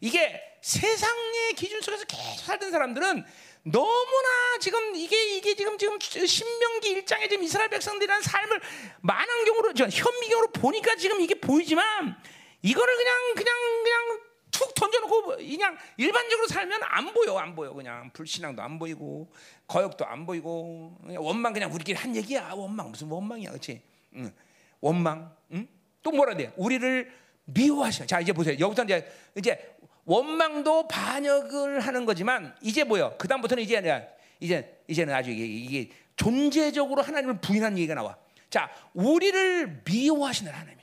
이게 0.00 0.42
세상의 0.62 1.54
기준 1.54 1.80
속에서 1.80 2.04
계속 2.04 2.44
살던 2.44 2.70
사람들은 2.70 3.24
너무나 3.62 4.58
지금 4.60 4.94
이게 4.94 5.36
이게 5.36 5.54
지금 5.54 5.76
지금 5.76 5.98
신명기 5.98 7.02
1장에 7.02 7.28
지금 7.28 7.44
이스라엘 7.44 7.68
백성들이라는 7.68 8.22
삶을 8.22 8.60
많은 9.02 9.44
경우로 9.44 9.72
현미경으로 9.76 10.48
보니까 10.52 10.96
지금 10.96 11.20
이게 11.20 11.34
보이지만 11.34 12.16
이거를 12.62 12.96
그냥 12.96 13.34
그냥 13.34 13.54
그냥 13.84 14.20
툭 14.50 14.74
던져놓고 14.74 15.36
그냥 15.36 15.76
일반적으로 15.96 16.48
살면 16.48 16.80
안 16.84 17.12
보여 17.12 17.36
안 17.38 17.54
보여 17.54 17.72
그냥 17.72 18.10
불신앙도 18.12 18.62
안 18.62 18.78
보이고 18.78 19.32
거역도 19.66 20.06
안 20.06 20.26
보이고 20.26 20.98
원망 21.18 21.52
그냥 21.52 21.72
우리끼리 21.72 21.96
한 21.96 22.16
얘기야 22.16 22.52
원망 22.54 22.90
무슨 22.90 23.08
원망이야 23.08 23.50
그렇지 23.50 23.82
응. 24.16 24.32
원망 24.80 25.34
응? 25.52 25.68
또 26.02 26.10
뭐라 26.10 26.34
돼 26.34 26.52
우리를 26.56 27.20
미워하셔. 27.52 28.06
자 28.06 28.20
이제 28.20 28.32
보세요. 28.32 28.56
여기서 28.58 28.84
이제 28.84 29.12
이제 29.36 29.69
원망도 30.10 30.88
반역을 30.88 31.78
하는 31.78 32.04
거지만 32.04 32.56
이제 32.60 32.82
뭐요? 32.82 33.14
그 33.16 33.28
다음부터는 33.28 33.62
이제 33.62 33.76
아니라 33.76 34.02
이제 34.40 34.82
이제는 34.88 35.14
아주 35.14 35.30
이게, 35.30 35.46
이게 35.46 35.92
존재적으로 36.16 37.00
하나님을 37.00 37.40
부인한 37.40 37.78
얘기가 37.78 37.94
나와. 37.94 38.16
자 38.50 38.68
우리를 38.92 39.82
미워하시는 39.84 40.52
하나님. 40.52 40.80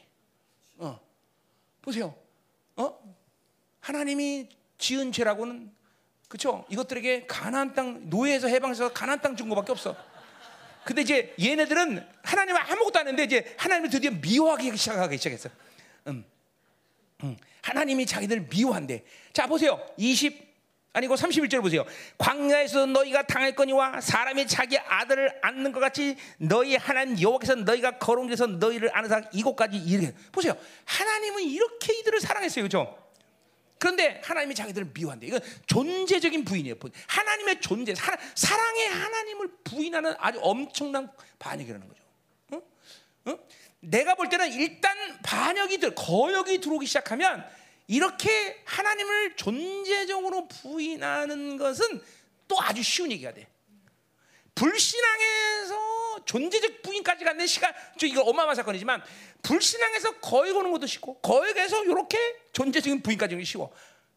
어 0.77 0.97
보세요. 1.81 2.15
어 2.77 2.97
하나님이 3.81 4.47
지은 4.77 5.11
죄라고는 5.11 5.73
그렇죠? 6.29 6.65
이것들에게 6.69 7.27
가나안 7.27 7.73
땅 7.73 8.09
노예에서 8.09 8.47
해방해서 8.47 8.93
가나안 8.93 9.19
땅 9.19 9.35
준 9.35 9.49
거밖에 9.49 9.73
없어. 9.73 9.93
근데 10.85 11.01
이제 11.01 11.35
얘네들은 11.41 12.07
하나님을 12.23 12.61
아무것도 12.61 12.99
안 12.99 13.07
했는데 13.07 13.23
이제 13.25 13.53
하나님을 13.57 13.89
드디어 13.89 14.09
미워하기 14.11 14.77
시작하기 14.77 15.17
시작했어. 15.17 15.49
음. 16.07 16.23
하나님이 17.61 18.05
자기들 18.05 18.47
미워한대. 18.49 19.03
자 19.33 19.47
보세요. 19.47 19.79
20 19.97 20.47
아니고 20.93 21.15
31절 21.15 21.61
보세요. 21.61 21.85
광야에서 22.17 22.87
너희가 22.87 23.27
당할 23.27 23.53
거니와 23.53 24.01
사람이 24.01 24.47
자기 24.47 24.79
아들을 24.79 25.39
안는 25.43 25.71
것 25.71 25.79
같이 25.79 26.15
너희 26.37 26.75
하나님 26.75 27.21
여호와께서 27.21 27.55
너희가 27.55 27.99
거룩한 27.99 28.29
데서 28.29 28.47
너희를 28.47 28.95
아는 28.95 29.23
이곳까지 29.31 29.77
이르게 29.77 30.13
보세요. 30.31 30.57
하나님은 30.85 31.43
이렇게 31.43 31.93
이들을 31.99 32.19
사랑했어요. 32.19 32.63
그렇죠? 32.67 32.97
그런데 33.79 34.21
하나님이 34.23 34.55
자기들을 34.55 34.89
미워한대. 34.93 35.27
이건 35.27 35.39
존재적인 35.67 36.45
부인이에요. 36.45 36.75
하나님의 37.07 37.61
존재, 37.61 37.93
사랑의 37.93 38.87
하나님을 38.87 39.49
부인하는 39.63 40.15
아주 40.17 40.39
엄청난 40.41 41.11
반역이라는 41.37 41.87
거죠. 41.87 42.01
응? 42.53 42.61
응? 43.27 43.37
내가 43.79 44.15
볼 44.15 44.29
때는 44.29 44.51
일단 44.53 44.95
반역이 45.23 45.77
들, 45.79 45.93
거역이 45.95 46.59
들어오기 46.59 46.85
시작하면 46.85 47.47
이렇게 47.87 48.61
하나님을 48.65 49.35
존재적으로 49.35 50.47
부인하는 50.47 51.57
것은 51.57 52.01
또 52.47 52.61
아주 52.61 52.81
쉬운 52.83 53.11
얘기가 53.11 53.33
돼. 53.33 53.47
불신앙에서 54.55 56.25
존재적 56.25 56.81
부인까지 56.81 57.23
가는 57.23 57.45
시간, 57.45 57.73
저 57.97 58.07
이거 58.07 58.21
어마어마한 58.21 58.55
사건이지만 58.55 59.03
불신앙에서 59.43 60.19
거역 60.19 60.57
오는 60.57 60.71
것도 60.71 60.87
쉽고 60.87 61.19
거역에서 61.19 61.83
이렇게 61.85 62.17
존재적인 62.53 63.01
부인까지 63.03 63.35
오는 63.35 63.43
게 63.43 63.45
쉬워. 63.45 63.71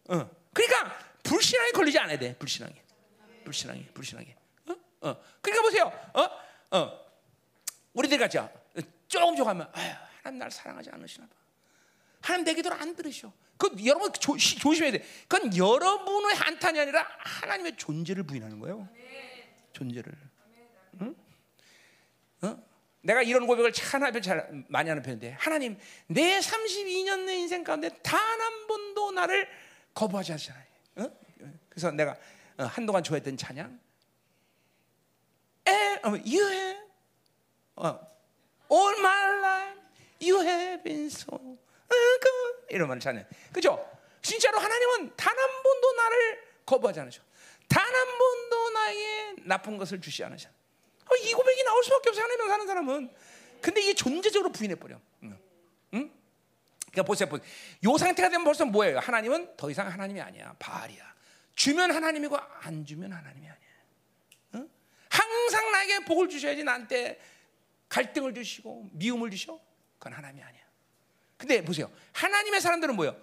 어. 0.09 0.29
그러니까 0.51 0.97
불신앙에 1.23 1.71
걸리지 1.71 1.99
않아야 1.99 2.17
돼. 2.17 2.35
불신앙에, 2.37 2.73
불신앙에, 3.45 3.85
불신앙에. 3.93 4.35
어? 4.67 4.75
어. 5.01 5.23
그러니까 5.41 5.63
보세요. 5.63 6.11
어, 6.13 6.77
어. 6.77 6.99
우리들 7.93 8.17
같이 8.17 8.39
조금 9.11 9.35
조금 9.35 9.49
하면, 9.49 9.69
아유, 9.73 9.93
하나님 10.23 10.39
날 10.39 10.49
사랑하지 10.49 10.89
않으시나 10.91 11.27
봐. 11.27 11.33
하나님 12.21 12.45
내 12.45 12.53
기도를 12.53 12.79
안 12.81 12.95
들으셔. 12.95 13.31
그 13.57 13.69
여러분 13.85 14.11
조, 14.13 14.37
조심해야 14.37 14.91
돼. 14.93 15.03
그건 15.27 15.55
여러분의 15.55 16.35
한탄이 16.35 16.79
아니라 16.79 17.05
하나님의 17.19 17.75
존재를 17.75 18.23
부인하는 18.23 18.59
거예요. 18.59 18.87
존재를. 19.73 20.13
응? 21.01 21.15
어? 22.43 22.63
내가 23.01 23.21
이런 23.21 23.47
고백을 23.47 23.71
하나님 23.91 24.21
잘 24.21 24.63
많이 24.67 24.89
하는 24.89 25.03
편인데 25.03 25.31
하나님 25.39 25.77
내 26.07 26.39
32년 26.39 27.25
내 27.25 27.35
인생 27.35 27.63
가운데 27.63 27.89
단 28.01 28.19
한 28.19 28.67
번도 28.67 29.11
나를 29.11 29.47
거부하지 29.93 30.31
않잖아요. 30.33 30.63
어? 30.97 31.11
그래서 31.69 31.91
내가 31.91 32.15
어, 32.57 32.63
한동안 32.63 33.03
좋아했던 33.03 33.37
찬양 33.37 33.79
에, 35.67 35.99
you 36.03 36.49
have 36.51 36.81
all 38.71 38.99
my 38.99 39.37
life 39.39 39.79
you 40.21 40.41
have 40.41 40.83
been 40.83 41.05
so 41.07 41.57
이런 42.69 42.87
말을 42.87 43.01
찾는. 43.01 43.25
그죠? 43.51 43.85
진짜로 44.21 44.59
하나님은 44.59 45.15
단 45.17 45.37
한 45.37 45.63
번도 45.63 45.93
나를 45.93 46.43
거부하지 46.65 46.99
않으셔. 47.01 47.21
단 47.67 47.83
한 47.83 48.17
번도 48.17 48.69
나에게 48.71 49.35
나쁜 49.45 49.77
것을 49.77 49.99
주시 49.99 50.23
않으셔. 50.23 50.49
어, 50.49 51.15
이 51.15 51.33
고백이 51.33 51.63
나올 51.63 51.83
수밖에 51.83 52.09
없어 52.09 52.21
하나님 52.21 52.47
사는 52.47 52.67
사람은. 52.67 53.13
근데 53.61 53.81
이게 53.81 53.93
존재적으로 53.93 54.51
부인해 54.51 54.75
버려. 54.75 54.99
응? 55.23 55.37
응? 55.95 56.11
그러니까 56.91 57.03
보세요, 57.03 57.27
보세요. 57.27 57.45
요 57.83 57.97
상태가 57.97 58.29
되면 58.29 58.43
벌써 58.45 58.65
뭐예요? 58.65 58.99
하나님은 58.99 59.57
더 59.57 59.69
이상 59.69 59.87
하나님이 59.91 60.21
아니야. 60.21 60.55
바알이야. 60.59 61.13
주면 61.55 61.91
하나님이고 61.91 62.37
안 62.37 62.85
주면 62.85 63.11
하나님이 63.11 63.47
아니야. 63.47 63.69
응? 64.55 64.69
항상 65.09 65.71
나에게 65.71 65.99
복을 66.05 66.29
주셔야지 66.29 66.63
나한테 66.63 67.19
갈등을 67.91 68.33
주시고 68.33 68.89
미움을 68.93 69.29
주셔. 69.31 69.59
그건 69.99 70.13
하나님이 70.13 70.41
아니야. 70.41 70.61
근데 71.37 71.63
보세요. 71.63 71.91
하나님의 72.13 72.61
사람들은 72.61 72.95
뭐예요? 72.95 73.15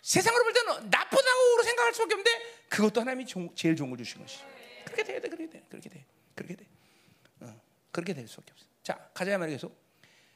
세상으로 0.00 0.44
볼 0.44 0.52
때는 0.52 0.90
나쁘다고 0.90 1.62
생각할 1.64 1.92
수밖에 1.92 2.14
없는데 2.14 2.30
그것도 2.68 3.00
하나님이 3.00 3.26
제일 3.56 3.74
좋은 3.74 3.90
걸 3.90 3.98
주신 3.98 4.20
것이. 4.20 4.38
그렇게 4.84 5.02
돼야 5.02 5.20
돼, 5.20 5.28
그렇게 5.28 5.50
돼, 5.50 5.62
그렇게 5.68 5.88
돼, 5.88 6.04
그렇게 6.36 6.54
돼. 6.54 6.66
어, 7.40 7.60
그렇게 7.90 8.14
될 8.14 8.28
수밖에 8.28 8.52
없어. 8.52 8.64
자, 8.84 9.10
가자 9.12 9.36
말이야 9.36 9.56
계속. 9.56 9.76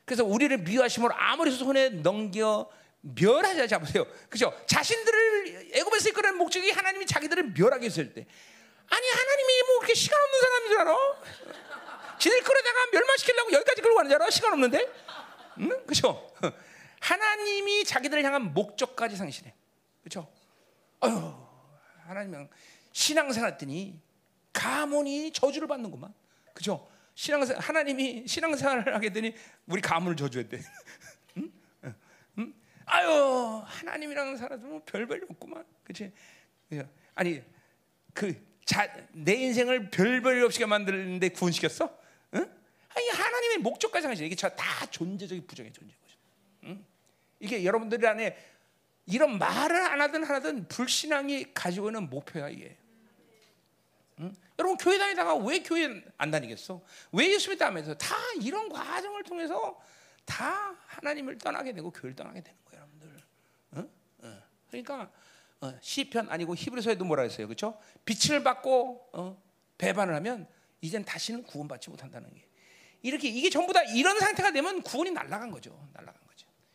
그래서 0.04 0.24
우리를 0.24 0.58
미워하심으로 0.58 1.14
아무리 1.14 1.52
손에 1.52 1.90
넘겨 1.90 2.68
멸하자 3.02 3.68
잡으세요. 3.68 4.04
그죠? 4.28 4.52
자신들을 4.66 5.70
애굽에서 5.74 6.08
이끌어낸 6.08 6.36
목적이 6.38 6.72
하나님이 6.72 7.06
자기들을 7.06 7.54
멸하게 7.56 7.86
했을 7.86 8.12
때. 8.12 8.26
아니 8.88 9.08
하나님이 9.08 9.62
뭐 9.68 9.78
그렇게 9.78 9.94
시간 9.94 10.20
없는 10.20 10.40
사람인 10.40 10.68
줄 10.68 10.78
알아? 10.80 10.96
지들 12.24 12.42
끌어다가 12.42 12.86
멸망시키려고 12.90 13.52
여기까지 13.52 13.82
끌고 13.82 13.96
가는 13.96 14.08
줄 14.08 14.14
알아? 14.14 14.30
시간 14.30 14.54
없는데? 14.54 14.90
응? 15.58 15.86
그죠? 15.86 16.26
하나님이 16.98 17.84
자기들을 17.84 18.24
향한 18.24 18.54
목적까지 18.54 19.14
상실해. 19.14 19.52
그렇죠? 20.00 20.32
아유, 21.00 21.34
하나님은 22.06 22.48
신앙생활 22.92 23.52
했더니 23.52 24.00
가문이 24.54 25.32
저주를 25.32 25.68
받는구만. 25.68 26.14
그렇죠? 26.54 26.88
신앙생 27.14 27.58
하나님이 27.58 28.26
신앙생활을 28.26 28.94
하게 28.94 29.12
되니 29.12 29.34
우리 29.66 29.82
가문을 29.82 30.16
저주했대. 30.16 30.62
응? 31.36 31.52
응? 32.38 32.54
아유, 32.86 33.62
하나님이랑 33.66 34.38
살아도 34.38 34.66
뭐 34.66 34.82
별별 34.86 35.26
없구만. 35.28 35.62
그렇지? 35.82 36.10
아니 37.16 37.42
그내 38.14 39.34
인생을 39.34 39.90
별별 39.90 40.42
없이 40.42 40.64
만드는데 40.64 41.28
구원시켰어? 41.28 42.03
응? 42.34 42.50
아니 42.94 43.08
하나님의 43.08 43.58
목적까지 43.58 44.04
상실해. 44.04 44.26
이게 44.26 44.36
다 44.36 44.86
존재적인 44.86 45.46
부정의 45.46 45.72
존재. 45.72 45.94
응? 46.64 46.84
이게 47.40 47.64
여러분들 47.64 48.04
안에 48.06 48.36
이런 49.06 49.38
말을 49.38 49.76
안 49.76 50.00
하든 50.00 50.24
하든 50.24 50.68
불신앙이 50.68 51.52
가지고 51.52 51.88
있는 51.88 52.08
목표야 52.08 52.48
이게. 52.48 52.76
응? 54.20 54.34
여러분 54.58 54.76
교회 54.78 54.98
다니다가 54.98 55.34
왜 55.36 55.60
교회 55.62 56.02
안 56.16 56.30
다니겠어? 56.30 56.80
왜 57.12 57.32
예수 57.32 57.50
믿다면서 57.50 57.94
다 57.94 58.14
이런 58.40 58.68
과정을 58.68 59.24
통해서 59.24 59.80
다 60.24 60.74
하나님을 60.86 61.38
떠나게 61.38 61.72
되고 61.72 61.90
교회를 61.90 62.14
떠나게 62.14 62.40
되는 62.40 62.58
거예요, 62.64 62.82
여러분들. 62.82 63.22
응? 63.76 63.90
응. 64.22 64.42
그러니까 64.68 65.10
어, 65.60 65.72
시편 65.80 66.30
아니고 66.30 66.54
히브리서에도 66.54 67.04
뭐라 67.04 67.24
했어요, 67.24 67.46
그렇죠? 67.46 67.78
빛을 68.04 68.42
받고 68.42 69.10
어, 69.12 69.42
배반을 69.78 70.14
하면 70.14 70.46
이젠 70.84 71.04
다시는 71.04 71.42
구원받지 71.44 71.90
못한다는 71.90 72.32
게 72.34 72.44
이렇게 73.02 73.28
이게 73.28 73.50
전부 73.50 73.72
다 73.72 73.82
이런 73.82 74.18
상태가 74.18 74.52
되면 74.52 74.82
구원이 74.82 75.10
날아간 75.10 75.50
거죠, 75.50 75.88
날아간. 75.92 76.24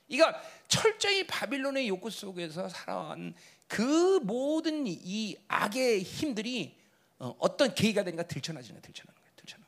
이거 0.10 0.34
철저히 0.68 1.26
바빌론의 1.26 1.88
욕구 1.88 2.10
속에서 2.10 2.68
살아온 2.68 3.34
그 3.68 4.20
모든 4.24 4.86
이 4.88 5.38
악의 5.48 6.02
힘들이 6.02 6.76
어, 7.20 7.56
떤 7.56 7.74
계기가 7.74 8.04
되니까 8.04 8.24
들춰나지는 8.24 8.82
들춰나는 8.82 9.20
거예요. 9.20 9.34
들춰나. 9.36 9.66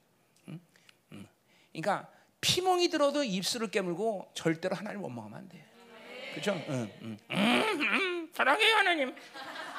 응? 0.49 0.59
응. 1.11 1.27
그러니까 1.71 2.09
피멍이 2.41 2.89
들어도 2.89 3.23
입술을 3.23 3.69
깨물고 3.69 4.31
절대로 4.33 4.75
하나님 4.75 5.03
원망하면 5.03 5.37
안 5.37 5.49
돼. 5.49 5.63
그렇죠? 6.31 6.53
응, 6.69 6.91
응. 7.01 7.17
음, 7.29 8.29
사랑해요 8.33 8.75
하나님. 8.77 9.15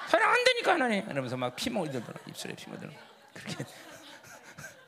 사랑한다니까 0.09 0.72
하나님. 0.74 1.10
이러면서 1.10 1.36
막 1.36 1.56
피멍이 1.56 1.90
들더라. 1.90 2.20
입술에 2.28 2.55
피멍이 2.55 2.80
들어. 2.80 2.93
그렇게. 3.34 3.64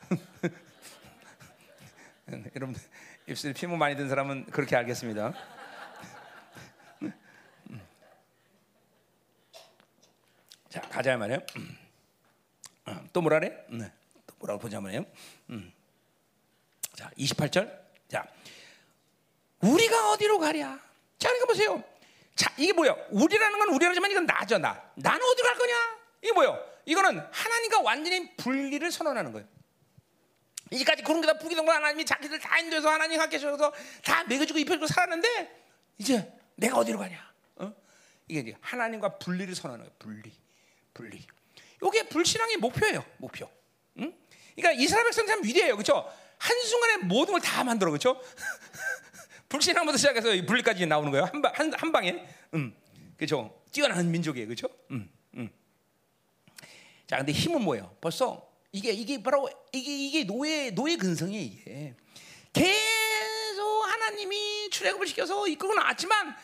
여러분 2.57 2.75
입술에 3.27 3.53
피멍 3.53 3.77
많이 3.79 3.97
든 3.97 4.09
사람은 4.09 4.47
그렇게 4.47 4.77
알겠습니다. 4.77 5.35
자 10.69 10.81
가자 10.83 11.17
말이에요. 11.17 11.41
어, 12.87 13.05
또 13.13 13.23
뭐라래? 13.23 13.51
네. 13.71 13.91
또 14.27 14.35
뭐라고 14.39 14.61
보자 14.61 14.81
말이에요. 14.81 15.05
음. 15.51 15.73
자 16.95 17.11
28절. 17.19 17.85
자 18.09 18.27
우리가 19.61 20.13
어디로 20.13 20.39
가랴? 20.39 20.79
자 21.19 21.29
그러니까 21.29 21.47
보세요. 21.47 21.85
자 22.35 22.53
이게 22.59 22.73
뭐야? 22.73 22.95
우리라는 23.11 23.59
건 23.59 23.69
우리라지만 23.71 24.11
이건 24.11 24.27
나죠 24.27 24.59
나. 24.59 24.91
나는 24.97 25.21
어디로 25.23 25.49
갈 25.49 25.57
거냐? 25.57 25.75
이게 26.23 26.33
뭐요? 26.33 26.59
이거는 26.87 27.19
하나님과 27.33 27.81
완전히 27.81 28.37
분리를 28.37 28.91
선언하는 28.91 29.33
거예요. 29.33 29.47
이까지 30.71 31.03
그런 31.03 31.21
게 31.21 31.27
다 31.27 31.39
부기던 31.39 31.65
건 31.67 31.77
하나님이 31.77 32.05
자기들 32.05 32.39
다 32.39 32.59
인도해서 32.59 32.89
하나님 32.91 33.21
함께 33.21 33.37
하셔서 33.37 33.73
다 34.03 34.25
먹여주고 34.25 34.59
입혀주고 34.59 34.87
살았는데 34.87 35.63
이제 35.99 36.33
내가 36.57 36.79
어디로 36.79 36.99
가냐? 36.99 37.33
어? 37.57 37.73
이게 38.29 38.41
이제 38.41 38.57
하나님과 38.61 39.19
분리를 39.19 39.55
거예요. 39.55 39.91
분리. 39.99 40.33
분리. 40.95 41.27
이게 41.87 42.09
불신앙의 42.09 42.57
목표예요. 42.59 43.05
목표. 43.19 43.49
응? 43.99 44.13
그러니까 44.57 44.81
이스라엘 44.83 45.05
백성 45.05 45.27
참 45.27 45.45
위대해요. 45.45 45.75
그렇죠? 45.77 46.11
한 46.39 46.61
순간에 46.63 46.97
모든 47.05 47.33
걸 47.33 47.41
다 47.41 47.63
만들어. 47.65 47.91
그렇죠? 47.91 48.21
불신앙부터 49.49 49.97
시작해서 49.99 50.29
분리까지 50.47 50.87
나오는 50.87 51.11
거예요. 51.11 51.27
한, 51.27 51.43
한, 51.55 51.73
한 51.75 51.93
방에. 51.93 52.27
음. 52.55 52.75
그렇죠? 53.17 53.63
뛰어나는 53.73 54.11
민족이에요. 54.11 54.47
그렇죠? 54.49 54.69
음. 54.91 55.11
음. 55.35 55.51
자, 57.07 57.19
근데 57.19 57.33
힘은 57.33 57.63
뭐예요? 57.63 57.97
벌써 58.01 58.49
이게 58.75 58.91
이게 58.91 59.23
바로 59.23 59.49
이게 59.71 59.97
이게 59.97 60.25
노예 60.25 60.71
노예 60.71 60.97
근성이 60.97 61.45
이게 61.45 61.95
계속 62.53 63.83
하나님이 63.87 64.69
출애굽을 64.71 65.07
시켜서 65.07 65.47
이끌고 65.47 65.75
나왔지만 65.75 66.35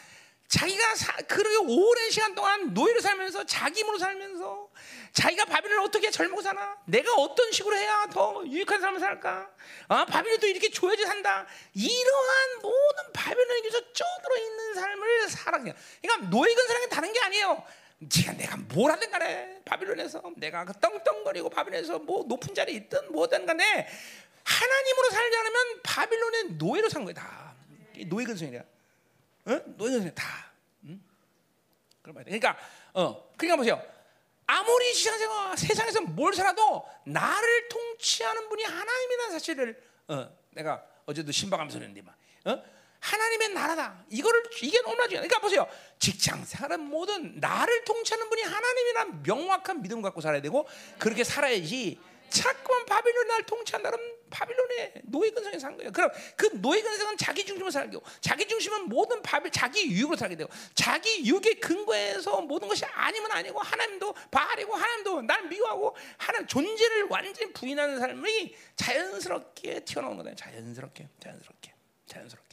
자기가 0.47 0.95
사, 0.95 1.13
그렇게 1.23 1.57
오랜 1.57 2.11
시간 2.11 2.37
동안 2.37 2.73
노예로 2.73 3.01
살면서 3.01 3.45
자기 3.47 3.81
힘으로 3.81 3.99
살면서 3.99 4.69
자기가 5.13 5.45
바빌론을 5.45 5.85
어떻게 5.85 6.09
젊고 6.13 6.41
사나? 6.41 6.79
내가 6.87 7.13
어떤 7.15 7.51
식으로 7.51 7.77
해야 7.77 8.07
더 8.13 8.45
유익한 8.47 8.81
삶을 8.81 9.01
살까? 9.01 9.51
아, 9.89 10.05
바빌론도 10.05 10.47
이렇게 10.47 10.71
줘야지 10.71 11.05
산다. 11.05 11.47
이러한 11.75 12.63
모든 12.63 13.13
바빌론에서 13.13 13.93
쪼들어 13.93 14.37
있는 14.39 14.75
삶을 14.75 15.29
살아 15.29 15.59
그냥. 15.59 15.77
그러니까 16.01 16.31
노예 16.31 16.55
근사랑이 16.55 16.89
다른 16.89 17.13
게 17.13 17.21
아니에요. 17.21 17.65
지가 18.09 18.33
내가 18.33 18.57
뭘 18.57 18.91
하든 18.93 19.11
간에 19.11 19.61
바빌론에서 19.65 20.23
내가 20.37 20.65
그 20.65 20.73
떵떵거리고 20.81 21.51
바빌론에서 21.51 21.99
뭐 21.99 22.25
높은 22.25 22.55
자리에 22.55 22.77
있든 22.77 23.13
뭐든 23.13 23.45
간에 23.45 23.89
하나님으로 24.43 25.11
살지 25.11 25.37
않으면 25.37 25.83
바빌론의 25.83 26.45
노예로 26.53 26.89
산 26.89 27.05
거야 27.05 27.15
다. 27.15 27.55
노예 28.07 28.25
근성이야. 28.25 28.61
어? 28.61 29.61
노예 29.77 29.93
근성 29.93 30.15
다. 30.15 30.51
응? 30.85 31.01
그런 32.01 32.15
말 32.15 32.25
그러니까 32.25 32.57
어 32.95 33.31
그러니까 33.37 33.57
보세요. 33.57 33.83
아무리 34.47 34.93
세상에서, 34.93 35.57
세상에서 35.57 36.01
뭘 36.01 36.35
살아도 36.35 36.85
나를 37.05 37.69
통치하는 37.69 38.49
분이 38.49 38.65
하나님이라는 38.65 39.33
사실을 39.33 39.83
어, 40.09 40.29
내가 40.51 40.85
어제도 41.07 41.31
신방하면서 41.31 41.79
그랬는데 41.79 42.03
막 42.03 42.17
어? 42.47 42.80
하나님의 43.01 43.49
나라다. 43.51 44.05
이거를 44.11 44.43
이게 44.63 44.81
너무나 44.83 45.09
중요. 45.09 45.21
그러니까 45.21 45.39
보세요. 45.41 45.67
직장 45.99 46.45
생활은 46.45 46.81
모든 46.81 47.41
나를 47.41 47.85
통치하는 47.85 48.29
분이 48.29 48.43
하나님이란 48.43 49.23
명확한 49.23 49.83
믿음 49.83 50.03
갖고 50.03 50.21
살아야 50.21 50.41
되고 50.41 50.69
그렇게 50.99 51.25
살아야지. 51.25 51.99
자꾸만 52.31 52.87
바빌론 52.87 53.27
날 53.27 53.43
통치한다는 53.43 53.99
바빌론의 54.31 55.03
노예 55.05 55.31
근성에 55.31 55.59
산 55.59 55.77
거예요. 55.77 55.91
그럼 55.91 56.11
그 56.37 56.47
노예 56.61 56.81
근성은 56.81 57.17
자기 57.17 57.45
중심으로 57.45 57.71
살고 57.73 58.01
자기 58.21 58.47
중심은 58.47 58.89
모든 58.89 59.21
바빌 59.21 59.51
자기 59.51 59.91
유익으로 59.91 60.17
살게 60.17 60.37
되고 60.37 60.49
자기 60.75 61.27
유익의 61.29 61.59
근거에서 61.59 62.41
모든 62.43 62.69
것이 62.69 62.85
아니면 62.85 63.33
아니고 63.33 63.59
하나님도 63.59 64.15
바알이고 64.31 64.75
하나님도 64.75 65.23
날 65.23 65.49
미워하고 65.49 65.97
하나님 66.17 66.47
존재를 66.47 67.09
완전히 67.11 67.53
부인하는 67.53 67.99
삶이 67.99 68.55
자연스럽게 68.77 69.85
튀어나오는 69.85 70.23
거다. 70.23 70.37
자연스럽게, 70.37 71.09
자연스럽게, 71.21 71.75
자연스럽게. 72.07 72.50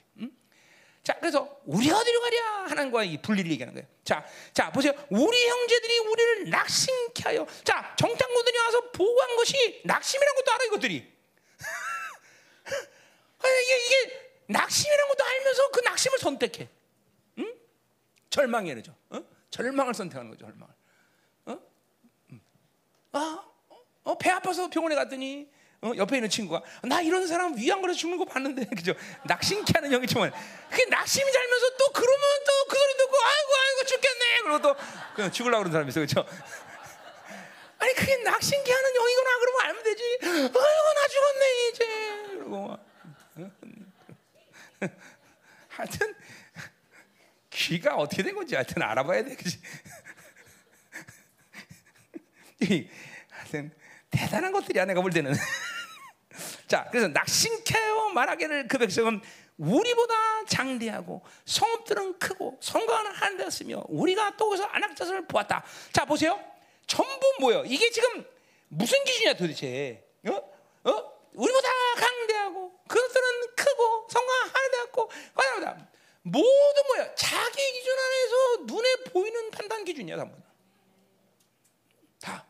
음? 1.07 1.13
자, 1.13 1.15
그래서 1.19 1.61
우리가 1.65 1.97
어디로 1.97 2.21
가랴 2.21 2.65
하나님과 2.69 3.03
이 3.05 3.21
분리를 3.21 3.49
얘기하는 3.51 3.73
거예요. 3.73 3.88
자, 4.03 4.25
자 4.53 4.69
보세요. 4.71 4.91
우리 5.09 5.47
형제들이 5.47 5.99
우리를 5.99 6.49
낙심케 6.49 7.23
하여. 7.23 7.47
자, 7.63 7.95
정탐꾼들이 7.97 8.57
와서 8.57 8.91
보고한 8.91 9.35
것이 9.38 9.81
낙심이라는 9.85 10.35
것도 10.35 10.51
알아 10.51 10.63
이것들이. 10.65 11.13
아, 13.39 13.47
이게 13.47 13.85
이게 13.85 14.31
낙심이라는 14.47 15.07
것도 15.07 15.23
알면서 15.23 15.71
그 15.71 15.79
낙심을 15.85 16.19
선택해. 16.19 16.69
응? 17.38 17.55
절망이 18.29 18.69
그러죠. 18.69 18.93
어? 19.09 19.23
절망을 19.49 19.93
선택하는 19.93 20.29
거죠. 20.31 20.45
절망을. 20.45 20.73
어? 21.45 21.59
음. 22.31 22.41
아, 23.13 23.45
어, 24.03 24.17
배 24.17 24.29
아파서 24.29 24.69
병원에 24.69 24.95
갔더니 24.95 25.49
어, 25.81 25.91
옆에 25.95 26.17
있는 26.17 26.29
친구가 26.29 26.61
나 26.83 27.01
이런 27.01 27.27
사람 27.27 27.55
위안 27.55 27.81
걸어 27.81 27.93
죽는 27.93 28.17
거 28.17 28.25
봤는데. 28.25 28.65
그죠? 28.75 28.93
낙심케 29.25 29.73
하는 29.75 29.91
형이 29.91 30.07
정말. 30.07 30.31
그 30.71 30.81
낙심이 30.89 31.31
잘면서 31.31 31.69
또 31.77 31.91
그러면 31.93 32.19
또 32.45 32.57
그 32.67 32.75
소리 32.77 32.97
듣고 32.97 33.15
아이고 33.17 33.51
아이고 33.63 33.83
죽겠네. 33.85 34.41
그러고 34.43 34.61
또 34.61 34.75
그냥 35.15 35.31
죽으려고 35.31 35.59
그러는 35.63 35.71
사람이 35.71 35.89
있어. 35.89 35.99
그죠? 36.01 36.25
아니 37.79 37.93
그게 37.93 38.17
낙심케 38.17 38.71
하는 38.73 38.95
영이구나. 38.95 39.39
그러면 39.39 39.61
알면 39.61 39.83
되지. 39.83 40.19
아이고 40.23 40.59
나 40.59 41.07
죽었네 41.07 41.69
이제. 41.69 41.85
그러고 42.33 42.77
하여튼 45.69 46.15
귀가 47.51 47.95
어떻게 47.95 48.23
된 48.23 48.35
건지 48.35 48.55
하여튼 48.55 48.81
알아봐야 48.81 49.23
돼. 49.23 49.35
그지? 49.35 49.59
하여튼 53.29 53.71
대단한 54.09 54.51
것들이야 54.51 54.85
내가 54.85 55.01
볼 55.01 55.11
때는. 55.11 55.33
자, 56.68 56.88
그래서 56.91 57.07
낙심케어 57.07 58.10
말하기를 58.10 58.68
그 58.68 58.77
백성은 58.77 59.22
우리보다 59.57 60.45
장대하고 60.45 61.23
성읍들은 61.45 62.19
크고 62.19 62.60
성곽은 62.61 63.11
한 63.11 63.38
데였으며 63.38 63.84
우리가 63.88 64.35
또 64.38 64.49
거기서 64.49 64.65
안악자선을 64.65 65.27
보았다. 65.27 65.64
자, 65.91 66.06
보세요. 66.06 66.39
전부 66.85 67.19
뭐요? 67.39 67.64
이게 67.65 67.89
지금 67.89 68.26
무슨 68.68 69.03
기준이야 69.03 69.35
도대체? 69.35 70.03
어? 70.27 70.34
어? 70.89 71.18
우리보다 71.34 71.69
강대하고 71.98 72.80
그것들은 72.88 73.56
크고 73.56 74.07
하나 74.14 74.69
되었고 74.72 75.11
과연 75.34 75.88
모두 76.22 76.84
뭐야? 76.88 77.15
자기 77.15 77.72
기준 77.72 77.94
안에서 77.98 78.73
눈에 78.73 78.95
보이는 79.11 79.52
판단 79.52 79.85
기준이야 79.85 80.18
전부 80.18 80.35
다. 82.19 82.45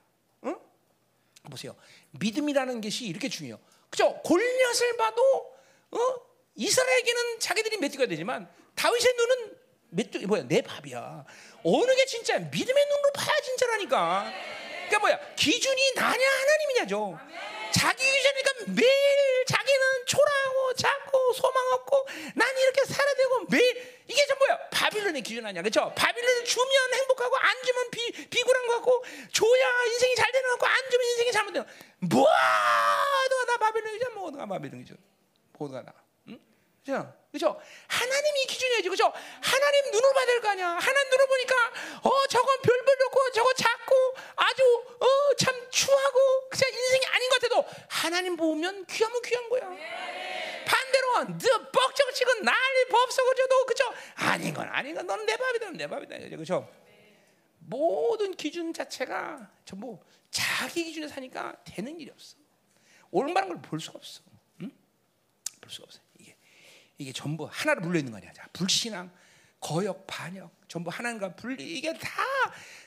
보세요. 1.49 1.75
믿음이라는 2.11 2.81
것이 2.81 3.05
이렇게 3.05 3.29
중요해요. 3.29 3.59
그죠? 3.97 4.13
골리앗을 4.23 4.95
봐도 4.95 5.21
어? 5.89 5.99
이스라엘에게는 6.53 7.39
자기들이 7.39 7.77
메뚜기가 7.77 8.05
되지만 8.05 8.47
다윗의 8.75 9.13
눈은 9.17 9.57
메뚜기 9.89 10.27
뭐야? 10.27 10.43
내 10.43 10.61
밥이야. 10.61 11.25
어느 11.63 11.95
게 11.95 12.05
진짜 12.05 12.37
믿음의 12.37 12.85
눈으로 12.85 13.11
봐야 13.15 13.41
진짜라니까. 13.41 14.31
그러니까 14.87 14.99
뭐야? 14.99 15.19
기준이 15.35 15.93
나냐 15.95 16.25
하나님이냐죠. 16.29 17.19
자기 17.71 18.03
기준이니까 18.03 18.51
매일 18.67 19.45
자기는 19.45 20.05
초라하고 20.05 20.73
작고 20.73 21.33
소망 21.33 21.73
없고 21.73 22.07
난 22.35 22.57
이렇게 22.57 22.85
살아야 22.85 23.13
되고 23.15 23.45
매일 23.49 23.97
이게 24.07 24.25
전 24.25 24.37
뭐야? 24.37 24.57
바빌론의 24.69 25.21
기준 25.21 25.45
아니야, 25.45 25.61
그렇죠? 25.61 25.93
바빌론을 25.93 26.45
주면 26.45 26.93
행복하고 26.93 27.35
안 27.37 27.61
주면 27.63 27.89
비 27.91 28.11
비굴한 28.29 28.67
것 28.67 28.75
같고 28.75 29.03
줘야 29.33 29.83
인생이 29.85 30.15
잘 30.15 30.31
되는 30.31 30.49
것 30.49 30.59
같고 30.59 30.67
안 30.67 30.89
주면 30.89 31.07
인생이 31.07 31.31
잘못되는 31.33 31.67
모두가 31.99 33.45
다 33.47 33.57
바빌론이죠, 33.57 34.11
모두가 34.11 34.45
바빌론이죠, 34.45 34.95
모두가 35.57 35.83
다. 35.83 35.93
응? 36.89 36.93
그죠? 36.93 37.13
그죠? 37.31 37.61
하나님이 37.87 38.45
기준이지, 38.47 38.89
그죠? 38.89 39.11
하나님 39.41 39.91
눈으로 39.91 40.13
봐야 40.13 40.25
될 40.25 40.41
거 40.41 40.49
아니야. 40.49 40.67
하나님 40.69 41.09
눈으로 41.09 41.27
보니까 41.27 41.55
어 42.03 42.27
저건 42.27 42.61
별별 42.61 42.97
좋고 42.97 43.31
저거 43.31 43.53
작고 43.53 44.15
아주 44.35 44.63
어 44.99 45.17
참 45.37 45.53
추하고 45.69 46.49
그냥 46.49 46.73
인생이 46.73 47.05
아닌 47.07 47.29
것 47.29 47.41
같아도 47.41 47.65
하나님 47.89 48.35
보면 48.35 48.85
귀하면 48.87 49.21
귀한 49.21 49.49
거야. 49.49 49.61
반대로 50.65 51.37
너 51.37 51.71
뻑적 51.71 52.13
치고 52.15 52.33
난리 52.41 52.85
법석어져도 52.89 53.65
그죠? 53.67 53.93
아닌 54.15 54.53
건 54.53 54.67
아닌 54.69 54.95
건 54.95 55.05
너는 55.05 55.25
내 55.25 55.37
밥이다 55.37 55.69
내 55.71 55.87
밥이다 55.87 56.17
그죠? 56.37 56.67
모든 57.59 58.33
기준 58.33 58.73
자체가 58.73 59.51
전부 59.65 59.99
자기 60.31 60.85
기준에 60.85 61.07
사니까 61.07 61.55
되는 61.65 61.99
일이 61.99 62.09
없어. 62.11 62.35
올바른 63.11 63.49
걸 63.49 63.61
볼 63.61 63.79
수가 63.79 63.97
없어. 63.97 64.21
응? 64.61 64.71
볼 65.61 65.69
수가 65.71 65.85
없어. 65.85 65.99
이게 66.97 67.13
전부 67.13 67.47
하나로 67.51 67.81
물려 67.81 67.99
있는 67.99 68.11
거 68.11 68.17
아니야. 68.17 68.31
자, 68.33 68.47
불신앙, 68.53 69.11
거역, 69.59 70.05
반역, 70.07 70.51
전부 70.67 70.89
하나님과 70.89 71.35
분리 71.35 71.63
이게 71.63 71.93
다 71.97 72.23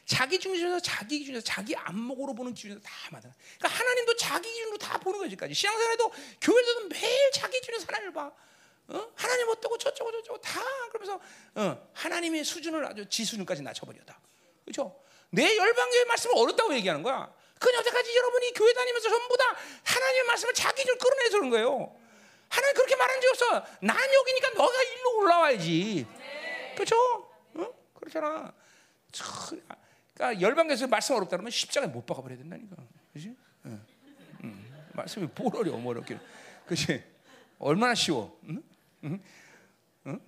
자기 0.05 0.39
중심에서 0.39 0.81
자기 0.81 1.20
기준에서 1.20 1.45
자기 1.45 1.77
안목으로 1.77 2.35
보는 2.35 2.55
기준에서 2.55 2.81
다 2.81 2.91
맞아. 3.12 3.32
그러니까 3.59 3.78
하나님도 3.78 4.16
자기 4.16 4.49
기준으로 4.51 4.78
다 4.78 4.99
보는 4.99 5.20
거지 5.20 5.37
까지. 5.37 5.55
신앙생활에도 5.55 6.12
교회에서도 6.41 6.89
매일 6.89 7.31
자기 7.32 7.61
기준에서 7.61 7.87
하나님을 7.87 8.12
봐. 8.12 8.32
어? 8.89 9.12
하나님 9.15 9.49
어떠고 9.49 9.78
저쩌고 9.78 10.11
저쩌고 10.11 10.41
다 10.41 10.61
그러면서 10.89 11.20
어, 11.55 11.91
하나님의 11.95 12.45
수준을 12.45 12.85
아주 12.85 13.09
지 13.09 13.24
수준까지 13.24 13.62
낮춰버렸다. 13.62 14.20
그렇죠? 14.65 15.01
내 15.31 15.57
열방교회 15.57 16.05
말씀을 16.07 16.37
어렵다고 16.37 16.74
얘기하는 16.74 17.05
거야. 17.05 17.32
그 17.61 17.73
여태까지 17.73 18.16
여러분이 18.16 18.53
교회 18.55 18.73
다니면서 18.73 19.11
전부 19.11 19.37
다 19.37 19.45
하나님의 19.85 20.24
말씀을 20.24 20.55
자기 20.55 20.85
줄 20.85 20.99
끌어내서 20.99 21.37
그런 21.39 21.51
거예요. 21.51 21.97
하나님 22.51 22.74
그렇게 22.74 22.97
말한 22.97 23.20
적 23.20 23.28
없어. 23.31 23.66
난 23.81 23.97
여기니까 23.97 24.51
너가 24.51 24.82
일로 24.82 25.18
올라와야지. 25.20 26.06
그렇죠? 26.74 26.97
어? 27.55 27.74
그렇잖아. 27.94 28.52
그러니까 30.14 30.40
열방에서 30.40 30.86
말씀 30.89 31.14
어렵다 31.14 31.31
그러면 31.36 31.51
십자가에 31.51 31.89
못 31.89 32.05
박아 32.05 32.20
버려야 32.22 32.39
된다니까. 32.39 32.77
그렇지? 33.12 33.35
응. 33.66 33.85
응. 34.44 34.64
말씀이 34.93 35.28
뭘 35.35 35.56
어려워, 35.56 35.78
뭘 35.78 35.97
어렵게. 35.97 36.18
그렇지? 36.66 37.02
얼마나 37.59 37.94
쉬워. 37.94 38.39
응? 38.48 38.62
응? 39.05 39.22
응? 40.06 40.20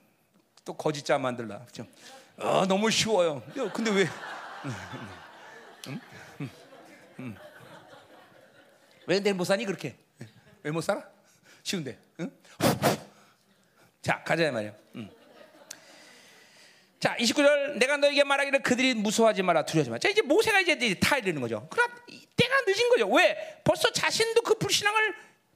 또 0.64 0.74
거짓자 0.74 1.18
만들라. 1.18 1.58
그렇죠? 1.60 1.86
아, 2.38 2.64
너무 2.68 2.90
쉬워요. 2.90 3.42
야, 3.58 3.70
근데 3.72 3.90
왜? 3.90 4.06
응? 5.88 6.00
응? 6.40 6.50
응? 7.20 7.36
왜 9.06 9.18
내 9.20 9.32
못 9.32 9.44
사니 9.44 9.64
그렇게? 9.64 9.96
왜 10.62 10.70
못 10.70 10.80
살아? 10.80 11.10
쉬운데. 11.62 11.98
응? 12.20 12.30
자, 14.02 14.22
가자 14.24 14.50
말이야. 14.50 14.72
응. 14.96 15.10
자, 16.98 17.16
29절 17.16 17.78
내가 17.78 17.96
너에게 17.96 18.22
말하기를 18.24 18.62
그들이 18.62 18.94
무서워하지 18.94 19.42
마라 19.42 19.64
두려워하지 19.64 19.90
마라. 19.90 19.98
자, 19.98 20.08
이제 20.08 20.22
모세가 20.22 20.60
이제 20.60 20.94
타야 21.00 21.20
되는 21.20 21.40
거죠. 21.40 21.66
그러나 21.70 21.94
때가 22.36 22.60
늦은 22.66 22.88
거죠. 22.90 23.08
왜? 23.08 23.60
벌써 23.64 23.90
자신도 23.90 24.42
그 24.42 24.54
불신앙을 24.54 25.14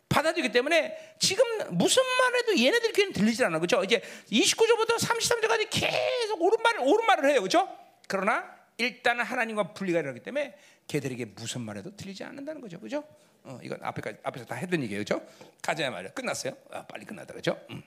받아들이기 0.08 0.52
때문에 0.52 1.14
지금 1.18 1.44
무슨 1.70 2.02
말해도 2.02 2.58
얘네들 2.58 2.92
귀에는 2.92 3.12
들리지 3.12 3.44
않아. 3.44 3.58
그죠? 3.58 3.82
이제 3.84 4.00
29절부터 4.30 4.98
33절까지 4.98 5.68
계속 5.70 6.40
옳은 6.40 6.62
말을, 6.62 6.80
옳은 6.80 7.06
말을 7.06 7.30
해요. 7.30 7.42
그죠? 7.42 7.68
그러나 8.08 8.56
일단은 8.78 9.24
하나님과 9.24 9.72
분리가 9.72 10.00
일어나기 10.00 10.20
때문에 10.20 10.56
걔들에게 10.86 11.26
무슨 11.26 11.62
말해도 11.62 11.96
들리지 11.96 12.24
않는다는 12.24 12.60
거죠. 12.60 12.78
그죠? 12.80 13.04
어, 13.46 13.58
이건 13.62 13.78
앞에까지, 13.82 14.18
앞에서 14.24 14.44
다 14.44 14.56
했던 14.56 14.82
얘기예요. 14.82 15.00
그죠? 15.00 15.22
가자 15.62 15.88
말이야. 15.88 16.12
끝났어요. 16.12 16.52
아, 16.72 16.84
빨리 16.86 17.04
끝났다. 17.04 17.32
그죠? 17.32 17.58
음. 17.70 17.82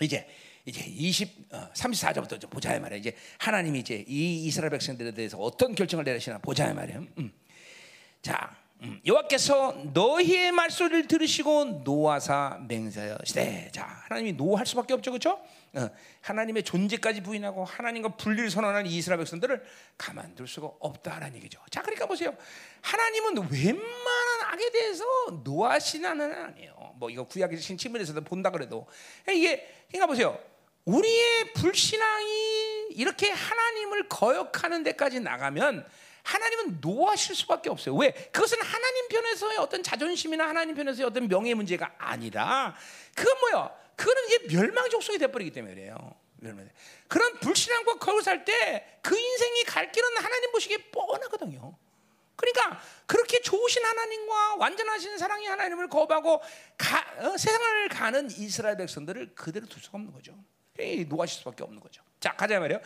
이제 0.00 0.28
이제 0.64 0.84
20 0.84 1.52
어, 1.52 1.70
34절부터 1.72 2.40
좀 2.40 2.50
보자 2.50 2.78
말이야. 2.78 2.98
이제 2.98 3.16
하나님이 3.38 3.80
이제 3.80 4.04
이 4.06 4.46
이스라엘 4.46 4.70
백성들에 4.70 5.12
대해서 5.12 5.38
어떤 5.38 5.74
결정을 5.74 6.04
내리시나 6.04 6.38
보자 6.38 6.72
말이야. 6.74 6.98
음. 7.18 7.32
자, 8.20 8.56
음, 8.82 9.00
여호와께서 9.06 9.76
너희의 9.92 10.52
말소리를 10.52 11.08
들으시고 11.08 11.82
노하사 11.84 12.60
맹세하시되 12.68 13.70
자 13.72 13.84
하나님이 14.08 14.32
노할 14.34 14.66
수밖에 14.66 14.94
없죠 14.94 15.10
그렇죠? 15.10 15.40
어, 15.74 15.90
하나님의 16.20 16.62
존재까지 16.62 17.22
부인하고 17.22 17.64
하나님과 17.64 18.16
분리를 18.16 18.50
선언하는 18.50 18.90
이스라엘 18.90 19.18
백성들을 19.18 19.62
가만둘 19.96 20.48
수가 20.48 20.70
없다라는 20.80 21.36
얘기죠. 21.36 21.60
자 21.70 21.82
그러니까 21.82 22.06
보세요. 22.06 22.36
하나님은 22.80 23.50
웬만한 23.50 24.40
악에 24.52 24.70
대해서 24.70 25.04
노하시는 25.44 26.08
하나님 26.08 26.44
아니에요. 26.44 26.94
뭐 26.96 27.10
이거 27.10 27.24
구약의 27.24 27.58
신침문에서도 27.58 28.20
본다 28.22 28.50
그래도 28.50 28.86
이게 29.28 29.66
그러니까 29.88 30.06
보세요. 30.06 30.38
우리의 30.84 31.52
불신앙이 31.52 32.88
이렇게 32.92 33.30
하나님을 33.30 34.08
거역하는 34.08 34.82
데까지 34.82 35.20
나가면 35.20 35.86
하나님은 36.22 36.78
노하실 36.80 37.34
수밖에 37.36 37.70
없어요. 37.70 37.94
왜? 37.94 38.12
그것은 38.12 38.58
하나님 38.60 39.08
편에서의 39.08 39.58
어떤 39.58 39.82
자존심이나 39.82 40.46
하나님 40.46 40.74
편에서의 40.74 41.06
어떤 41.06 41.28
명예 41.28 41.54
문제가 41.54 41.94
아니라 41.98 42.74
그건 43.14 43.38
뭐야? 43.40 43.70
그거는 43.98 44.24
이제 44.26 44.56
멸망 44.56 44.88
족속이 44.88 45.18
돼버리기 45.18 45.50
때문에 45.50 45.74
그래요. 45.74 46.14
그런 47.08 47.40
불신앙과 47.40 47.98
거울 47.98 48.22
살때 48.22 49.00
그 49.02 49.18
인생이 49.18 49.64
갈 49.64 49.90
길은 49.90 50.16
하나님 50.18 50.52
보시기에 50.52 50.76
뻔하거든요. 50.92 51.76
그러니까 52.36 52.80
그렇게 53.06 53.40
좋으신 53.40 53.84
하나님과 53.84 54.54
완전하신 54.56 55.18
사랑의 55.18 55.48
하나님을 55.48 55.88
거부하고 55.88 56.40
가, 56.76 57.04
어, 57.18 57.36
세상을 57.36 57.88
가는 57.88 58.30
이스라엘 58.30 58.76
백성들을 58.76 59.34
그대로 59.34 59.66
둘 59.66 59.82
수가 59.82 59.98
없는 59.98 60.12
거죠. 60.12 60.32
노하실 61.08 61.40
수밖에 61.40 61.64
없는 61.64 61.80
거죠. 61.80 62.00
자 62.20 62.36
가자 62.36 62.60
말이요. 62.60 62.80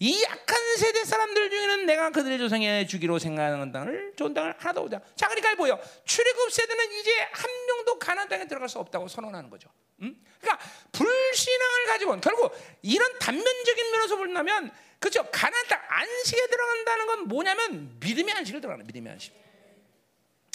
이 0.00 0.22
약한 0.22 0.76
세대 0.76 1.02
사람들 1.02 1.48
중에는 1.48 1.86
내가 1.86 2.10
그들의 2.10 2.38
조상에 2.38 2.86
주기로 2.86 3.18
생각하는 3.18 3.72
땅을 3.72 4.12
좋은 4.16 4.34
땅을 4.34 4.54
하나도 4.58 4.82
보자. 4.82 5.00
자 5.16 5.28
그러니까 5.28 5.54
보여. 5.54 5.80
출애굽 6.04 6.52
세대는 6.52 6.92
이제 7.00 7.10
한 7.32 7.50
명도 7.68 7.98
가나안 7.98 8.28
땅에 8.28 8.46
들어갈 8.46 8.68
수 8.68 8.78
없다고 8.78 9.08
선언하는 9.08 9.48
거죠. 9.48 9.70
음? 10.00 10.24
그러니까 10.40 10.64
불신앙을 10.92 11.86
가지고 11.86 12.20
결국 12.20 12.52
이런 12.82 13.18
단면적인 13.18 13.90
면에서 13.90 14.16
본다면 14.16 14.70
그렇죠. 14.98 15.28
가나안 15.30 15.66
땅 15.68 15.80
안식에 15.88 16.46
들어간다는 16.46 17.06
건 17.06 17.28
뭐냐면 17.28 17.96
믿음의 18.00 18.34
안식을 18.34 18.60
들어가는 18.60 18.86
믿음의 18.86 19.12
안식. 19.12 19.34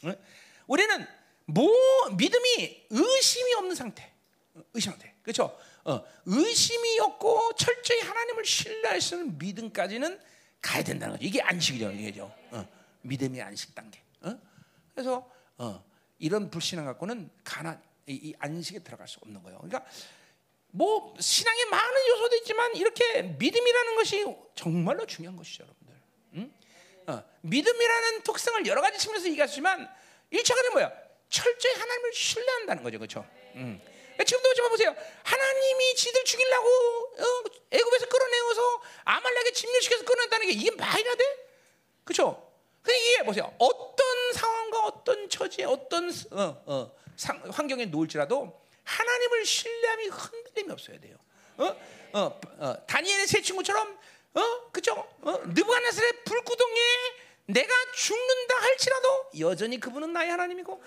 응? 0.05 0.15
우리는 0.67 1.07
뭐 1.45 1.71
믿음이 2.17 2.87
의심이 2.89 3.53
없는 3.55 3.75
상태. 3.75 4.11
의심 4.73 4.91
상태. 4.91 5.13
그렇죠. 5.21 5.57
어, 5.85 6.03
의심이 6.25 6.99
없고 6.99 7.55
철저히 7.55 8.01
하나님을 8.01 8.45
신뢰할 8.45 9.01
수 9.01 9.15
있는 9.15 9.37
믿음까지는 9.37 10.19
가야 10.61 10.83
된다는 10.83 11.15
거죠. 11.15 11.25
이게 11.25 11.41
안식이죠, 11.41 11.91
이게죠. 11.91 12.33
어, 12.51 12.67
믿음의 13.01 13.41
안식 13.41 13.75
단계. 13.75 14.01
어? 14.21 14.37
그래서 14.93 15.29
어, 15.57 15.83
이런 16.19 16.49
불신앙 16.49 16.85
갖고는 16.85 17.29
가난 17.43 17.81
이, 18.07 18.13
이, 18.13 18.33
안식에 18.39 18.79
들어갈 18.79 19.07
수 19.07 19.19
없는 19.21 19.41
거예요. 19.43 19.59
그러니까 19.59 19.85
뭐 20.71 21.13
신앙에 21.19 21.65
많은 21.65 22.07
요소도 22.07 22.35
있지만 22.37 22.75
이렇게 22.75 23.21
믿음이라는 23.21 23.95
것이 23.95 24.25
정말로 24.55 25.05
중요한 25.05 25.37
것이죠, 25.37 25.63
여러분들. 25.63 25.95
응? 26.35 26.53
어, 27.07 27.23
믿음이라는 27.41 28.23
특성을 28.23 28.65
여러 28.65 28.81
가지 28.81 28.97
측면에서 28.97 29.29
얘기하지만 29.29 29.89
일차가는 30.31 30.71
뭐야? 30.71 30.91
철저히 31.29 31.73
하나님을 31.73 32.13
신뢰한다는 32.13 32.83
거죠, 32.83 32.99
그렇죠? 32.99 33.25
응. 33.55 33.81
지금도 34.25 34.53
좀 34.53 34.69
보세요. 34.69 34.95
하나님이 35.23 35.95
지들 35.95 36.23
죽이려고 36.23 36.67
어, 36.67 37.43
애굽에서 37.71 38.05
끌어내어서 38.07 38.81
아말렉에 39.05 39.51
침략시켜서 39.51 40.05
끌어냈다는 40.05 40.47
게 40.47 40.53
이게 40.53 40.71
말이나 40.71 41.15
돼? 41.15 41.23
그렇죠? 42.03 42.51
근데 42.81 42.99
이게 42.99 43.23
보세요. 43.23 43.53
어떤 43.57 44.33
상황과 44.33 44.85
어떤 44.85 45.29
처지에 45.29 45.65
어떤 45.65 46.09
어, 46.31 46.63
어, 46.65 46.91
상, 46.91 47.02
환경에 47.49 47.85
놓을지라도 47.85 48.61
하나님을 48.83 49.45
신뢰함이 49.45 50.07
흔들림이 50.07 50.71
없어야 50.71 50.99
돼요. 50.99 51.15
어? 51.57 51.75
어, 52.13 52.41
어, 52.59 52.85
다니엘의 52.87 53.27
세 53.27 53.41
친구처럼 53.41 53.97
어, 54.35 54.71
그죠? 54.71 54.93
어, 55.21 55.31
느부갓네살의 55.45 56.23
불구덩이에 56.25 56.83
내가 57.45 57.73
죽는다 57.93 58.55
할지라도 58.61 59.29
여전히 59.39 59.79
그분은 59.79 60.13
나의 60.13 60.31
하나님이고 60.31 60.81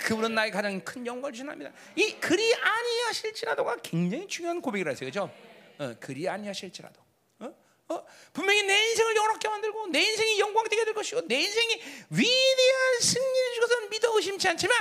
그분은 0.00 0.34
나의 0.34 0.50
가장 0.50 0.80
큰 0.80 1.06
영광을 1.06 1.32
주납니다. 1.32 1.72
이 1.96 2.14
그리 2.20 2.54
아니하실지라도가 2.54 3.76
굉장히 3.82 4.28
중요한 4.28 4.60
고백이라 4.60 4.90
했어요. 4.90 5.08
그죠? 5.08 5.30
어, 5.78 5.94
그리 5.98 6.28
아니하실지라도. 6.28 7.00
어? 7.40 7.54
어? 7.88 8.06
분명히 8.32 8.62
내 8.62 8.88
인생을 8.90 9.16
영원하게 9.16 9.48
만들고 9.48 9.86
내 9.88 10.02
인생이 10.02 10.38
영광되게 10.38 10.84
될 10.84 10.94
것이고 10.94 11.22
내 11.22 11.40
인생이 11.40 11.82
위대한 12.10 13.00
승리를 13.00 13.54
주고서 13.54 13.80
믿어 13.88 14.16
의심치 14.16 14.48
않지만 14.48 14.76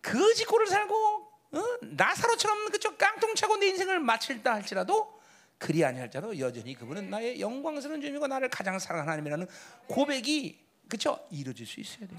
그 0.00 0.34
지고를 0.34 0.66
살고 0.66 1.30
어? 1.52 1.64
나사로처럼 1.82 2.70
그쪽 2.70 2.96
깡통 2.96 3.34
차고 3.34 3.56
내 3.56 3.66
인생을 3.68 3.98
마칠다 3.98 4.54
할지라도 4.54 5.20
그리 5.58 5.84
아니할지라도 5.84 6.38
여전히 6.38 6.74
그분은 6.74 7.10
나의 7.10 7.40
영광스러운 7.40 8.00
주님이고 8.00 8.26
나를 8.26 8.48
가장 8.48 8.78
사랑하는 8.78 9.10
하나님이라는 9.10 9.46
고백이 9.88 10.66
그쵸 10.88 11.26
이루어질 11.30 11.66
수 11.66 11.80
있어야 11.80 12.06
돼요. 12.06 12.18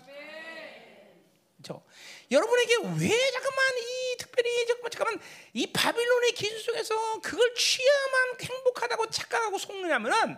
그렇죠? 1.58 1.84
여러분에게 2.30 2.76
왜 3.00 3.32
잠깐만 3.32 3.78
이 3.78 4.18
특별히 4.18 4.68
잠깐만, 4.68 4.92
잠깐만 4.92 5.22
이 5.54 5.72
바빌론의 5.72 6.34
기술 6.34 6.60
속에서 6.60 7.22
그걸 7.22 7.54
취하만 7.56 8.36
행복하다고 8.42 9.10
착각하고 9.10 9.58
속느냐면은 9.58 10.38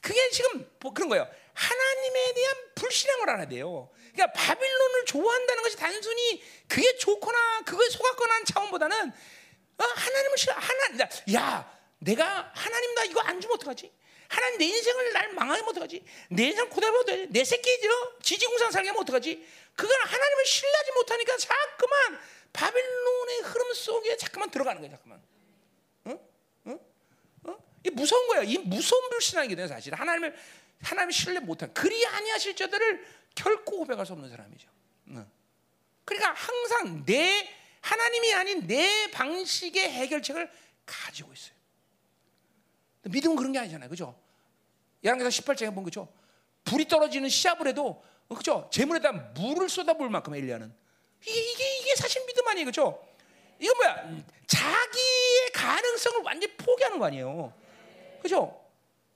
그게 0.00 0.28
지금 0.30 0.70
뭐 0.80 0.92
그런 0.92 1.08
거예요. 1.08 1.26
하나님에 1.54 2.34
대한 2.34 2.56
불신앙을 2.74 3.30
알아야 3.30 3.48
돼요. 3.48 3.90
그러니까 4.14 4.32
바빌론을 4.32 5.04
좋아한다는 5.06 5.62
것이 5.62 5.76
단순히 5.76 6.42
그게 6.68 6.96
좋거나 6.96 7.62
그거에 7.66 7.88
속았거나 7.88 8.34
하는 8.34 8.44
차원보다는 8.46 9.08
어, 9.08 9.84
하나님을 9.84 10.38
싫어. 10.38 10.54
하나, 10.54 11.08
야, 11.34 11.80
내가 11.98 12.52
하나님 12.54 12.94
나 12.94 13.04
이거 13.04 13.20
안 13.20 13.40
주면 13.40 13.56
어떡하지? 13.56 13.92
하나님 14.28 14.58
내 14.58 14.64
인생을 14.66 15.12
날 15.12 15.32
망하게 15.32 15.60
하면 15.60 15.70
어떡하지? 15.70 16.04
내 16.30 16.44
인생 16.44 16.68
고달려도 16.68 17.04
돼. 17.04 17.26
내 17.28 17.44
새끼 17.44 17.68
지지공상 18.22 18.70
살게 18.70 18.88
하면 18.88 19.02
어떡하지? 19.02 19.46
그건 19.74 20.00
하나님을 20.00 20.44
신뢰하지 20.46 20.92
못하니까 20.92 21.36
자꾸만 21.36 22.20
바빌론의 22.52 23.40
흐름 23.40 23.74
속에 23.74 24.16
자꾸만 24.16 24.50
들어가는 24.50 24.80
거야, 24.80 24.90
자꾸만. 24.92 25.22
이 27.86 27.90
무서운 27.90 28.26
거야. 28.28 28.42
이 28.42 28.56
무서운 28.58 29.10
불신앙이거든요, 29.10 29.68
사실. 29.68 29.94
하나님을 29.94 30.34
하나님을 30.82 31.12
신뢰 31.12 31.40
못한 31.40 31.72
그리 31.74 32.06
아니하실 32.06 32.56
자들을 32.56 33.06
결코 33.34 33.78
고백할 33.78 34.06
수 34.06 34.12
없는 34.12 34.28
사람이죠. 34.30 34.68
응. 35.08 35.26
그러니까 36.04 36.32
항상 36.32 37.04
내 37.04 37.48
하나님이 37.80 38.34
아닌 38.34 38.66
내 38.66 39.10
방식의 39.10 39.90
해결책을 39.90 40.50
가지고 40.86 41.32
있어요. 41.32 41.54
믿음은 43.02 43.36
그런 43.36 43.52
게 43.52 43.58
아니잖아요, 43.58 43.88
그죠? 43.88 44.18
야랑에서 45.04 45.28
18장에 45.28 45.68
보면 45.68 45.84
그죠? 45.84 46.08
불이 46.64 46.88
떨어지는 46.88 47.28
시합을 47.28 47.68
해도 47.68 48.02
그죠? 48.34 48.68
재물에다 48.72 49.12
물을 49.12 49.68
쏟아볼 49.68 50.08
만큼 50.08 50.34
엘리야는 50.34 50.74
이게, 51.22 51.52
이게 51.52 51.78
이게 51.80 51.94
사실 51.96 52.24
믿음 52.26 52.48
아니에요, 52.48 52.66
그죠? 52.66 53.06
이거 53.58 53.74
뭐야? 53.74 54.24
자기의 54.46 55.52
가능성을 55.52 56.22
완전히 56.22 56.56
포기하는 56.56 56.98
거 56.98 57.04
아니에요, 57.06 57.52
그죠? 58.22 58.63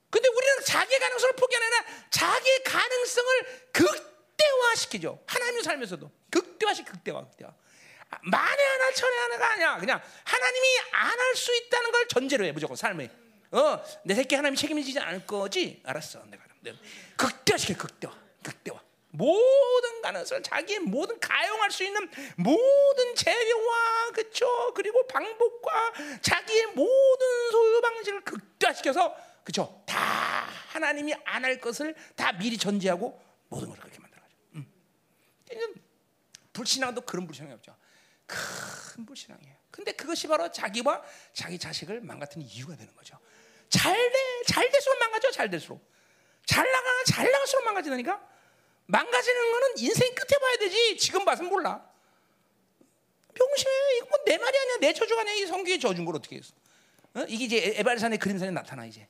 근데 0.09 0.27
우리는 0.27 0.63
자기의 0.65 0.99
가능성을 0.99 1.33
포기하는 1.35 1.67
아니라 1.67 1.85
자기의 2.09 2.63
가능성을 2.63 3.71
극대화시키죠. 3.73 5.23
하나님을 5.25 5.63
살면서도 5.63 6.11
극대화시 6.31 6.83
극대화, 6.83 7.21
극대화. 7.21 7.51
만에 8.23 8.63
하나 8.63 8.91
천에 8.91 9.15
하나가 9.17 9.51
아니야. 9.53 9.77
그냥 9.77 10.01
하나님이 10.23 10.67
안 10.91 11.19
할 11.19 11.35
수 11.35 11.55
있다는 11.55 11.91
걸 11.91 12.07
전제로 12.07 12.43
해 12.45 12.51
무조건 12.51 12.75
삶에. 12.75 13.09
어, 13.51 13.83
내 14.03 14.15
새끼 14.15 14.35
하나님 14.35 14.55
책임지지 14.55 14.99
않을 14.99 15.25
거지. 15.25 15.81
알았어, 15.85 16.23
내가. 16.25 16.43
극대화시켜, 17.15 17.75
극대화, 17.77 18.13
극대화. 18.43 18.79
모든 19.11 20.01
가능성을 20.01 20.43
자기의 20.43 20.79
모든 20.79 21.19
가용할 21.19 21.71
수 21.71 21.83
있는 21.83 22.09
모든 22.35 23.15
재료와 23.15 24.11
그쵸 24.13 24.73
그리고 24.75 25.05
방법과 25.07 25.93
자기의 26.21 26.67
모든 26.67 27.51
소유 27.51 27.81
방식을 27.81 28.21
극대화시켜서 28.21 29.15
그쵸 29.43 29.83
다 29.85 29.97
하나님이 30.69 31.13
안 31.25 31.43
할 31.45 31.59
것을 31.59 31.95
다 32.15 32.31
미리 32.33 32.57
전제하고 32.57 33.21
모든 33.47 33.69
걸 33.69 33.77
그렇게 33.79 33.97
만들어가죠. 33.99 34.35
음. 34.55 34.71
불신앙도 36.53 37.01
그런 37.01 37.25
불신앙이 37.25 37.53
없죠. 37.53 37.75
큰 38.27 39.05
불신앙이에요. 39.05 39.55
근데 39.71 39.91
그것이 39.93 40.27
바로 40.27 40.51
자기와 40.51 41.01
자기 41.33 41.57
자식을 41.57 42.01
망가뜨는 42.01 42.45
이유가 42.45 42.75
되는 42.75 42.93
거죠. 42.95 43.17
잘 43.69 43.93
돼, 43.95 44.43
잘 44.47 44.69
될수록 44.69 44.99
망가져, 44.99 45.31
잘 45.31 45.49
될수록. 45.49 45.89
잘 46.45 46.69
나가, 46.71 46.87
잘 47.05 47.31
나갈수록 47.31 47.65
망가지다니까? 47.65 48.27
망가지는 48.87 49.51
거는 49.51 49.77
인생 49.77 50.13
끝에 50.15 50.39
봐야 50.39 50.57
되지, 50.57 50.97
지금 50.97 51.23
봐서 51.23 51.43
몰라. 51.43 51.87
병심해, 53.33 53.71
이거 53.97 54.07
뭐 54.07 54.19
내 54.25 54.37
말이 54.37 54.57
아니야, 54.59 54.77
내 54.81 54.93
저주가 54.93 55.21
아니야, 55.21 55.33
이 55.35 55.45
성경에 55.45 55.79
저준 55.79 56.03
걸 56.05 56.15
어떻게 56.15 56.37
했어? 56.37 56.53
어? 57.15 57.25
이게 57.27 57.45
이제 57.45 57.73
에발산의 57.77 58.17
그림산에 58.19 58.51
나타나, 58.51 58.85
이제. 58.85 59.07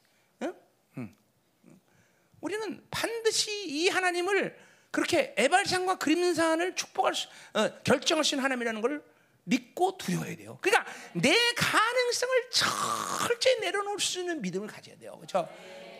우리는 2.41 2.81
반드시 2.89 3.67
이 3.67 3.89
하나님을 3.89 4.57
그렇게 4.91 5.33
에발산과 5.37 5.97
그림산을 5.97 6.75
축복할 6.75 7.13
수, 7.13 7.27
어, 7.53 7.69
있는 7.83 8.39
하나님이라는 8.39 8.81
걸 8.81 9.03
믿고 9.43 9.97
두려워야 9.97 10.35
돼요. 10.35 10.57
그러니까 10.61 10.91
내 11.13 11.35
가능성을 11.55 12.49
철저히 12.51 13.59
내려놓을 13.59 13.99
수 13.99 14.19
있는 14.19 14.41
믿음을 14.41 14.67
가져야 14.67 14.97
돼요. 14.97 15.15
그렇죠? 15.17 15.47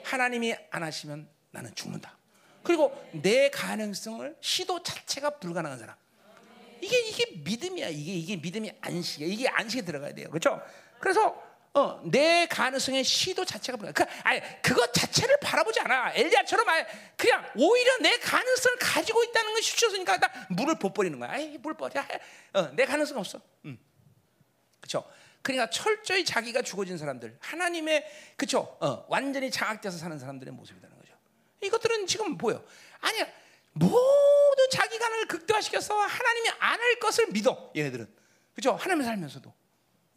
하나님이 0.03 0.55
안 0.69 0.83
하시면 0.83 1.27
나는 1.51 1.73
죽는다. 1.75 2.17
그리고 2.63 2.93
내 3.11 3.49
가능성을 3.49 4.35
시도 4.41 4.83
자체가 4.83 5.31
불가능한 5.39 5.79
사람. 5.79 5.95
이게 6.81 6.97
이게 6.99 7.25
믿음이야. 7.43 7.89
이게 7.89 8.13
이게 8.13 8.35
믿음이 8.37 8.71
안식이야. 8.81 9.27
이게 9.27 9.47
안식에 9.49 9.83
들어가야 9.83 10.13
돼요. 10.13 10.29
그렇죠? 10.29 10.61
그래서 10.99 11.48
어, 11.73 12.01
내 12.03 12.47
가능성의 12.47 13.03
시도 13.03 13.45
자체가 13.45 13.77
불가능. 13.77 13.93
그 13.93 14.03
아니 14.23 14.41
그것 14.61 14.91
자체를 14.93 15.37
바라보지 15.41 15.79
않아. 15.81 16.13
엘리야처럼 16.15 16.67
아예 16.67 16.85
그냥 17.15 17.45
오히려 17.55 17.97
내 17.99 18.17
가능성을 18.17 18.77
가지고 18.79 19.23
있다는 19.23 19.53
걸 19.53 19.61
수치었으니까 19.61 20.17
딱 20.17 20.31
물을 20.49 20.77
벗버리는 20.79 21.17
거야. 21.19 21.29
아이 21.31 21.57
물 21.59 21.75
버려. 21.75 22.01
어, 22.53 22.61
내 22.73 22.85
가능성 22.85 23.17
없어. 23.19 23.39
음. 23.65 23.77
그렇죠? 24.81 25.09
그러니까 25.41 25.69
철저히 25.69 26.25
자기가 26.25 26.61
죽어진 26.63 26.97
사람들, 26.97 27.37
하나님의 27.39 28.05
그쵸, 28.35 28.77
어, 28.81 29.05
완전히 29.07 29.49
장악돼서 29.49 29.97
사는 29.97 30.17
사람들의 30.19 30.53
모습이라는 30.53 30.97
거죠. 30.97 31.13
이것들은 31.61 32.07
지금 32.07 32.37
보여. 32.37 32.61
아니야, 32.99 33.25
모두 33.71 34.67
자기 34.71 34.97
간을 34.97 35.27
극대화시켜서 35.27 35.95
하나님이 35.95 36.49
안 36.59 36.79
할 36.81 36.99
것을 36.99 37.27
믿어. 37.27 37.71
얘네들은 37.75 38.13
그죠? 38.55 38.73
하나님 38.75 39.03
살면서도 39.05 39.53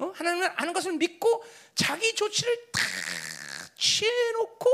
어? 0.03 0.13
하나님을 0.15 0.53
아는 0.57 0.73
것을 0.73 0.95
믿고 0.95 1.45
자기 1.75 2.15
조치를 2.15 2.71
다 2.73 2.81
취해놓고 3.77 4.71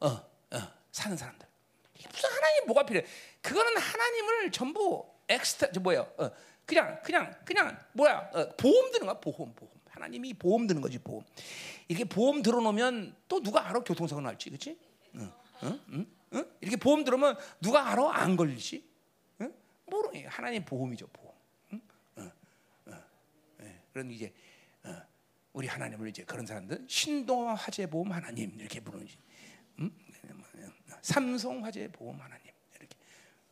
어, 0.00 0.06
어, 0.08 0.72
사는 0.92 1.16
사람들. 1.16 1.46
무슨 2.12 2.30
하나님 2.30 2.66
뭐가 2.66 2.84
필요해? 2.84 3.04
그거는 3.42 3.76
하나님을 3.76 4.52
전부 4.52 5.06
엑스타 5.28 5.72
저 5.72 5.80
뭐예요? 5.80 6.12
어, 6.18 6.30
그냥 6.64 7.00
그냥 7.02 7.34
그냥 7.44 7.78
뭐야? 7.92 8.30
어, 8.32 8.48
보험 8.56 8.92
드는 8.92 9.06
거야 9.06 9.18
보험 9.18 9.54
보험. 9.54 9.74
하나님이 9.88 10.34
보험 10.34 10.66
드는 10.66 10.80
거지 10.80 10.98
보험. 10.98 11.24
이렇게 11.88 12.04
보험 12.04 12.42
들어놓으면 12.42 13.16
또 13.28 13.42
누가 13.42 13.68
알아 13.68 13.80
교통사고 13.80 14.20
날지, 14.20 14.50
그렇지? 14.50 14.78
응, 15.16 15.32
응, 15.64 15.80
응, 15.92 16.06
응? 16.34 16.50
이렇게 16.60 16.76
보험 16.76 17.04
들으면 17.04 17.36
누가 17.60 17.88
알아 17.88 18.16
안 18.16 18.36
걸리지? 18.36 18.88
응? 19.40 19.52
모르. 19.86 20.10
하나님 20.28 20.64
보험이죠 20.64 21.08
보험. 21.08 21.34
응? 21.72 21.80
응, 22.18 22.30
응, 22.88 23.02
응. 23.60 23.80
그런 23.92 24.10
이제 24.10 24.26
어, 24.26 24.49
우리 25.52 25.66
하나님을 25.66 26.08
이제 26.08 26.24
그런 26.24 26.46
사람들 26.46 26.86
신동아 26.88 27.54
화재 27.54 27.86
보험 27.86 28.12
하나님 28.12 28.52
이렇게 28.58 28.80
부르지. 28.80 29.16
응? 29.80 29.90
삼성 31.02 31.64
화재 31.64 31.88
보험 31.88 32.20
하나님 32.20 32.46
이렇게. 32.76 32.96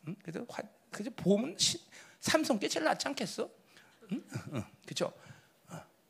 응? 0.06 0.16
그래서 0.22 0.46
화, 0.48 0.62
그저 0.90 1.10
보험은 1.10 1.56
시, 1.58 1.80
삼성께 2.20 2.68
제일 2.68 2.84
낫지 2.84 3.08
않겠어? 3.08 3.50
응? 4.12 4.24
응, 4.54 4.64
그렇죠? 4.84 5.12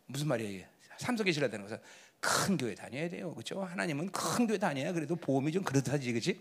무슨 0.06 0.28
말이에요? 0.28 0.66
삼성에 0.98 1.32
실어야 1.32 1.51
되는 1.51 1.65
것은 1.65 1.81
큰 2.20 2.56
교회 2.56 2.74
다녀야 2.74 3.09
돼요. 3.09 3.32
그렇죠? 3.35 3.62
하나님은 3.62 4.10
큰 4.10 4.47
교회 4.47 4.59
다녀야 4.59 4.93
그래도 4.93 5.16
보험이 5.16 5.52
좀 5.52 5.62
그렇다지. 5.62 6.12
그렇지? 6.12 6.40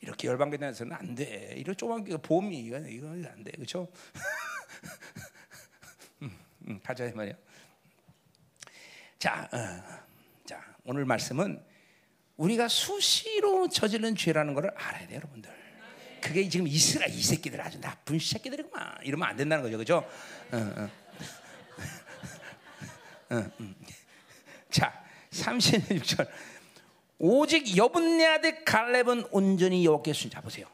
이렇게 0.00 0.28
열방교 0.28 0.56
다녀서는 0.56 0.92
안 0.94 1.14
돼. 1.14 1.54
이런 1.56 1.76
조그만 1.76 2.04
교회 2.04 2.16
보험이 2.16 2.60
이거 2.60 2.78
이거 2.78 3.08
안 3.08 3.44
돼. 3.44 3.50
그렇죠? 3.52 3.88
음, 6.22 6.38
음, 6.68 6.80
가자 6.82 7.06
이 7.06 7.12
말이야. 7.12 7.34
자, 9.20 9.46
어, 9.52 9.58
자, 10.46 10.64
오늘 10.86 11.04
말씀은 11.04 11.62
우리가 12.38 12.68
수시로 12.68 13.68
저지른 13.68 14.16
죄라는 14.16 14.54
것을 14.54 14.70
알아야 14.70 15.06
돼요, 15.06 15.18
여러분들. 15.18 15.50
그게 16.22 16.48
지금 16.48 16.66
이스라엘 16.66 17.12
이 17.12 17.22
새끼들 17.22 17.60
아주 17.60 17.78
나쁜 17.82 18.18
새끼들이구만. 18.18 19.00
이러면 19.02 19.28
안 19.28 19.36
된다는 19.36 19.62
거죠, 19.62 19.76
그렇죠? 19.76 20.10
어, 20.52 20.90
어. 23.30 23.50
음. 23.60 23.74
자, 24.70 25.04
36절. 25.30 26.26
오직 27.18 27.76
여분네 27.76 28.26
아들 28.26 28.64
갈렙은 28.64 29.26
온전히 29.32 29.84
여호와께 29.84 30.14
순자 30.14 30.40
보세요. 30.40 30.66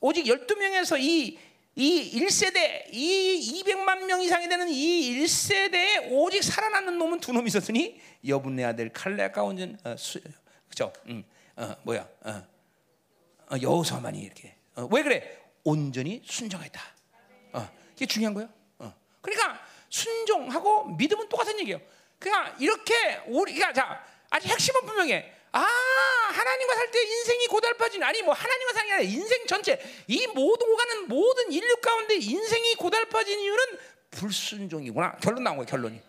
오직 0.00 0.24
12명에서 0.24 0.98
이, 0.98 1.38
이 1.74 2.20
1세대, 2.20 2.86
이 2.92 3.62
200만 3.64 4.04
명 4.04 4.20
이상이 4.20 4.48
되는 4.48 4.68
이 4.68 5.24
1세대에 5.24 6.08
오직 6.10 6.42
살아남는 6.42 6.98
놈은 6.98 7.20
두 7.20 7.32
놈이 7.32 7.46
있었으니 7.46 7.98
여분네 8.26 8.64
아들 8.64 8.92
칼렙과 8.92 9.42
온전, 9.42 9.78
어, 9.84 9.96
수, 9.96 10.20
그죠? 10.68 10.92
음, 11.06 11.24
어, 11.56 11.74
뭐야? 11.82 12.06
어, 12.24 12.46
어, 13.52 13.56
여호수아만이 13.60 14.20
이렇게. 14.20 14.54
어, 14.74 14.86
왜 14.90 15.02
그래? 15.02 15.38
온전히 15.64 16.22
순종했다. 16.24 16.80
어, 17.54 17.68
이게 17.96 18.04
중요한 18.06 18.34
거예요. 18.34 18.50
어. 18.78 18.94
그러니까 19.22 19.60
순종하고 19.88 20.84
믿음은 20.96 21.28
똑같은 21.28 21.58
얘기예요. 21.60 21.80
그러니까 22.18 22.54
이렇게 22.58 23.22
우리가 23.26 23.72
자 23.72 24.04
아주 24.28 24.48
핵심은 24.48 24.82
분명해. 24.82 25.41
아 25.52 25.60
하나님과 25.60 26.74
살 26.74 26.90
때 26.90 27.02
인생이 27.02 27.46
고달파진 27.46 28.02
아니 28.02 28.22
뭐 28.22 28.34
하나님과 28.34 28.72
사는 28.72 28.86
게 28.88 28.92
아니라 28.94 29.10
인생 29.10 29.46
전체. 29.46 29.80
이 30.08 30.26
모든 30.28 30.68
오가는 30.68 31.08
모든 31.08 31.52
인류 31.52 31.76
가운데 31.76 32.16
인생이 32.16 32.74
고달파진 32.76 33.38
이유는 33.40 33.64
불순종이구나. 34.10 35.16
결론 35.22 35.44
나온 35.44 35.56
거야 35.58 35.66
결론이. 35.66 36.00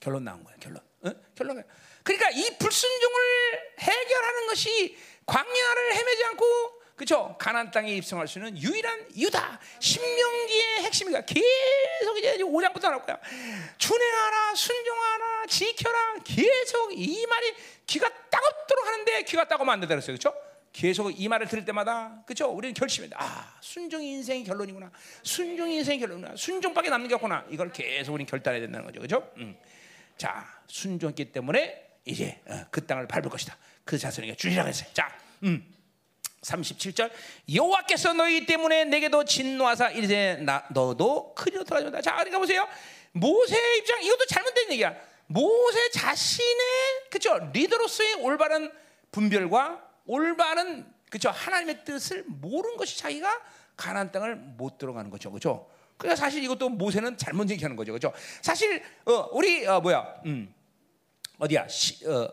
결론 0.00 0.24
나온 0.24 0.42
거야 0.44 0.54
결론. 0.60 0.80
어? 1.02 1.10
결론 1.34 1.64
그러니까 2.04 2.30
이 2.30 2.56
불순종을 2.58 3.74
해결하는 3.80 4.46
것이 4.46 4.96
광야를 5.26 5.94
헤매지 5.94 6.24
않고 6.26 6.82
그렇죠? 6.96 7.36
가나안 7.38 7.70
땅에 7.70 7.94
입성할 7.94 8.26
수 8.26 8.38
있는 8.38 8.56
유일한 8.56 9.06
이유다. 9.14 9.60
신명기의 9.80 10.84
핵심이다. 10.84 11.20
계속 11.26 12.18
이제 12.18 12.38
5장부터 12.38 12.80
나올 12.80 13.02
거야. 13.02 13.20
준행하라, 13.76 14.54
순종하라, 14.54 15.46
지켜라. 15.46 16.14
계속 16.24 16.92
이 16.92 17.26
말이 17.26 17.54
귀가 17.86 18.08
따갑도록 18.08 18.86
하는데 18.86 19.22
귀가 19.24 19.46
따가면 19.46 19.74
안 19.74 19.80
된다 19.80 19.94
그랬어요. 19.94 20.16
그렇죠? 20.16 20.34
계속 20.72 21.10
이 21.10 21.28
말을 21.28 21.48
들을 21.48 21.66
때마다 21.66 22.22
그렇죠? 22.24 22.48
우리는 22.48 22.72
결심했다. 22.72 23.16
아, 23.22 23.58
순종이 23.60 24.12
인생의 24.12 24.44
결론이구나. 24.44 24.90
순종이 25.22 25.76
인생의 25.76 26.00
결론이구나. 26.00 26.36
순종밖에 26.36 26.88
남는 26.88 27.08
게 27.08 27.14
없구나. 27.14 27.44
이걸 27.50 27.72
계속 27.72 28.14
우리는 28.14 28.26
결단해야 28.26 28.62
된다는 28.62 28.86
거죠. 28.86 29.00
그렇죠? 29.00 29.32
음. 29.36 29.54
자, 30.16 30.46
순종했기 30.66 31.32
때문에 31.32 31.88
이제 32.06 32.40
어, 32.46 32.64
그 32.70 32.86
땅을 32.86 33.06
밟을 33.06 33.28
것이다. 33.28 33.56
그 33.84 33.98
자손에게 33.98 34.36
주리라고 34.36 34.68
했어요. 34.68 34.88
자, 34.94 35.14
음. 35.42 35.75
37절 36.46 37.10
여호와께서 37.52 38.12
너희 38.12 38.46
때문에 38.46 38.84
내게도 38.84 39.24
진노하사 39.24 39.90
이르되 39.90 40.36
나 40.36 40.64
너도 40.70 41.34
크리로 41.34 41.64
돌아준다. 41.64 42.00
자, 42.00 42.12
그러니까 42.14 42.38
보세요. 42.38 42.66
모세의 43.12 43.78
입장 43.78 44.02
이것도 44.02 44.26
잘못된 44.26 44.72
얘기야. 44.72 44.94
모세 45.26 45.90
자신의 45.90 46.66
그죠 47.10 47.50
리더로서의 47.52 48.14
올바른 48.14 48.70
분별과 49.10 49.82
올바른 50.06 50.86
그죠 51.10 51.30
하나님의 51.30 51.84
뜻을 51.84 52.24
모르는 52.28 52.76
것이 52.76 52.96
자기가 52.98 53.42
가나안 53.76 54.12
땅을 54.12 54.36
못 54.36 54.78
들어가는 54.78 55.10
거죠, 55.10 55.32
그죠? 55.32 55.68
그러니까 55.96 56.16
사실 56.16 56.44
이것도 56.44 56.68
모세는 56.68 57.16
잘못 57.16 57.50
얘기하는 57.50 57.76
거죠, 57.76 57.92
그죠? 57.92 58.12
사실 58.40 58.82
어, 59.04 59.28
우리 59.32 59.66
어, 59.66 59.80
뭐야, 59.80 60.20
음, 60.26 60.54
어디야, 61.38 61.66
시, 61.68 62.06
어, 62.06 62.32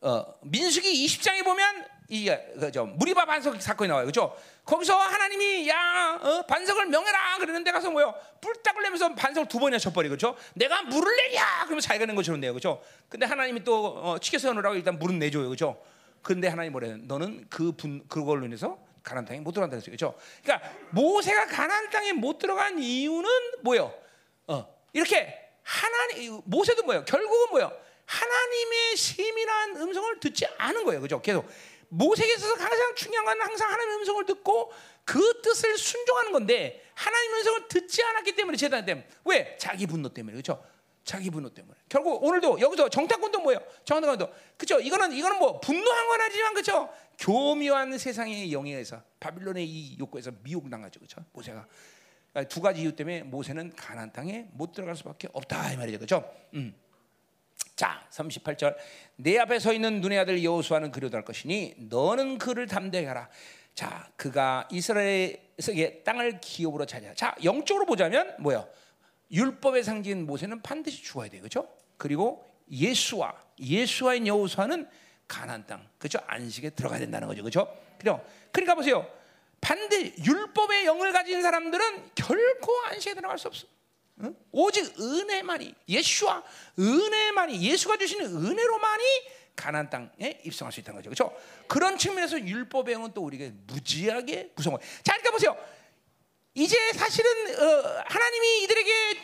어, 0.00 0.34
민수기 0.42 1.06
20장에 1.06 1.44
보면 1.44 1.86
이게 2.08 2.52
그죠 2.58 2.84
무리바 2.86 3.24
반석 3.24 3.60
사건이 3.60 3.88
나와요, 3.88 4.06
그죠? 4.06 4.36
거기서 4.64 4.94
하나님이 4.94 5.68
야 5.68 6.18
어, 6.22 6.42
반석을 6.46 6.86
명해라 6.86 7.38
그러는데 7.38 7.72
가서 7.72 7.90
뭐요? 7.90 8.14
불닭을 8.40 8.82
내면서 8.82 9.14
반석을 9.14 9.48
두 9.48 9.58
번이나 9.58 9.78
쳐버리 9.78 10.08
그죠? 10.08 10.36
내가 10.54 10.82
물을 10.82 11.16
내랴 11.16 11.64
그러면 11.64 11.80
자기가 11.80 12.06
낸 12.06 12.14
것처럼 12.14 12.40
내요, 12.40 12.52
그죠? 12.52 12.82
근데 13.08 13.26
하나님이 13.26 13.64
또 13.64 13.86
어, 13.86 14.18
치켜서 14.18 14.52
놓으라고 14.52 14.76
일단 14.76 14.98
물은 14.98 15.18
내줘요, 15.18 15.48
그죠? 15.48 15.82
근데 16.22 16.48
하나님 16.48 16.72
뭐래요? 16.72 16.96
너는 16.98 17.46
그분 17.48 18.04
그걸로 18.08 18.44
인해서 18.46 18.78
가나안 19.02 19.24
땅에 19.26 19.40
못 19.40 19.52
들어간다 19.52 19.76
그랬어요, 19.76 19.92
그죠? 19.92 20.14
그러니까 20.42 20.70
모세가 20.90 21.46
가나안 21.46 21.90
땅에 21.90 22.12
못 22.12 22.38
들어간 22.38 22.78
이유는 22.78 23.28
뭐요? 23.62 23.94
어 24.46 24.66
이렇게 24.92 25.38
하나님 25.62 26.40
모세도 26.44 26.82
뭐요? 26.84 27.04
결국은 27.04 27.50
뭐요? 27.50 27.72
하나님의 28.06 28.96
세밀한 28.96 29.76
음성을 29.76 30.20
듣지 30.20 30.46
않은 30.58 30.84
거예요, 30.84 31.00
그죠? 31.00 31.20
계속 31.22 31.48
모세에게 31.94 32.34
있어서 32.34 32.54
가장 32.56 32.94
중요한 32.94 33.24
건 33.24 33.40
항상 33.40 33.70
하나님의 33.70 33.96
음성을 33.98 34.26
듣고 34.26 34.72
그 35.04 35.42
뜻을 35.42 35.78
순종하는 35.78 36.32
건데 36.32 36.84
하나님의 36.94 37.38
음성을 37.38 37.68
듣지 37.68 38.02
않았기 38.02 38.34
때문에 38.34 38.56
재단 38.56 38.84
때문에 38.84 39.06
왜 39.24 39.56
자기 39.58 39.86
분노 39.86 40.08
때문에 40.08 40.34
그렇죠? 40.34 40.64
자기 41.04 41.30
분노 41.30 41.50
때문에 41.52 41.78
결국 41.88 42.22
오늘도 42.24 42.60
여기서 42.60 42.88
정탐꾼도 42.88 43.40
뭐예요? 43.40 43.60
정탐꾼도 43.84 44.32
그렇죠? 44.56 44.80
이거는 44.80 45.12
이거는 45.12 45.38
뭐 45.38 45.60
분노한 45.60 46.08
건 46.08 46.20
아니지만 46.20 46.54
그렇죠? 46.54 46.92
교묘한 47.18 47.96
세상의 47.98 48.52
영향에서 48.52 49.02
바빌론의 49.20 49.64
이 49.64 49.98
욕구에서 49.98 50.32
미혹당하죠, 50.42 50.98
그렇죠? 50.98 51.24
모세가 51.32 51.66
두 52.48 52.60
가지 52.60 52.80
이유 52.80 52.96
때문에 52.96 53.22
모세는 53.22 53.74
가나안 53.76 54.12
땅에 54.12 54.48
못 54.52 54.72
들어갈 54.72 54.96
수밖에 54.96 55.28
없다 55.32 55.72
이 55.72 55.76
말이죠, 55.76 55.98
그렇죠? 55.98 56.28
음. 56.54 56.74
자, 57.76 58.06
38절. 58.10 58.76
내 59.16 59.38
앞에 59.38 59.58
서 59.58 59.72
있는 59.72 60.00
눈의 60.00 60.18
아들 60.18 60.42
여호수아는 60.42 60.92
그려도 60.92 61.16
할 61.16 61.24
것이니 61.24 61.74
너는 61.78 62.38
그를 62.38 62.66
담대하라. 62.66 63.28
자, 63.74 64.08
그가 64.16 64.68
이스라엘에게 64.70 66.02
땅을 66.04 66.40
기업으로 66.40 66.86
차지하. 66.86 67.14
자, 67.14 67.34
영적으로 67.42 67.86
보자면 67.86 68.34
뭐야? 68.38 68.66
율법의 69.32 69.82
상징인 69.82 70.26
모세는 70.26 70.62
반드시 70.62 71.02
죽어야 71.02 71.28
돼요. 71.28 71.40
그렇죠? 71.42 71.68
그리고 71.96 72.48
예수와 72.70 73.34
예수와인 73.58 74.26
여호수아는 74.26 74.88
가나안 75.26 75.66
땅. 75.66 75.88
그렇죠? 75.98 76.18
안식에 76.26 76.70
들어가야 76.70 77.00
된다는 77.00 77.26
거죠. 77.26 77.42
그렇죠? 77.42 77.76
그죠? 77.98 78.24
그러니까 78.52 78.74
보세요. 78.74 79.06
반대 79.60 80.14
율법의 80.24 80.84
영을 80.84 81.12
가진 81.12 81.42
사람들은 81.42 82.10
결코 82.14 82.72
안식에 82.86 83.14
들어갈 83.14 83.38
수 83.38 83.48
없어. 83.48 83.66
응? 84.20 84.36
오직 84.52 84.98
은혜만이 85.00 85.74
예수와 85.88 86.42
은혜만이 86.78 87.60
예수가 87.62 87.96
주시는 87.96 88.26
은혜로만이 88.26 89.04
가나안 89.56 89.88
땅에 89.90 90.40
입성할 90.44 90.72
수 90.72 90.80
있다는 90.80 91.00
거죠. 91.02 91.10
그렇죠? 91.10 91.66
그런 91.68 91.96
측면에서 91.98 92.40
율법의 92.40 92.92
영은 92.94 93.12
또 93.14 93.22
우리에게 93.22 93.52
무지하게 93.66 94.52
무서운 94.54 94.76
거예요. 94.76 94.92
자, 95.02 95.12
그러니까 95.12 95.30
보세요. 95.30 95.56
이제 96.54 96.76
사실은 96.92 97.30
어, 97.60 98.02
하나님이 98.06 98.62
이들에게 98.64 99.18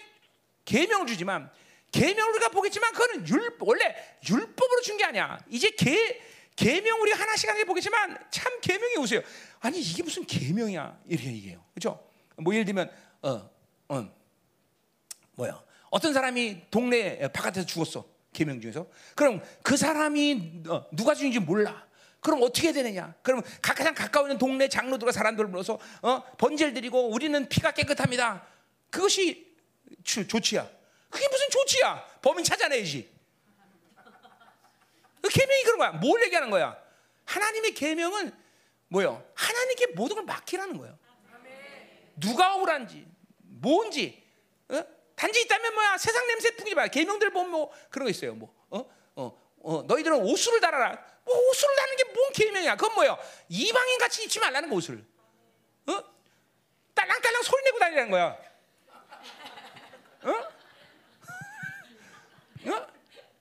계명을 0.64 1.06
주지만 1.06 1.50
계명을 1.92 2.32
우리가 2.34 2.48
보겠지만 2.50 2.92
그거는 2.92 3.28
율 3.28 3.56
원래 3.60 3.94
율법으로 4.28 4.80
준 4.82 4.96
게 4.96 5.04
아니야. 5.04 5.38
이제 5.48 5.70
계 5.70 6.20
계명 6.56 7.00
우리 7.00 7.10
하나씩 7.12 7.48
하게 7.48 7.64
보겠지만 7.64 8.18
참 8.30 8.60
계명이 8.60 8.96
오세요. 8.98 9.22
아니 9.60 9.80
이게 9.80 10.02
무슨 10.02 10.24
계명이야 10.26 11.00
이렇게 11.06 11.28
얘기해요. 11.28 11.64
그렇죠? 11.74 12.04
뭐 12.36 12.52
예를 12.54 12.64
들면 12.64 12.90
어, 13.22 13.50
어 13.88 14.19
뭐야? 15.40 15.62
어떤 15.90 16.12
사람이 16.12 16.66
동네 16.70 17.18
바깥에서 17.32 17.66
죽었어. 17.66 18.04
계명 18.32 18.60
중에서. 18.60 18.86
그럼 19.16 19.42
그 19.62 19.76
사람이 19.76 20.64
어, 20.68 20.86
누가 20.92 21.14
죽인지 21.14 21.38
몰라. 21.40 21.86
그럼 22.20 22.42
어떻게 22.42 22.72
되느냐? 22.72 23.14
그럼 23.22 23.42
가장 23.62 23.94
가까운 23.94 24.36
동네 24.36 24.68
장로들과 24.68 25.10
사람들을 25.10 25.50
불러서 25.50 25.78
어? 26.02 26.22
번제를 26.36 26.74
드리고 26.74 27.08
우리는 27.08 27.48
피가 27.48 27.70
깨끗합니다. 27.72 28.46
그것이 28.90 29.56
주, 30.04 30.28
조치야. 30.28 30.68
그게 31.08 31.26
무슨 31.28 31.48
조치야? 31.48 32.04
범인 32.20 32.44
찾아내야지. 32.44 33.10
그 35.22 35.28
계명이 35.28 35.62
그런 35.64 35.78
거야. 35.78 35.90
뭘 35.92 36.22
얘기하는 36.24 36.50
거야? 36.50 36.76
하나님의 37.24 37.72
계명은 37.72 38.32
뭐요? 38.88 39.24
하나님께 39.34 39.88
모든 39.88 40.16
걸 40.16 40.24
맡기라는 40.26 40.76
거예요. 40.76 40.98
누가 42.16 42.54
억울한지, 42.54 43.06
뭔지, 43.38 44.19
어? 44.19 44.19
단지 45.20 45.42
있다면 45.42 45.74
뭐야? 45.74 45.98
세상 45.98 46.26
냄새 46.28 46.50
풍기지 46.56 46.74
마. 46.74 46.86
계명들 46.86 47.30
보면 47.30 47.50
뭐 47.50 47.70
그런 47.90 48.06
거 48.06 48.10
있어요. 48.10 48.34
뭐, 48.34 48.54
어, 48.70 48.90
어, 49.16 49.52
어, 49.62 49.82
너희들은 49.86 50.16
옷수를 50.16 50.62
달아라. 50.62 50.98
뭐 51.26 51.36
옷수를 51.36 51.76
다는 51.76 51.96
게뭔 51.96 52.32
계명이야? 52.32 52.76
그건 52.76 52.94
뭐야? 52.94 53.18
이방인 53.50 53.98
같이 53.98 54.24
입지 54.24 54.40
말라는 54.40 54.70
거 54.70 54.76
옷을. 54.76 55.04
어? 55.88 56.04
딸랑딸랑 56.94 57.42
소리 57.42 57.62
내고 57.64 57.78
다니라는 57.78 58.10
거야. 58.10 58.38
어? 60.22 60.30
어? 62.70 62.86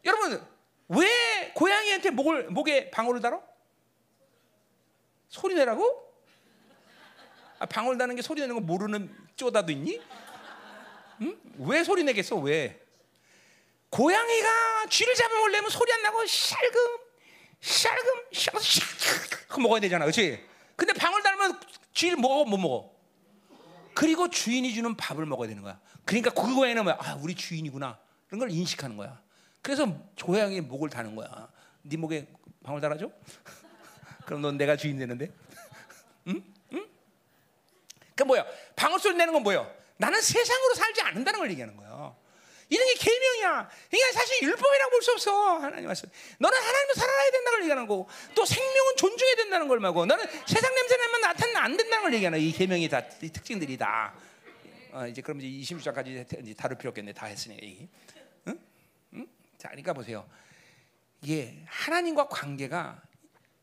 여러분 0.03 0.45
왜 0.89 1.51
고양이한테 1.55 2.09
목을 2.09 2.49
목에 2.49 2.91
방울을 2.91 3.21
달어? 3.21 3.41
소리 5.29 5.55
내라고? 5.55 6.13
아, 7.59 7.65
방울 7.65 7.97
다는 7.97 8.17
게 8.17 8.21
소리 8.21 8.41
내는 8.41 8.55
거 8.55 8.61
모르는 8.61 9.15
쪼다도 9.37 9.71
있니? 9.71 10.01
응? 11.21 11.37
왜 11.59 11.83
소리 11.83 12.03
내겠어? 12.03 12.35
왜? 12.37 12.79
고양이가 13.89 14.85
쥐를 14.89 15.13
잡아먹려면 15.15 15.69
소리 15.69 15.91
안 15.93 16.03
나고 16.03 16.25
샬금, 16.25 16.97
샬금, 17.61 18.05
샬금, 18.33 18.59
샬금 18.61 19.63
먹어야 19.63 19.79
되잖아, 19.81 20.05
그렇지? 20.05 20.43
근데 20.75 20.93
방울 20.93 21.21
달면 21.23 21.59
쥐를 21.93 22.17
먹어 22.17 22.45
못 22.45 22.57
먹어? 22.57 22.93
그리고 23.93 24.29
주인이 24.29 24.73
주는 24.73 24.95
밥을 24.95 25.25
먹어야 25.25 25.49
되는 25.49 25.61
거야. 25.61 25.79
그러니까 26.05 26.29
그 26.29 26.55
고양이는 26.55 26.83
뭐야? 26.83 26.97
아, 26.99 27.15
우리 27.21 27.35
주인이구나. 27.35 27.99
그런 28.27 28.39
걸 28.39 28.51
인식하는 28.51 28.95
거야. 28.95 29.21
그래서 29.61 29.85
고양이 30.23 30.61
목을 30.61 30.89
다는 30.89 31.15
거야. 31.15 31.49
네 31.81 31.97
목에 31.97 32.27
방울 32.63 32.79
달아줘? 32.79 33.11
그럼 34.25 34.41
넌 34.41 34.57
내가 34.57 34.77
주인 34.77 34.97
되는데? 34.97 35.31
응? 36.27 36.43
응? 36.73 36.87
그 38.15 38.23
뭐야? 38.23 38.45
방울 38.75 38.99
소리 38.99 39.15
내는 39.15 39.33
건 39.33 39.43
뭐야? 39.43 39.78
나는 39.99 40.21
세상으로 40.21 40.73
살지 40.75 41.01
않는다는 41.01 41.39
걸 41.39 41.51
얘기하는 41.51 41.75
거야. 41.75 42.15
이런 42.69 42.87
게 42.87 42.93
계명이야. 42.93 43.69
그러니까 43.89 44.11
사실 44.13 44.43
율법이라고 44.47 44.91
볼 44.91 45.01
수 45.01 45.11
없어. 45.11 45.57
하나님 45.57 45.87
말씀. 45.87 46.07
너는 46.37 46.57
하나님을 46.57 46.95
살아야 46.95 47.31
된다는 47.31 47.51
걸 47.51 47.61
얘기하는 47.63 47.87
거고, 47.87 48.07
또 48.35 48.45
생명은 48.45 48.95
존중해야 48.95 49.35
된다는 49.35 49.67
걸 49.67 49.79
말고, 49.79 50.05
너는 50.05 50.25
세상 50.47 50.73
냄새 50.75 50.95
나면 50.97 51.21
나타나면 51.21 51.63
안 51.63 51.77
된다는 51.77 52.03
걸 52.03 52.13
얘기하는 52.13 52.39
이 52.39 52.51
계명이 52.51 52.87
다, 52.87 53.01
이 53.21 53.29
특징들이 53.29 53.75
다. 53.77 54.13
어, 54.91 55.05
이제 55.07 55.21
그럼 55.21 55.41
이제 55.41 55.75
26장까지 55.75 56.41
이제 56.43 56.53
다룰 56.53 56.77
필요 56.77 56.89
없겠네. 56.89 57.13
다 57.13 57.25
했으니까 57.25 57.65
이 57.65 57.87
응? 58.47 58.59
응? 59.15 59.27
자, 59.57 59.67
그러니까 59.69 59.93
보세요. 59.93 60.29
이게 61.21 61.61
하나님과 61.67 62.27
관계가 62.29 63.01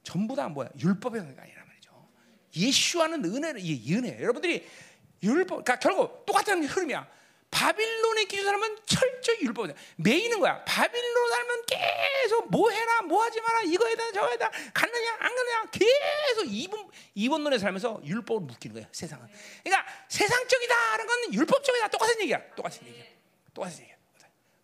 전부 0.03 0.37
다 0.37 0.49
뭐야? 0.49 0.69
율법의 0.79 1.21
관계가 1.21 1.43
아니란 1.43 1.67
말이죠. 1.67 2.09
예수와는 2.57 3.25
은혜는 3.25 3.61
이 3.61 3.95
은혜. 3.95 4.21
여러분들이 4.21 4.69
율법, 5.23 5.65
그러니까 5.65 5.79
결국 5.79 6.25
똑같은 6.27 6.65
흐름이야. 6.65 7.17
바빌론의 7.51 8.27
기준 8.27 8.45
사람은 8.45 8.77
철저히 8.87 9.41
율법이야. 9.43 9.75
매이는 9.97 10.41
거야. 10.41 10.63
바빌론 10.65 11.31
살면 11.31 11.65
계속 11.67 12.51
뭐 12.51 12.71
해라, 12.71 13.03
뭐 13.03 13.23
하지 13.23 13.41
마라, 13.41 13.63
이거 13.63 13.87
해다, 13.87 14.13
저거 14.13 14.29
해다, 14.29 14.51
갔느냐, 14.75 15.13
안 15.21 15.35
갔느냐, 15.35 15.65
계속 15.71 16.45
이분 16.47 16.89
이번론에 17.15 17.59
살면서 17.59 18.03
율법을 18.05 18.47
묶이는 18.47 18.75
거야. 18.75 18.89
세상은. 18.93 19.27
그러니까 19.65 19.87
세상적이다라는 20.09 21.07
건 21.07 21.35
율법적이다. 21.35 21.89
똑같은 21.89 22.21
얘기야. 22.23 22.55
똑같은 22.55 22.87
얘기야. 22.87 23.05
똑같은 23.55 23.83
얘기야. 23.83 23.97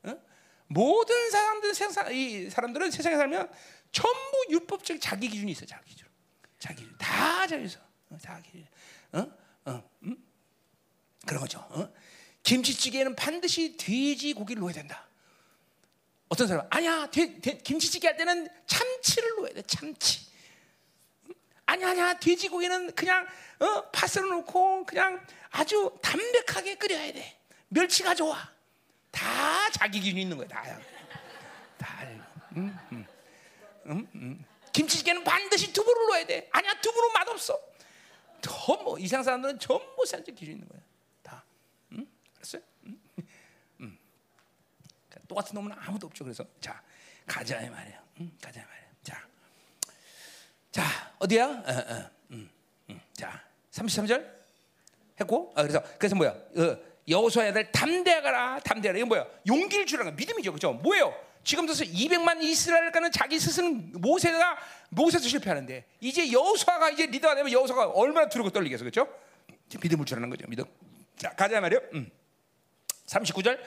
어? 0.04 0.20
모든 0.66 1.30
사람들 1.30 1.74
세상 1.74 2.12
이 2.12 2.50
사람들은 2.50 2.90
세상에 2.90 3.16
살면 3.16 3.50
전부 3.92 4.46
율법적 4.50 5.00
자기 5.00 5.28
기준이 5.28 5.52
있어. 5.52 5.64
자기 5.64 5.90
기준. 5.90 6.08
자기 6.58 6.82
기준. 6.82 6.98
다 6.98 7.46
자기서. 7.46 7.78
어, 8.10 8.18
자기. 8.20 8.66
어? 9.12 9.18
어? 9.18 9.20
음? 9.20 9.41
그런 11.26 11.40
거죠. 11.40 11.58
어? 11.70 11.88
김치찌개에는 12.42 13.14
반드시 13.14 13.76
돼지 13.76 14.32
고기를 14.34 14.60
넣어야 14.60 14.72
된다. 14.74 15.06
어떤 16.28 16.48
사람 16.48 16.66
아니야 16.70 17.06
돼, 17.10 17.40
돼, 17.40 17.58
김치찌개 17.58 18.08
할 18.08 18.16
때는 18.16 18.48
참치를 18.66 19.36
넣어야 19.36 19.52
돼 19.52 19.62
참치. 19.62 20.26
아니야 21.66 21.90
아니야 21.90 22.18
돼지고기는 22.18 22.94
그냥 22.94 23.26
어, 23.60 23.90
파스를 23.90 24.28
넣고 24.30 24.84
그냥 24.84 25.24
아주 25.50 25.96
담백하게 26.02 26.76
끓여야 26.76 27.12
돼. 27.12 27.38
멸치가 27.68 28.14
좋아. 28.14 28.50
다 29.10 29.70
자기 29.70 30.00
기준 30.00 30.18
있는 30.18 30.36
거야 30.36 30.48
다. 30.48 30.80
다. 31.78 32.06
음, 32.56 32.78
음, 32.92 33.06
음, 33.86 34.08
음. 34.14 34.44
김치찌개는 34.72 35.22
반드시 35.22 35.72
두부를 35.72 36.06
넣어야 36.08 36.26
돼. 36.26 36.48
아니야 36.50 36.80
두부는 36.80 37.12
맛없어. 37.12 37.58
전부 38.40 38.98
이상 38.98 39.22
사람들은 39.22 39.58
전부 39.58 40.04
산적 40.04 40.34
기준 40.34 40.54
있는 40.54 40.68
거야. 40.68 40.80
알았어요? 42.42 42.62
음? 42.86 43.00
음. 43.80 43.98
똑같은 45.28 45.54
놈은 45.54 45.72
아무도 45.78 46.08
없죠. 46.08 46.24
그래서 46.24 46.44
자 46.60 46.82
가자 47.26 47.60
이 47.60 47.70
말이에요. 47.70 47.98
음, 48.20 48.36
가자 48.40 48.60
이 48.60 48.64
말이에요. 48.64 48.88
자, 49.02 49.28
자 50.72 51.14
어디야? 51.18 51.46
어, 51.46 51.94
어, 51.94 52.10
음, 52.32 52.50
음. 52.90 53.00
자 53.14 53.42
33절 53.70 54.28
했고 55.20 55.52
아, 55.54 55.62
그래서 55.62 55.82
그래서 55.98 56.16
뭐야? 56.16 56.30
어, 56.30 56.78
여호수아 57.08 57.46
애들 57.46 57.72
담대하라 57.72 58.60
담대하라 58.60 58.98
이건 58.98 59.08
뭐야? 59.08 59.26
용기를 59.46 59.86
주라는 59.86 60.12
거 60.12 60.16
믿음이죠, 60.16 60.52
그렇죠? 60.52 60.72
뭐예요? 60.72 61.14
지금 61.44 61.66
들어서 61.66 61.84
200만 61.84 62.40
이스라엘 62.42 62.92
가는 62.92 63.10
자기 63.10 63.40
스승 63.40 63.90
모세가 63.94 64.58
모세도 64.90 65.26
실패하는데 65.26 65.84
이제 66.00 66.30
여호수아가 66.30 66.90
이제 66.90 67.06
리더가 67.06 67.34
되면 67.34 67.50
여호수아가 67.50 67.88
얼마나 67.90 68.28
두렵고 68.28 68.50
떨리겠어, 68.50 68.84
그렇죠? 68.84 69.08
믿음을 69.80 70.04
주라는 70.04 70.30
거죠, 70.30 70.46
믿음. 70.48 70.64
자 71.16 71.30
가자 71.30 71.60
말이요. 71.60 71.80
음. 71.94 72.10
39절 73.12 73.58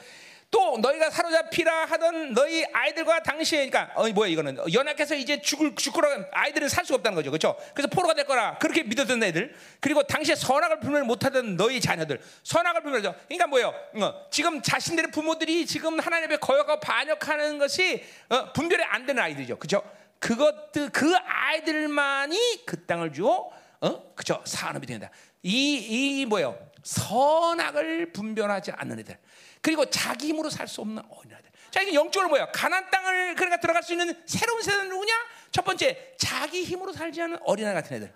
또 0.51 0.77
너희가 0.77 1.09
사로잡히라 1.09 1.85
하던 1.85 2.33
너희 2.33 2.63
아이들과 2.71 3.23
당시에 3.23 3.67
그러니까 3.67 3.91
어 3.95 4.07
뭐야 4.07 4.29
이거는 4.29 4.57
연약해서 4.73 5.15
이제 5.15 5.41
죽을 5.41 5.75
죽거라 5.75 6.27
아이들은 6.31 6.69
살 6.69 6.85
수가 6.85 6.97
없다는 6.97 7.15
거죠. 7.15 7.31
그렇죠? 7.31 7.57
그래서 7.73 7.89
포로가 7.89 8.13
될 8.13 8.25
거라 8.25 8.57
그렇게 8.59 8.83
믿었던 8.83 9.21
애들 9.21 9.53
그리고 9.81 10.03
당시에 10.03 10.35
선악을 10.35 10.79
분별 10.79 11.03
못 11.03 11.25
하던 11.25 11.57
너희 11.57 11.81
자녀들 11.81 12.21
선악을 12.43 12.83
분별하죠. 12.83 13.15
그러니까 13.27 13.47
뭐예요? 13.47 13.73
어, 13.95 14.27
지금 14.31 14.61
자신들의 14.61 15.11
부모들이 15.11 15.65
지금 15.65 15.99
하나님 15.99 16.25
앞에 16.25 16.37
거역하고 16.37 16.79
반역하는 16.79 17.57
것이 17.57 18.03
어, 18.29 18.53
분별이 18.53 18.83
안 18.83 19.05
되는 19.05 19.21
아이들이죠. 19.21 19.57
그렇죠? 19.57 19.83
그것들 20.19 20.89
그 20.89 21.13
아이들만이 21.17 22.63
그 22.65 22.85
땅을 22.85 23.11
주어 23.11 23.51
어? 23.81 24.13
그죠? 24.15 24.41
산업이 24.45 24.87
된다. 24.87 25.09
이, 25.43 26.21
이 26.21 26.25
뭐예요? 26.25 26.57
선악을 26.83 28.13
분별하지 28.13 28.71
않는 28.71 28.99
애들. 28.99 29.17
그리고 29.65 29.83
자기 29.89 30.27
힘으로 30.27 30.47
살 30.51 30.67
수 30.67 30.81
없는 30.81 31.01
어린아이들. 31.09 31.49
자, 31.71 31.81
이게 31.81 31.95
영적으로 31.95 32.29
뭐야? 32.29 32.51
가난 32.51 32.87
땅을 32.91 33.33
그러니까 33.33 33.59
들어갈 33.59 33.81
수 33.81 33.93
있는 33.93 34.13
새로운 34.27 34.61
세대는 34.61 34.89
누구냐? 34.89 35.11
첫 35.51 35.65
번째, 35.65 36.13
자기 36.19 36.63
힘으로 36.63 36.93
살지 36.93 37.19
않는 37.23 37.39
어린아이 37.41 37.73
같은 37.73 37.97
애들. 37.97 38.13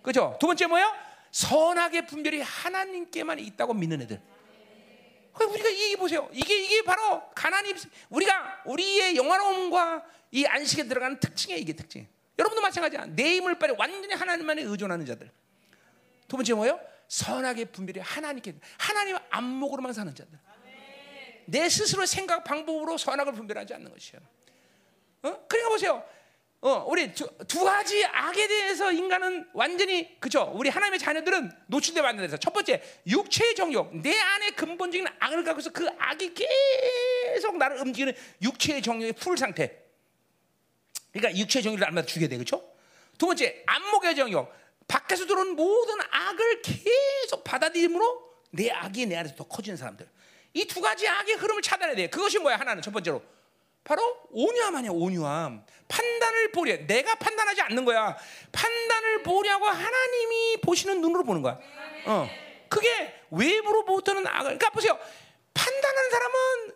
그죠? 0.00 0.36
두 0.40 0.46
번째 0.46 0.66
뭐야? 0.66 0.94
선악의 1.32 2.06
분별이 2.06 2.40
하나님께만 2.42 3.40
있다고 3.40 3.74
믿는 3.74 4.00
애들. 4.02 4.20
우리가 5.40 5.68
이게 5.70 5.96
보세요. 5.96 6.28
이게 6.32 6.62
이게 6.62 6.82
바로 6.82 7.20
가난이 7.34 7.74
우리가 8.10 8.62
우리의 8.66 9.16
영화로움과 9.16 10.04
이 10.30 10.46
안식에 10.46 10.84
들어가는 10.84 11.18
특징이에요. 11.18 11.60
이게 11.60 11.72
특징. 11.72 12.06
여러분도 12.38 12.62
마찬가지야. 12.62 13.06
내 13.06 13.34
힘을 13.34 13.58
빨리 13.58 13.74
완전히 13.76 14.14
하나님만에 14.14 14.62
의존하는 14.62 15.04
자들. 15.04 15.32
두 16.28 16.36
번째 16.36 16.54
뭐예요? 16.54 16.80
선악의 17.08 17.72
분별이 17.72 17.98
하나님께 17.98 18.54
하나님 18.78 19.16
안목으로만 19.30 19.92
사는 19.92 20.14
자들. 20.14 20.38
내 21.46 21.68
스스로 21.68 22.06
생각 22.06 22.44
방법으로 22.44 22.98
선악을 22.98 23.32
분별하지 23.32 23.74
않는 23.74 23.90
것이요. 23.90 24.20
어? 25.22 25.46
그러니까 25.46 25.68
보세요. 25.68 26.04
어, 26.62 26.84
우리 26.88 27.12
두, 27.14 27.26
두, 27.48 27.64
가지 27.64 28.04
악에 28.04 28.46
대해서 28.46 28.92
인간은 28.92 29.48
완전히 29.54 30.20
그죠? 30.20 30.52
우리 30.54 30.68
하나님의 30.68 30.98
자녀들은 30.98 31.50
노출돼 31.68 32.00
왔는 32.00 32.22
데서 32.22 32.36
첫 32.36 32.52
번째 32.52 32.82
육체의 33.06 33.54
정욕, 33.54 33.96
내 33.96 34.18
안에 34.18 34.50
근본적인 34.50 35.06
악을 35.18 35.42
갖고서 35.44 35.70
그 35.70 35.88
악이 35.98 36.34
계속 36.34 37.56
나를 37.56 37.78
움직이는 37.80 38.12
육체의 38.42 38.82
정욕의 38.82 39.14
풀 39.14 39.38
상태. 39.38 39.84
그러니까 41.12 41.38
육체의 41.40 41.62
정욕을 41.62 41.80
날마다 41.80 42.06
주게 42.06 42.28
돼, 42.28 42.36
그렇죠? 42.36 42.62
두 43.16 43.26
번째 43.26 43.62
안목의 43.66 44.14
정욕, 44.14 44.52
밖에서 44.86 45.24
들어온 45.24 45.56
모든 45.56 45.96
악을 46.10 46.60
계속 46.60 47.42
받아들임으로 47.42 48.30
내 48.50 48.70
악이 48.70 49.06
내 49.06 49.16
안에서 49.16 49.34
더 49.34 49.44
커지는 49.44 49.78
사람들. 49.78 50.06
이 50.52 50.64
두 50.66 50.80
가지 50.80 51.06
악의 51.06 51.34
흐름을 51.36 51.62
차단해야 51.62 51.96
돼. 51.96 52.08
그것이 52.08 52.38
뭐야? 52.38 52.56
하나는 52.56 52.82
첫 52.82 52.92
번째로. 52.92 53.22
바로 53.84 54.02
온유함 54.30 54.76
아니야 54.76 54.90
온유함. 54.92 55.64
판단을 55.88 56.52
보려. 56.52 56.76
내가 56.86 57.14
판단하지 57.14 57.62
않는 57.62 57.84
거야. 57.84 58.16
판단을 58.52 59.22
보려고 59.22 59.66
하나님이 59.66 60.58
보시는 60.62 61.00
눈으로 61.00 61.24
보는 61.24 61.42
거야. 61.42 61.58
어. 62.06 62.28
그게 62.68 63.14
외부로 63.30 63.82
못하는 63.84 64.26
악을 64.26 64.42
그러니까 64.58 64.70
보세요. 64.70 64.98
판단하는 65.54 66.10
사람은 66.10 66.72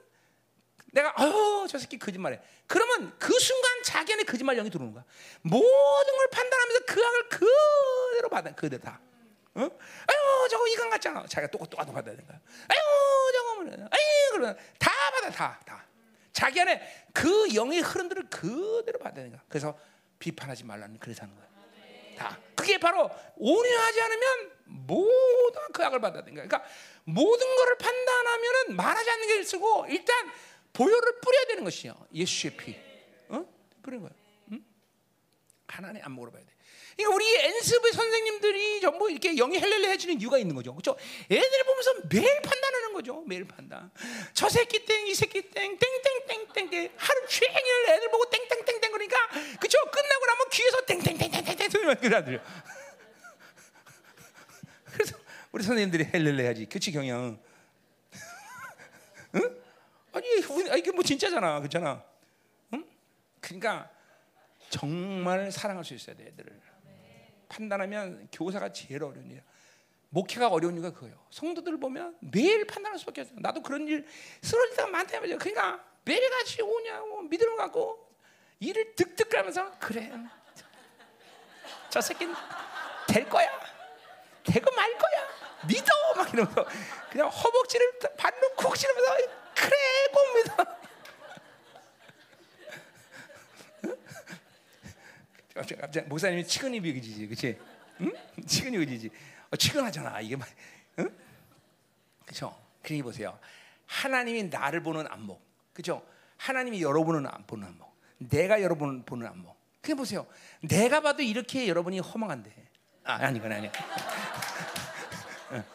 내가 0.93 1.13
아유 1.17 1.67
저 1.69 1.79
새끼 1.79 1.99
거짓말해. 1.99 2.41
그러면 2.67 3.13
그 3.19 3.39
순간 3.39 3.83
자기 3.85 4.13
안에 4.13 4.23
거짓말 4.23 4.57
영이 4.57 4.71
들어오는 4.71 4.93
거야. 4.95 5.05
모든 5.43 6.17
걸 6.17 6.29
판단하면서 6.31 6.81
그 6.87 7.05
악을 7.05 7.29
그대로 7.29 8.29
받아 8.29 8.55
그대로 8.55 8.83
다 8.83 9.01
어? 9.55 9.61
아유 9.61 10.49
저거 10.51 10.67
이강 10.69 10.91
같잖아 10.91 11.27
자기가 11.27 11.51
똑똑똑 11.51 11.81
받아야 11.93 12.15
되는 12.17 12.27
거야 12.27 12.41
아유 12.69 13.33
저거 13.33 13.63
뭐 13.63 13.73
아유 13.73 14.31
그러면 14.33 14.57
다 14.79 14.91
받아 15.13 15.31
다 15.31 15.61
다 15.65 15.85
자기 16.35 16.61
안에 16.61 17.07
그 17.15 17.55
영의 17.55 17.81
흐름들을 17.81 18.29
그대로 18.29 18.99
받아야 18.99 19.31
거야. 19.31 19.41
그래서 19.49 19.79
비판하지 20.19 20.65
말라는 20.65 20.99
그래서 20.99 21.23
하는 21.23 21.35
거야. 21.37 21.49
다. 22.19 22.39
그게 22.57 22.77
바로 22.77 23.09
온유하지 23.37 24.01
않으면 24.03 24.53
모든 24.65 25.63
그 25.73 25.85
악을 25.85 26.01
받아야 26.01 26.23
거야. 26.35 26.47
그러니까 26.47 26.65
모든 27.05 27.55
것을 27.57 27.79
판단하면은 27.79 28.77
말하지 28.77 29.11
않는 29.11 29.29
게 29.29 29.43
쓰고 29.45 29.87
일단 29.89 30.31
보혈을 30.73 31.21
뿌려야 31.21 31.45
되는 31.47 31.63
것이요. 31.63 31.95
예수의 32.13 32.57
피. 32.57 32.77
어? 33.29 33.45
뿌리는 33.81 34.03
거야. 34.03 34.13
응? 34.53 34.65
하나님 35.69 36.05
안 36.05 36.13
물어봐야 36.13 36.45
돼. 36.45 36.54
그러니까 36.97 37.15
우리 37.15 37.37
엔스부 37.37 37.93
선생님들이 37.93 38.81
전부 38.81 39.11
이렇게 39.11 39.35
영이 39.35 39.59
헬렐레 39.59 39.91
해지는 39.91 40.21
이유가 40.21 40.39
있는 40.39 40.55
거죠. 40.55 40.73
그렇죠? 40.75 40.97
애들 41.31 41.65
보면서 41.65 41.95
매일 42.09 42.41
판단하는 42.41 42.93
거죠. 42.93 43.23
매일 43.27 43.45
판단. 43.47 43.91
저 44.33 44.49
새끼 44.49 44.85
땡, 44.85 45.07
이 45.09 45.15
새끼 45.15 45.43
땡, 45.51 45.77
땡땡땡땡 45.79 46.93
하루 46.97 47.27
종일 47.27 47.89
애들 47.91 48.11
보고 48.11 48.31
땡땡땡땡 48.31 48.93
그러니까 48.93 49.17
그렇죠? 49.59 49.79
끝나고 49.91 50.27
나면 50.27 50.49
귀에서 50.53 50.81
땡땡땡땡땡 50.87 51.71
소리만 51.71 52.01
그러더요. 52.01 52.39
그래서 54.93 55.17
우리 55.51 55.65
선생님들이 55.65 56.11
헬렐레하지. 56.15 56.67
교치 56.67 56.93
경영. 56.93 57.41
응? 59.35 59.63
아니 60.13 60.27
이게 60.79 60.93
뭐 60.93 61.03
진짜잖아, 61.03 61.59
그렇잖아. 61.59 62.05
응? 62.73 62.85
그러니까 63.41 63.91
정말 64.71 65.51
사랑할 65.51 65.85
수 65.85 65.95
있어야 65.95 66.15
돼, 66.15 66.27
애들을. 66.27 66.64
판단하면 67.49 68.29
교사가 68.33 68.73
제일 68.73 69.03
어려운 69.03 69.31
일. 69.31 69.43
목회가 70.11 70.49
어려운 70.49 70.75
이유가 70.75 70.93
그거예요. 70.93 71.27
성도들 71.31 71.79
보면 71.81 72.17
매일 72.21 72.67
판단할 72.67 72.99
수밖에 73.01 73.23
없어요. 73.23 73.37
나도 73.41 73.63
그런 73.63 73.89
일 73.89 74.07
쓰러질 74.43 74.77
때가 74.77 74.89
많다 74.89 75.19
말이죠. 75.19 75.39
그러니까 75.39 75.85
매일같이 76.05 76.63
오냐고 76.63 77.23
믿음을 77.23 77.57
갖고 77.57 78.09
일을 78.61 78.95
득득 78.95 79.29
가면서 79.29 79.73
그래. 79.79 80.13
저 81.91 82.01
새끼는 82.01 82.35
될 83.09 83.29
거야. 83.29 83.49
되고 84.45 84.71
말 84.75 84.93
거야. 84.97 85.29
믿어 85.67 85.87
막 86.17 86.33
이러면서 86.33 86.67
그냥 87.11 87.29
허벅지를 87.29 87.99
반로 88.17 88.55
쿡 88.57 88.77
치면서 88.77 89.17
그래 89.55 89.77
꼭 90.13 90.35
믿어. 90.35 90.84
갑자기 95.55 96.01
목사님이 96.09 96.47
치근이 96.47 96.79
여기지지, 96.79 97.27
그렇지? 97.27 97.59
응? 98.01 98.13
치근이 98.45 98.77
여기지지. 98.77 99.11
어, 99.51 99.57
치근하잖아. 99.57 100.21
이게 100.21 100.35
막, 100.37 100.49
응? 100.99 101.11
그렇죠? 102.25 102.59
그러니 102.83 103.03
보세요. 103.03 103.39
하나님이 103.87 104.45
나를 104.45 104.83
보는 104.83 105.07
안목, 105.09 105.41
그렇죠? 105.73 106.05
하나님이 106.39 106.83
여러분을 106.83 107.29
안 107.33 107.47
보는 107.47 107.69
안목, 107.69 107.95
내가 108.19 108.61
여러분을 108.61 109.03
보는 109.05 109.27
안목. 109.27 109.55
그게 109.81 109.95
보세요. 109.95 110.27
내가 110.63 111.01
봐도 111.01 111.23
이렇게 111.23 111.69
여러분이 111.69 112.01
허망한데. 112.01 112.51
아, 113.05 113.15
아니 113.15 113.39
건 113.39 113.53
아니야. 113.53 113.71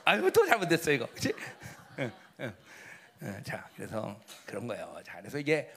아유 0.04 0.30
또 0.34 0.46
잘못됐어 0.46 0.92
이거, 0.92 1.08
그렇지? 1.08 1.34
응, 2.00 2.12
응. 2.42 2.54
응, 3.22 3.44
자, 3.44 3.70
그래서 3.76 4.20
그런 4.46 4.68
거예요. 4.68 5.00
자, 5.06 5.18
그래서 5.20 5.38
이게 5.38 5.72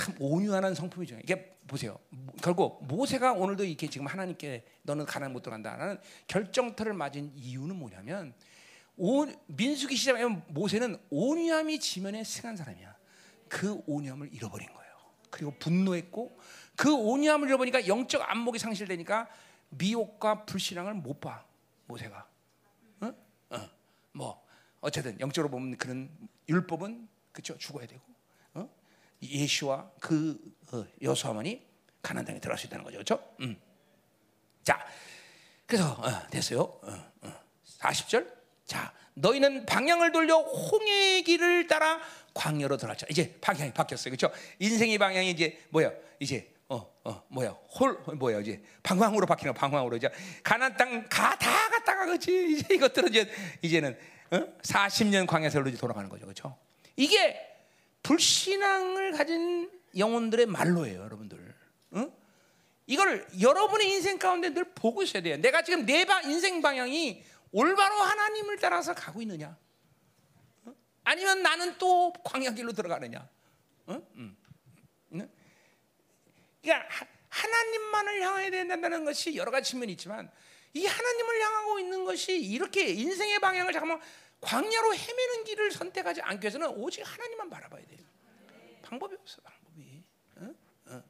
참 0.00 0.14
온유한 0.18 0.74
성품이죠. 0.74 1.18
이게 1.22 1.56
보세요. 1.66 1.98
결국 2.42 2.86
모세가 2.86 3.34
오늘도 3.34 3.64
이렇게 3.64 3.86
지금 3.86 4.06
하나님께 4.06 4.64
너는 4.82 5.04
가난 5.04 5.32
못 5.32 5.42
들어간다라는 5.42 5.98
결정터를 6.26 6.94
맞은 6.94 7.32
이유는 7.36 7.76
뭐냐면 7.76 8.32
오, 8.96 9.26
민수기 9.46 9.96
시작에 9.96 10.24
모세는 10.24 10.98
온유함이 11.10 11.78
지면에 11.80 12.24
승한 12.24 12.56
사람이야. 12.56 12.96
그 13.48 13.82
온유함을 13.86 14.32
잃어버린 14.32 14.72
거예요. 14.72 14.90
그리고 15.28 15.54
분노했고 15.58 16.38
그 16.76 16.92
온유함을 16.92 17.48
잃어버리니까 17.48 17.86
영적 17.86 18.22
안목이 18.28 18.58
상실되니까 18.58 19.28
미혹과 19.68 20.46
불신앙을 20.46 20.94
못 20.94 21.20
봐. 21.20 21.44
모세가. 21.86 22.26
어? 23.00 23.14
어. 23.50 23.70
뭐 24.12 24.42
어쨌든 24.80 25.20
영적으로 25.20 25.50
보면 25.50 25.76
그런 25.76 26.10
율법은 26.48 27.08
그쵸 27.32 27.56
죽어야 27.58 27.86
되고 27.86 28.09
예수와 29.22 29.90
그 30.00 30.38
어, 30.72 30.84
여수아만이 31.02 31.62
가나안 32.02 32.24
땅에 32.24 32.40
들어갈 32.40 32.58
수 32.58 32.66
있다는 32.66 32.84
거죠, 32.84 32.96
그렇죠? 32.96 33.22
음. 33.40 33.60
자, 34.62 34.78
그래서 35.66 35.92
어, 35.92 36.26
됐어요. 36.28 36.60
어, 36.60 37.12
어. 37.22 37.40
40절. 37.78 38.26
자, 38.64 38.92
너희는 39.14 39.66
방향을 39.66 40.12
돌려 40.12 40.38
홍해의 40.38 41.22
길을 41.22 41.66
따라 41.66 42.00
광야로 42.34 42.76
들어갔죠. 42.76 43.06
이제 43.10 43.36
방향이 43.40 43.72
바뀌었어요, 43.72 44.14
그렇죠? 44.14 44.34
인생의 44.58 44.98
방향이 44.98 45.30
이제 45.30 45.60
뭐야? 45.70 45.92
이제 46.20 46.52
어, 46.68 46.88
어, 47.04 47.24
뭐야? 47.28 47.50
홀 47.78 47.98
뭐야? 48.16 48.40
이제 48.40 48.62
방황으로 48.82 49.26
바뀌는 49.26 49.54
방황으로 49.54 49.96
이제 49.96 50.08
가나안 50.42 50.76
땅가 50.76 51.36
다 51.38 51.68
갔다가 51.68 52.06
그렇지. 52.06 52.52
이제 52.52 52.74
이것들은 52.74 53.08
이제 53.10 53.28
이제는 53.62 53.98
어? 54.30 54.36
40년 54.62 55.26
광야세로 55.26 55.70
돌아가는 55.76 56.08
거죠, 56.08 56.24
그렇죠? 56.24 56.56
이게 56.94 57.49
불신앙을 58.02 59.12
가진 59.12 59.70
영혼들의 59.96 60.46
말로예요, 60.46 61.00
여러분들. 61.02 61.54
응? 61.94 62.12
이걸 62.86 63.26
여러분의 63.40 63.88
인생 63.90 64.18
가운데 64.18 64.50
늘 64.52 64.64
보고 64.74 65.02
있어야 65.02 65.22
돼요. 65.22 65.36
내가 65.36 65.62
지금 65.62 65.86
내 65.86 66.04
인생 66.24 66.60
방향이 66.60 67.22
올바로 67.52 67.94
하나님을 67.96 68.58
따라서 68.58 68.94
가고 68.94 69.22
있느냐? 69.22 69.56
아니면 71.04 71.42
나는 71.42 71.78
또 71.78 72.12
광야 72.24 72.52
길로 72.52 72.72
들어가느냐? 72.72 73.28
응? 73.88 74.06
응. 74.16 74.36
응? 75.14 75.30
그러니까 76.62 76.88
하- 76.88 77.06
하나님만을 77.28 78.22
향해야 78.22 78.50
된다는 78.50 79.04
것이 79.04 79.34
여러 79.36 79.50
가지 79.50 79.70
측면이 79.70 79.92
있지만 79.92 80.30
이 80.74 80.84
하나님을 80.86 81.40
향하고 81.42 81.78
있는 81.80 82.04
것이 82.04 82.36
이렇게 82.38 82.88
인생의 82.88 83.38
방향을 83.40 83.72
잠깐만 83.72 84.00
광야로 84.40 84.94
헤매는 84.94 85.44
길을 85.44 85.70
선택하지 85.70 86.22
않기 86.22 86.44
위해서는 86.44 86.68
오직 86.68 87.02
하나님만 87.02 87.50
바라봐야 87.50 87.84
돼요. 87.86 87.98
방법이 88.82 89.14
없어 89.20 89.40
방법이. 89.42 90.02
응? 90.38 90.56
응? 90.88 91.04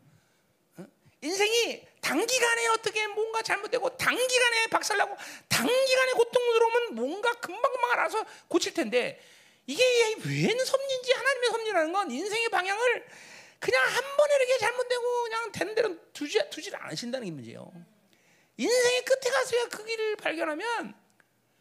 응? 0.78 0.90
인생이 1.22 1.86
단기간에 2.00 2.66
어떻게 2.68 3.06
뭔가 3.06 3.42
잘못되고 3.42 3.96
단기간에 3.96 4.66
박살나고 4.68 5.16
단기간에 5.48 6.12
고통 6.12 6.52
들어오면 6.52 6.94
뭔가 6.94 7.32
금방금방 7.34 7.92
알아서 7.92 8.24
고칠 8.48 8.74
텐데 8.74 9.20
이게 9.66 9.82
웬 10.24 10.64
섭리인지 10.64 11.12
하나님의 11.12 11.50
섭리라는 11.50 11.92
건 11.92 12.10
인생의 12.10 12.48
방향을 12.48 13.06
그냥 13.60 13.84
한 13.84 14.16
번에 14.16 14.34
이렇게 14.36 14.58
잘못되고 14.58 15.22
그냥 15.22 15.52
되는 15.52 15.74
대로 15.74 16.12
두지, 16.12 16.40
두지 16.50 16.74
않으신다는 16.74 17.26
게 17.26 17.30
문제예요. 17.30 17.72
인생의 18.56 19.04
끝에 19.04 19.30
가서야 19.30 19.68
그 19.68 19.84
길을 19.84 20.16
발견하면 20.16 20.99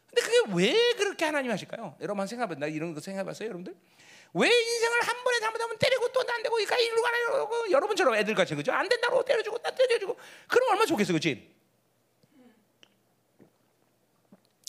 근데 0.10 0.22
그게 0.22 0.38
왜 0.56 0.94
그렇게 0.96 1.26
하나님 1.26 1.52
하실까요? 1.52 1.96
여러분 2.02 2.26
생각해봐. 2.28 2.56
나 2.60 2.68
이런 2.68 2.94
거 2.94 3.02
생각해봤어요, 3.02 3.48
여러분들? 3.48 3.76
왜 4.34 4.48
인생을 4.48 5.02
한 5.08 5.24
번에 5.24 5.40
잘못하면 5.40 5.78
때리고 5.80 6.12
또 6.12 6.20
안 6.40 6.44
되고 6.44 6.56
그러니까 6.56 6.78
일로 6.78 7.02
가라 7.02 7.18
이러고 7.18 7.72
여러분처럼 7.72 8.16
애들 8.16 8.34
같이 8.36 8.56
그죠? 8.56 8.72
안 8.72 8.88
된다고 8.88 9.24
때려주고 9.26 9.58
나 9.58 9.72
때려주고 9.72 10.18
그럼 10.48 10.70
얼마나 10.70 10.86
좋겠어, 10.86 11.12
그렇지? 11.12 11.54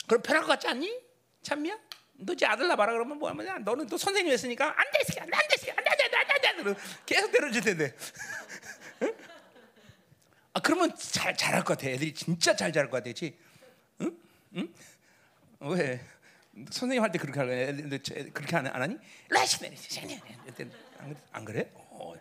그럼 0.07 0.23
편할 0.23 0.43
것 0.43 0.49
같지 0.49 0.67
않니? 0.69 1.01
참미야? 1.43 1.79
너 2.15 2.33
이제 2.33 2.45
아들 2.47 2.67
낳아라 2.69 2.93
그러면 2.93 3.19
뭐 3.19 3.29
하면 3.31 3.65
너는 3.65 3.87
또 3.87 3.97
선생님 3.97 4.33
했으니까 4.33 4.67
안 4.77 4.85
돼, 4.93 5.05
새끼, 5.07 5.21
안 5.21 5.31
돼, 5.31 5.37
안 5.37 5.49
돼, 5.49 5.57
새끼, 5.57 5.71
안 5.71 5.77
돼, 5.77 5.91
안 5.91 5.97
돼, 5.97 6.05
안 6.05 6.11
돼, 6.11 6.17
안 6.17 6.27
돼, 6.41 6.49
안 6.49 6.75
돼, 6.75 6.81
계속 7.07 7.31
때려줄 7.33 7.63
텐데. 7.63 7.95
응? 9.03 9.15
아 10.53 10.61
그러면 10.61 10.93
잘 10.97 11.37
잘할 11.37 11.63
것 11.65 11.79
같아. 11.79 11.89
애들이 11.89 12.13
진짜 12.13 12.55
잘 12.57 12.73
잘할 12.73 12.91
것 12.91 12.97
같아, 12.97 13.05
그렇지? 13.05 13.39
응? 14.01 14.19
응? 14.57 14.75
왜? 15.61 16.01
선생님 16.71 17.03
할 17.03 17.13
때 17.13 17.19
그렇게 17.19 17.41
애들 17.41 18.33
그렇게 18.33 18.57
안, 18.57 18.67
안 18.67 18.83
하니? 18.83 18.97
라시네, 19.29 19.75
안, 20.99 21.17
안 21.33 21.45
그래? 21.45 21.71
어, 21.75 22.15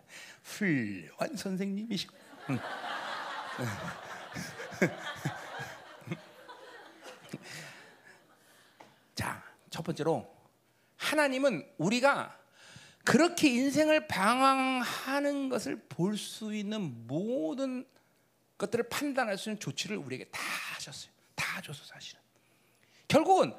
훌륭한 0.44 1.36
선생님이시고. 1.36 2.14
응. 2.50 2.58
자, 9.14 9.42
첫 9.70 9.82
번째로 9.82 10.30
하나님은 10.96 11.66
우리가 11.78 12.38
그렇게 13.04 13.48
인생을 13.48 14.08
방황하는 14.08 15.48
것을 15.48 15.76
볼 15.88 16.16
수 16.16 16.54
있는 16.54 17.06
모든 17.06 17.86
것들을 18.58 18.88
판단할 18.88 19.38
수 19.38 19.48
있는 19.48 19.58
조치를 19.58 19.96
우리에게 19.96 20.26
다 20.26 20.40
하셨어요. 20.74 21.10
다 21.34 21.60
줘서 21.62 21.82
사실은. 21.84 22.19
결국은 23.10 23.54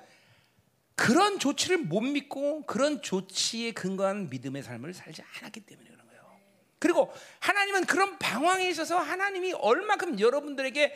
그런 0.96 1.40
조치를 1.40 1.78
못 1.78 2.02
믿고 2.02 2.66
그런 2.66 3.02
조치에 3.02 3.74
근거한 3.74 4.30
믿음의 4.30 4.64
삶을 4.64 4.94
살지 4.94 5.22
않았기 5.40 5.62
때문에 5.62 5.90
그런 5.90 6.08
거예요. 6.08 6.40
그리고 6.80 7.14
하나님은 7.40 7.86
그런 7.86 8.18
방황에 8.18 8.70
있어서 8.70 8.98
하나님이 8.98 9.54
얼마큼 9.54 10.20
여러분들에게 10.20 10.96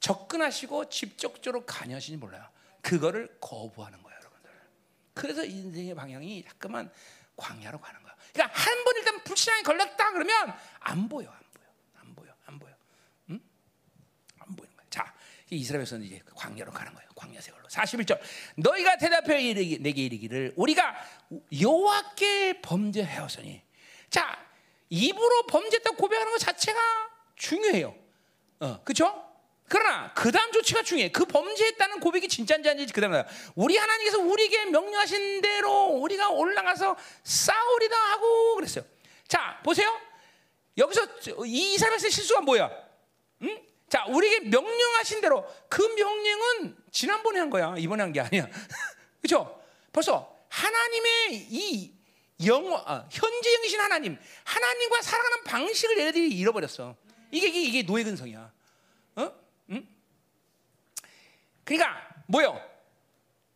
접근하시고 0.00 0.88
직접적으로 0.88 1.66
관여하시는지 1.66 2.20
몰라요. 2.20 2.46
그거를 2.80 3.36
거부하는 3.40 4.02
거예요, 4.02 4.18
여러분들. 4.20 4.50
그래서 5.14 5.44
인생의 5.44 5.94
방향이 5.94 6.44
자꾸만 6.44 6.90
광야로 7.36 7.80
가는 7.80 8.02
거야. 8.02 8.14
그러니까 8.32 8.58
한 8.58 8.84
번 8.84 8.96
일단 8.96 9.24
불신앙에 9.24 9.62
걸렸다 9.62 10.12
그러면 10.12 10.54
안 10.80 11.08
보여, 11.08 11.28
안 11.30 11.40
보여, 11.52 11.66
안 12.00 12.14
보여, 12.14 12.34
안 12.44 12.58
보여, 12.58 12.74
응? 13.30 13.40
안 14.38 14.54
보이는 14.54 14.76
거야. 14.76 14.86
자, 14.90 15.14
이스라엘에서는 15.50 16.04
이제 16.04 16.20
광야로 16.34 16.72
가는 16.72 16.92
거예요. 16.92 17.08
광야 17.14 17.40
세월로. 17.40 17.66
41절. 17.68 18.18
너희가 18.56 18.96
대답하여 18.96 19.38
이르기, 19.38 19.78
내게 19.80 20.04
이르기를 20.04 20.54
우리가 20.56 20.96
여호와께 21.60 22.60
범죄하였으니. 22.62 23.62
자, 24.10 24.44
입으로 24.88 25.46
범죄했다고 25.46 25.96
고백하는 25.96 26.32
것 26.32 26.38
자체가 26.38 26.80
중요해요. 27.36 27.94
어, 28.60 28.80
그렇죠? 28.82 29.24
그러나 29.68 30.12
그 30.14 30.30
다음 30.30 30.52
조치가 30.52 30.82
중요해. 30.82 31.10
그 31.10 31.24
범죄했다는 31.24 32.00
고백이 32.00 32.28
진짜인지 32.28 32.68
아닌지 32.68 32.92
그 32.92 33.00
다음에 33.00 33.24
우리 33.56 33.76
하나님께서 33.76 34.18
우리에게 34.18 34.66
명령하신 34.66 35.42
대로 35.42 35.86
우리가 35.86 36.30
올라가서 36.30 36.96
싸우리다 37.24 37.96
하고 37.96 38.54
그랬어요. 38.56 38.84
자 39.26 39.60
보세요. 39.64 39.92
여기서 40.78 41.06
이 41.46 41.74
이스라엘의 41.74 42.10
실수가 42.10 42.42
뭐야? 42.42 42.70
응? 43.42 43.60
자 43.88 44.04
우리에게 44.06 44.48
명령하신 44.48 45.20
대로 45.20 45.46
그 45.68 45.82
명령은 45.82 46.76
지난번에 46.90 47.38
한 47.38 47.50
거야. 47.50 47.74
이번에 47.78 48.02
한 48.02 48.12
게 48.12 48.20
아니야. 48.20 48.48
그렇죠? 49.22 49.62
벌써 49.92 50.36
하나님의 50.48 51.34
이 51.50 51.92
영어 52.46 52.76
아, 52.84 53.06
현재 53.10 53.52
영이신 53.54 53.80
하나님, 53.80 54.18
하나님과 54.44 55.02
살아가는 55.02 55.44
방식을 55.44 55.98
얘네들이 55.98 56.28
잃어버렸어. 56.36 56.94
이게 57.30 57.48
이게, 57.48 57.62
이게 57.62 57.82
노예 57.82 58.04
근성이야. 58.04 58.52
어? 59.16 59.32
응? 59.70 59.88
그러니까 61.64 62.08
뭐요? 62.26 62.60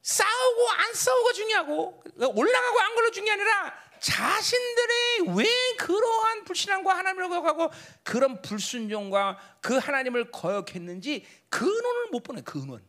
싸우고 0.03 0.71
안 0.71 0.95
싸우고 0.95 1.33
중요하고 1.33 2.03
올라가고 2.17 2.81
안 2.81 2.95
걸로 2.95 3.11
중요한 3.11 3.39
아니라 3.39 3.90
자신들의 4.01 5.37
왜 5.37 5.47
그러한 5.79 6.45
불신앙과 6.45 6.97
하나님을 6.97 7.29
거역하고 7.29 7.71
그런 8.03 8.41
불순종과 8.43 9.39
그 9.61 9.77
하나님을 9.77 10.31
거역했는지 10.31 11.27
근원을 11.49 12.07
못 12.11 12.23
보내 12.23 12.41
근원. 12.43 12.85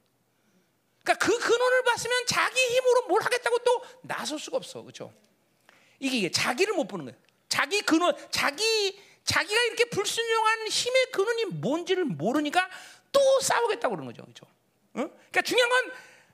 그러니까 1.04 1.26
그 1.26 1.38
근원을 1.38 1.84
봤으면 1.84 2.26
자기 2.28 2.60
힘으로 2.60 3.08
뭘 3.08 3.24
하겠다고 3.24 3.58
또 3.60 3.84
나설 4.04 4.40
수가 4.40 4.58
없어, 4.58 4.82
그렇죠? 4.82 5.14
이게, 6.00 6.18
이게 6.18 6.32
자기를 6.32 6.74
못 6.74 6.88
보는 6.88 7.06
거예요. 7.06 7.20
자기 7.50 7.82
근원, 7.82 8.16
자기 8.32 9.00
자기가 9.24 9.62
이렇게 9.64 9.86
불순종한 9.86 10.68
힘의 10.68 11.12
근원이 11.12 11.46
뭔지를 11.46 12.06
모르니까 12.06 12.70
또 13.12 13.40
싸우겠다고 13.42 13.96
그러는 13.96 14.12
거죠, 14.12 14.24
그렇죠? 14.24 14.46
어? 14.94 15.08
그러니까 15.08 15.42
중요한 15.42 15.70
건 15.70 15.92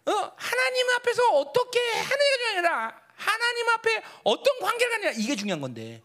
어, 0.08 0.34
하나님 0.38 0.90
앞에서 0.92 1.28
어떻게 1.34 1.80
하느냐가 1.80 2.46
중요한 2.46 2.52
아니라 2.54 3.07
하나님 3.28 3.70
앞에 3.70 4.04
어떤 4.24 4.60
관계가 4.60 4.96
아니라 4.96 5.12
이게 5.12 5.36
중요한 5.36 5.60
건데 5.60 6.02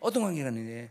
어떤 0.00 0.24
관계가 0.24 0.48
있는데 0.48 0.90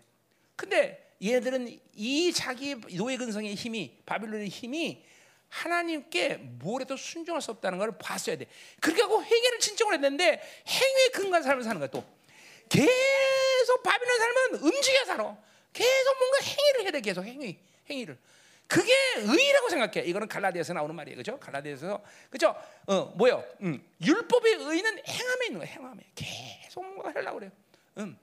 근데 0.56 1.14
얘들은 1.24 1.80
이 1.94 2.32
자기 2.34 2.76
노예 2.96 3.18
근성의 3.18 3.56
힘이 3.56 3.98
바빌론의 4.06 4.48
힘이 4.48 5.04
하나님께 5.50 6.36
뭘 6.60 6.82
해도 6.82 6.96
순종할 6.96 7.42
수 7.42 7.52
없다는 7.52 7.78
걸 7.78 7.98
봤어야 7.98 8.38
돼. 8.38 8.48
그렇게 8.82 9.02
하고 9.02 9.24
행위를 9.24 9.60
진정을 9.60 9.96
했는데 9.96 10.42
행위에 10.68 11.08
근거한 11.14 11.44
삶을 11.44 11.64
사는 11.64 11.80
거야 11.80 11.90
또. 11.90 12.04
계속 12.70 13.84
바빌론 13.84 14.20
삶은 14.20 14.60
움직여 14.62 15.06
살아. 15.06 15.38
계속 15.74 16.18
뭔가 16.18 16.38
행위를 16.42 16.82
해야 16.84 16.92
돼. 16.92 17.02
계속 17.02 17.24
행위, 17.24 17.58
행위를. 17.90 18.18
그게 18.68 18.94
의라고 19.18 19.70
생각해. 19.70 20.06
이거는 20.08 20.28
갈라디아에서 20.28 20.74
나오는 20.74 20.94
말이에요. 20.94 21.18
그죠? 21.18 21.40
갈라디아에서. 21.40 22.04
그죠? 22.30 22.56
어, 22.86 23.14
뭐요? 23.16 23.44
음. 23.62 23.82
율법의 24.02 24.54
의는 24.56 25.00
행함에 25.08 25.46
있는 25.48 25.60
거야. 25.60 25.70
행함에. 25.70 26.04
계속 26.16 26.84
뭔가 26.84 27.12
하려고 27.14 27.40
그래요. 27.40 27.52
음. 27.98 28.18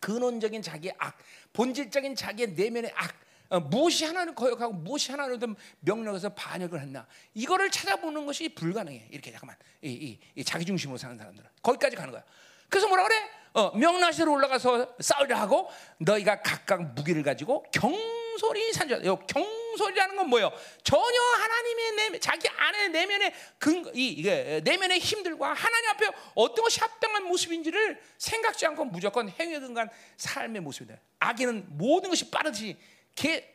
근원적인 0.00 0.62
자기의 0.62 0.94
악, 0.98 1.18
본질적인 1.52 2.14
자기의 2.14 2.52
내면의 2.52 2.92
악, 2.94 3.14
어, 3.48 3.58
무엇이 3.60 4.04
하나를 4.04 4.34
거역하고 4.34 4.74
무엇이 4.74 5.10
하나를 5.10 5.38
명령해서 5.80 6.28
반역을 6.34 6.80
했나 6.80 7.06
이거를 7.34 7.70
찾아보는 7.70 8.26
것이 8.26 8.50
불가능해. 8.50 9.08
이렇게 9.10 9.32
잠깐만 9.32 9.56
이, 9.82 9.90
이, 9.90 10.20
이 10.34 10.44
자기 10.44 10.64
중심으로 10.64 10.98
사는 10.98 11.16
사람들은 11.16 11.48
거기까지 11.62 11.96
가는 11.96 12.12
거야. 12.12 12.22
그래서 12.68 12.86
뭐라 12.86 13.04
그래? 13.04 13.16
어, 13.54 13.76
명나시로 13.76 14.30
올라가서 14.30 14.96
싸우려 15.00 15.36
하고 15.36 15.70
너희가 15.98 16.42
각각 16.42 16.94
무기를 16.94 17.22
가지고 17.22 17.64
경 17.72 17.92
솔이 18.38 18.72
산자. 18.72 19.04
요 19.04 19.16
경솔이라는 19.26 20.16
건 20.16 20.28
뭐예요? 20.28 20.50
전혀 20.82 21.20
하나님의 21.20 22.10
내, 22.12 22.18
자기 22.18 22.48
안에 22.48 22.88
내면의 22.88 23.34
근, 23.58 23.84
이, 23.94 24.08
이게 24.08 24.60
내면의 24.64 24.98
힘들과 24.98 25.52
하나님 25.52 25.90
앞에 25.90 26.10
어떤 26.34 26.64
것이 26.64 26.80
합당한 26.80 27.24
모습인지를 27.24 28.00
생각지 28.16 28.66
않고 28.66 28.86
무조건 28.86 29.28
행위에 29.28 29.58
근간 29.58 29.90
삶의 30.16 30.62
모습이다. 30.62 30.98
악에는 31.18 31.66
모든 31.70 32.10
것이 32.10 32.30
빠르듯이 32.30 32.76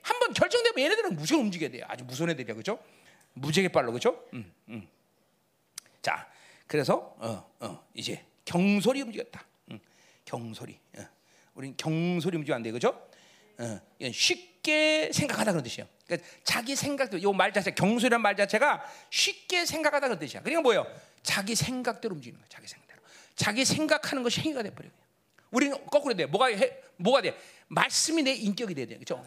한번 0.01 0.33
결정되면 0.33 0.77
얘네들은 0.77 1.15
무조건 1.15 1.45
움직여야 1.45 1.71
돼요. 1.71 1.85
아주 1.87 2.03
무서운 2.03 2.29
애들이야, 2.29 2.53
그죠? 2.55 2.77
무지하게 3.33 3.71
빨라, 3.71 3.91
그죠? 3.91 4.25
음, 4.33 4.53
음. 4.67 4.87
자, 6.01 6.29
그래서 6.67 7.15
어, 7.17 7.49
어, 7.61 7.87
이제 7.93 8.25
경솔이 8.45 9.01
움직였다. 9.01 9.45
음, 9.71 9.79
경솔이. 10.25 10.77
어. 10.97 11.05
우리는 11.55 11.77
경솔이 11.77 12.35
움직이면 12.37 12.55
안 12.57 12.63
돼, 12.63 12.71
그죠? 12.71 13.07
어, 13.59 13.79
쉽게 14.11 15.11
생각하다 15.13 15.51
그런 15.51 15.63
뜻이에요. 15.63 15.87
그러니까 16.05 16.27
자기 16.43 16.75
생각도 16.75 17.21
요말 17.21 17.53
자체 17.53 17.71
경솔이란 17.71 18.21
말 18.21 18.35
자체가 18.35 18.83
쉽게 19.09 19.65
생각하다 19.65 20.07
그런 20.07 20.19
뜻이야. 20.19 20.41
그러니까 20.41 20.61
뭐예요? 20.61 20.85
자기 21.21 21.55
생각대로 21.55 22.15
움직이는 22.15 22.39
거야. 22.39 22.47
자기 22.49 22.67
생각대로. 22.67 23.01
자기 23.35 23.65
생각하는 23.65 24.23
것이 24.23 24.41
행위가 24.41 24.63
돼 24.63 24.69
버려요. 24.71 24.91
우리는 25.51 25.77
거꾸로 25.87 26.15
돼. 26.15 26.25
뭐가 26.25 26.47
해, 26.47 26.77
뭐가 26.97 27.21
돼? 27.21 27.37
말씀이 27.67 28.23
내 28.23 28.33
인격이 28.33 28.73
돼야 28.73 28.87
돼. 28.87 28.95
그렇죠? 28.95 29.23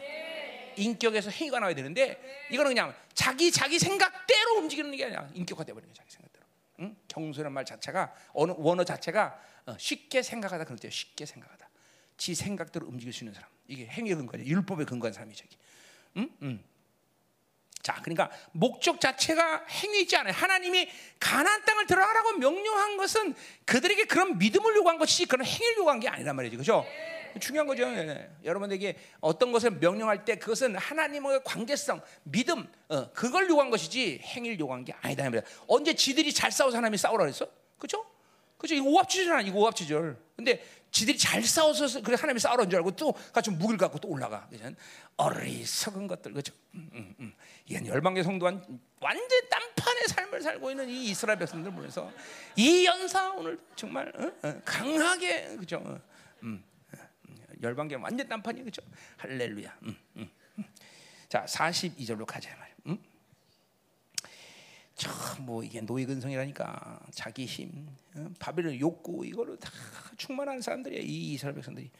인격에서 0.77 1.31
행위가 1.31 1.59
나와야 1.59 1.75
되는데 1.75 2.21
이거는 2.51 2.71
그냥 2.71 2.95
자기 3.15 3.51
자기 3.51 3.79
생각대로 3.79 4.57
움직이는 4.59 4.95
게 4.97 5.07
아니라 5.07 5.29
인격화 5.35 5.65
돼 5.65 5.73
버리는 5.73 5.89
거예요. 5.89 5.95
자기 5.95 6.11
생각대로. 6.11 6.45
응? 6.81 6.97
경소란 7.09 7.53
말 7.53 7.65
자체가 7.65 8.15
원어 8.35 8.85
자체가 8.85 9.41
어, 9.67 9.77
쉽게 9.79 10.23
생각하다 10.23 10.65
그럴 10.65 10.79
때 10.79 10.91
쉽게 10.91 11.25
생각하다. 11.25 11.69
지 12.17 12.35
생각대로 12.35 12.87
움직일 12.87 13.13
수 13.13 13.25
있는 13.25 13.35
사람. 13.35 13.49
이게 13.69 13.87
행위의 13.87 14.17
근거죠. 14.17 14.45
율법에 14.45 14.85
근거한 14.85 15.13
사람이죠. 15.13 15.45
이게. 15.47 15.57
응? 16.19 16.31
응. 16.43 16.65
자, 17.83 18.01
그러니까 18.03 18.31
목적 18.51 19.01
자체가 19.01 19.67
행위있지 19.67 20.17
않아요. 20.17 20.33
하나님이 20.33 20.91
가나안 21.21 21.65
땅을 21.65 21.87
들어가라고 21.87 22.33
명령한 22.33 22.97
것은 22.97 23.35
그들에게 23.65 24.07
그런 24.07 24.39
믿음을 24.39 24.75
요구한 24.75 24.99
것이지 24.99 25.27
그런 25.27 25.47
행위를 25.47 25.77
요구한 25.79 26.01
게 26.01 26.09
아니란 26.09 26.35
말이죠. 26.35 26.57
그렇죠? 26.57 26.85
중요한 27.39 27.67
거죠. 27.67 27.85
예. 27.85 28.31
여러분에게 28.45 28.99
어떤 29.21 29.53
것을 29.53 29.73
명령할 29.73 30.25
때 30.25 30.37
그것은 30.37 30.75
하나님의 30.75 31.43
관계성, 31.45 32.01
믿음, 32.25 32.67
어, 32.89 33.13
그걸 33.13 33.49
요구한 33.49 33.71
것이지 33.71 34.21
행위를 34.23 34.59
요구한 34.59 34.85
게 34.85 34.93
아니다. 35.01 35.23
말이야. 35.25 35.43
언제 35.69 35.95
지들이 35.95 36.33
잘 36.33 36.51
싸워서 36.51 36.79
하나님이 36.79 36.97
싸우라 36.97 37.25
그랬어? 37.25 37.49
그렇죠? 37.79 38.05
그죠? 38.59 38.75
이거 38.75 38.87
오합지절 38.87 39.33
아니고 39.37 39.61
오합지절. 39.61 40.17
근데 40.37 40.65
지들이 40.91 41.19
잘 41.19 41.43
싸워서 41.43 42.01
그래 42.01 42.17
하나님이 42.19 42.41
싸우는 42.41 42.71
줄 42.71 42.79
알고 42.79 42.93
또 42.93 43.13
같이 43.33 43.51
무기를 43.51 43.77
갖고 43.77 43.99
또 43.99 44.09
올라가. 44.09 44.47
그죠? 44.49 44.65
어리석은 45.17 46.07
것들 46.07 46.33
그죠? 46.33 46.55
음, 46.75 46.89
음, 46.95 47.15
음. 47.21 47.35
이건 47.67 47.87
열방의 47.87 48.25
성도한 48.25 48.81
완전 49.01 49.49
딴판의 49.51 50.03
삶을 50.09 50.43
살고 50.43 50.71
있는 50.71 50.89
이 50.89 51.11
이스라엘 51.11 51.39
백성들 51.39 51.71
보면서 51.73 52.11
이 52.57 52.87
연사 52.87 53.31
오늘 53.33 53.59
정말 53.75 54.13
어? 54.17 54.49
어, 54.49 54.61
강하게 54.65 55.57
그죠? 55.57 55.83
어, 55.85 56.01
음, 56.43 56.65
어, 56.95 56.99
열방계 57.63 57.97
완전 57.97 58.27
딴판이 58.29 58.63
그죠? 58.65 58.83
할렐루야. 59.19 59.77
음, 59.83 59.97
음, 60.17 60.31
음. 60.59 60.65
자 61.29 61.45
42절로 61.45 62.25
가자 62.25 62.55
말. 62.57 62.75
음? 62.87 62.99
참뭐 64.97 65.63
이게 65.63 65.81
노예 65.83 66.07
근성이라니까 66.07 67.01
자기 67.13 67.45
힘, 67.45 67.87
어? 68.17 68.31
바벨론 68.39 68.79
욕구 68.81 69.25
이거를 69.27 69.59
다 69.59 69.71
충만한 70.17 70.61
사람들이야 70.61 71.01
이 71.03 71.35
이스라엘 71.35 71.55
백성들이. 71.55 71.91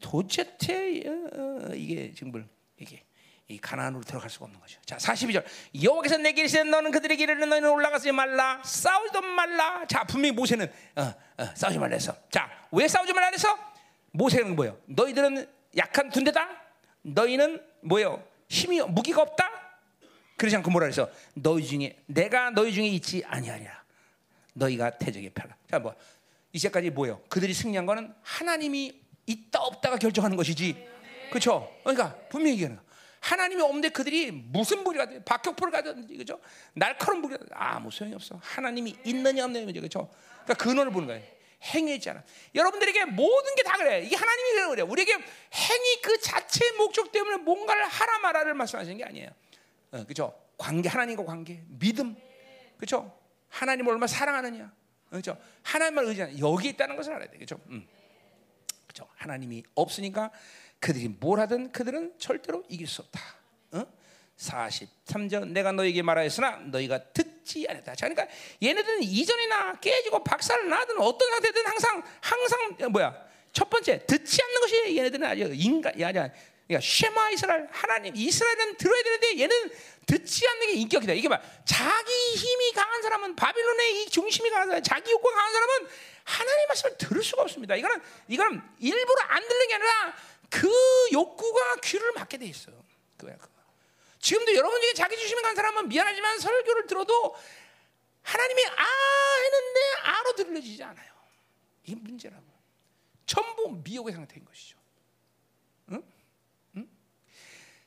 도대체 0.00 1.02
어, 1.32 1.70
이게 1.74 2.12
지금 2.12 2.32
뭘 2.32 2.48
이게 2.76 3.04
이 3.46 3.58
가나안으로 3.58 4.02
들어갈 4.02 4.28
수가 4.28 4.46
없는 4.46 4.58
거죠. 4.58 4.80
자, 4.84 4.96
42절. 4.96 5.44
여호와께서 5.82 6.16
내게 6.18 6.40
이르시되 6.40 6.64
너는 6.64 6.90
그들에게 6.90 7.22
이르는 7.22 7.48
너희는 7.48 7.70
올라가지 7.70 8.10
말라. 8.10 8.60
싸우지도 8.64 9.22
말라. 9.22 9.86
자, 9.86 10.02
분명히 10.04 10.32
모세는 10.34 10.70
어, 10.96 11.14
어, 11.38 11.44
싸우지 11.54 11.78
말라 11.78 11.94
했어. 11.94 12.16
자, 12.30 12.50
왜 12.72 12.88
싸우지 12.88 13.12
말라 13.12 13.28
했어? 13.28 13.56
모세는 14.10 14.56
뭐예요? 14.56 14.76
너희들은 14.86 15.48
약한 15.76 16.10
군대다. 16.10 16.48
너희는 17.02 17.62
뭐예요? 17.82 18.24
힘이 18.48 18.80
무기가 18.80 19.22
없다. 19.22 19.51
그러지 20.42 20.56
않고 20.56 20.72
뭐라 20.72 20.86
그랬어? 20.86 21.08
너희 21.34 21.64
중에 21.64 21.96
내가 22.06 22.50
너희 22.50 22.72
중에 22.72 22.88
있지 22.88 23.22
아니하리라. 23.24 23.80
너희가 24.54 24.98
태적의 24.98 25.30
패라. 25.30 25.54
자, 25.70 25.78
뭐 25.78 25.94
이제까지 26.52 26.90
뭐예요? 26.90 27.22
그들이 27.28 27.54
승리한 27.54 27.86
거는 27.86 28.12
하나님이 28.22 28.92
있다 29.24 29.60
없다가 29.60 29.98
결정하는 29.98 30.36
것이지. 30.36 30.84
그렇죠? 31.30 31.72
그러니까 31.84 32.16
분명히 32.28 32.54
얘기하는 32.54 32.76
거. 32.76 32.82
하나님이 33.20 33.62
없는데 33.62 33.90
그들이 33.90 34.32
무슨 34.32 34.82
무기가 34.82 35.06
돼? 35.06 35.22
박격포를 35.22 35.70
가든지 35.70 36.16
그죠? 36.16 36.40
날카로운 36.72 37.22
무기가 37.22 37.44
아무 37.52 37.92
소용이 37.92 38.12
없어. 38.16 38.36
하나님이 38.42 38.96
있느냐 39.04 39.44
없느냐 39.44 39.64
거죠. 39.66 39.78
그렇죠? 39.78 40.10
그러니까 40.42 40.54
근원을 40.54 40.90
보는 40.90 41.06
거예요. 41.06 41.22
행위잖아. 41.62 42.20
여러분들에게 42.56 43.04
모든 43.04 43.54
게 43.54 43.62
다 43.62 43.76
그래. 43.76 44.00
이게 44.00 44.16
하나님이 44.16 44.70
그래. 44.70 44.82
우리에게 44.82 45.12
행위 45.12 46.00
그 46.02 46.18
자체의 46.20 46.72
목적 46.72 47.12
때문에 47.12 47.36
뭔가를 47.36 47.84
하라 47.84 48.18
말아를 48.18 48.54
말씀하시는 48.54 48.98
게 48.98 49.04
아니에요. 49.04 49.30
어, 49.92 50.04
그죠? 50.04 50.34
관계 50.58 50.88
하나님과 50.88 51.24
관계, 51.24 51.62
믿음, 51.68 52.16
그죠? 52.78 53.16
하나님을 53.48 53.92
얼마나 53.92 54.06
사랑하느냐, 54.06 54.72
그죠? 55.10 55.36
하나님을 55.62 56.06
의지하는 56.06 56.38
여기 56.38 56.70
있다는 56.70 56.96
것을 56.96 57.12
알아야 57.12 57.30
돼, 57.30 57.38
그죠? 57.38 57.60
음. 57.68 57.86
그죠? 58.86 59.06
하나님이 59.16 59.62
없으니까 59.74 60.30
그들이 60.78 61.08
뭘 61.08 61.40
하든 61.40 61.72
그들은 61.72 62.18
절대로 62.18 62.64
이길 62.68 62.86
수 62.86 63.02
없다. 63.02 63.20
어? 63.72 63.86
43절 64.36 65.48
내가 65.48 65.72
너에게 65.72 66.02
말하였으나 66.02 66.56
너희가 66.66 67.12
듣지 67.12 67.66
않았다. 67.68 67.94
자, 67.94 68.08
그러니까 68.08 68.34
얘네들은 68.62 69.02
이전이나 69.02 69.78
깨지고 69.80 70.24
박살을 70.24 70.68
나든 70.68 71.00
어떤 71.00 71.30
상태든 71.30 71.66
항상 71.66 72.02
항상 72.20 72.76
뭐야? 72.90 73.32
첫 73.52 73.68
번째 73.70 74.04
듣지 74.06 74.42
않는 74.42 74.60
것이 74.60 74.96
얘네들은 74.96 75.26
아주 75.26 75.52
인간 75.54 75.92
아니야. 76.02 76.30
그러니까 76.66 76.80
쉐마 76.86 77.30
이스라엘 77.30 77.68
하나님 77.70 78.14
이스라엘은 78.16 78.76
들어야 78.76 79.02
되는데 79.02 79.38
얘는 79.40 79.70
듣지 80.06 80.48
않는 80.48 80.66
게 80.68 80.72
인격이다. 80.74 81.12
이게 81.12 81.28
봐. 81.28 81.40
자기 81.64 82.12
힘이 82.34 82.72
강한 82.72 83.02
사람은 83.02 83.36
바빌론의 83.36 84.02
이 84.02 84.10
중심이 84.10 84.50
강한 84.50 84.68
사람, 84.68 84.82
자기 84.82 85.10
욕구가 85.10 85.34
강한 85.34 85.52
사람은 85.52 85.88
하나님 86.24 86.68
말씀을 86.68 86.98
들을 86.98 87.22
수가 87.22 87.42
없습니다. 87.42 87.76
이거는 87.76 88.00
이거는 88.28 88.62
일부러 88.78 89.22
안 89.28 89.46
듣는 89.46 89.68
게 89.68 89.74
아니라 89.74 90.16
그 90.50 90.70
욕구가 91.12 91.76
귀를 91.76 92.12
막게 92.12 92.38
돼 92.38 92.46
있어. 92.46 92.70
그거야, 93.16 93.36
그거. 93.36 93.52
지금도 94.20 94.54
여러분 94.54 94.80
중에 94.80 94.92
자기 94.94 95.16
중심이 95.16 95.40
강한 95.42 95.56
사람은 95.56 95.88
미안하지만 95.88 96.38
설교를 96.38 96.86
들어도 96.86 97.36
하나님이 98.22 98.64
아 98.66 98.84
했는데 99.44 99.80
아로 100.02 100.32
들려지지 100.34 100.82
않아요. 100.84 101.12
이게 101.84 101.96
문제라고. 101.96 102.44
전부 103.26 103.80
미혹의 103.84 104.14
상태인 104.14 104.44
것이죠. 104.44 104.78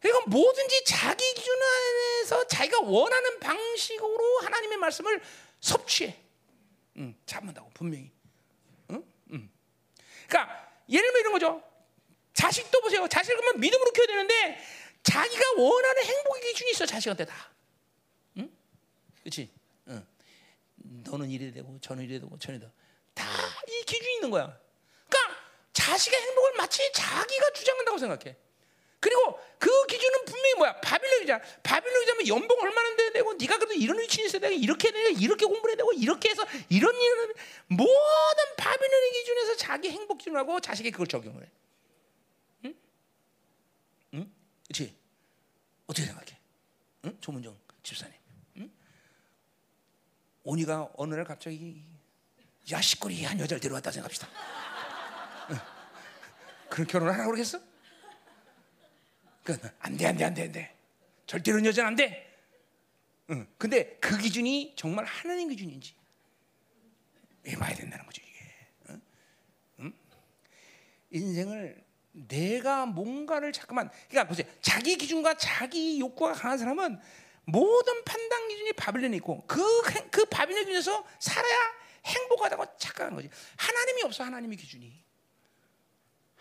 그러니까 0.06 0.14
뭐든지 0.27 0.84
자기 0.85 1.34
기준 1.34 1.53
안에서 1.61 2.47
자기가 2.47 2.81
원하는 2.81 3.39
방식으로 3.39 4.39
하나님의 4.39 4.77
말씀을 4.77 5.22
섭취해. 5.60 6.18
응, 6.97 7.15
잡는다고 7.26 7.69
분명히. 7.73 8.11
그러니까 10.27 10.72
예를 10.89 11.07
들면 11.07 11.19
이런 11.22 11.34
거죠. 11.34 11.64
자식도 12.34 12.81
보세요. 12.81 13.07
자식을 13.07 13.38
그러면 13.38 13.60
믿음으로 13.60 13.91
키워야 13.91 14.07
되는데 14.07 14.65
자기가 15.03 15.53
원하는 15.57 16.03
행복의 16.03 16.41
기준이 16.53 16.72
있어 16.72 16.85
자식한테 16.85 17.26
다. 17.26 17.52
응? 18.38 18.52
그렇지? 19.22 19.49
응. 19.89 20.06
너는 20.77 21.30
이래 21.30 21.52
되고 21.52 21.80
저는 21.80 22.03
이래 22.03 22.19
되고 22.19 22.38
저는 22.38 22.60
되고 22.60 22.72
다이 23.14 23.84
기준이 23.85 24.15
있는 24.15 24.30
거야. 24.31 24.60
그러니까 25.07 25.39
자식의 25.73 26.19
행복을 26.19 26.53
마치 26.57 26.91
자기가 26.91 27.52
주장한다고 27.53 27.97
생각해. 27.97 28.35
그리고 29.06 29.40
그 29.60 29.69
기준은 29.86 30.26
분명히 30.26 30.56
뭐야? 30.56 30.82
바빌론이잖아. 30.82 31.44
바빌론이자면 31.61 32.27
연봉 32.27 32.60
얼마나 32.60 32.95
돼야 32.95 33.11
되고 33.11 33.34
네가 33.36 33.60
그래도 33.60 33.76
이런 33.76 33.99
위치에 33.99 34.26
있어야 34.26 34.40
되고 34.40 34.56
이렇게 34.56 34.91
되고 34.91 35.10
이렇게 35.10 35.45
공부를 35.45 35.73
해야 35.73 35.77
되고 35.77 35.94
이렇게 35.94 36.30
해서 36.30 36.44
이런 36.69 36.95
일은 36.95 37.34
모든 37.68 38.56
바빌론의 38.57 39.11
기준에서 39.11 39.57
자기 39.57 39.91
행복 39.91 40.18
기준하고 40.18 40.60
자식이 40.60 40.90
그걸 40.90 41.06
적용을 41.06 41.44
해. 41.44 41.49
응? 42.65 42.76
응? 44.15 44.34
그렇지? 44.64 44.95
어떻게 45.86 46.07
생각해? 46.07 46.40
응? 47.06 47.18
조문정 47.22 47.56
집사님. 47.84 48.15
응? 48.57 48.72
오니가 50.45 50.90
어느 50.98 51.14
날 51.14 51.26
갑자기 51.26 51.84
야식거리 52.72 53.23
한 53.23 53.40
여자를 53.40 53.61
데려왔다 53.61 53.91
생각합시다. 53.91 54.27
응. 55.52 55.57
그런 56.72 56.88
결혼을 56.88 57.14
하라고 57.14 57.34
그러겠어? 57.34 57.74
안돼 59.80 60.05
안돼 60.07 60.23
안돼 60.23 60.43
안돼 60.43 60.76
절대로 61.27 61.63
여자는 61.63 61.88
안 61.89 61.95
돼. 61.95 62.26
응. 63.31 63.47
근데 63.57 63.97
그 63.99 64.17
기준이 64.17 64.73
정말 64.76 65.05
하나님 65.05 65.49
기준인지 65.49 65.95
해봐야 67.47 67.73
된다는 67.73 68.05
거죠 68.05 68.22
이게. 68.23 68.39
응? 68.89 69.01
응? 69.80 69.93
인생을 71.09 71.84
내가 72.11 72.85
뭔가를 72.85 73.51
자꾸만 73.51 73.89
그러니까 74.09 74.27
보세요 74.27 74.47
자기 74.61 74.95
기준과 74.95 75.38
자기 75.38 75.99
욕구가 75.99 76.34
강한 76.34 76.57
사람은 76.57 76.99
모든 77.45 78.03
판단 78.03 78.47
기준이 78.47 78.73
바빌론에 78.73 79.17
있고 79.17 79.45
그그 79.47 80.09
그 80.11 80.26
바빌론 80.26 80.65
기준에서 80.65 81.05
살아야 81.19 81.73
행복하다고 82.05 82.77
착각하는 82.77 83.15
거지 83.15 83.30
하나님이 83.57 84.03
없어 84.03 84.23
하나님의 84.23 84.57
기준이 84.57 85.03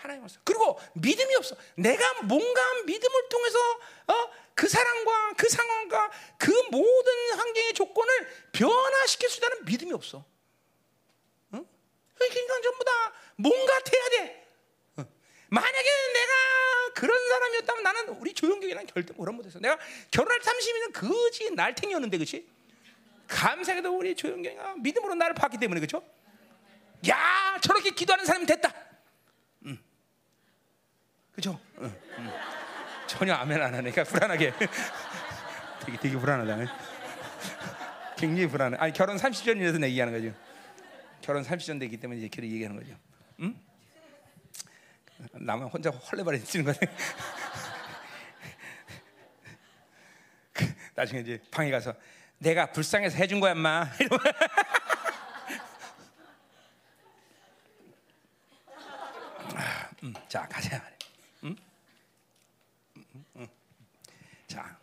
하나님 0.05 0.23
없어. 0.23 0.39
그리고 0.45 0.79
믿음이 0.93 1.35
없어. 1.37 1.57
내가 1.77 2.23
뭔가 2.25 2.61
믿음을 2.85 3.29
통해서 3.31 3.59
어? 4.09 4.31
그 4.55 4.69
사람과 4.69 5.33
그 5.33 5.49
상황과 5.49 6.11
그 6.37 6.51
모든 6.71 7.39
환경의 7.39 7.73
조건을 7.73 8.29
변화시킬 8.53 9.31
수 9.31 9.39
있다는 9.39 9.65
믿음이 9.65 9.93
없어. 9.95 10.19
어? 10.19 10.25
그러니까 12.15 12.61
전부 12.63 12.85
다 12.85 13.15
뭔가 13.37 13.73
해야 13.73 14.09
돼. 14.11 14.47
어? 14.99 15.07
만약에 15.49 15.89
내가 16.13 16.33
그런 16.95 17.29
사람이었다면 17.29 17.83
나는 17.83 18.09
우리 18.21 18.35
조용경이랑 18.35 18.87
절대 18.87 19.15
뭐라 19.15 19.33
못했어. 19.33 19.59
내가 19.59 19.79
결혼할 20.11 20.39
30이면 20.41 20.93
그지 20.93 21.53
날탱이였는데 21.53 22.19
그렇지? 22.19 22.47
감사하게도 23.27 23.97
우리 23.97 24.15
조용경이가 24.15 24.75
믿음으로 24.81 25.15
나를 25.15 25.35
봤기 25.35 25.57
때문에 25.57 25.81
그렇죠? 25.81 26.07
야 27.09 27.59
저렇게 27.63 27.93
기도하는 27.93 28.27
사람이 28.27 28.45
됐다. 28.45 28.94
음. 31.35 31.37
그죠? 31.37 31.61
응, 31.81 31.93
응. 32.19 32.31
전혀 33.07 33.35
아멘 33.35 33.61
안 33.61 33.75
하니까 33.75 34.05
불안하게. 34.05 34.53
되게 35.85 35.99
되게 35.99 36.17
불안하다. 36.17 36.73
굉장히 38.17 38.49
불안해. 38.49 38.77
아니 38.79 38.93
결혼 38.93 39.17
30전이라서 39.17 39.81
내 39.81 39.89
얘기하는 39.89 40.13
거죠. 40.13 40.33
결혼 41.21 41.43
30전 41.43 41.81
되기 41.81 41.97
때문에 41.97 42.21
이제 42.21 42.29
그렇게 42.29 42.53
얘기하는 42.53 42.81
거죠. 42.81 42.97
응? 43.41 43.57
나만 45.33 45.69
혼자 45.69 45.91
헐레벌레 45.91 46.39
뛰는 46.39 46.73
거네. 46.73 46.79
나중에 50.95 51.23
이제 51.23 51.43
방에 51.51 51.71
가서 51.71 51.95
내가 52.39 52.71
불쌍해서 52.71 53.17
해준 53.17 53.41
거야, 53.41 53.53
엄마. 53.53 53.89
아, 59.57 59.91
음, 60.03 60.13
자 60.29 60.47
가자. 60.49 60.83
음? 61.43 61.57
음, 62.97 63.25
음, 63.37 63.49
자, 64.47 64.79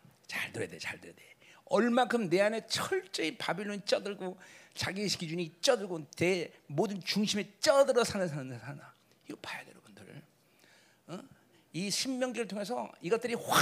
잘 0.51 0.53
들어야 0.53 0.67
돼, 0.67 0.79
잘 0.79 0.99
들어야 0.99 1.15
돼. 1.15 1.23
얼마큼 1.65 2.29
내 2.29 2.41
안에 2.41 2.67
철저히 2.67 3.37
바빌론이 3.37 3.85
쪄들고 3.85 4.37
자기 4.73 5.07
기준이 5.07 5.55
쪄들고 5.61 6.07
내 6.17 6.51
모든 6.67 7.01
중심에 7.01 7.49
쪄들어 7.59 8.03
사는 8.03 8.27
사는 8.27 8.59
사나 8.59 8.93
이거 9.27 9.37
봐야 9.41 9.63
돼, 9.63 9.71
여러분들. 9.71 10.23
어? 11.07 11.19
이 11.73 11.89
신명기를 11.89 12.47
통해서 12.47 12.91
이것들이 13.01 13.35
확 13.35 13.55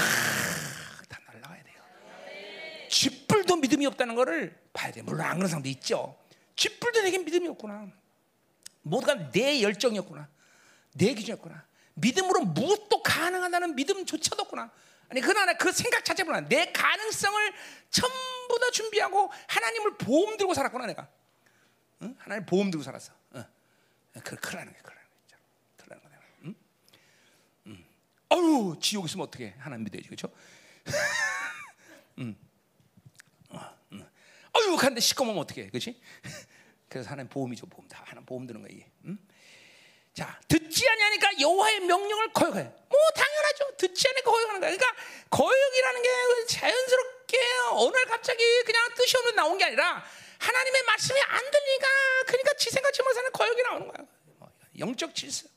다 1.07 1.20
날아가야 1.28 1.64
돼요. 1.64 1.82
쥐뿔도 2.90 3.57
믿음이 3.57 3.86
없다는 3.86 4.16
것을 4.16 4.60
봐야 4.74 4.91
돼. 4.91 5.02
물론 5.03 5.22
안 5.22 5.36
그런 5.38 5.48
사람도 5.48 5.70
있죠. 5.70 6.18
쥐뿔도 6.56 7.02
내게 7.02 7.20
믿음이 7.20 7.48
없구나. 7.49 7.88
모두가 8.82 9.32
내 9.32 9.61
열정이었구나. 9.61 10.28
내 10.95 11.14
기준이었구나. 11.14 11.64
믿음으로 11.94 12.41
무엇도 12.45 13.03
가능하다는 13.03 13.76
믿음조차도 13.76 14.44
없구나. 14.44 14.72
아니 15.10 15.22
그러나 15.22 15.53
그 15.53 15.72
생각 15.72 16.06
자체보다 16.06 16.41
내 16.41 16.72
가능성을 16.72 17.53
전부 17.90 18.60
다 18.60 18.69
준비하고 18.72 19.31
하나님을 19.48 19.98
보험 19.98 20.38
들고 20.38 20.53
살았구나 20.53 20.86
내가. 20.86 21.10
응? 22.03 22.15
하나님 22.19 22.45
보험 22.45 22.69
들고 22.69 22.84
살았어. 22.84 23.11
응. 23.36 23.44
그 24.23 24.36
큰일나는 24.36 24.72
거야, 24.72 24.81
큰일나는 24.84 25.07
거야. 25.27 25.38
큰일나는 25.77 26.03
거야. 26.03 26.19
응? 26.45 26.56
응. 27.68 27.86
어유 28.31 28.80
지옥 28.80 29.06
있으면 29.06 29.26
어떻게 29.27 29.56
하나님 29.57 29.84
믿어야지, 29.86 30.07
그렇죠? 30.07 30.31
응. 32.19 32.36
어, 33.49 33.77
응. 33.94 34.10
어유 34.56 34.77
근데 34.77 35.02
시꺼먼면 35.02 35.41
어떻게, 35.41 35.68
그렇지? 35.69 35.99
그래서 36.88 37.10
하나님 37.10 37.30
보험이죠, 37.30 37.65
보험 37.65 37.88
다 37.88 38.03
하나님 38.06 38.26
보험 38.26 38.45
드는 38.45 38.61
거야 38.61 38.72
이게. 38.72 38.91
응? 39.06 39.18
자, 40.20 40.38
듣지 40.50 40.86
아니하니까 40.86 41.40
여호와의 41.40 41.80
명령을 41.80 42.34
거역해. 42.34 42.62
뭐 42.62 43.00
당연하죠. 43.16 43.78
듣지 43.78 44.06
않으니까 44.10 44.30
거역하는 44.30 44.60
거야. 44.60 44.76
그러니까 44.76 45.02
거역이라는 45.30 46.02
게 46.02 46.10
자연스럽게 46.50 47.38
어느 47.72 47.96
날 47.96 48.06
갑자기 48.06 48.44
그냥 48.66 48.90
뜻이 48.96 49.16
없는 49.16 49.36
나온 49.36 49.58
게 49.58 49.64
아니라 49.64 50.04
하나님의 50.40 50.84
말씀이 50.84 51.22
안 51.22 51.40
들리니까 51.50 51.88
그러니까 52.28 52.54
지 52.56 52.70
생각 52.70 52.91
지만 52.91 53.14
사는 53.14 53.32
거역이 53.32 53.64
나오는 53.64 53.88
거야. 53.88 54.06
뭐, 54.40 54.52
영적 54.78 55.16
질서. 55.16 55.48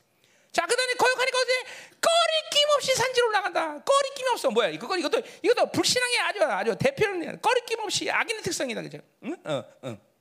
자, 0.53 0.65
그다음에 0.65 0.93
거역하니까 0.93 1.39
어제 1.39 1.63
꺼리낌 1.99 2.69
없이 2.77 2.95
산지로 2.95 3.27
올라간다. 3.27 3.83
꺼리낌 3.83 4.27
없어. 4.31 4.49
뭐야? 4.49 4.69
이거 4.69 4.95
이것도 4.95 5.21
이것도 5.41 5.71
불신앙의 5.73 6.19
아주 6.19 6.41
아주 6.41 6.77
대표는 6.79 7.41
꺼리낌 7.41 7.81
없이 7.81 8.09
악인의 8.09 8.41
특성이다. 8.43 8.81
그죠? 8.83 8.99
응? 9.23 9.35
어, 9.43 9.63
어. 9.81 10.12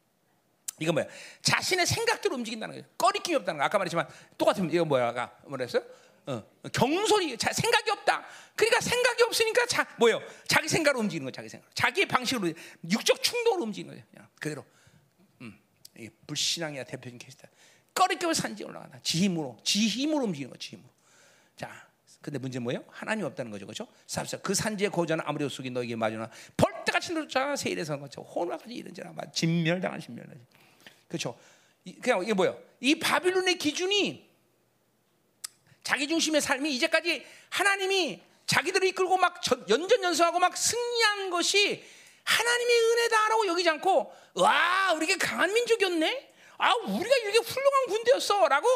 이거 0.78 0.93
뭐야? 0.93 1.07
자신의 1.43 1.86
생각대로 1.86 2.35
움직인다는 2.36 2.74
거예요. 2.74 2.86
꺼리낌이 2.99 3.36
없다는 3.36 3.59
거. 3.59 3.65
아까 3.65 3.78
말했지만 3.78 4.09
똑같은 4.39 4.70
이거 4.73 4.85
뭐야? 4.85 5.09
아까 5.09 5.36
뭐랬어요? 5.47 5.82
어, 6.27 6.43
경솔이 6.73 7.36
자, 7.36 7.53
생각이 7.53 7.90
없다. 7.90 8.24
그러니까 8.55 8.81
생각이 8.81 9.23
없으니까 9.24 9.66
자 9.66 9.86
뭐요? 9.99 10.20
자기 10.47 10.69
생각으로 10.69 11.01
움직이는 11.01 11.24
거 11.24 11.31
자기 11.31 11.49
생각. 11.49 11.74
자기의 11.74 12.07
방식으로 12.07 12.53
육적 12.90 13.23
충동으로 13.23 13.65
움직이는 13.65 13.94
거예요. 13.94 14.07
그냥 14.11 14.28
그대로. 14.40 14.65
음, 15.40 15.59
이 15.99 16.09
불신앙이야 16.27 16.85
대표적인 16.85 17.19
케이스다. 17.19 17.49
꺼리낌을 17.94 18.35
산지 18.35 18.65
올라간다. 18.65 18.99
지 19.03 19.19
힘으로, 19.19 19.59
지 19.62 19.86
힘으로 19.86 20.24
움직이는 20.24 20.51
거, 20.51 20.57
지 20.59 20.70
힘으로. 20.70 20.89
자, 21.57 21.89
근데 22.23 22.39
문제 22.39 22.59
뭐예요? 22.59 22.85
하나님 22.89 23.27
없다는 23.27 23.51
거죠, 23.51 23.66
그렇죠? 23.66 23.86
그 24.43 24.55
산지의 24.55 24.90
고전은 24.90 25.24
아무리 25.27 25.49
속이 25.49 25.70
너에게 25.70 25.97
맞으나 25.97 26.31
벌 26.57 26.72
떼같이 26.84 27.12
노자 27.12 27.54
세일에서 27.56 27.98
거죠. 27.98 28.22
호나까지 28.22 28.74
이런지라 28.74 29.12
진멸당한 29.32 30.00
진멸하지. 30.00 30.40
그렇죠? 31.09 31.38
그냥 32.00 32.22
이게 32.22 32.32
뭐예요? 32.32 32.59
이 32.80 32.98
바빌론의 32.98 33.59
기준이 33.59 34.30
자기 35.82 36.06
중심의 36.09 36.40
삶이 36.40 36.74
이제까지 36.76 37.26
하나님이 37.50 38.22
자기들을 38.46 38.88
이끌고 38.88 39.16
막 39.16 39.40
연전연승하고 39.68 40.38
막 40.38 40.56
승리한 40.56 41.30
것이 41.30 41.84
하나님의 42.24 42.80
은혜다라고 42.80 43.46
여기지 43.48 43.68
않고 43.70 44.14
와 44.34 44.92
우리가 44.94 45.16
강한 45.18 45.52
민족이었네. 45.52 46.32
아 46.59 46.74
우리가 46.74 47.16
이렇게 47.16 47.38
훌륭한 47.38 47.86
군대였어라고 47.88 48.68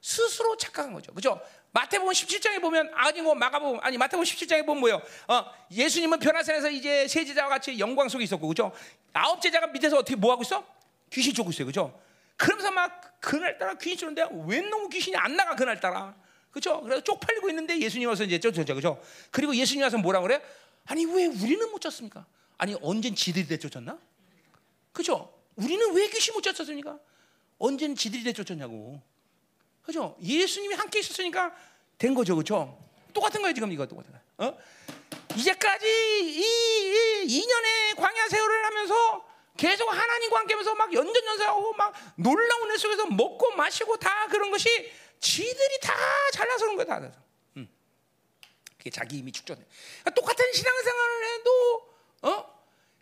스스로 0.00 0.56
착각한 0.56 0.92
거죠. 0.92 1.12
그죠? 1.12 1.40
마태복음 1.74 2.12
17장에 2.12 2.60
보면 2.60 2.88
아니 2.94 3.20
뭐 3.20 3.34
마가복음 3.34 3.80
아니 3.82 3.98
마태복음 3.98 4.24
17장에 4.24 4.64
보면 4.64 4.78
뭐요? 4.78 5.02
어, 5.26 5.44
예수님은 5.72 6.20
변화산에서 6.20 6.70
이제 6.70 7.08
세 7.08 7.24
제자와 7.24 7.48
같이 7.48 7.76
영광 7.80 8.08
속에 8.08 8.22
있었고 8.22 8.46
그죠? 8.46 8.72
아홉 9.12 9.42
제자가 9.42 9.66
밑에서 9.66 9.98
어떻게 9.98 10.14
뭐 10.14 10.30
하고 10.30 10.42
있어? 10.42 10.64
귀신 11.10 11.34
쫓고 11.34 11.50
있어요. 11.50 11.66
그죠? 11.66 12.00
그러면서 12.36 12.70
막 12.70 13.20
그날따라 13.20 13.74
귀신 13.74 13.98
쫓는데 13.98 14.28
웬 14.46 14.70
놈의 14.70 14.88
귀신이 14.90 15.16
안 15.16 15.34
나가 15.34 15.56
그날따라. 15.56 16.14
그죠? 16.52 16.80
그래서 16.80 17.02
쪽팔리고 17.02 17.48
있는데 17.48 17.76
예수님 17.80 18.08
와서 18.08 18.22
이제 18.22 18.38
쫓았죠. 18.38 18.76
그죠? 18.76 19.02
그리고 19.32 19.54
예수님 19.56 19.82
와서 19.82 19.98
뭐라 19.98 20.20
그래? 20.20 20.40
아니 20.86 21.04
왜 21.04 21.26
우리는 21.26 21.70
못 21.72 21.80
쫓습니까? 21.80 22.24
아니 22.56 22.76
언젠 22.82 23.16
지들이 23.16 23.48
대 23.48 23.58
쫓았나? 23.58 23.98
그죠? 24.92 25.34
우리는 25.56 25.92
왜 25.92 26.08
귀신 26.08 26.34
못 26.34 26.42
쫓았습니까? 26.42 27.00
언젠 27.58 27.96
지들이 27.96 28.22
대 28.22 28.32
쫓았냐고. 28.32 29.02
그죠? 29.84 30.16
예수님이 30.22 30.74
함께 30.74 31.00
있었으니까 31.00 31.54
된 31.98 32.14
거죠. 32.14 32.34
그죠? 32.36 32.78
똑같은 33.12 33.40
거예요, 33.42 33.54
지금 33.54 33.70
이거 33.70 33.86
똑같은 33.86 34.12
거. 34.12 34.46
어? 34.46 34.58
이제까지 35.36 35.86
이, 35.86 37.24
이 37.24 37.40
2년의 37.40 37.96
광야 37.96 38.28
세월을 38.28 38.64
하면서 38.66 39.34
계속 39.56 39.88
하나님과 39.88 40.40
함께하면서 40.40 40.74
막 40.74 40.92
연전연사하고 40.92 41.72
막 41.74 41.94
놀라운 42.16 42.72
애 42.72 42.76
속에서 42.76 43.06
먹고 43.06 43.52
마시고 43.52 43.96
다 43.98 44.26
그런 44.28 44.50
것이 44.50 44.68
지들이 45.20 45.80
다 45.80 45.94
잘나서 46.32 46.64
그런 46.66 46.76
거야 46.76 46.86
다. 46.86 47.12
음. 47.56 47.68
그게 48.76 48.90
자기 48.90 49.18
힘이 49.18 49.32
축적돼. 49.32 49.64
그러니까 50.00 50.10
똑같은 50.10 50.52
신앙생활을 50.52 51.24
해도 51.26 51.94
어? 52.22 52.53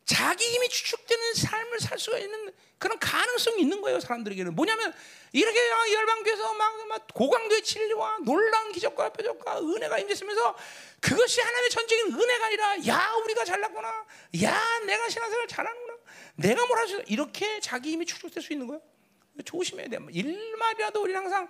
자기 0.05 0.45
힘이 0.45 0.69
추측되는 0.69 1.35
삶을 1.35 1.81
살 1.81 1.99
수가 1.99 2.19
있는 2.19 2.53
그런 2.79 2.99
가능성이 2.99 3.63
있는 3.63 3.81
거예요 3.81 4.01
사람들에게는. 4.01 4.55
뭐냐면 4.55 4.93
이렇게 5.33 5.59
열방교에서 5.93 6.55
막, 6.55 6.87
막 6.89 7.07
고강도의 7.15 7.63
진리와 7.63 8.19
놀라운 8.25 8.73
기적과 8.73 9.11
표적과 9.11 9.61
은혜가 9.61 9.99
임했으면서 10.01 10.57
그것이 11.01 11.41
하나님의 11.41 11.71
전적인 11.71 12.07
은혜가 12.13 12.47
아니라 12.47 12.87
야 12.89 13.13
우리가 13.25 13.45
잘났구나. 13.45 14.07
야 14.43 14.79
내가 14.87 15.09
신앙생활 15.09 15.47
잘하는구나. 15.47 15.95
내가 16.37 16.67
뭘 16.67 16.79
할 16.79 16.89
수 16.89 16.95
있어. 16.97 17.03
이렇게 17.07 17.61
자기 17.61 17.93
힘이 17.93 18.05
축적될 18.07 18.43
수 18.43 18.53
있는 18.53 18.67
거예요. 18.67 18.83
조심해야 19.45 19.89
돼 19.89 19.99
일말이라도 20.11 21.03
우리 21.03 21.15
항상 21.15 21.49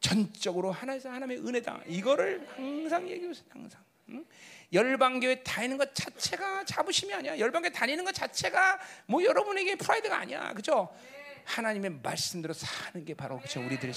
전적으로 0.00 0.72
하나님의 0.72 1.38
은혜다. 1.38 1.82
이거를 1.86 2.46
항상 2.56 3.08
얘기해요 3.08 3.32
항상 3.50 3.84
응? 4.08 4.26
열방교회 4.72 5.42
다니는 5.42 5.76
것 5.76 5.94
자체가 5.94 6.64
자부심이 6.64 7.12
아니야. 7.12 7.38
열방교회 7.38 7.72
다니는 7.72 8.04
것 8.04 8.12
자체가 8.14 8.78
뭐 9.06 9.22
여러분에게 9.22 9.76
프라이드가 9.76 10.18
아니야. 10.18 10.52
그죠? 10.54 10.94
하나님의 11.44 11.90
말씀대로 12.02 12.54
사는 12.54 13.04
게 13.04 13.14
바로 13.14 13.38
그죠? 13.40 13.60
우리들의. 13.60 13.94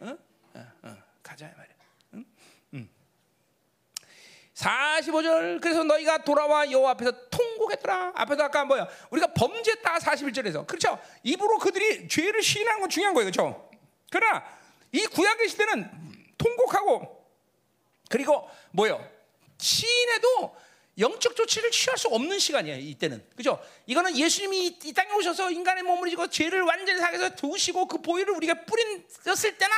어? 0.00 0.18
어, 0.54 0.66
어. 0.82 0.96
가자 1.22 1.46
말이야. 1.56 1.74
응? 2.14 2.24
응. 2.74 2.88
45절 4.54 5.60
그래서 5.60 5.84
너희가 5.84 6.24
돌아와 6.24 6.70
여호와 6.70 6.90
앞에서 6.90 7.28
통곡했더라. 7.30 8.12
앞에서 8.14 8.44
아까 8.44 8.64
뭐야? 8.64 8.86
우리가 9.10 9.32
범죄했다 9.32 9.98
41절에서. 9.98 10.66
그렇죠? 10.66 10.98
입으로 11.22 11.58
그들이 11.58 12.08
죄를 12.08 12.42
시인하는 12.42 12.80
건 12.80 12.90
중요한 12.90 13.14
거예요. 13.14 13.30
그렇죠? 13.30 13.70
그러나 14.10 14.44
이 14.92 15.06
구약의 15.06 15.48
시대는 15.48 15.90
통곡하고 16.36 17.26
그리고 18.10 18.50
뭐요? 18.72 19.19
시인해도 19.60 20.56
영적 20.98 21.36
조치를 21.36 21.70
취할 21.70 21.96
수 21.96 22.08
없는 22.08 22.38
시간이에요. 22.38 22.78
이때는 22.78 23.24
그죠? 23.36 23.62
이거는 23.86 24.16
예수님이 24.16 24.78
이 24.84 24.92
땅에 24.92 25.12
오셔서 25.12 25.50
인간의 25.50 25.82
몸을 25.84 26.10
지고 26.10 26.26
죄를 26.28 26.62
완전히 26.62 26.98
사해서 26.98 27.30
두시고 27.30 27.86
그 27.86 27.98
보혈을 28.02 28.34
우리가 28.34 28.64
뿌렸을 28.64 29.56
때나 29.56 29.74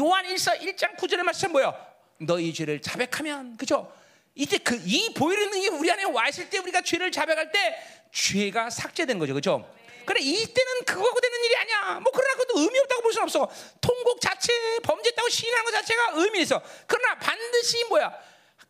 요한 0.00 0.24
1서 0.26 0.58
1장 0.60 0.96
9절의 0.96 1.22
말씀 1.22 1.52
뭐요? 1.52 1.74
너희 2.18 2.52
죄를 2.52 2.80
자백하면 2.80 3.56
그죠? 3.56 3.92
이때 4.34 4.58
그 4.58 4.74
이 4.84 5.12
보혈의 5.14 5.46
능력이 5.48 5.68
우리 5.76 5.90
안에 5.90 6.04
와 6.04 6.28
있을 6.28 6.50
때 6.50 6.58
우리가 6.58 6.82
죄를 6.82 7.12
자백할 7.12 7.52
때 7.52 7.78
죄가 8.12 8.70
삭제된 8.70 9.18
거죠. 9.18 9.34
그죠? 9.34 9.70
그래 10.04 10.20
이때는 10.20 10.84
그거하고 10.86 11.20
되는 11.20 11.44
일이 11.44 11.56
아니야. 11.56 12.00
뭐 12.00 12.12
그러나 12.14 12.32
그것도 12.34 12.60
의미 12.60 12.78
없다고 12.78 13.02
볼 13.02 13.12
수는 13.12 13.24
없어. 13.24 13.48
통곡 13.80 14.20
자체 14.20 14.52
범죄했다고 14.82 15.28
시인하는 15.28 15.64
것 15.64 15.70
자체가 15.72 16.12
의미 16.14 16.40
있어. 16.42 16.62
그러나 16.86 17.18
반드시 17.18 17.84
뭐야 17.88 18.12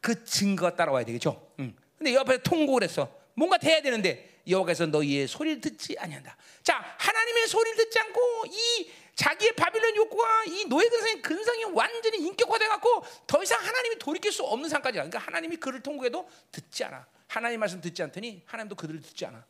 그 0.07 0.25
증거가 0.25 0.77
따라와야 0.77 1.05
되겠죠. 1.05 1.51
응. 1.59 1.75
근데 1.99 2.15
옆에 2.15 2.39
통곡을 2.39 2.85
했어. 2.85 3.13
뭔가 3.35 3.59
돼야 3.59 3.83
되는데 3.83 4.39
여호와께서 4.49 4.87
너희의 4.87 5.27
소리를 5.27 5.61
듣지 5.61 5.97
아니한다. 5.99 6.37
자 6.63 6.77
하나님의 6.97 7.49
소리를 7.49 7.77
듣지 7.77 7.99
않고 7.99 8.45
이 8.47 8.93
자기의 9.17 9.57
바빌론 9.57 9.97
욕구와 9.97 10.45
이 10.45 10.65
노예 10.67 10.89
근성의 10.89 11.23
근성이 11.23 11.65
완전히 11.65 12.19
인격화돼 12.19 12.69
갖고 12.69 13.05
더 13.27 13.43
이상 13.43 13.59
하나님이 13.59 13.99
돌이킬 13.99 14.31
수 14.31 14.45
없는 14.45 14.69
상까지 14.69 14.99
가. 14.99 15.03
그러니까 15.03 15.19
하나님이 15.19 15.57
그를 15.57 15.83
통곡해도 15.83 16.31
듣지 16.53 16.85
않아. 16.85 17.05
하나님 17.27 17.59
말씀 17.59 17.81
듣지 17.81 18.01
않더니 18.05 18.45
하나님도 18.47 18.77
그들을 18.77 19.01
듣지 19.01 19.27
않아. 19.27 19.45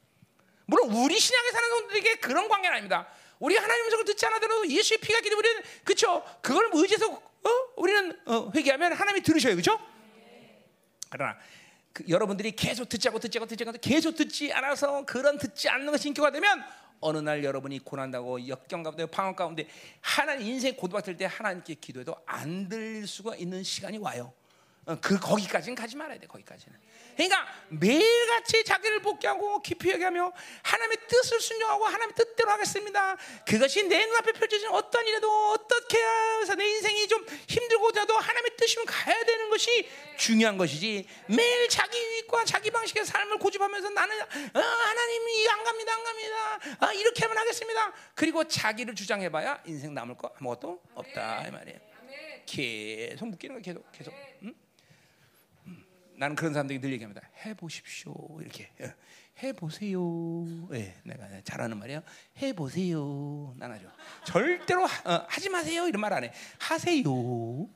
물론 0.65 0.91
우리 0.91 1.21
신앙에 1.21 1.51
사는 1.51 1.69
사람들에게 1.69 2.15
그런 2.21 2.49
관계는 2.49 2.77
아닙니다. 2.77 3.07
우리 3.41 3.59
하나님 3.59 3.85
음성을 3.85 4.07
듣지 4.07 4.25
않아도 4.25 4.67
예수의 4.67 5.01
피가 5.01 5.21
기도 5.21 5.37
우리는 5.37 5.61
그렇죠. 5.85 6.25
그걸 6.41 6.71
의지해서 6.73 7.13
어? 7.13 7.51
우리는 7.77 8.19
어, 8.25 8.51
회개하면 8.55 8.95
하나님이 8.95 9.23
들으셔요, 9.23 9.53
그렇죠? 9.53 9.79
그러나 11.17 11.37
그 11.93 12.05
여러분들이 12.09 12.53
계속 12.53 12.89
않고 13.09 13.19
듣지 13.21 13.39
않고 13.65 13.73
계속 13.81 14.15
듣지 14.15 14.53
않아서 14.53 15.05
그런 15.07 15.39
듣지 15.39 15.69
않는 15.69 15.91
것이 15.91 16.09
인격화 16.09 16.31
되면 16.31 16.63
어느 17.01 17.19
날 17.19 17.43
여러분이 17.45 17.81
고난다고 17.81 18.47
역경 18.49 18.83
가운데 18.83 19.07
방황 19.07 19.35
가운데 19.35 19.67
하나님 20.01 20.47
인생 20.47 20.77
고도박될 20.77 21.17
때 21.17 21.27
하나님께 21.27 21.75
기도해도 21.75 22.17
안 22.27 22.69
들릴 22.69 23.07
수가 23.07 23.37
있는 23.37 23.63
시간이 23.63 23.99
와요. 23.99 24.33
어, 24.87 24.97
그 25.01 25.19
거기까지는 25.19 25.75
가지 25.75 25.97
말아야 25.97 26.19
돼. 26.19 26.27
거기까지는. 26.29 26.79
그러니까 27.17 27.47
매일같이 27.71 28.63
자기를 28.63 29.01
복귀하고 29.01 29.61
깊이 29.63 29.91
얘기하며 29.91 30.33
하나님의 30.63 30.99
뜻을 31.09 31.41
순종하고 31.41 31.87
하나님의 31.87 32.15
뜻대로 32.15 32.51
하겠습니다. 32.53 33.17
그것이 33.47 33.83
내 33.85 34.07
눈앞에 34.07 34.33
펼쳐진 34.33 34.69
어떤 34.69 35.07
일에도 35.07 35.53
어떻게 35.53 35.99
해서 35.99 36.55
내 36.55 36.65
인생이 36.69 37.09
좀 37.09 37.25
힘들고자도 37.49 38.15
하나님의 38.17 38.57
뜻이면 38.57 38.87
가야 38.87 39.25
되는 39.25 39.51
것이 39.51 39.89
중요한 40.19 40.57
것이지 40.57 41.07
매일 41.29 41.69
자기 41.69 41.99
유익과 41.99 42.45
자기 42.45 42.71
방식의 42.71 43.05
삶을 43.05 43.39
고집하면서 43.39 43.91
나는 43.91 44.21
어, 44.21 44.61
하나님이 44.61 45.49
안 45.49 45.65
갑니다 45.65 45.95
안 45.95 46.05
갑니다 46.05 46.59
아, 46.81 46.93
이렇게 46.93 47.23
하면 47.25 47.39
하겠습니다 47.39 47.93
그리고 48.15 48.45
자기를 48.45 48.95
주장해봐야 48.95 49.63
인생 49.67 49.93
남을 49.93 50.17
거 50.17 50.33
아무것도 50.39 50.81
없다 50.95 51.49
이 51.49 51.51
말이에요 51.51 51.79
계속 52.47 53.27
묶이는 53.29 53.57
거 53.57 53.63
계속 53.63 53.93
계속 53.93 54.15
응? 54.15 54.36
나는 56.17 56.35
그런 56.37 56.53
사람들이 56.53 56.81
늘 56.81 56.93
얘기합니다. 56.93 57.21
해 57.45 57.55
보십시오. 57.55 58.15
이렇게 58.41 58.71
예. 58.81 58.95
해보세요. 59.43 60.01
예, 60.73 60.95
내가 61.05 61.29
잘하는 61.45 61.77
말이야. 61.79 62.03
해 62.39 62.53
보세요. 62.55 63.55
난 63.59 63.71
아주 63.73 63.87
절대로 64.25 64.87
하, 64.87 65.15
어, 65.15 65.27
하지 65.29 65.51
마세요. 65.51 65.87
이런 65.87 66.01
말 66.01 66.13
안 66.15 66.25
해. 66.25 66.33
하세요. 66.59 67.05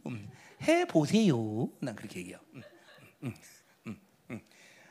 음, 0.06 0.30
해 0.62 0.86
보세요. 0.86 1.68
난 1.80 1.94
그렇게 1.94 2.20
얘기해요. 2.20 2.40
음, 2.54 2.62
음, 3.24 3.34
음, 3.88 4.00
음. 4.30 4.40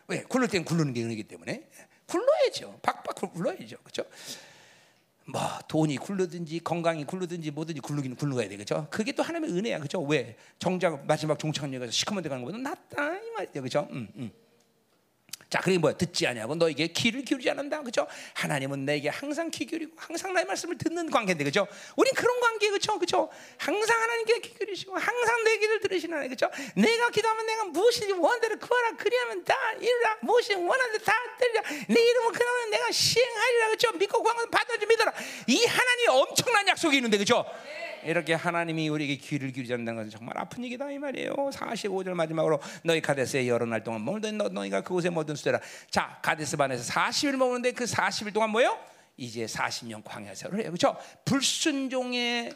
왜? 0.07 0.21
굴릴 0.23 0.47
땐 0.49 0.63
굴르는 0.63 0.93
게 0.93 1.03
은혜기 1.03 1.23
때문에 1.23 1.67
굴러야죠. 2.05 2.79
박박 2.83 3.15
굴러야죠. 3.33 3.77
그렇죠? 3.77 4.03
뭐 5.31 5.41
돈이 5.67 5.97
굴르든지 5.97 6.59
건강이 6.59 7.05
굴르든지 7.05 7.51
뭐든지 7.51 7.81
굴르기는 7.81 8.17
굴러가야 8.17 8.49
되겠죠. 8.49 8.87
그게 8.89 9.11
또 9.11 9.23
하나님의 9.23 9.57
은혜야, 9.57 9.77
그렇죠? 9.77 10.01
왜 10.01 10.35
정작 10.57 11.05
마지막 11.05 11.37
종착역에서 11.37 11.91
시커먼 11.91 12.23
데 12.23 12.29
가는 12.29 12.43
것보다 12.43 12.61
낫다 12.61 13.17
이 13.17 13.31
말이죠, 13.31 13.61
그렇죠? 13.61 13.87
음, 13.91 14.07
음. 14.15 14.31
자, 15.49 15.59
그게 15.61 15.79
뭐야? 15.79 15.97
듣지 15.97 16.27
아니하고 16.27 16.53
너에게 16.55 16.87
귀를 16.87 17.23
기울이지 17.23 17.49
않는다. 17.49 17.81
그죠? 17.81 18.05
하나님은 18.35 18.85
내게 18.85 19.09
항상 19.09 19.49
귀 19.49 19.65
기울이고 19.65 19.93
항상 19.97 20.31
나의 20.31 20.45
말씀을 20.45 20.77
듣는 20.77 21.09
관계인데 21.09 21.43
그죠? 21.43 21.67
우린 21.95 22.13
그런 22.13 22.39
관계 22.39 22.69
그죠? 22.69 22.99
그죠? 22.99 23.29
항상 23.57 23.99
하나님께 23.99 24.41
귀 24.41 24.53
기울이시고 24.53 24.95
항상 24.95 25.43
내 25.43 25.57
귀를 25.57 25.79
들으시는 25.79 26.13
하나님 26.13 26.29
그죠? 26.29 26.51
내가 26.75 27.09
기도하면 27.09 27.45
내가 27.47 27.63
무엇이지 27.65 28.11
원하는 28.11 28.41
대로 28.41 28.59
구하라 28.59 28.91
그리하면 28.97 29.43
다 29.43 29.55
이루라 29.79 30.17
무엇이 30.21 30.53
원하는 30.53 30.91
대로 30.91 31.03
다 31.03 31.13
들리라 31.39 31.63
내 31.87 31.99
이름을 31.99 32.31
그러면 32.31 32.69
내가 32.69 32.91
시행하리라 32.91 33.69
그죠? 33.69 33.91
믿고 33.93 34.21
구하면 34.21 34.51
받아주 34.51 34.85
믿어라 34.85 35.13
이 35.47 35.65
하나님이 35.65 36.07
엄청난 36.09 36.67
약속이 36.67 36.97
있는데 36.97 37.17
그죠? 37.17 37.43
이렇게 38.03 38.33
하나님이 38.33 38.89
우리에게 38.89 39.17
귀를 39.17 39.51
기울이지 39.51 39.73
않는 39.73 39.95
것은 39.95 40.09
정말 40.09 40.37
아픈 40.37 40.63
얘기다 40.63 40.91
이 40.91 40.97
말이에요. 40.97 41.33
45절 41.33 42.11
마지막으로 42.11 42.59
너희 42.83 43.01
가데스에 43.01 43.47
여러 43.47 43.65
날 43.65 43.83
동안 43.83 44.03
머물던 44.03 44.37
너, 44.37 44.49
너희가 44.49 44.81
그곳에 44.81 45.09
머든 45.09 45.35
수대라. 45.35 45.59
자 45.89 46.19
가데스 46.21 46.57
반에서 46.57 46.91
40일 46.91 47.37
머무는데 47.37 47.71
그 47.71 47.85
40일 47.85 48.33
동안 48.33 48.49
뭐요? 48.49 48.77
이제 49.17 49.45
40년 49.45 50.01
광야 50.03 50.33
세월을 50.33 50.59
해요. 50.61 50.71
그렇죠? 50.71 50.97
불순종의 51.25 52.53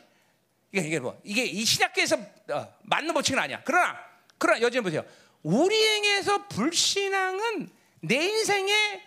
이게 0.71 0.87
이게 0.87 0.99
뭐 0.99 1.19
이게 1.23 1.45
이 1.45 1.63
신약계에서 1.63 2.17
어, 2.51 2.73
맞는 2.83 3.13
법칙은 3.13 3.39
아니야. 3.39 3.61
그러나 3.63 3.97
그러나 4.37 4.61
여전히 4.61 4.83
보세요. 4.83 5.03
우리에게서 5.43 6.47
불신앙은 6.47 7.69
내 8.01 8.15
인생의 8.15 9.01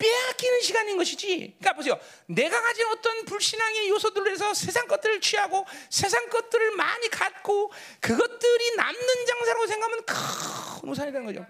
빼앗기는 0.00 0.60
시간인 0.62 0.96
것이지. 0.96 1.56
그러니까 1.58 1.74
보세요. 1.74 2.00
내가 2.26 2.60
가진 2.60 2.86
어떤 2.86 3.24
불신앙의 3.26 3.90
요소들로 3.90 4.30
해서 4.30 4.54
세상 4.54 4.88
것들을 4.88 5.20
취하고 5.20 5.66
세상 5.90 6.28
것들을 6.30 6.70
많이 6.72 7.08
갖고 7.08 7.70
그것들이 8.00 8.76
남는 8.76 9.26
장사라고 9.26 9.66
생각하면 9.66 10.04
큰 10.06 10.88
우산이 10.88 11.12
되는 11.12 11.26
거죠. 11.26 11.46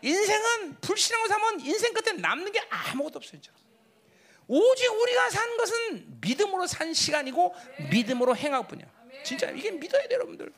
인생은 0.00 0.80
불신앙으로 0.80 1.28
사면 1.28 1.60
인생 1.60 1.92
끝에 1.92 2.12
남는 2.12 2.52
게 2.52 2.60
아무것도 2.70 3.18
없어요. 3.18 3.40
진짜. 3.40 3.52
오직 4.46 4.92
우리가 4.92 5.30
산 5.30 5.56
것은 5.56 6.20
믿음으로 6.20 6.66
산 6.66 6.94
시간이고 6.94 7.54
믿음으로 7.90 8.36
행할 8.36 8.66
뿐이야. 8.66 8.86
진짜 9.24 9.50
이게 9.50 9.70
믿어야 9.70 10.06
돼 10.06 10.14
여러분들. 10.14 10.52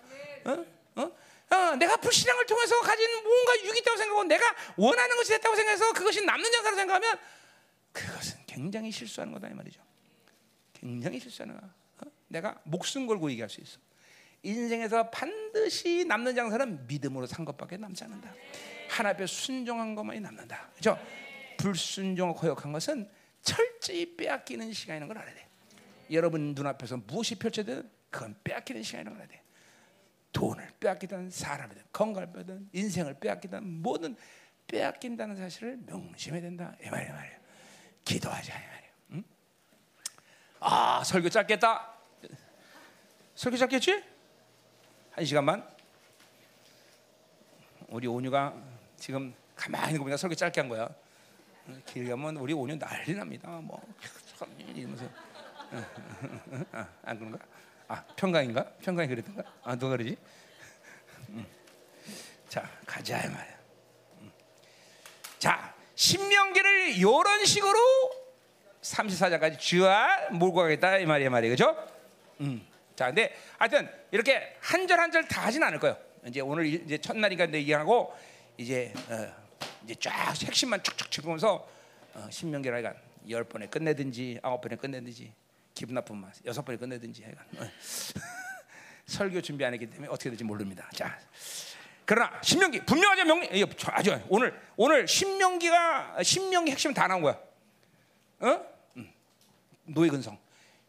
어? 0.44 0.64
어? 0.96 1.12
어, 1.50 1.76
내가 1.76 1.96
불신앙을 1.96 2.46
통해서 2.46 2.80
가진 2.80 3.08
뭔가 3.22 3.56
유익이 3.62 3.78
있다고 3.80 3.96
생각하고 3.96 4.24
내가 4.24 4.44
원하는 4.76 5.16
것이 5.16 5.30
됐다고 5.30 5.54
생각해서 5.54 5.92
그것이 5.92 6.24
남는 6.24 6.52
장사로 6.52 6.76
생각하면 6.76 7.18
그것은 7.92 8.38
굉장히 8.46 8.90
실수하는 8.90 9.32
거다 9.32 9.48
이 9.48 9.54
말이죠. 9.54 9.80
굉장히 10.72 11.20
실수하는 11.20 11.58
거야. 11.58 11.70
어? 12.02 12.10
내가 12.28 12.60
목숨 12.64 13.06
걸고 13.06 13.30
얘기할 13.30 13.48
수 13.48 13.60
있어. 13.60 13.78
인생에서 14.42 15.10
반드시 15.10 16.04
남는 16.04 16.34
장사는 16.34 16.86
믿음으로 16.86 17.26
산 17.26 17.44
것밖에 17.44 17.76
남지 17.76 18.04
않는다. 18.04 18.34
하나 18.90 19.10
앞에 19.10 19.26
순종한 19.26 19.94
것만이 19.94 20.20
남는다. 20.20 20.70
그죠? 20.74 20.98
불순종하고 21.58 22.40
거역한 22.40 22.72
것은 22.72 23.08
철저히 23.42 24.16
빼앗기는 24.16 24.72
시간이라는 24.72 25.08
걸 25.08 25.18
알아야 25.18 25.34
돼. 25.34 25.46
여러분 26.10 26.54
눈앞에서 26.54 26.98
무엇이 26.98 27.36
펼쳐든 27.36 27.90
그건 28.10 28.36
빼앗기는 28.44 28.82
시간이라는 28.82 29.12
걸 29.16 29.22
알아야 29.22 29.36
돼. 29.36 29.43
돈을 30.34 30.68
빼앗기든 30.80 31.30
사람이든 31.30 31.82
건강을 31.92 32.32
빼든 32.32 32.68
인생을 32.72 33.14
빼앗기든 33.20 33.64
뭐든 33.80 34.16
빼앗긴다는 34.66 35.36
사실을 35.36 35.78
명심해야 35.86 36.42
된다. 36.42 36.74
이 36.84 36.90
말이야 36.90 37.12
말이야. 37.14 37.38
기도하자 38.04 38.52
이 38.52 38.66
말이야. 38.66 38.90
응? 39.12 39.24
아 40.60 41.02
설교 41.04 41.30
짧겠다. 41.30 41.94
설교 43.36 43.56
짧겠지? 43.56 44.04
한 45.12 45.24
시간만. 45.24 45.66
우리 47.88 48.06
온유가 48.08 48.54
지금 48.96 49.32
가만히 49.54 49.98
보니까 49.98 50.16
설교 50.16 50.34
짧게 50.34 50.60
한 50.60 50.68
거야. 50.68 50.88
길게 51.86 52.10
하면 52.10 52.36
우리 52.36 52.52
온유 52.52 52.76
난리 52.78 53.14
납니다. 53.14 53.48
뭐 53.62 53.80
이러면서 54.74 55.08
아, 56.72 56.88
안 57.04 57.18
그런가? 57.18 57.38
아 57.88 58.04
평강인가? 58.16 58.64
평강이 58.82 59.08
그랬던가? 59.08 59.42
아 59.62 59.76
누가 59.76 59.96
그러지? 59.96 60.16
음. 61.30 61.46
자 62.48 62.68
가자 62.86 63.18
이 63.18 63.28
말이야. 63.28 63.58
음. 64.20 64.32
자 65.38 65.74
신명기를 65.94 66.96
이런 66.96 67.44
식으로 67.44 67.78
34장까지 68.82 69.58
쥐와 69.58 70.30
몰고 70.32 70.56
가겠다 70.56 70.98
이 70.98 71.06
말이야 71.06 71.30
말이야 71.30 71.50
그죠? 71.50 71.76
음. 72.40 72.66
자 72.96 73.06
근데 73.06 73.34
하여튼 73.58 73.88
이렇게 74.10 74.56
한 74.60 74.86
절 74.86 74.98
한 75.00 75.10
절 75.10 75.26
다 75.28 75.42
하진 75.46 75.62
않을 75.62 75.78
거예요. 75.80 75.96
이제 76.26 76.40
오늘 76.40 76.66
이제 76.66 76.96
첫날이니까 76.98 77.52
얘기하고 77.52 78.14
이제 78.56 78.92
어, 79.10 79.32
이제 79.84 79.94
쫙 80.00 80.34
핵심만 80.42 80.82
쭉쭉 80.82 81.10
짚으면서 81.10 81.68
어, 82.14 82.28
신명기를 82.30 82.74
하여간 82.76 82.96
열 83.28 83.44
번에 83.44 83.66
끝내든지 83.66 84.38
아홉 84.42 84.60
번에 84.60 84.76
끝내든지 84.76 85.32
기분 85.74 85.94
나쁘면 85.94 86.32
여섯 86.44 86.64
번에 86.64 86.78
끝내든지 86.78 87.24
해가 87.24 87.42
어. 87.56 87.70
설교 89.06 89.42
준비 89.42 89.64
안 89.64 89.72
했기 89.74 89.88
때문에 89.90 90.08
어떻게 90.08 90.30
될지 90.30 90.44
모릅니다. 90.44 90.88
자, 90.94 91.18
그러나 92.06 92.40
신명기 92.42 92.86
분명하죠 92.86 93.24
명리 93.24 93.64
아주 93.88 94.18
오늘 94.28 94.58
오늘 94.76 95.06
신명기가 95.06 96.22
신명기 96.22 96.72
핵심 96.72 96.94
다 96.94 97.06
나온 97.06 97.20
거야. 97.20 97.38
어? 98.40 98.66
음. 98.96 99.12
노예 99.84 100.08
근성. 100.08 100.38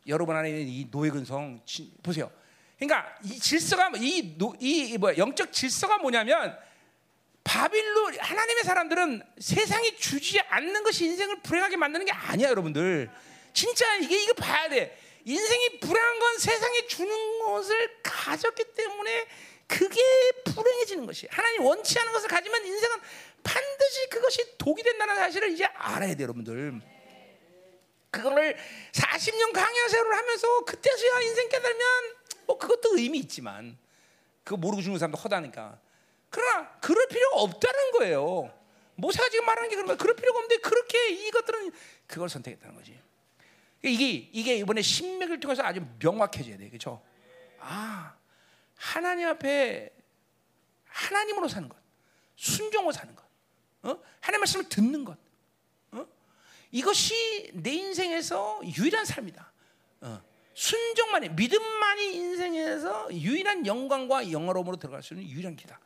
여러분 0.07 0.36
안에 0.36 0.49
있는 0.49 0.68
이 0.68 0.90
노예 0.90 1.10
근성 1.10 1.60
보세요. 2.03 2.32
그러니까 2.78 3.18
이 3.24 3.40
질서가 3.40 3.91
이, 3.98 4.38
노, 4.38 4.53
이 4.60 4.98
뭐야 4.98 5.18
영적 5.18 5.52
질서가 5.52 5.98
뭐냐면 5.98 6.57
바빌론 7.44 8.18
하나님의 8.20 8.64
사람들은 8.64 9.24
세상이 9.40 9.98
주지 9.98 10.40
않는 10.41 10.84
것이 10.84 11.06
인생을 11.06 11.41
불행하게 11.41 11.78
만드는 11.78 12.06
게 12.06 12.12
아니야, 12.12 12.49
여러분들. 12.49 13.10
진짜 13.56 13.95
이게 13.95 14.22
이거 14.22 14.34
봐야 14.34 14.69
돼. 14.69 14.99
인생이 15.23 15.80
불행한 15.80 16.19
건 16.19 16.38
세상에 16.38 16.86
주는 16.86 17.40
것을 17.40 18.02
가졌기 18.03 18.64
때문에 18.76 19.27
그게 19.65 20.02
불행해지는 20.45 21.07
것이. 21.07 21.27
하나님 21.32 21.64
원치 21.64 21.98
않은 21.98 22.11
것을 22.11 22.30
가지면 22.30 22.65
인생은 22.65 22.98
반드시 23.41 24.10
그것이 24.10 24.57
독이 24.57 24.84
된다는 24.84 25.15
사실을 25.15 25.52
이제 25.52 25.65
알아야 25.65 26.14
돼, 26.15 26.23
여러분들. 26.23 26.80
그거를 28.11 28.57
40년 28.91 29.52
강야 29.53 29.88
세월을 29.88 30.15
하면서 30.15 30.65
그때서야 30.65 31.22
인생 31.22 31.49
깨달으면 31.49 31.86
뭐 32.45 32.57
그것도 32.57 32.98
의미 32.98 33.19
있지만 33.19 33.77
그거 34.44 34.57
모르고 34.57 34.82
죽는 34.82 34.99
사람도 34.99 35.18
허다니까. 35.18 35.80
그러나 36.30 36.77
그럴 36.82 37.07
필요가 37.07 37.38
없다는 37.38 37.91
거예요. 37.91 38.53
모세가 38.95 39.30
지금 39.30 39.45
말하는 39.45 39.69
게 39.69 39.76
그런 39.76 39.88
거야. 39.88 39.98
그럴 39.98 40.15
필요가 40.15 40.40
없는데 40.40 40.61
그렇게 40.61 41.10
이것들은 41.10 41.72
그걸 42.07 42.30
선택했다는 42.30 42.76
거지. 42.76 43.05
이게 43.84 44.30
이게 44.32 44.58
이번에 44.58 44.82
신맥을 44.82 45.40
통해서 45.40 45.64
아주 45.64 45.86
명확해져야 46.00 46.58
돼, 46.58 46.70
그렇죠? 46.70 47.04
아 47.60 48.16
하나님 48.76 49.28
앞에 49.28 49.92
하나님으로 50.86 51.48
사는 51.48 51.68
것, 51.70 51.78
순종으로 52.36 52.92
사는 52.92 53.16
것, 53.16 53.24
어? 53.84 54.00
하나님 54.22 54.42
말씀을 54.42 54.70
듣는 54.70 55.06
것, 55.06 55.18
어? 55.92 56.06
이것이 56.72 57.52
내 57.54 57.74
인생에서 57.74 58.62
유일한 58.78 59.06
삶이다. 59.06 59.52
어. 60.02 60.22
순종만이 60.54 61.30
믿음만이 61.30 62.16
인생에서 62.16 63.14
유일한 63.14 63.66
영광과 63.66 64.32
영어로움으로 64.32 64.78
들어갈 64.78 65.04
수 65.04 65.14
있는 65.14 65.30
유일한 65.30 65.56
길이다. 65.56 65.80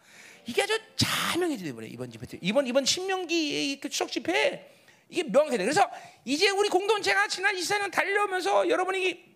이게 0.45 0.61
아주 0.61 0.79
자명해지돼 0.95 1.73
버려 1.73 1.87
이번 1.87 2.11
집회 2.11 2.25
때. 2.27 2.37
이번 2.41 2.67
이번 2.67 2.85
신명기 2.85 3.79
그 3.81 3.89
추석 3.89 4.11
집회 4.11 4.78
이게 5.09 5.23
명확해 5.23 5.57
돼. 5.57 5.63
그래서 5.63 5.89
이제 6.23 6.49
우리 6.49 6.69
공동체가 6.69 7.27
지난 7.27 7.55
24년 7.55 7.91
달려오면서 7.91 8.69
여러분이 8.69 9.29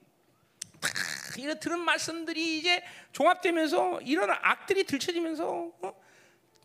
이런 1.38 1.60
들은 1.60 1.80
말씀들이 1.80 2.60
이제 2.60 2.84
종합되면서 3.12 4.02
이런 4.02 4.30
악들이 4.30 4.84
들춰지면서 4.84 5.72
어? 5.82 6.04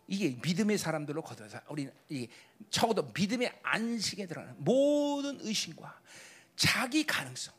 이게 0.07 0.37
믿음의 0.41 0.77
사람들로 0.77 1.21
거둬서 1.21 1.59
우리 1.69 1.89
이 2.09 2.27
적어도 2.69 3.11
믿음의 3.13 3.59
안식에 3.63 4.27
들어가는 4.27 4.55
모든 4.57 5.39
의심과 5.41 5.99
자기 6.55 7.05
가능성, 7.05 7.53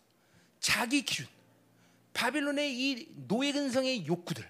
자기 0.61 1.03
기준, 1.03 1.27
바빌론의 2.13 2.73
이 2.73 3.09
노예 3.27 3.53
근성의 3.53 4.07
욕구들 4.07 4.49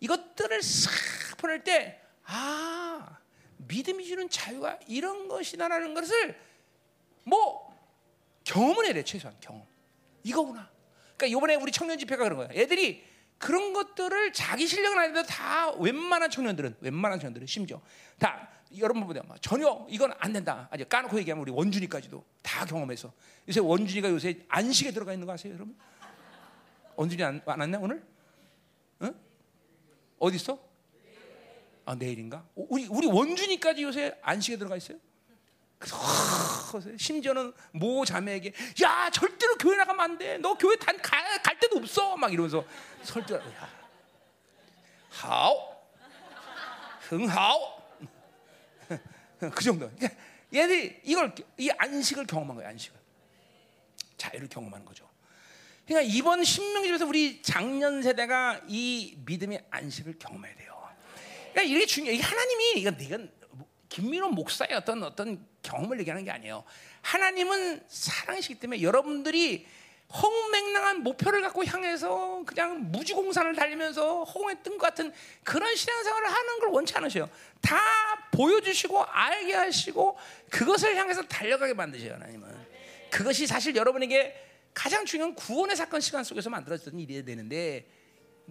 이것들을 0.00 0.62
싹 0.62 0.90
보낼 1.38 1.62
때 1.62 2.00
아, 2.24 3.18
믿음이 3.68 4.04
주는 4.06 4.28
자유가 4.28 4.78
이런 4.86 5.28
것이다라는 5.28 5.94
것을 5.94 6.38
뭐 7.24 7.72
경험을 8.44 8.86
해야 8.86 8.94
돼 8.94 9.04
최소한 9.04 9.36
경험. 9.40 9.64
이거구나. 10.24 10.70
그러니까 11.16 11.26
이번에 11.38 11.54
우리 11.56 11.72
청년 11.72 11.98
집회가 11.98 12.24
그런 12.24 12.38
거야. 12.38 12.48
애들이 12.52 13.04
그런 13.38 13.72
것들을 13.72 14.32
자기 14.32 14.66
실력은 14.66 14.98
아닌데도 14.98 15.26
다 15.26 15.72
웬만한 15.72 16.30
청년들은 16.30 16.76
웬만한 16.80 17.18
청년들은 17.18 17.46
심지어 17.46 17.80
다 18.18 18.48
여러분 18.78 19.04
보면 19.04 19.22
전혀 19.40 19.86
이건 19.90 20.12
안 20.18 20.32
된다. 20.32 20.68
아직 20.70 20.88
까놓고 20.88 21.18
얘기하면 21.18 21.42
우리 21.42 21.52
원준이까지도 21.52 22.24
다 22.42 22.64
경험해서 22.64 23.12
요새 23.48 23.60
원준이가 23.60 24.10
요새 24.10 24.44
안식에 24.48 24.92
들어가 24.92 25.12
있는 25.12 25.26
거 25.26 25.32
아세요, 25.32 25.54
여러분? 25.54 25.76
원준이 26.96 27.22
안, 27.22 27.42
안 27.46 27.60
왔나 27.60 27.78
오늘? 27.78 28.02
응? 29.02 29.14
어디 30.18 30.36
있어? 30.36 30.58
아 31.84 31.94
내일인가? 31.94 32.44
우리 32.54 32.86
우리 32.86 33.06
원준이까지 33.06 33.82
요새 33.82 34.16
안식에 34.22 34.56
들어가 34.56 34.76
있어요? 34.76 34.98
그래서 35.78 36.90
심지어는 36.96 37.52
모 37.72 38.04
자매에게 38.04 38.52
야 38.82 39.10
절대로 39.10 39.56
교회 39.56 39.76
나가면 39.76 40.00
안 40.00 40.18
돼. 40.18 40.38
너 40.38 40.54
교회 40.54 40.76
단갈 40.76 41.58
데도 41.58 41.78
없어. 41.78 42.16
막 42.16 42.32
이러면서 42.32 42.64
설득. 43.02 43.34
야, 43.34 43.68
하오, 45.10 45.76
흥하오. 47.00 47.82
그 49.38 49.64
정도. 49.64 49.90
그러니까 49.90 50.20
얘들이 50.54 51.00
이걸 51.04 51.34
이 51.58 51.70
안식을 51.70 52.26
경험한 52.26 52.56
거예요. 52.56 52.70
안식을 52.70 52.98
자유를 54.16 54.48
경험하는 54.48 54.86
거죠. 54.86 55.08
그러니까 55.86 56.12
이번 56.14 56.44
신명집에서 56.44 57.06
우리 57.06 57.42
작년 57.42 58.02
세대가 58.02 58.60
이 58.68 59.18
믿음의 59.24 59.66
안식을 59.70 60.18
경험해야 60.18 60.54
돼요. 60.54 60.71
그러니까 61.52 61.62
이게 61.62 61.86
중요해. 61.86 62.14
이게 62.14 62.22
하나님이 62.22 62.80
이건 62.80 63.00
이건 63.00 63.30
김민호 63.88 64.30
목사의 64.30 64.74
어떤 64.74 65.02
어떤 65.02 65.46
경험을 65.62 66.00
얘기하는 66.00 66.24
게 66.24 66.30
아니에요. 66.30 66.64
하나님은 67.02 67.84
사랑이시기 67.88 68.56
때문에 68.56 68.82
여러분들이 68.82 69.66
허무맹랑한 70.14 71.02
목표를 71.02 71.40
갖고 71.40 71.64
향해서 71.64 72.42
그냥 72.44 72.90
무지공산을 72.90 73.54
달리면서 73.54 74.24
허공에 74.24 74.56
뜬 74.62 74.76
것 74.76 74.86
같은 74.86 75.12
그런 75.42 75.74
신앙생활을 75.74 76.28
하는 76.28 76.58
걸 76.60 76.68
원치 76.70 76.94
않으셔요. 76.96 77.30
다 77.62 77.78
보여주시고 78.32 79.04
알게 79.04 79.54
하시고 79.54 80.18
그것을 80.50 80.96
향해서 80.96 81.22
달려가게 81.22 81.72
만드셔요. 81.74 82.14
하나님은 82.14 82.48
그것이 83.10 83.46
사실 83.46 83.74
여러분에게 83.74 84.34
가장 84.74 85.04
중요한 85.04 85.34
구원의 85.34 85.76
사건 85.76 86.00
시간 86.00 86.24
속에서 86.24 86.50
만들어졌던 86.50 86.98
일이 86.98 87.24
되는데 87.24 87.86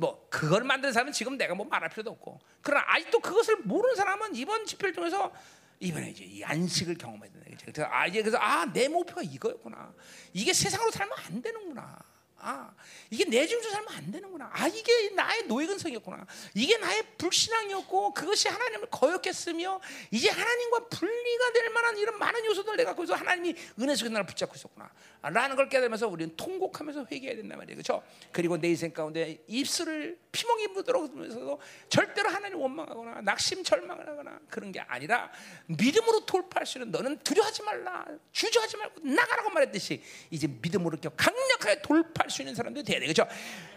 뭐 0.02 0.28
그걸 0.32 0.64
만든 0.64 0.92
사람은 0.92 1.14
지금 1.14 1.38
내가 1.38 1.54
뭐 1.54 1.66
말할 1.68 1.90
필요도 1.90 2.10
없고 2.10 2.40
그러나 2.62 2.84
아직도 2.88 3.20
그것을 3.20 3.58
모르는 3.58 3.96
사람은 3.96 4.36
이번 4.36 4.66
집회를 4.66 4.94
통해서 4.96 5.32
이번에 5.80 6.10
이제 6.10 6.24
이 6.24 6.44
안식을 6.44 6.96
경험해야 6.96 7.32
거죠. 7.32 7.66
그래서 7.72 7.88
아 7.92 8.08
이제 8.08 8.22
그래서 8.22 8.38
아 8.40 8.66
내 8.66 8.88
목표가 8.88 9.22
이거였구나. 9.22 9.94
이게 10.34 10.54
세상으로 10.54 10.90
살면 10.92 11.16
안 11.28 11.42
되는구나. 11.42 12.00
아, 12.44 12.74
이게 13.10 13.26
내 13.26 13.46
중에서 13.46 13.70
살면 13.70 13.94
안 13.94 14.12
되는구나. 14.12 14.50
아, 14.52 14.68
이게 14.68 15.10
나의 15.12 15.44
노예근성이었구나. 15.44 16.26
이게 16.56 16.78
나의 16.78 17.04
불신앙이었고 17.18 18.14
그것이 18.14 18.48
하나님을 18.48 18.90
거역했으며 18.90 19.80
이제 20.10 20.30
하나님과 20.30 20.88
분리가 20.90 21.54
될 21.54 21.70
만한 21.70 21.98
이런 21.98 22.18
많은 22.18 22.46
요소들 22.46 22.78
내가 22.78 22.96
거기서 22.96 23.14
하나님이 23.16 23.56
은혜 23.80 23.96
속에 23.96 24.10
나를 24.10 24.26
붙잡고 24.26 24.56
있었구나. 24.56 24.92
아, 25.22 25.30
라는 25.30 25.56
걸 25.56 25.70
깨달으면서 25.70 26.08
우리는 26.08 26.36
통곡하면서 26.36 27.06
회개해야 27.12 27.36
된단 27.38 27.60
말이에요. 27.60 27.78
그렇죠? 27.78 28.04
그리고 28.32 28.58
내 28.58 28.70
인생 28.70 28.92
가운데 28.92 29.44
입술을 29.48 30.18
피멍이 30.32 30.68
하면서도 30.88 31.60
절대로 31.90 32.30
하나님 32.30 32.60
원망하거나 32.60 33.22
낙심 33.22 33.64
절망을 33.64 34.08
하거나 34.08 34.40
그런 34.50 34.72
게 34.72 34.80
아니라 34.80 35.30
믿음으로 35.68 36.26
돌파할 36.26 36.66
수 36.66 36.78
있는 36.78 36.92
너는 36.92 37.20
두려워하지 37.20 37.64
말라. 37.64 38.06
주저하지 38.32 38.78
말고 38.78 39.02
나가라고 39.04 39.50
말했듯이 39.50 40.02
이제 40.30 40.48
믿음으로 40.48 40.98
강력하게 41.18 41.82
돌파할 41.82 42.30
수 42.30 42.42
있는 42.42 42.56
사람들이 42.56 42.84
돼야 42.86 43.00
되겠죠. 43.00 43.28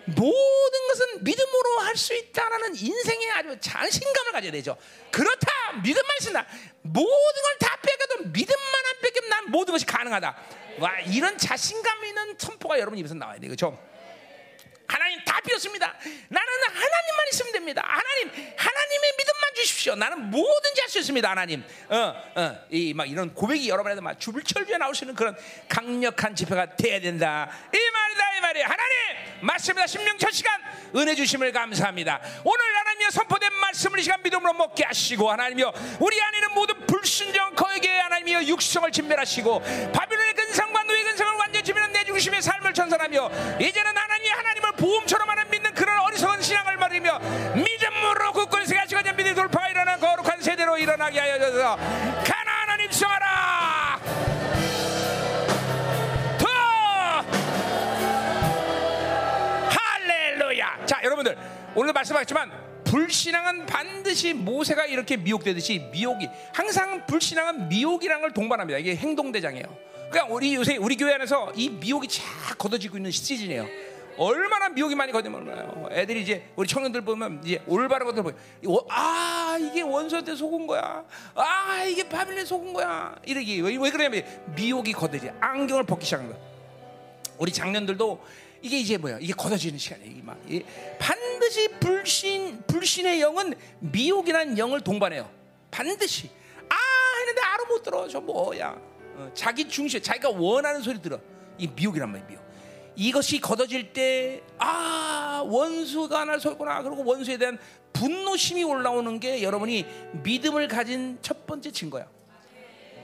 모든 0.07 0.89
것은 0.89 1.25
믿음으로 1.25 1.79
할 1.81 1.95
수 1.97 2.13
있다라는 2.15 2.75
인생의 2.77 3.31
아주 3.31 3.57
자신감을 3.61 4.33
가져야 4.33 4.53
되죠. 4.53 4.77
그렇다 5.11 5.73
믿음만 5.83 6.17
있으나 6.21 6.47
모든 6.83 7.43
걸다 7.43 7.81
뺏겨도 7.81 8.29
믿음만 8.31 8.75
안 8.95 9.01
뺏기면 9.01 9.31
난 9.31 9.51
모든 9.51 9.73
것이 9.73 9.87
가능하다. 9.87 10.37
와 10.81 11.01
이런 11.01 11.39
자신감 11.39 12.05
있는 12.05 12.37
선포가 12.39 12.79
여러분 12.79 12.99
입에서 12.99 13.15
나와야 13.15 13.39
되겠죠. 13.39 13.94
하나님 14.87 15.23
다 15.25 15.41
비었습니다. 15.41 15.87
나는 16.29 16.49
하나님만 16.69 17.27
있으면 17.33 17.53
됩니다. 17.53 17.83
하나님, 17.85 18.29
하나님의 18.57 19.13
믿음만 19.19 19.55
주십시오. 19.57 19.95
나는 19.95 20.31
뭐든지 20.31 20.81
할 20.81 20.89
수 20.95 20.99
있습니다. 21.01 21.29
하나님. 21.29 21.65
어, 21.89 21.97
어, 22.37 22.59
이 22.71 22.93
막 22.95 23.09
이런 23.11 23.35
고백이 23.35 23.69
여러분한테 23.69 24.01
막 24.03 24.19
주불철주에 24.21 24.79
나올 24.79 24.95
수 24.95 25.05
있는 25.05 25.15
그런 25.17 25.37
강력한 25.69 26.35
집회가 26.37 26.77
돼야 26.77 27.01
된다. 27.01 27.51
이 27.73 27.79
말이다, 27.93 28.37
이 28.37 28.41
말이야. 28.41 28.65
하나님, 28.67 29.47
맞습니다. 29.47 29.87
신명 29.87 30.17
첫 30.19 30.31
시간 30.31 30.61
은혜 30.95 31.15
주심을 31.15 31.51
감사합니다. 31.53 32.21
오늘 32.45 32.77
하나님의 32.79 33.11
선포된 33.11 33.53
말씀을 33.55 33.99
이 33.99 34.03
시간 34.03 34.23
믿음으로 34.23 34.53
먹게 34.53 34.85
하시고 34.85 35.31
하나님이여 35.31 35.73
우리 36.01 36.21
안에 36.23 36.39
있는 36.39 36.53
모든 36.55 36.87
불순정 36.87 37.55
거에게 37.57 37.89
하나님이여 37.91 38.45
육성을 38.45 38.91
진멸하시고 38.93 39.61
바빌론의 39.93 40.35
근성과 40.35 40.85
중심의 42.15 42.43
삶을 42.43 42.73
전선하며 42.73 43.31
이제는 43.61 43.97
하나님 43.97 44.33
하나님을 44.33 44.73
보험처럼 44.73 45.29
하는 45.29 45.51
믿는 45.51 45.75
그런 45.75 45.99
어리석은 45.99 46.41
신앙을 46.41 46.77
말이며 46.77 47.19
믿음으로 47.57 48.33
굳건히 48.33 48.67
세가시고 48.67 49.01
믿음의 49.03 49.35
돌파가 49.35 49.69
일어나 49.69 49.97
거룩한 49.97 50.41
세대로 50.41 50.79
일어나게 50.79 51.19
하여 51.19 51.39
주소서 51.41 51.77
가나 51.77 52.53
하나님 52.63 52.89
성하라! 52.93 54.01
더! 56.39 56.47
할렐루야! 59.71 60.87
자 60.87 61.01
여러분들 61.03 61.37
오늘 61.75 61.93
말씀하셨지만 61.93 62.53
불신앙은 62.85 63.67
반드시 63.67 64.35
모세가 64.35 64.87
이렇게 64.87 65.17
미혹되듯이 65.17 65.91
미혹이 65.91 66.31
항상 66.53 67.05
불신앙은 67.07 67.69
미혹이라는 67.69 68.21
걸 68.21 68.33
동반합니다. 68.33 68.79
이게 68.79 68.95
행동 68.95 69.33
대장이에요 69.33 69.94
그러니까 70.15 70.33
우리 70.33 70.55
요새 70.55 70.77
우리 70.77 70.97
교회 70.97 71.15
안에서 71.15 71.53
이 71.57 71.69
미혹이 71.69 72.07
쫙 72.07 72.23
걷어지고 72.57 72.99
있는 72.99 73.11
시즌이에요 73.11 73.67
얼마나 74.17 74.69
미혹이 74.69 74.95
많이 74.95 75.11
거듭나요. 75.11 75.89
애들이 75.91 76.23
이제 76.23 76.49
우리 76.55 76.69
청년들 76.69 77.01
보면 77.01 77.41
이제 77.45 77.61
올바른 77.67 78.07
것들 78.07 78.23
보면 78.23 78.39
아아 78.89 79.59
이게 79.59 79.83
원수한테 79.83 80.37
속은 80.37 80.69
거야. 80.69 81.05
아 81.35 81.85
이게 81.85 82.09
바빌론에 82.09 82.45
속은 82.45 82.73
거야. 82.75 83.17
이러기 83.27 83.61
왜, 83.61 83.77
왜 83.77 83.91
그러냐면 83.91 84.25
미혹이 84.55 84.93
걷어지 84.93 85.33
안경을 85.41 85.83
벗기 85.83 86.05
시작한 86.05 86.29
거야. 86.29 86.39
우리 87.37 87.53
장년들도 87.53 88.25
이게 88.63 88.79
이제 88.79 88.97
뭐야? 88.97 89.19
이게 89.21 89.33
걷어지는 89.33 89.77
시간이야. 89.81 90.07
이게 90.13 90.23
막 90.23 90.39
반드시 91.01 91.67
불신 91.81 92.63
불신의 92.69 93.21
영은 93.21 93.55
미혹이라는 93.81 94.59
영을 94.59 94.81
동반해요. 94.81 95.29
반드시 95.73 96.31
아 96.69 96.77
했는데 97.19 97.41
알아 97.41 97.65
못 97.65 97.83
들어. 97.83 98.07
저 98.07 98.21
뭐야? 98.21 98.94
어, 99.17 99.31
자기 99.35 99.69
중심, 99.69 100.01
자기가 100.01 100.31
원하는 100.31 100.83
소리 100.83 101.01
들어. 101.01 101.21
이 101.59 101.69
미혹이란 101.69 102.11
말이야. 102.11 102.27
미혹. 102.27 102.45
이것이 102.97 103.41
걷어질 103.41 103.93
때, 103.93 104.43
아, 104.59 105.43
원수가 105.47 106.25
날 106.25 106.41
속구나. 106.41 106.83
그리고 106.83 107.05
원수에 107.05 107.37
대한 107.37 107.59
분노심이 107.93 108.63
올라오는 108.65 109.21
게 109.21 109.43
여러분이 109.43 109.87
믿음을 110.23 110.69
가진 110.69 111.19
첫 111.23 111.47
번째 111.47 111.71
증거야. 111.71 112.09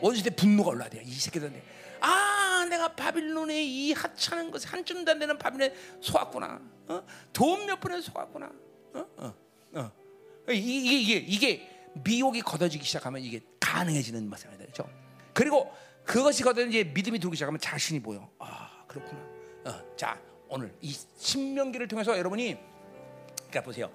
원수에 0.01 0.23
대해 0.23 0.37
분노가 0.37 0.71
올라야 0.71 0.89
돼요. 0.89 1.03
이 1.05 1.13
새끼들한테. 1.13 1.63
아, 2.01 2.67
내가 2.69 2.95
바빌론의 2.95 3.69
이 3.69 3.93
하찮은 3.93 4.51
것, 4.51 4.73
한 4.73 4.85
줌도 4.85 5.11
안 5.11 5.19
되는 5.19 5.37
바빌론에 5.37 5.75
속았구나. 6.01 6.61
어? 6.89 7.03
돈몇 7.33 7.81
푼에 7.81 8.01
속았구나. 8.01 8.51
어? 8.95 9.07
어? 9.17 9.35
어. 9.75 9.93
이게, 10.49 11.01
이게, 11.01 11.15
이게 11.17 11.71
미혹이 11.95 12.43
걷어지기 12.43 12.85
시작하면 12.85 13.23
이게 13.23 13.41
가능해지는 13.59 14.29
마찬가지다. 14.29 14.67
그죠? 14.67 14.89
그리고 15.33 15.73
그것이 16.05 16.43
걷어 16.43 16.63
이제 16.63 16.85
믿음이 16.85 17.19
들기 17.19 17.37
시작하면 17.37 17.61
자신이 17.61 18.01
보여. 18.01 18.29
아, 18.39 18.85
그렇구나. 18.87 19.21
어, 19.65 19.97
자, 19.97 20.21
오늘 20.49 20.75
이 20.81 20.97
신명기를 21.19 21.89
통해서 21.89 22.17
여러분이 22.19 22.59
그러니까 23.37 23.63
보세요. 23.63 23.91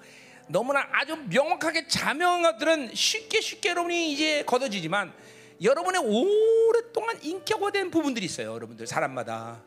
너무나 0.47 0.87
아주 0.91 1.15
명확하게 1.15 1.87
자명한 1.87 2.43
것들은 2.43 2.93
쉽게 2.93 3.41
쉽게 3.41 3.69
여러분이 3.69 4.13
이제 4.13 4.43
걷어지지만 4.45 5.13
여러분의 5.61 6.01
오랫동안 6.01 7.21
인격화된 7.21 7.89
부분들이 7.91 8.25
있어요. 8.25 8.53
여러분들 8.53 8.87
사람마다 8.87 9.63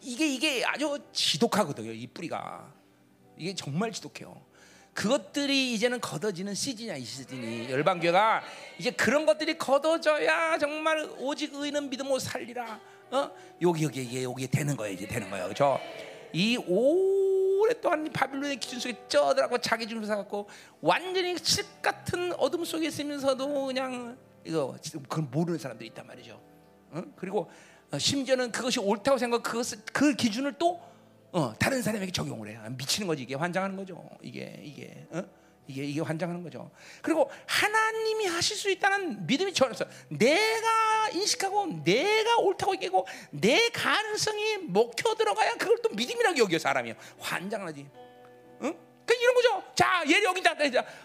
이게 0.00 0.26
이게 0.26 0.64
아주 0.64 0.98
지독하거든요. 1.12 1.92
이 1.92 2.06
뿌리가 2.06 2.72
이게 3.36 3.54
정말 3.54 3.92
지독해요. 3.92 4.40
그것들이 4.98 5.74
이제는 5.74 6.00
걷어지는 6.00 6.54
시즌이야 6.54 6.96
이 6.96 7.04
시즌이 7.04 7.70
열방교가 7.70 8.42
이제 8.80 8.90
그런 8.90 9.26
것들이 9.26 9.56
걷어져야 9.56 10.58
정말 10.58 11.08
오직 11.18 11.54
의는 11.54 11.88
믿음으로 11.88 12.18
살리라. 12.18 12.80
어 13.12 13.30
여기 13.62 13.84
여기 13.84 14.04
여기 14.04 14.24
여기 14.24 14.48
되는 14.48 14.76
거예요 14.76 14.92
이제 14.92 15.06
되는 15.06 15.30
거예요. 15.30 15.44
그렇죠? 15.44 15.78
이 16.32 16.56
오랫동안 16.66 18.10
바빌론의 18.12 18.56
기준 18.56 18.80
속에 18.80 18.96
쩌들하고 19.06 19.58
자기 19.58 19.86
중심 19.86 20.08
사갖고 20.08 20.48
완전히 20.80 21.36
실 21.40 21.64
같은 21.80 22.32
어둠 22.32 22.64
속에 22.64 22.88
있으면서도 22.88 23.66
그냥 23.66 24.18
이거 24.44 24.76
그걸 25.08 25.26
모르는 25.30 25.60
사람들이 25.60 25.90
있단 25.90 26.08
말이죠. 26.08 26.40
어? 26.90 27.02
그리고 27.14 27.48
심지어는 27.96 28.50
그것이 28.50 28.80
옳다고 28.80 29.16
생각 29.16 29.44
그그 29.44 30.14
기준을 30.14 30.54
또 30.58 30.80
어, 31.32 31.54
다른 31.58 31.82
사람에게 31.82 32.10
적용을 32.12 32.48
해요. 32.48 32.62
미치는 32.70 33.06
거지 33.06 33.22
이게 33.22 33.34
환장하는 33.34 33.76
거죠. 33.76 34.08
이게 34.22 34.60
이게 34.62 35.06
어? 35.10 35.22
이게 35.66 35.84
이게 35.84 36.00
환장하는 36.00 36.42
거죠. 36.42 36.70
그리고 37.02 37.30
하나님이 37.46 38.26
하실 38.26 38.56
수 38.56 38.70
있다는 38.70 39.26
믿음이 39.26 39.52
전혀 39.52 39.70
없어. 39.72 39.84
내가 40.08 41.10
인식하고 41.12 41.84
내가 41.84 42.38
옳다고 42.38 42.74
얘기하고 42.76 43.06
내 43.30 43.68
가능성이 43.68 44.58
먹혀 44.68 45.14
들어가야 45.14 45.56
그걸 45.56 45.76
또 45.82 45.90
믿음이라고 45.90 46.38
여겨 46.38 46.58
사람이 46.58 46.94
환장하지. 47.18 47.86
응? 48.62 48.78
그 49.04 49.14
이런 49.14 49.34
거죠. 49.34 49.62
자, 49.74 50.02
얘 50.08 50.22
여기 50.24 50.42
다 50.42 50.54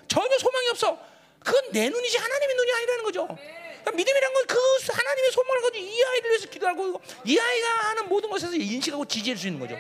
전혀 0.08 0.38
소망이 0.38 0.70
없어. 0.70 0.98
그건 1.40 1.72
내 1.74 1.90
눈이지 1.90 2.18
하나님의 2.18 2.56
눈이 2.56 2.72
아니라는 2.72 3.04
거죠. 3.04 3.28
그러니까 3.28 3.92
믿음이란 3.92 4.34
건 4.34 4.44
그 4.48 4.58
하나님의 4.92 5.32
소망을 5.32 5.62
가지고 5.62 5.86
이 5.86 6.04
아이를 6.04 6.30
위해서 6.32 6.50
기도하고 6.50 7.02
이 7.26 7.40
아이가 7.40 7.68
하는 7.90 8.08
모든 8.10 8.30
것에서 8.30 8.54
인식하고 8.54 9.06
지지할 9.06 9.38
수 9.38 9.48
있는 9.48 9.60
거죠. 9.60 9.78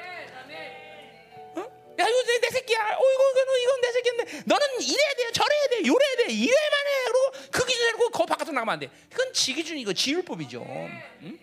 야 1.99 2.07
이거 2.07 2.23
내, 2.23 2.39
내 2.39 2.49
새끼야. 2.49 2.79
어 2.79 3.01
이거 3.01 3.41
이거 3.41 3.57
이건 3.57 3.81
내 3.81 3.91
새끼인데 3.91 4.43
너는 4.45 4.81
이래야 4.81 5.13
돼, 5.17 5.31
저래야 5.31 5.67
돼, 5.69 5.87
요래야 5.87 6.15
돼, 6.17 6.33
이래만 6.33 6.87
해. 6.87 7.03
그리고 7.05 7.51
그 7.51 7.65
기준으로 7.65 8.09
거 8.09 8.25
바깥으로 8.25 8.53
나가면 8.53 8.73
안 8.73 8.79
돼. 8.79 8.89
그건 9.09 9.31
지 9.33 9.53
기준 9.53 9.77
이거 9.77 9.93
지율법이죠. 9.93 10.63
응? 10.63 11.39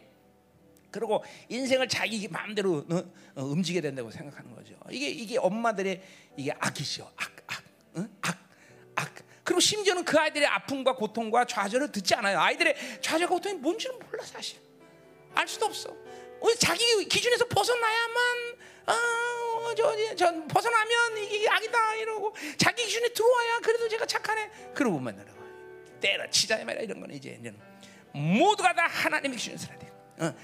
그리고 0.90 1.24
인생을 1.48 1.88
자기 1.88 2.26
마음대로 2.28 2.84
어, 2.90 2.96
어, 3.36 3.44
움직여야 3.44 3.82
된다고 3.82 4.10
생각하는 4.10 4.54
거죠. 4.54 4.74
이게 4.90 5.08
이게 5.08 5.38
엄마들의 5.38 6.02
이게 6.36 6.52
악이죠. 6.58 7.10
악, 7.16 7.30
악, 7.46 7.62
응? 7.96 8.08
악, 8.22 8.38
악. 8.96 9.14
그리고 9.44 9.60
심지어는 9.60 10.04
그 10.04 10.18
아이들의 10.18 10.46
아픔과 10.46 10.94
고통과 10.94 11.44
좌절을 11.44 11.92
듣지 11.92 12.14
않아요. 12.14 12.40
아이들의 12.40 13.00
좌절과 13.00 13.34
고통이 13.34 13.56
뭔지는 13.56 13.98
몰라 13.98 14.24
사실. 14.24 14.58
알 15.34 15.46
수도 15.46 15.66
없어. 15.66 15.94
자기 16.58 17.04
기준에서 17.06 17.46
벗어나야만 17.48 18.56
아, 18.86 19.74
저, 19.76 20.14
저 20.16 20.46
벗어나면 20.46 21.18
이게 21.18 21.48
악이다 21.48 21.94
이러고 21.96 22.34
자기 22.56 22.84
기준에 22.84 23.08
들어와야 23.10 23.60
그래도 23.60 23.88
제가 23.88 24.06
착하네. 24.06 24.50
그러고 24.74 24.98
만나라고. 24.98 25.40
때려치자 26.00 26.64
말이야 26.64 26.82
이런 26.82 27.00
거는 27.00 27.14
이제 27.14 27.36
이제는 27.40 27.58
모두가 28.12 28.74
다 28.74 28.86
하나님의 28.86 29.36
기준에 29.36 29.56
살아야 29.56 29.78
돼. 29.78 29.92
어. 30.18 30.34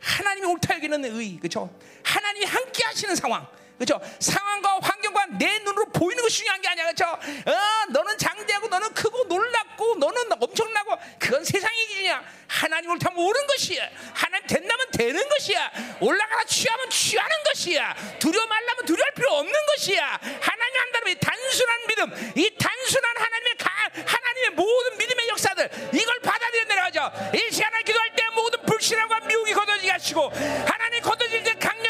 하나님이 0.00 0.46
옳다 0.46 0.74
여기는 0.76 1.04
의, 1.04 1.36
그렇죠? 1.36 1.70
하나님이 2.02 2.44
함께 2.46 2.84
하시는 2.84 3.14
상황. 3.14 3.46
그렇죠? 3.84 4.00
상황과 4.20 4.78
환경과 4.80 5.26
내 5.38 5.58
눈으로 5.58 5.86
보이는 5.86 6.22
것이 6.22 6.38
중요한 6.38 6.60
게 6.62 6.68
아니야, 6.68 6.84
그렇죠? 6.84 7.04
어, 7.04 7.86
너는 7.90 8.16
장대하고 8.16 8.68
너는 8.68 8.94
크고 8.94 9.24
놀랍고 9.24 9.96
너는 9.96 10.30
엄청나고 10.40 10.96
그건 11.18 11.44
세상의 11.44 11.86
기준이야. 11.88 12.22
하나님 12.46 12.90
옳다면 12.90 13.18
옳은 13.18 13.46
것이야. 13.48 13.88
하나님 14.14 14.46
된다면 14.46 14.86
되는 14.92 15.28
것이야. 15.28 15.72
올라가라 16.00 16.44
취하면 16.44 16.90
취하는 16.90 17.30
것이야. 17.46 17.96
두려워 18.20 18.46
말라면 18.46 18.84
두려워할 18.86 19.14
필요 19.14 19.32
없는 19.32 19.52
것이야. 19.66 20.20
하나님 20.40 20.80
한다면 20.80 21.08
이 21.08 21.14
단순한 21.18 21.86
믿음, 21.88 22.32
이 22.36 22.56
단순한 22.56 23.16
하나님의 23.16 23.54
가, 23.58 23.70
하나님의 24.06 24.50
모든 24.50 24.98
믿음의 24.98 25.28
역사들 25.28 25.70
이걸 25.92 26.20
받아들여내라 26.20 26.84
하죠. 26.84 27.10
이 27.34 27.50
시간을 27.52 27.82
기도할 27.82 28.14
때 28.14 28.28
모든 28.34 28.62
불신함과 28.64 29.20
미혹이 29.20 29.52
걷어지게 29.54 29.90
하시고 29.90 30.30
하나님 30.66 31.00
걷어질 31.02 31.42
때 31.42 31.52
강 31.54 31.81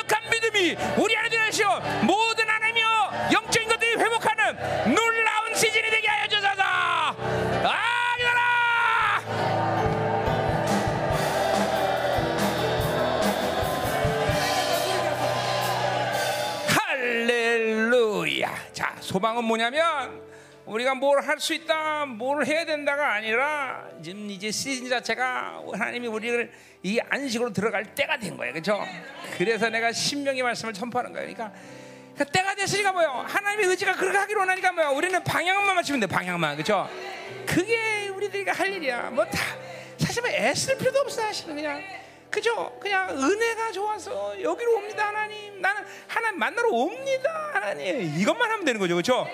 믿음이 0.62 0.76
우리 0.96 1.16
안에 1.16 1.28
들어가시고 1.28 1.68
모든 2.06 2.48
하나님이여 2.48 3.30
영적인 3.32 3.68
것들이 3.68 3.96
회복하는 3.96 4.94
놀라운 4.94 5.54
시즌이 5.54 5.90
되게 5.90 6.08
하여 6.08 6.28
주소서. 6.28 6.62
아기라! 7.64 9.22
할렐루야. 16.68 18.72
자 18.72 18.96
소망은 19.00 19.44
뭐냐면 19.44 20.31
우리가 20.66 20.94
뭘 20.94 21.20
할 21.22 21.40
수 21.40 21.54
있다, 21.54 22.06
뭘 22.06 22.46
해야 22.46 22.64
된다가 22.64 23.14
아니라 23.14 23.84
지금 24.02 24.30
이제 24.30 24.50
시즌 24.50 24.88
자체가 24.88 25.62
하나님이 25.72 26.06
우리를 26.06 26.52
이 26.84 27.00
안식으로 27.08 27.52
들어갈 27.52 27.94
때가 27.94 28.18
된 28.18 28.36
거예요, 28.36 28.52
그렇죠? 28.52 28.84
그래서 29.36 29.68
내가 29.68 29.90
신명의 29.92 30.42
말씀을 30.42 30.74
선포하는 30.74 31.12
거예요. 31.12 31.34
그러니까 31.34 31.56
그 32.16 32.24
때가 32.26 32.54
됐으니까 32.54 32.92
뭐요? 32.92 33.24
하나님의 33.26 33.66
의지가 33.70 33.94
그렇게 33.94 34.18
하기로 34.18 34.40
원하니까 34.40 34.72
뭐요? 34.72 34.90
우리는 34.92 35.22
방향만 35.24 35.74
맞추면 35.74 36.00
돼, 36.00 36.06
방향만, 36.06 36.54
그렇죠? 36.56 36.88
그게 37.46 38.08
우리들이 38.08 38.48
할 38.50 38.72
일이야. 38.72 39.10
뭐 39.10 39.24
다 39.24 39.38
사실 39.98 40.22
뭐 40.22 40.30
애쓸 40.30 40.78
필요도 40.78 41.00
없어, 41.00 41.22
사실은 41.22 41.56
그냥. 41.56 41.82
그죠? 42.30 42.78
그냥 42.80 43.10
은혜가 43.10 43.72
좋아서 43.72 44.40
여기로 44.40 44.76
옵니다, 44.76 45.08
하나님. 45.08 45.60
나는 45.60 45.82
하나님 46.08 46.38
만나러 46.38 46.68
옵니다, 46.70 47.50
하나님. 47.52 48.18
이것만 48.18 48.50
하면 48.50 48.64
되는 48.64 48.80
거죠, 48.80 48.94
그렇죠? 48.94 49.28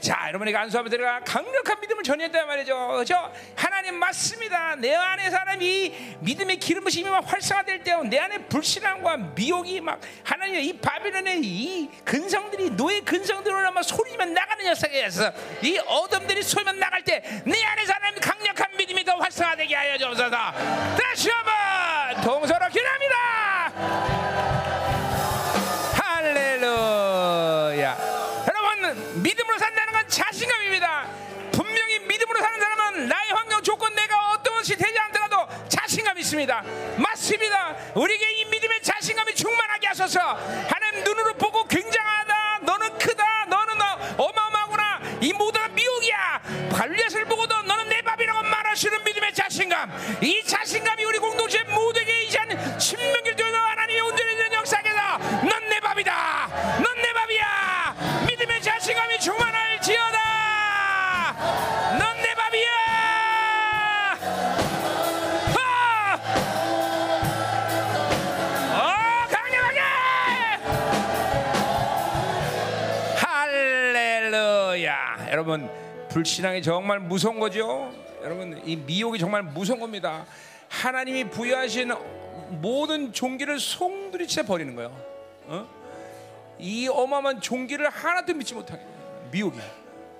자, 0.00 0.24
여러분이 0.28 0.50
간수하면 0.52 0.90
들어가 0.90 1.20
강력한 1.20 1.78
믿음을 1.80 2.02
전했단 2.02 2.46
말이죠. 2.46 2.74
그렇죠? 2.88 3.32
하나님 3.54 3.96
맞습니다. 3.96 4.76
내 4.76 4.94
안에 4.94 5.28
사람이 5.30 6.16
믿음의 6.20 6.56
기름 6.58 6.84
부심이 6.84 7.08
막 7.10 7.20
활성화될 7.30 7.84
때 7.84 7.90
내 8.04 8.18
안에 8.18 8.38
불신함과 8.46 9.16
미혹이 9.34 9.80
막 9.80 10.00
하나님의 10.24 10.66
이 10.66 10.72
바빌론의 10.78 11.40
이 11.42 11.90
근성들이 12.04 12.70
노예 12.70 13.00
근성들로 13.00 13.70
막 13.72 13.82
소리만 13.82 14.32
나가는 14.32 14.64
녀석에서 14.64 15.32
이 15.62 15.78
어둠들이 15.86 16.42
소리만 16.42 16.78
나갈 16.78 17.02
때 17.02 17.22
내 17.44 17.62
안에 17.64 17.84
사람이 17.84 18.20
강력한 18.20 18.68
믿음이 18.76 19.04
더 19.04 19.16
활성화되게 19.16 19.74
하여 19.74 19.98
주옵소서. 19.98 20.30
다시 20.30 21.30
한번 21.30 22.24
동서로 22.24 22.68
기도합니다. 22.68 23.16
할렐루야. 26.02 27.09
자신감입니다. 30.10 31.08
분명히 31.52 32.00
믿음으로 32.00 32.40
사는 32.40 32.60
사람은 32.60 33.08
나의 33.08 33.30
환경 33.32 33.62
조건 33.62 33.94
내가 33.94 34.32
어떤 34.32 34.54
것이 34.54 34.76
되지 34.76 34.98
않더라도 34.98 35.46
자신감이 35.68 36.20
있습니다. 36.20 36.64
맞습니다. 36.96 37.76
우리에게 37.94 38.30
이 38.32 38.44
믿음의 38.46 38.82
자신감이 38.82 39.34
충만하게 39.34 39.86
하셔서 39.86 40.20
하나님 40.68 41.04
눈으로 41.04 41.34
보고 41.34 41.64
굉장하다. 41.64 42.58
너는 42.62 42.98
크다. 42.98 43.44
너는 43.48 43.74
어마어마하구나. 44.18 45.00
이 45.20 45.32
모두가 45.32 45.68
미혹이야. 45.68 46.42
발렛을 46.72 47.24
보고도 47.26 47.62
너는 47.62 47.88
내 47.88 48.02
밥이라고 48.02 48.42
말하시는 48.42 49.04
믿음의 49.04 49.34
자신감. 49.34 50.18
이 50.22 50.42
자신감이 50.44 51.04
우리 51.04 51.18
공동체 51.18 51.62
모두에게 51.64 52.24
이제는 52.24 52.78
신명길 52.78 53.36
교회 53.36 53.49
온전해지는 54.10 54.52
역사에서 54.52 55.18
넌내 55.46 55.78
밥이다. 55.80 56.48
넌 56.82 56.96
내 57.00 57.12
밥이야. 57.12 57.94
믿음의 58.26 58.60
자신감이 58.60 59.18
충만할 59.20 59.80
지어다. 59.80 60.18
넌 61.98 62.16
내 62.20 62.34
밥이야. 62.34 62.70
아! 65.56 66.18
어, 68.74 68.76
강력하게 69.30 69.80
할렐루야. 73.16 75.28
여러분 75.30 75.70
불신앙이 76.08 76.60
정말 76.62 76.98
무서운 76.98 77.38
거죠? 77.38 77.92
여러분 78.24 78.60
이 78.64 78.74
미혹이 78.76 79.18
정말 79.20 79.42
무서운 79.42 79.78
겁니다 79.80 80.24
하나님이 80.70 81.24
부여하신 81.30 81.92
모든 82.62 83.12
종기를 83.12 83.58
송두리째 83.58 84.44
버리는 84.44 84.74
거예요 84.74 84.96
어? 85.46 85.68
이 86.58 86.88
어마어마한 86.88 87.40
종기를 87.40 87.90
하나도 87.90 88.34
믿지 88.34 88.54
못하게 88.54 88.82
미혹이 89.30 89.58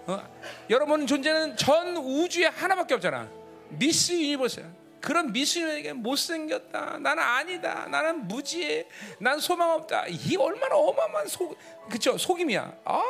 어? 0.07 0.23
여러분 0.69 1.07
존재는 1.07 1.57
전 1.57 1.97
우주에 1.97 2.47
하나밖에 2.47 2.95
없잖아 2.95 3.29
미스 3.69 4.13
유니버스야 4.13 4.81
그런 5.01 5.33
미스에게 5.33 5.95
못생겼다. 5.95 6.99
나는 6.99 7.23
아니다. 7.23 7.87
나는 7.89 8.29
무지해. 8.29 8.87
난 9.19 9.39
소망 9.41 9.71
없다. 9.71 10.05
이 10.09 10.37
얼마나 10.37 10.77
어마어마한 10.77 11.27
속, 11.27 11.57
그쵸? 11.89 12.19
속임이야. 12.19 12.71
아, 12.85 13.03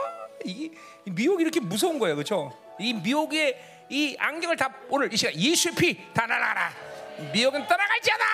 이 0.44 0.70
미혹이 1.04 1.42
이렇게 1.42 1.58
무서운 1.58 1.98
거예요. 1.98 2.14
그쵸? 2.14 2.56
이 2.78 2.94
미혹의 2.94 3.60
이 3.88 4.14
안경을 4.20 4.56
다 4.56 4.72
오늘 4.88 5.12
이 5.12 5.16
시간 5.16 5.34
예수의 5.34 5.74
피 5.74 5.98
다 6.14 6.26
날아가라. 6.26 6.89
미혹은 7.32 7.66
떠나갈지어다. 7.66 8.24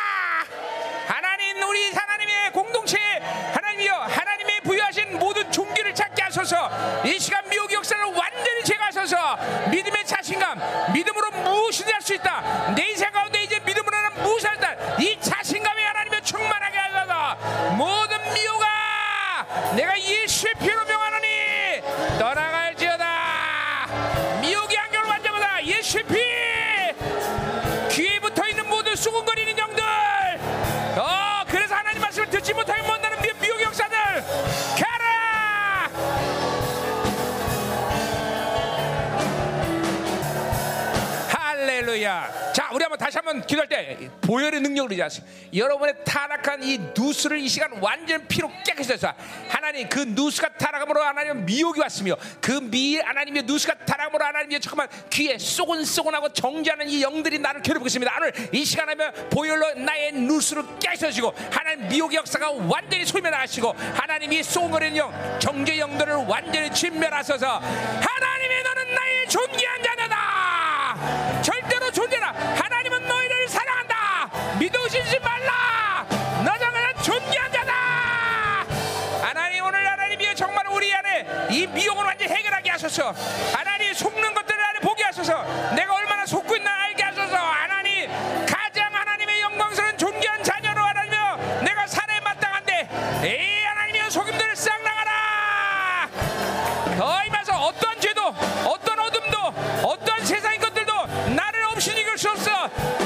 하나님 1.08 1.62
우리 1.68 1.92
하나님의 1.92 2.52
공동체 2.52 2.98
하나님이여 3.52 3.94
하나님의 3.94 4.60
부여하신 4.62 5.18
모든 5.18 5.50
종기를 5.50 5.94
찾게 5.94 6.22
하소서. 6.22 7.02
이 7.04 7.18
시간 7.18 7.48
미혹의 7.48 7.74
역사를 7.76 8.02
완전히 8.04 8.62
제거하소서. 8.64 9.36
믿음의 9.70 10.06
자신감 10.06 10.92
믿음으로 10.92 11.30
무엇이든 11.32 11.92
할 11.92 12.00
수 12.00 12.14
있다. 12.14 12.72
내 12.74 12.90
인생 12.90 13.10
가운데 13.10 13.42
이제 13.42 13.58
믿음으로 13.58 13.96
하는 13.96 14.22
무엇을 14.22 14.48
한다 14.50 14.74
이 15.00 15.18
자신감이 15.20 15.82
하나님의 15.82 16.22
충만하게 16.22 16.78
하소서. 16.78 17.72
모든 17.74 18.16
미혹아 18.32 19.46
내가 19.74 19.98
예수의 20.00 20.54
피로 20.60 20.84
명하노니 20.84 21.82
떠나갈 22.18 22.55
다시 43.16 43.26
한번 43.26 43.46
기도할 43.46 43.68
때 43.68 44.10
보혈의 44.20 44.60
능력을 44.60 44.90
의지하시 44.90 45.22
여러분의 45.54 45.94
타락한 46.04 46.62
이 46.62 46.78
누수를 46.94 47.38
이 47.38 47.48
시간 47.48 47.72
완전 47.80 48.26
피로 48.28 48.50
깨끗이 48.64 48.92
해서 48.92 49.12
하나님 49.48 49.88
그 49.88 50.00
누수가 50.00 50.48
타락함으로 50.58 51.02
하나님 51.02 51.46
미혹이 51.46 51.80
왔으며 51.80 52.16
그 52.42 52.60
미 52.66 52.98
하나님의 52.98 53.44
누수가 53.44 53.74
타락함으로 53.86 54.24
하나님의 54.24 54.60
잠깐만 54.60 54.88
귀에 55.08 55.38
쏘곤쏘곤하고 55.38 56.32
정지하는 56.32 56.88
이 56.90 57.02
영들이 57.02 57.38
나를 57.38 57.62
괴롭히고 57.62 57.86
있습니다. 57.86 58.12
오늘 58.18 58.32
이 58.52 58.64
시간 58.64 58.88
하면 58.88 59.12
보혈로 59.30 59.74
나의 59.74 60.12
누수를 60.12 60.64
깨끗해지고 60.80 61.32
하나님 61.50 61.88
미혹의 61.88 62.16
역사가 62.18 62.50
완전히 62.50 63.06
소멸하시고 63.06 63.72
하나님이 63.94 64.42
쏘고는 64.42 64.96
영 64.96 65.38
정죄 65.38 65.78
영들을 65.78 66.14
완전히 66.26 66.72
진멸하셔서. 66.72 67.46
하나님이 67.58 68.62
너는 68.64 68.94
나의 68.94 69.28
존귀한 69.28 69.82
자녀 69.82 70.05
이 81.56 81.66
미혹을 81.66 82.04
완전히 82.04 82.30
해결하게 82.34 82.68
하소서. 82.70 83.14
하나님 83.54 83.94
속는 83.94 84.34
것들을 84.34 84.62
안에 84.62 84.80
보게 84.80 85.04
하소서. 85.04 85.42
내가 85.74 85.94
얼마나 85.94 86.26
속고 86.26 86.54
있나 86.54 86.70
알게 86.84 87.02
하소서. 87.02 87.34
하나님 87.34 88.10
가장 88.44 88.94
하나님의 88.94 89.40
영광스러운 89.40 89.96
존귀한 89.96 90.42
자녀로 90.42 90.78
하나님여 90.82 91.62
내가 91.64 91.86
살에 91.86 92.20
마땅한데 92.20 92.88
이 93.24 93.64
하나님의 93.64 94.10
속임들을 94.10 94.54
싹 94.54 94.82
나가라! 94.82 96.10
더 96.98 97.24
임해서 97.24 97.58
어떠한 97.58 98.00
죄도 98.00 98.26
어떤 98.66 98.98
어둠도 98.98 99.38
어떠한 99.82 100.26
세상의 100.26 100.58
것들도 100.58 101.06
나를 101.34 101.64
없이 101.64 101.90
이길 101.92 102.18
수 102.18 102.28
없어. 102.28 102.50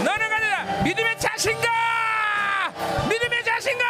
너는 0.03 0.29
가느라 0.29 0.65
믿음의 0.83 1.20
자신감 1.20 1.70
믿음의 3.09 3.45
자신감 3.45 3.87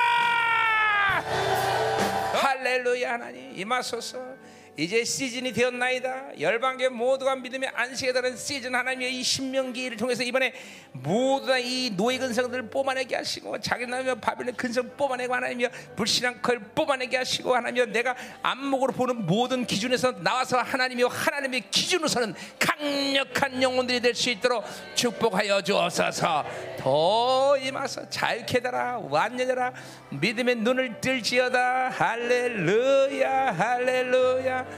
할렐루야 2.43 3.13
하나님. 3.15 3.59
임하소서 3.59 4.30
이제 4.81 5.05
시즌이 5.05 5.53
되었나이다. 5.53 6.41
열방계 6.41 6.89
모두가 6.89 7.37
믿음의 7.37 7.71
안식에 7.75 8.15
다른 8.15 8.35
시즌 8.35 8.75
하나님의 8.75 9.15
이 9.15 9.23
신명기를 9.23 9.99
통해서 9.99 10.23
이번에 10.23 10.55
모두 10.93 11.47
다 11.49 11.59
이 11.59 11.91
노예 11.95 12.17
근성들을 12.17 12.71
뽑아내게 12.71 13.17
하시고 13.17 13.61
자기 13.61 13.85
나라며 13.87 14.15
바빌론 14.15 14.55
근성 14.57 14.89
뽑아내고 14.97 15.35
하나님이여 15.35 15.69
불신앙 15.97 16.41
걸 16.41 16.59
뽑아내게 16.75 17.19
하시고 17.19 17.55
하나님이여 17.55 17.87
내가 17.87 18.17
안목으로 18.43 18.95
보는 18.95 19.27
모든 19.27 19.67
기준에서 19.67 20.13
나와서 20.23 20.57
하나님이여 20.59 21.09
하나님의 21.09 21.65
기준으로서는 21.71 22.35
강력한 22.59 23.63
영혼들이 23.63 24.01
될 24.01 24.15
수 24.15 24.31
있도록 24.31 24.65
축복하여 24.95 25.61
주옵소서. 25.63 26.45
더 26.79 27.57
임하서 27.59 28.09
잘 28.09 28.45
깨달아. 28.47 28.99
완전하라. 29.11 29.73
믿음의 30.11 30.57
눈을 30.57 31.01
뜰지어다. 31.01 31.91
할렐루야. 31.91 33.53
할렐루야 33.53 34.70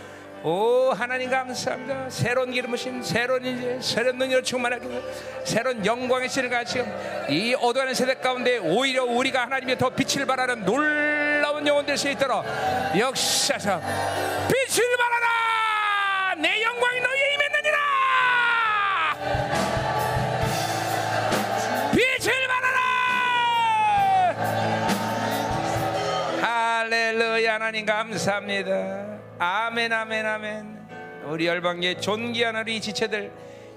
오 0.44 0.90
하나님 0.92 1.30
감사합니다. 1.30 2.10
새로운 2.10 2.50
기름부심 2.50 3.00
새로운 3.02 3.44
이제 3.46 3.78
새로운 3.80 4.18
능력을 4.18 4.42
충만하게. 4.42 4.88
새로운 5.44 5.86
영광의 5.86 6.28
신을 6.28 6.50
가지고 6.50 6.84
이 7.28 7.54
어두운 7.60 7.94
세대 7.94 8.14
가운데 8.14 8.58
오히려 8.58 9.04
우리가 9.04 9.42
하나님의 9.42 9.78
더 9.78 9.88
빛을 9.90 10.26
발하는 10.26 10.64
놀라운 10.64 11.64
영혼 11.66 11.86
될 11.86 11.96
수 11.96 12.08
있도록 12.08 12.44
역사서 12.98 13.80
빛을 13.80 14.96
발하라! 14.96 16.34
내 16.38 16.60
영광이 16.62 17.00
너희에 17.00 17.34
임했느니라! 17.34 17.78
빛을 21.92 22.32
발하라! 22.48 22.80
할렐루야 26.40 27.54
하나님 27.54 27.86
감사합니다 27.86 29.21
아멘 29.44 29.92
아멘 29.92 30.24
아멘. 30.24 30.78
우리 31.24 31.48
열방계 31.48 31.96
존귀한 31.96 32.54
우리 32.54 32.80
지체들 32.80 33.32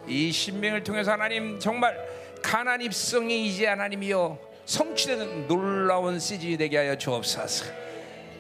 이 0.07 0.31
신명을 0.31 0.83
통해서 0.83 1.13
하나님 1.13 1.57
정말 1.59 1.97
가난 2.43 2.83
입성이 2.83 3.47
이제 3.47 3.65
하나님이여 3.65 4.37
성취되는 4.63 5.47
놀라운 5.47 6.19
시즌이 6.19 6.57
되게 6.57 6.77
하여 6.77 6.95
주옵소서. 6.95 7.65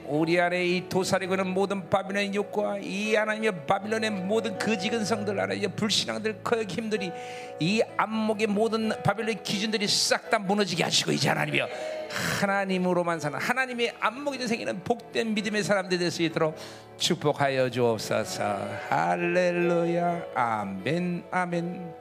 우리 0.05 0.39
안에 0.39 0.65
이 0.67 0.87
도사리고는 0.87 1.47
모든 1.47 1.89
바빌론의 1.89 2.35
욕과 2.35 2.77
이 2.77 3.15
하나님의 3.15 3.65
바빌론의 3.65 4.11
모든 4.11 4.59
거지 4.59 4.87
근 4.89 5.03
성들 5.03 5.39
하나님의 5.39 5.69
불신앙들 5.75 6.43
거역 6.43 6.69
힘들이 6.69 7.11
이 7.59 7.81
안목의 7.97 8.45
모든 8.45 8.89
바빌론의 9.01 9.41
기준들이 9.41 9.87
싹 9.87 10.29
다 10.29 10.37
무너지게 10.37 10.83
하시고 10.83 11.11
이제 11.11 11.29
하나님이여 11.29 11.67
하나님으로만 12.15 13.19
사는 13.19 13.37
하나님의 13.37 13.95
안목이 13.99 14.47
생기는 14.47 14.81
복된 14.83 15.33
믿음의 15.33 15.63
사람들이 15.63 15.99
될수 15.99 16.23
있도록 16.23 16.55
축복하여 16.97 17.69
주옵소서. 17.69 18.43
할렐루야. 18.89 20.27
아멘. 20.33 21.25
아멘. 21.29 21.93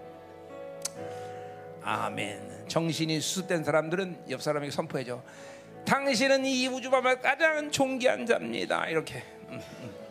아멘. 1.82 2.64
정신이 2.68 3.20
수습된 3.20 3.64
사람들은 3.64 4.26
옆 4.30 4.40
사람에게 4.40 4.70
선포해 4.70 5.04
줘. 5.04 5.20
당신은 5.84 6.46
이 6.46 6.66
우주 6.68 6.90
밤에 6.90 7.16
가장 7.16 7.70
존귀한 7.70 8.24
자입니다. 8.24 8.86
이렇게. 8.88 9.22
음, 9.50 9.60
음. 9.82 10.04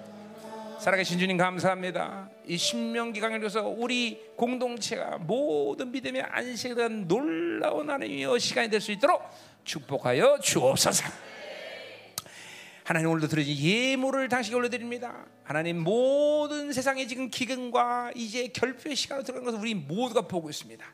살아계신 0.79 1.17
주님 1.17 1.37
감사합니다. 1.37 2.29
이 2.45 2.57
신명기 2.57 3.21
강연에서 3.21 3.63
우리 3.67 4.21
공동체가 4.35 5.17
모든 5.17 5.91
믿음의 5.91 6.23
안식에 6.23 6.75
대한 6.75 7.07
놀라운 7.07 7.89
하나님의 7.89 8.37
시간이 8.39 8.69
될 8.69 8.81
수 8.81 8.91
있도록 8.91 9.23
축복하여 9.63 10.39
주옵소서. 10.39 11.05
하나님 12.83 13.09
오늘도 13.09 13.27
들으신 13.27 13.55
예물을 13.55 14.27
당신께 14.27 14.57
올려드립니다. 14.57 15.25
하나님 15.43 15.81
모든 15.81 16.73
세상의 16.73 17.07
지금 17.07 17.29
기근과 17.29 18.11
이제 18.13 18.47
결핍의 18.49 18.95
시간으로 18.95 19.23
들어가는 19.23 19.45
것을 19.45 19.59
우리 19.59 19.73
모두가 19.73 20.27
보고 20.27 20.49
있습니다. 20.49 20.85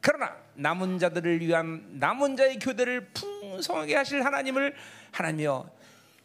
그러나 0.00 0.36
남은 0.54 0.98
자들을 0.98 1.40
위한 1.40 1.86
남은 1.92 2.36
자의 2.36 2.58
교대를 2.58 3.10
풍성하게 3.10 3.94
하실 3.94 4.24
하나님을 4.24 4.74
하나님이여 5.12 5.70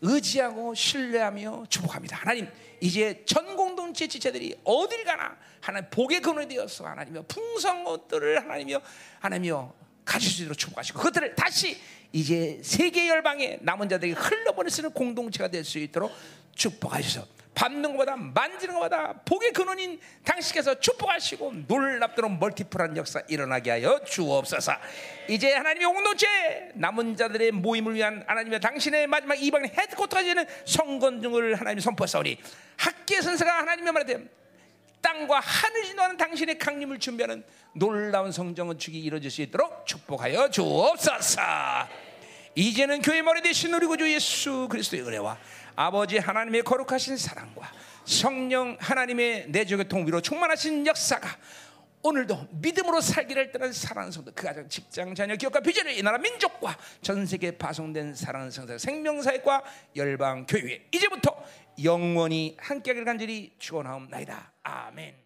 의지하고 0.01 0.73
신뢰하며 0.73 1.65
축복합니다. 1.69 2.17
하나님 2.17 2.47
이제 2.79 3.23
전 3.25 3.55
공동체 3.55 4.07
지체들이 4.07 4.59
어딜 4.63 5.03
가나 5.03 5.37
하나님 5.59 5.87
복의 5.91 6.21
근원이 6.21 6.47
되어서 6.47 6.87
하나님이여 6.87 7.25
풍성한 7.27 7.83
것들을 7.83 8.41
하나님이여 8.41 8.81
하나님이여 9.19 9.73
가질 10.11 10.29
수 10.29 10.41
있도록 10.41 10.57
축복하시고 10.57 10.99
그것들을 10.99 11.35
다시 11.35 11.79
이제 12.11 12.59
세계 12.61 13.07
열방에 13.07 13.59
남은 13.61 13.87
자들에게 13.87 14.19
있는 14.77 14.91
공동체가 14.91 15.47
될 15.47 15.63
수 15.63 15.79
있도록 15.79 16.11
축복하셔서 16.55 17.25
밟는 17.55 17.91
것보다 17.91 18.15
만지는 18.17 18.75
것보다 18.75 19.13
복의 19.25 19.51
근원인 19.53 19.99
당신께서 20.25 20.79
축복하시고 20.79 21.53
놀랍도록 21.67 22.39
멀티플한 22.39 22.97
역사 22.97 23.21
일어나게 23.27 23.71
하여 23.71 24.01
주옵소서. 24.05 24.73
이제 25.29 25.53
하나님의 25.53 25.87
공동체 25.87 26.27
남은 26.75 27.15
자들의 27.15 27.51
모임을 27.51 27.95
위한 27.95 28.23
하나님의 28.27 28.59
당신의 28.59 29.07
마지막 29.07 29.35
이방인 29.35 29.69
헤드코트가 29.69 30.23
되는 30.23 30.45
성건중을 30.65 31.55
하나님이 31.55 31.81
선포하사오니 31.81 32.37
학계 32.77 33.21
선사가 33.21 33.59
하나님의 33.59 33.93
말에 33.93 34.17
땅과 35.01 35.39
하늘 35.39 35.83
진동하는 35.83 36.17
당신의 36.17 36.57
강림을 36.57 36.99
준비하는 36.99 37.43
놀라운 37.73 38.31
성정은 38.31 38.77
축이 38.77 38.99
이루어질 38.99 39.31
수 39.31 39.41
있도록 39.41 39.85
축복하여 39.85 40.49
주옵소서. 40.49 41.41
이제는 42.55 43.01
교회 43.01 43.21
머리 43.21 43.41
대신 43.41 43.73
우리 43.73 43.85
구주 43.85 44.11
예수 44.11 44.67
그리스도의 44.69 45.03
은혜와 45.03 45.37
아버지 45.75 46.17
하나님의 46.17 46.63
거룩하신 46.63 47.15
사랑과 47.17 47.71
성령 48.03 48.77
하나님의 48.79 49.47
내적의 49.49 49.87
통비로 49.87 50.21
충만하신 50.21 50.85
역사가 50.85 51.29
오늘도 52.03 52.47
믿음으로 52.51 52.99
살기를 52.99 53.51
떠난 53.51 53.71
사랑하는 53.71 54.11
성도 54.11 54.31
그 54.33 54.43
가정 54.43 54.67
직장 54.67 55.13
자녀 55.13 55.35
기업과 55.35 55.59
비전을 55.59 55.97
이 55.97 56.01
나라 56.01 56.17
민족과 56.17 56.75
전 57.01 57.25
세계에 57.25 57.51
파송된 57.51 58.15
사랑하는 58.15 58.51
성도 58.51 58.77
생명사회과 58.77 59.63
열방 59.95 60.45
교회 60.47 60.87
이제부터 60.91 61.35
영원히 61.83 62.57
함께하길 62.59 63.05
간절히 63.05 63.53
축원하옵나이다 63.59 64.51
아멘. 64.63 65.20